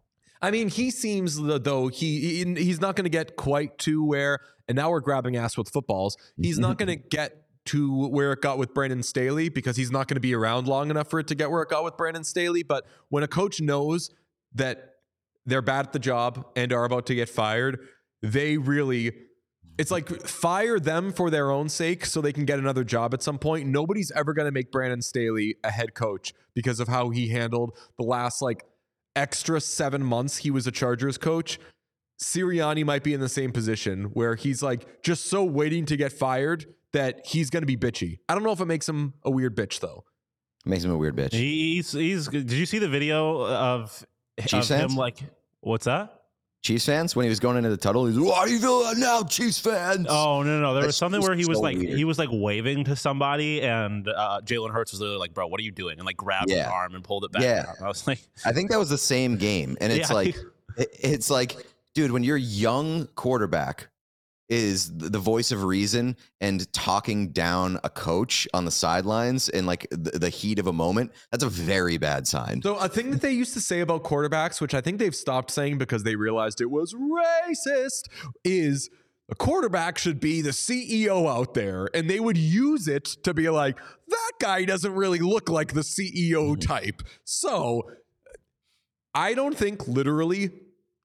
I 0.43 0.51
mean, 0.51 0.69
he 0.69 0.91
seems 0.91 1.41
though 1.41 1.87
he, 1.87 2.43
he 2.43 2.55
he's 2.55 2.81
not 2.81 2.97
going 2.97 3.05
to 3.05 3.11
get 3.11 3.37
quite 3.37 3.79
to 3.79 4.05
where. 4.05 4.41
And 4.67 4.75
now 4.75 4.91
we're 4.91 5.01
grabbing 5.01 5.37
ass 5.37 5.57
with 5.57 5.69
footballs. 5.71 6.17
He's 6.37 6.59
not 6.59 6.79
going 6.79 6.89
to 6.97 6.97
get 6.97 7.45
to 7.67 8.09
where 8.09 8.33
it 8.33 8.41
got 8.41 8.59
with 8.59 8.75
Brandon 8.75 9.05
Staley 9.05 9.51
because 9.51 9.77
he's 9.77 9.93
not 9.93 10.09
going 10.09 10.17
to 10.17 10.21
be 10.21 10.35
around 10.35 10.67
long 10.67 10.91
enough 10.91 11.09
for 11.09 11.21
it 11.21 11.29
to 11.29 11.37
get 11.37 11.49
where 11.49 11.63
it 11.63 11.69
got 11.69 11.85
with 11.85 11.97
Brandon 11.97 12.25
Staley. 12.25 12.65
But 12.65 12.87
when 13.09 13.23
a 13.23 13.29
coach 13.29 13.61
knows 13.61 14.11
that 14.55 14.95
they're 15.47 15.63
bad 15.63 15.87
at 15.87 15.93
the 15.93 15.99
job 15.99 16.47
and 16.57 16.73
are 16.73 16.85
about 16.85 17.07
to 17.07 17.15
get 17.15 17.29
fired, 17.29 17.79
they 18.23 18.57
really. 18.57 19.13
It's 19.79 19.91
like 19.91 20.27
fire 20.27 20.79
them 20.79 21.11
for 21.11 21.31
their 21.31 21.51
own 21.51 21.71
sake 21.71 22.05
so 22.05 22.21
they 22.21 22.35
can 22.35 22.45
get 22.45 22.59
another 22.59 22.85
job 22.85 23.15
at 23.15 23.23
some 23.23 23.39
point. 23.39 23.67
Nobody's 23.67 24.11
ever 24.11 24.35
going 24.35 24.45
to 24.45 24.53
make 24.53 24.71
Brandon 24.71 25.01
Staley 25.01 25.57
a 25.65 25.71
head 25.71 25.95
coach 25.95 26.35
because 26.55 26.81
of 26.81 26.89
how 26.89 27.09
he 27.09 27.29
handled 27.29 27.79
the 27.97 28.05
last 28.05 28.43
like 28.43 28.65
extra 29.17 29.59
seven 29.59 30.05
months 30.05 30.39
he 30.39 30.51
was 30.51 30.67
a 30.67 30.71
Chargers 30.71 31.17
coach. 31.17 31.59
Sirianni 32.23 32.85
might 32.85 33.03
be 33.03 33.15
in 33.15 33.21
the 33.21 33.29
same 33.29 33.53
position 33.53 34.11
where 34.13 34.35
he's 34.35 34.63
like 34.63 35.03
just 35.03 35.27
so 35.27 35.43
waiting 35.43 35.87
to 35.87 35.97
get 35.97 36.13
fired 36.13 36.67
that 36.93 37.27
he's 37.27 37.49
going 37.49 37.63
to 37.63 37.67
be 37.67 37.77
bitchy. 37.77 38.19
I 38.29 38.35
don't 38.35 38.43
know 38.43 38.53
if 38.53 38.61
it 38.61 38.67
makes 38.67 38.89
him 38.89 39.15
a 39.25 39.31
weird 39.31 39.57
bitch 39.57 39.81
though. 39.81 40.05
Makes 40.67 40.85
him 40.85 40.91
a 40.91 40.99
weird 40.99 41.17
bitch. 41.17 41.33
He's 41.33 41.93
he's. 41.93 42.29
Did 42.29 42.53
you 42.53 42.67
see 42.67 42.79
the 42.79 42.89
video 42.89 43.47
of, 43.47 44.05
Chiefs 44.49 44.69
him? 44.71 44.79
fans? 44.81 44.95
Like 44.97 45.19
what's 45.61 45.85
that? 45.85 46.17
Chiefs 46.63 46.85
fans 46.85 47.17
when 47.17 47.25
he 47.25 47.31
was 47.31 47.41
going 47.41 47.57
into 47.57 47.71
the 47.71 47.77
tunnel, 47.79 48.05
he's 48.05 48.19
"What 48.19 48.47
do 48.47 48.53
you 48.53 48.59
feel 48.59 48.95
now, 48.97 49.23
Chiefs 49.23 49.59
fans?" 49.59 50.07
Oh 50.11 50.43
no, 50.43 50.57
no, 50.57 50.61
no! 50.61 50.75
There 50.75 50.85
was 50.85 50.97
something 50.97 51.23
where 51.23 51.35
he 51.35 51.47
was 51.47 51.57
so 51.57 51.63
like 51.63 51.79
weird. 51.79 51.97
he 51.97 52.05
was 52.05 52.19
like 52.19 52.29
waving 52.31 52.85
to 52.85 52.97
somebody, 52.97 53.63
and 53.63 54.07
uh, 54.07 54.41
Jalen 54.45 54.71
Hurts 54.71 54.93
was 54.93 55.01
literally 55.01 55.19
like, 55.21 55.33
"Bro, 55.33 55.47
what 55.47 55.59
are 55.59 55.63
you 55.63 55.71
doing?" 55.73 55.99
and 55.99 56.05
like 56.05 56.19
grabbed 56.19 56.51
his 56.51 56.61
arm 56.61 56.95
and 56.95 57.03
pulled 57.03 57.25
it 57.25 57.33
back. 57.33 57.43
Yeah. 57.43 57.73
I 57.83 57.89
was 57.89 58.07
like, 58.07 58.19
I 58.45 58.53
think 58.53 58.71
that 58.73 58.79
was 58.79 58.91
the 58.91 58.99
same 58.99 59.37
game, 59.39 59.79
and 59.81 59.91
it's 59.91 60.11
Yeah. 60.11 60.15
like, 60.15 60.37
it- 60.77 60.91
it's 61.01 61.31
like, 61.31 61.57
dude, 61.95 62.11
when 62.11 62.25
you're 62.25 62.37
young 62.37 63.07
quarterback 63.15 63.89
is 64.51 64.91
the 64.99 65.19
voice 65.19 65.53
of 65.53 65.63
reason 65.63 66.17
and 66.41 66.71
talking 66.73 67.29
down 67.29 67.79
a 67.85 67.89
coach 67.89 68.49
on 68.53 68.65
the 68.65 68.71
sidelines 68.71 69.49
in 69.49 69.65
like 69.65 69.87
the, 69.91 70.29
heat 70.29 70.59
of 70.59 70.67
a 70.67 70.73
moment, 70.73 71.13
that's 71.31 71.45
a 71.45 71.49
very 71.49 71.99
bad 71.99 72.27
sign. 72.27 72.61
So 72.63 72.77
a 72.77 72.89
thing 72.89 73.13
that 73.13 73.21
they 73.21 73.33
used 73.33 73.55
to 73.55 73.61
say 73.61 73.81
about 73.81 74.03
quarterbacks, 74.03 74.61
which 74.61 74.75
I 74.75 74.81
think 74.81 74.99
they've 74.99 75.15
stopped 75.15 75.51
saying 75.51 75.79
because 75.79 76.03
they 76.03 76.17
realized 76.17 76.61
it 76.61 76.71
was 76.71 76.95
racist, 76.95 78.09
is 78.45 78.91
a 79.31 79.35
quarterback 79.37 79.99
should 79.99 80.19
be 80.19 80.43
the 80.43 80.51
CEO 80.51 81.29
out 81.29 81.55
there. 81.55 81.89
And 81.95 82.11
they 82.11 82.19
would 82.19 82.37
use 82.37 82.89
it 82.89 83.05
to 83.23 83.33
be 83.33 83.49
like, 83.49 83.79
that 84.09 84.33
guy 84.41 84.65
doesn't 84.65 84.95
really 84.95 85.21
look 85.21 85.49
like 85.49 85.75
the 85.75 85.83
CEO 85.83 86.57
mm-hmm. 86.57 86.61
type. 86.61 87.03
So 87.25 87.91
I 89.15 89.35
don't 89.35 89.57
think 89.57 89.87
literally 89.87 90.51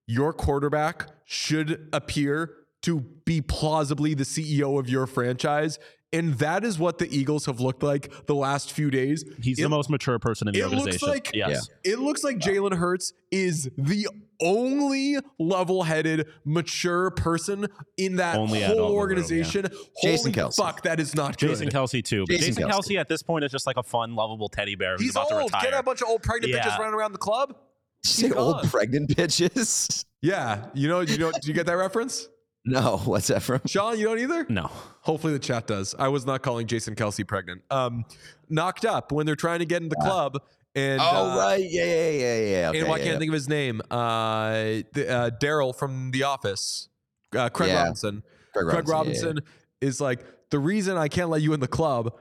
your 0.08 0.34
quarterback 0.34 1.08
should 1.26 1.90
appear 1.94 2.65
to 2.86 3.02
be 3.26 3.42
plausibly 3.42 4.14
the 4.14 4.24
CEO 4.24 4.80
of 4.80 4.90
your 4.90 5.06
franchise. 5.08 5.78
And 6.14 6.36
that 6.36 6.64
is 6.64 6.80
what 6.80 6.98
the 7.00 7.14
Eagles 7.14 7.46
have 7.48 7.60
looked 7.60 7.84
like 7.84 8.26
the 8.28 8.36
last 8.36 8.72
few 8.72 8.90
days. 8.90 9.26
he's 9.42 9.60
It- 9.60 9.64
the 9.64 9.70
most 9.70 9.90
mature 9.90 10.18
person 10.18 10.48
in 10.48 10.54
the 10.54 10.62
it 10.62 10.68
looks 10.70 11.02
like- 11.02 11.32
yes, 11.34 11.68
it 11.84 12.00
looks 12.00 12.24
like 12.24 12.38
Jalen 12.38 12.76
Hurts 12.78 13.12
is 13.32 13.70
the 13.78 14.08
only 14.42 15.18
level-headed, 15.40 16.28
mature 16.46 17.10
person 17.12 17.68
in 17.98 18.18
that 18.18 18.38
Only 18.38 18.60
adult 18.64 18.72
in 18.72 18.78
the 18.78 18.84
whole 18.84 18.92
room, 18.92 19.00
organization. 19.00 19.68
Jason 20.02 20.34
Holy 20.34 20.50
Kelce. 20.50 20.56
fuck, 20.56 20.84
that 20.84 21.00
is 21.00 21.16
not 21.16 21.38
good. 21.38 21.50
Jason 21.50 21.70
Kelce 21.70 22.04
too. 22.04 22.24
But 22.28 22.34
Jason 22.38 22.48
Jason, 22.48 22.64
Kelce. 22.64 22.70
Kelsey 22.72 22.98
at 22.98 23.10
this 23.10 23.24
point 23.24 23.44
is 23.46 23.52
just 23.52 23.66
like 23.68 23.78
a 23.78 23.84
fun, 23.84 24.16
lovable 24.16 24.48
teddy 24.50 24.76
bear 24.76 24.94
who's 24.94 25.02
He's 25.02 25.12
about 25.12 25.32
old. 25.32 25.42
to 25.52 25.58
retire. 25.58 25.72
Get 25.72 25.80
a 25.80 25.84
bunch 25.84 26.02
of 26.02 26.08
old 26.08 26.24
pregnant 26.24 26.54
Yeah. 26.54 26.64
bitches 26.66 26.78
running 26.78 26.94
around 26.94 27.12
the 27.14 27.18
club. 27.18 27.56
Did 28.04 28.18
you 28.22 28.30
say 28.30 28.36
old 28.36 28.64
pregnant 28.70 29.10
bitches? 29.10 30.06
Yeah, 30.22 30.68
you 30.74 30.88
know, 30.88 31.02
you 31.02 31.18
know, 31.18 31.32
do 31.32 31.48
you 31.48 31.54
get 31.54 31.66
that 31.66 31.74
reference? 31.78 32.28
No, 32.66 32.98
what's 33.06 33.28
that 33.28 33.44
from? 33.44 33.62
Sean, 33.66 33.98
you 33.98 34.06
don't 34.06 34.20
either? 34.20 34.46
No. 34.50 34.72
Hopefully 35.02 35.34
the 35.34 35.40
chat 35.40 35.68
does. 35.68 35.96
I 35.98 36.08
was 36.08 36.26
not 36.26 36.42
calling 36.42 36.68
Jason 36.68 36.96
Kelce 36.96 37.26
pregnant. 37.28 37.62
Um, 37.70 38.06
knocked 38.50 38.86
up 38.86 39.12
when 39.12 39.26
they're 39.26 39.36
trying 39.36 39.60
to 39.60 39.66
get 39.66 39.82
in 39.82 39.90
the 39.90 39.96
club. 39.96 40.42
And 40.78 41.00
oh 41.02 41.32
uh, 41.32 41.38
right, 41.38 41.66
yeah, 41.66 41.86
yeah, 41.86 42.10
yeah, 42.10 42.36
yeah. 42.36 42.70
Okay, 42.70 42.80
and 42.80 42.88
well, 42.88 42.96
I 42.96 42.98
yeah, 42.98 43.04
can't 43.04 43.14
yeah. 43.14 43.20
think 43.20 43.30
of 43.30 43.34
his 43.34 43.48
name. 43.48 43.82
Uh, 43.90 44.52
the, 44.92 45.06
uh, 45.10 45.30
Darryl 45.30 45.74
from 45.74 46.12
The 46.12 46.24
Office, 46.24 46.90
uh, 47.34 47.48
Craig 47.48 47.70
Yeah. 47.70 47.84
Robinson. 47.84 48.24
Craig 48.52 48.68
Craig 48.68 48.90
Robinson, 48.90 49.28
Robinson 49.28 49.54
is 49.80 50.02
like 50.02 50.26
the 50.50 50.60
reason 50.60 50.98
I 50.98 51.08
can't 51.08 51.30
let 51.30 51.42
you 51.42 51.54
in 51.54 51.62
the 51.62 51.68
club 51.68 52.14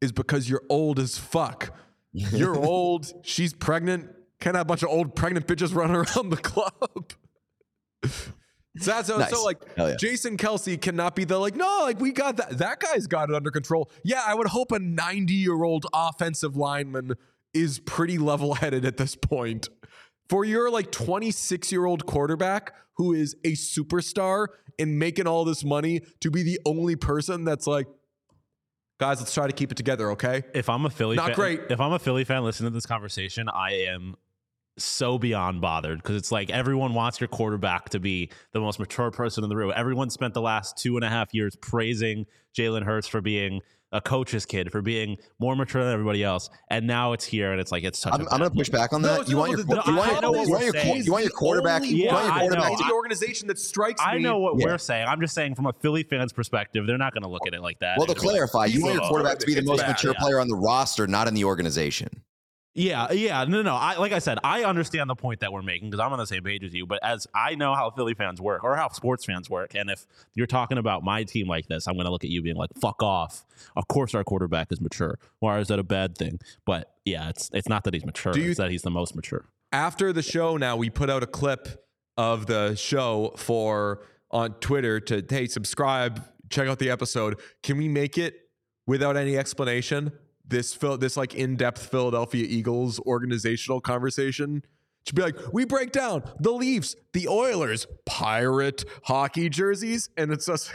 is 0.00 0.12
because 0.12 0.48
you're 0.48 0.62
old 0.68 1.00
as 1.00 1.18
fuck. 1.18 1.74
You're 2.12 2.56
old. 2.64 3.12
She's 3.22 3.52
pregnant. 3.52 4.08
Can't 4.40 4.54
have 4.54 4.66
a 4.66 4.68
bunch 4.68 4.84
of 4.84 4.88
old 4.88 5.16
pregnant 5.16 5.46
bitches 5.48 5.74
running 5.74 5.96
around 5.96 6.30
the 6.30 6.36
club. 6.36 7.12
So 8.80 8.90
that's 8.90 9.08
Nice. 9.08 9.30
so 9.30 9.44
like 9.44 9.58
yeah. 9.76 9.96
Jason 9.96 10.36
Kelce 10.36 10.80
cannot 10.80 11.14
be 11.16 11.24
the 11.24 11.38
like 11.38 11.56
no 11.56 11.80
like 11.82 12.00
we 12.00 12.12
got 12.12 12.36
that 12.36 12.58
that 12.58 12.80
guy's 12.80 13.06
got 13.06 13.30
it 13.30 13.34
under 13.34 13.50
control. 13.50 13.90
Yeah, 14.04 14.22
I 14.26 14.34
would 14.34 14.48
hope 14.48 14.72
a 14.72 14.78
90 14.78 15.32
year 15.32 15.62
old 15.62 15.86
offensive 15.92 16.56
lineman 16.56 17.14
is 17.54 17.78
pretty 17.80 18.18
level 18.18 18.54
headed 18.54 18.84
at 18.84 18.96
this 18.96 19.16
point. 19.16 19.68
For 20.28 20.44
your 20.44 20.70
like 20.70 20.90
26 20.92 21.70
year 21.72 21.84
old 21.84 22.06
quarterback 22.06 22.74
who 22.96 23.12
is 23.12 23.36
a 23.44 23.52
superstar 23.52 24.48
and 24.78 24.98
making 24.98 25.26
all 25.26 25.44
this 25.44 25.64
money 25.64 26.00
to 26.20 26.30
be 26.30 26.42
the 26.42 26.58
only 26.66 26.96
person 26.96 27.44
that's 27.44 27.66
like, 27.66 27.86
guys, 28.98 29.20
let's 29.20 29.32
try 29.34 29.46
to 29.46 29.52
keep 29.52 29.70
it 29.70 29.76
together, 29.76 30.10
okay? 30.12 30.42
If 30.54 30.68
I'm 30.68 30.84
a 30.86 30.90
Philly 30.90 31.16
Not 31.16 31.26
fan, 31.28 31.34
great. 31.34 31.60
If 31.70 31.80
I'm 31.80 31.92
a 31.92 31.98
Philly 31.98 32.24
fan 32.24 32.42
listening 32.44 32.70
to 32.70 32.74
this 32.74 32.86
conversation, 32.86 33.48
I 33.48 33.84
am 33.88 34.16
so 34.78 35.18
beyond 35.18 35.60
bothered 35.60 35.98
because 36.02 36.16
it's 36.16 36.30
like 36.32 36.50
everyone 36.50 36.94
wants 36.94 37.20
your 37.20 37.28
quarterback 37.28 37.88
to 37.90 37.98
be 38.00 38.30
the 38.52 38.60
most 38.60 38.78
mature 38.78 39.10
person 39.10 39.42
in 39.44 39.50
the 39.50 39.56
room. 39.56 39.72
Everyone 39.74 40.10
spent 40.10 40.34
the 40.34 40.42
last 40.42 40.76
two 40.76 40.96
and 40.96 41.04
a 41.04 41.08
half 41.08 41.32
years 41.32 41.56
praising 41.56 42.26
Jalen 42.56 42.82
Hurts 42.84 43.08
for 43.08 43.20
being 43.20 43.60
a 43.92 44.00
coach's 44.00 44.44
kid, 44.44 44.72
for 44.72 44.82
being 44.82 45.16
more 45.38 45.54
mature 45.54 45.82
than 45.84 45.92
everybody 45.92 46.22
else, 46.24 46.50
and 46.70 46.86
now 46.88 47.12
it's 47.12 47.24
here 47.24 47.52
and 47.52 47.60
it's 47.60 47.70
like 47.70 47.84
it's 47.84 48.00
such. 48.00 48.12
I'm, 48.12 48.22
a 48.22 48.30
I'm 48.30 48.38
going 48.40 48.50
to 48.50 48.56
push 48.56 48.68
back 48.68 48.92
on 48.92 49.00
that. 49.02 49.20
it's 49.20 49.30
you 49.30 49.36
want 49.36 49.52
your 49.52 49.62
the- 49.62 49.82
you 49.86 49.96
want 49.96 50.10
your, 50.10 50.44
you 50.44 50.50
want 50.50 50.64
your, 50.74 50.96
you 50.96 51.12
want 51.12 51.24
your 51.24 51.32
quarterback 51.32 51.82
Only 51.82 51.94
you 51.94 52.08
want 52.08 52.24
your 52.26 52.34
quarterback 52.34 52.72
It's 52.72 52.80
to 52.82 52.88
the 52.88 52.92
organization 52.94 53.46
that 53.46 53.58
strikes 53.60 54.02
I 54.04 54.16
me. 54.16 54.22
know 54.24 54.38
what 54.38 54.58
Yeah. 54.58 54.66
we're 54.66 54.78
saying. 54.78 55.06
I'm 55.08 55.20
just 55.20 55.34
saying 55.34 55.54
from 55.54 55.66
a 55.66 55.72
Philly 55.72 56.02
fan's 56.02 56.32
perspective, 56.32 56.84
they're 56.86 56.98
not 56.98 57.14
going 57.14 57.22
to 57.22 57.28
look 57.28 57.46
at 57.46 57.54
it 57.54 57.62
like 57.62 57.78
that. 57.78 57.96
well 57.96 58.08
to 58.08 58.14
clarify. 58.14 58.66
You 58.66 58.82
want 58.82 58.94
your 58.96 59.04
quarterback 59.04 59.38
to 59.38 59.46
be 59.46 59.54
the 59.54 59.62
most 59.62 59.80
bad, 59.80 59.90
mature 59.90 60.12
yeah. 60.12 60.20
player 60.20 60.40
on 60.40 60.48
the 60.48 60.56
roster, 60.56 61.06
not 61.06 61.28
in 61.28 61.34
the 61.34 61.44
organization. 61.44 62.08
Yeah, 62.78 63.10
yeah, 63.10 63.42
no, 63.44 63.62
no. 63.62 63.74
I 63.74 63.96
like 63.96 64.12
I 64.12 64.18
said, 64.18 64.38
I 64.44 64.64
understand 64.64 65.08
the 65.08 65.14
point 65.14 65.40
that 65.40 65.50
we're 65.52 65.62
making 65.62 65.88
because 65.90 65.98
I'm 66.04 66.12
on 66.12 66.18
the 66.18 66.26
same 66.26 66.42
page 66.44 66.62
as 66.62 66.74
you. 66.74 66.86
But 66.86 67.00
as 67.02 67.26
I 67.34 67.54
know 67.54 67.74
how 67.74 67.90
Philly 67.90 68.12
fans 68.14 68.40
work 68.40 68.62
or 68.62 68.76
how 68.76 68.88
sports 68.90 69.24
fans 69.24 69.48
work, 69.48 69.74
and 69.74 69.88
if 69.90 70.06
you're 70.34 70.46
talking 70.46 70.76
about 70.76 71.02
my 71.02 71.24
team 71.24 71.48
like 71.48 71.68
this, 71.68 71.88
I'm 71.88 71.94
going 71.94 72.04
to 72.04 72.12
look 72.12 72.22
at 72.22 72.30
you 72.30 72.42
being 72.42 72.56
like, 72.56 72.70
"Fuck 72.78 73.02
off." 73.02 73.44
Of 73.76 73.88
course, 73.88 74.14
our 74.14 74.22
quarterback 74.24 74.70
is 74.70 74.80
mature. 74.80 75.18
Why 75.40 75.58
is 75.58 75.68
that 75.68 75.78
a 75.78 75.82
bad 75.82 76.18
thing? 76.18 76.38
But 76.66 76.92
yeah, 77.06 77.30
it's 77.30 77.48
it's 77.54 77.68
not 77.68 77.84
that 77.84 77.94
he's 77.94 78.04
mature; 78.04 78.32
Do 78.34 78.40
you- 78.42 78.50
it's 78.50 78.58
that 78.58 78.70
he's 78.70 78.82
the 78.82 78.90
most 78.90 79.16
mature. 79.16 79.46
after 79.72 80.12
the 80.12 80.22
show 80.22 80.56
now 80.58 80.76
we 80.76 80.90
put 80.90 81.08
out 81.10 81.22
a 81.22 81.26
clip 81.26 81.82
of 82.18 82.46
the 82.46 82.74
show 82.76 83.32
for 83.36 84.02
on 84.30 84.52
twitter 84.60 85.00
to 85.00 85.24
hey 85.28 85.46
subscribe 85.46 86.24
check 86.50 86.68
out 86.68 86.78
the 86.78 86.88
episode 86.88 87.38
can 87.64 87.76
we 87.76 87.88
make 87.88 88.16
it 88.16 88.48
without 88.86 89.16
any 89.16 89.36
explanation 89.36 90.12
this 90.46 90.74
Phil, 90.74 90.96
this 90.96 91.16
like 91.16 91.34
in-depth 91.34 91.90
philadelphia 91.90 92.46
eagles 92.48 93.00
organizational 93.00 93.80
conversation 93.80 94.62
should 95.06 95.14
be 95.14 95.22
like 95.22 95.36
we 95.52 95.64
break 95.64 95.92
down 95.92 96.22
the 96.40 96.50
leafs 96.50 96.96
the 97.12 97.28
oilers 97.28 97.86
pirate 98.04 98.84
hockey 99.04 99.48
jerseys 99.48 100.08
and 100.16 100.32
it's 100.32 100.46
just 100.46 100.72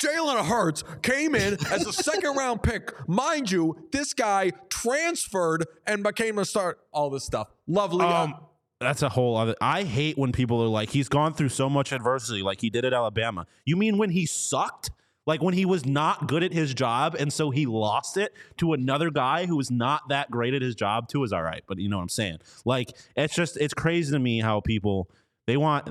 Jalen 0.00 0.44
Hurts 0.46 0.84
came 1.02 1.34
in 1.34 1.58
as 1.70 1.86
a 1.86 1.92
second 1.92 2.34
round 2.34 2.62
pick. 2.62 2.92
Mind 3.08 3.50
you, 3.50 3.88
this 3.92 4.14
guy 4.14 4.50
transferred 4.68 5.66
and 5.86 6.02
became 6.02 6.38
a 6.38 6.44
start. 6.44 6.80
All 6.92 7.10
this 7.10 7.24
stuff. 7.24 7.48
Lovely. 7.66 8.04
Um, 8.04 8.34
that's 8.80 9.02
a 9.02 9.08
whole 9.08 9.36
other. 9.36 9.54
I 9.60 9.84
hate 9.84 10.18
when 10.18 10.32
people 10.32 10.62
are 10.62 10.68
like, 10.68 10.90
he's 10.90 11.08
gone 11.08 11.34
through 11.34 11.50
so 11.50 11.68
much 11.68 11.92
adversity, 11.92 12.42
like 12.42 12.60
he 12.60 12.70
did 12.70 12.84
at 12.84 12.92
Alabama. 12.92 13.46
You 13.64 13.76
mean 13.76 13.96
when 13.96 14.10
he 14.10 14.26
sucked? 14.26 14.90
Like 15.26 15.40
when 15.40 15.54
he 15.54 15.64
was 15.64 15.86
not 15.86 16.26
good 16.26 16.42
at 16.42 16.52
his 16.52 16.74
job, 16.74 17.14
and 17.18 17.32
so 17.32 17.50
he 17.50 17.66
lost 17.66 18.16
it 18.16 18.34
to 18.58 18.72
another 18.72 19.10
guy 19.10 19.46
who 19.46 19.56
was 19.56 19.70
not 19.70 20.08
that 20.08 20.30
great 20.30 20.52
at 20.54 20.62
his 20.62 20.74
job 20.74 21.08
too 21.08 21.22
is 21.22 21.32
all 21.32 21.42
right. 21.42 21.62
But 21.66 21.78
you 21.78 21.88
know 21.88 21.96
what 21.96 22.02
I'm 22.02 22.08
saying? 22.08 22.38
Like 22.64 22.92
it's 23.16 23.34
just 23.34 23.56
it's 23.56 23.74
crazy 23.74 24.12
to 24.12 24.18
me 24.18 24.40
how 24.40 24.60
people 24.60 25.08
they 25.46 25.56
want 25.56 25.90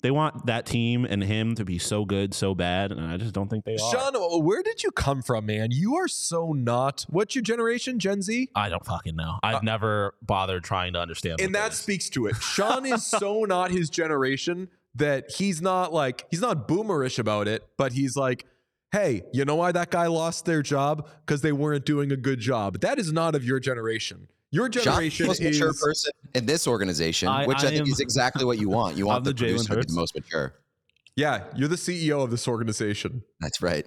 they 0.00 0.12
want 0.12 0.46
that 0.46 0.64
team 0.64 1.04
and 1.04 1.22
him 1.22 1.56
to 1.56 1.64
be 1.64 1.78
so 1.78 2.04
good, 2.04 2.32
so 2.32 2.54
bad, 2.54 2.92
and 2.92 3.04
I 3.04 3.16
just 3.16 3.34
don't 3.34 3.48
think 3.48 3.64
they 3.64 3.74
are. 3.74 3.78
Sean, 3.78 4.14
where 4.44 4.62
did 4.62 4.84
you 4.84 4.92
come 4.92 5.22
from, 5.22 5.46
man? 5.46 5.70
You 5.72 5.96
are 5.96 6.06
so 6.06 6.52
not. 6.52 7.04
What's 7.08 7.34
your 7.34 7.42
generation, 7.42 7.98
Gen 7.98 8.22
Z? 8.22 8.48
I 8.54 8.68
don't 8.68 8.86
fucking 8.86 9.16
know. 9.16 9.38
Uh, 9.42 9.46
I've 9.46 9.62
never 9.64 10.14
bothered 10.22 10.62
trying 10.62 10.92
to 10.92 11.00
understand. 11.00 11.40
And 11.40 11.52
what 11.52 11.60
that 11.60 11.72
is. 11.72 11.78
speaks 11.78 12.08
to 12.10 12.26
it. 12.26 12.36
Sean 12.40 12.86
is 12.86 13.04
so 13.04 13.42
not 13.42 13.72
his 13.72 13.90
generation 13.90 14.68
that 14.94 15.32
he's 15.32 15.60
not 15.60 15.92
like, 15.92 16.26
he's 16.30 16.40
not 16.40 16.68
boomerish 16.68 17.18
about 17.18 17.48
it, 17.48 17.66
but 17.76 17.92
he's 17.92 18.16
like, 18.16 18.46
hey, 18.92 19.22
you 19.32 19.44
know 19.44 19.56
why 19.56 19.72
that 19.72 19.90
guy 19.90 20.06
lost 20.06 20.44
their 20.44 20.62
job? 20.62 21.08
Because 21.26 21.42
they 21.42 21.52
weren't 21.52 21.84
doing 21.84 22.12
a 22.12 22.16
good 22.16 22.40
job. 22.40 22.80
That 22.80 22.98
is 22.98 23.12
not 23.12 23.34
of 23.34 23.44
your 23.44 23.60
generation. 23.60 24.28
Your 24.50 24.72
Sean's 24.72 24.84
generation 24.84 25.24
the 25.24 25.28
most 25.28 25.42
mature 25.42 25.74
person 25.74 26.12
in 26.34 26.46
this 26.46 26.66
organization, 26.66 27.28
I- 27.28 27.46
which 27.46 27.58
I, 27.58 27.66
I 27.66 27.70
think 27.70 27.80
am- 27.82 27.86
is 27.92 28.00
exactly 28.00 28.44
what 28.44 28.58
you 28.58 28.68
want. 28.70 28.96
You 28.96 29.06
want 29.08 29.24
the, 29.24 29.32
the 29.32 29.36
producer 29.36 29.74
to 29.74 29.80
be 29.80 29.86
the 29.86 29.92
most 29.92 30.14
mature. 30.14 30.54
Yeah, 31.16 31.44
you're 31.56 31.68
the 31.68 31.76
CEO 31.76 32.22
of 32.22 32.30
this 32.30 32.46
organization. 32.48 33.22
That's 33.40 33.60
right. 33.60 33.86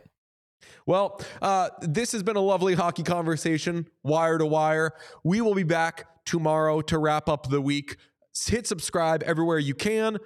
Well, 0.85 1.21
uh, 1.41 1.69
this 1.81 2.11
has 2.11 2.23
been 2.23 2.35
a 2.35 2.41
lovely 2.41 2.73
hockey 2.75 3.03
conversation, 3.03 3.87
wire 4.03 4.37
to 4.37 4.45
wire. 4.45 4.91
We 5.23 5.41
will 5.41 5.55
be 5.55 5.63
back 5.63 6.25
tomorrow 6.25 6.81
to 6.81 6.97
wrap 6.97 7.29
up 7.29 7.49
the 7.49 7.61
week. 7.61 7.97
Hit 8.47 8.67
subscribe 8.67 9.23
everywhere 9.23 9.59
you 9.59 9.73
can. 9.75 10.17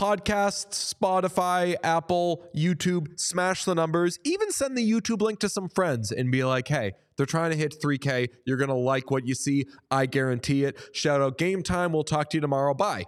Podcasts, 0.00 0.94
Spotify, 0.94 1.76
Apple, 1.84 2.42
YouTube, 2.56 3.20
smash 3.20 3.66
the 3.66 3.74
numbers. 3.74 4.18
Even 4.24 4.50
send 4.50 4.74
the 4.74 4.90
YouTube 4.90 5.20
link 5.20 5.40
to 5.40 5.48
some 5.50 5.68
friends 5.68 6.10
and 6.10 6.32
be 6.32 6.42
like, 6.42 6.68
hey, 6.68 6.92
they're 7.18 7.26
trying 7.26 7.50
to 7.50 7.56
hit 7.58 7.74
3K. 7.84 8.28
You're 8.46 8.56
going 8.56 8.70
to 8.70 8.74
like 8.74 9.10
what 9.10 9.26
you 9.26 9.34
see. 9.34 9.66
I 9.90 10.06
guarantee 10.06 10.64
it. 10.64 10.78
Shout 10.94 11.20
out 11.20 11.36
Gametime. 11.36 11.92
We'll 11.92 12.04
talk 12.04 12.30
to 12.30 12.38
you 12.38 12.40
tomorrow. 12.40 12.72
Bye. 12.72 13.04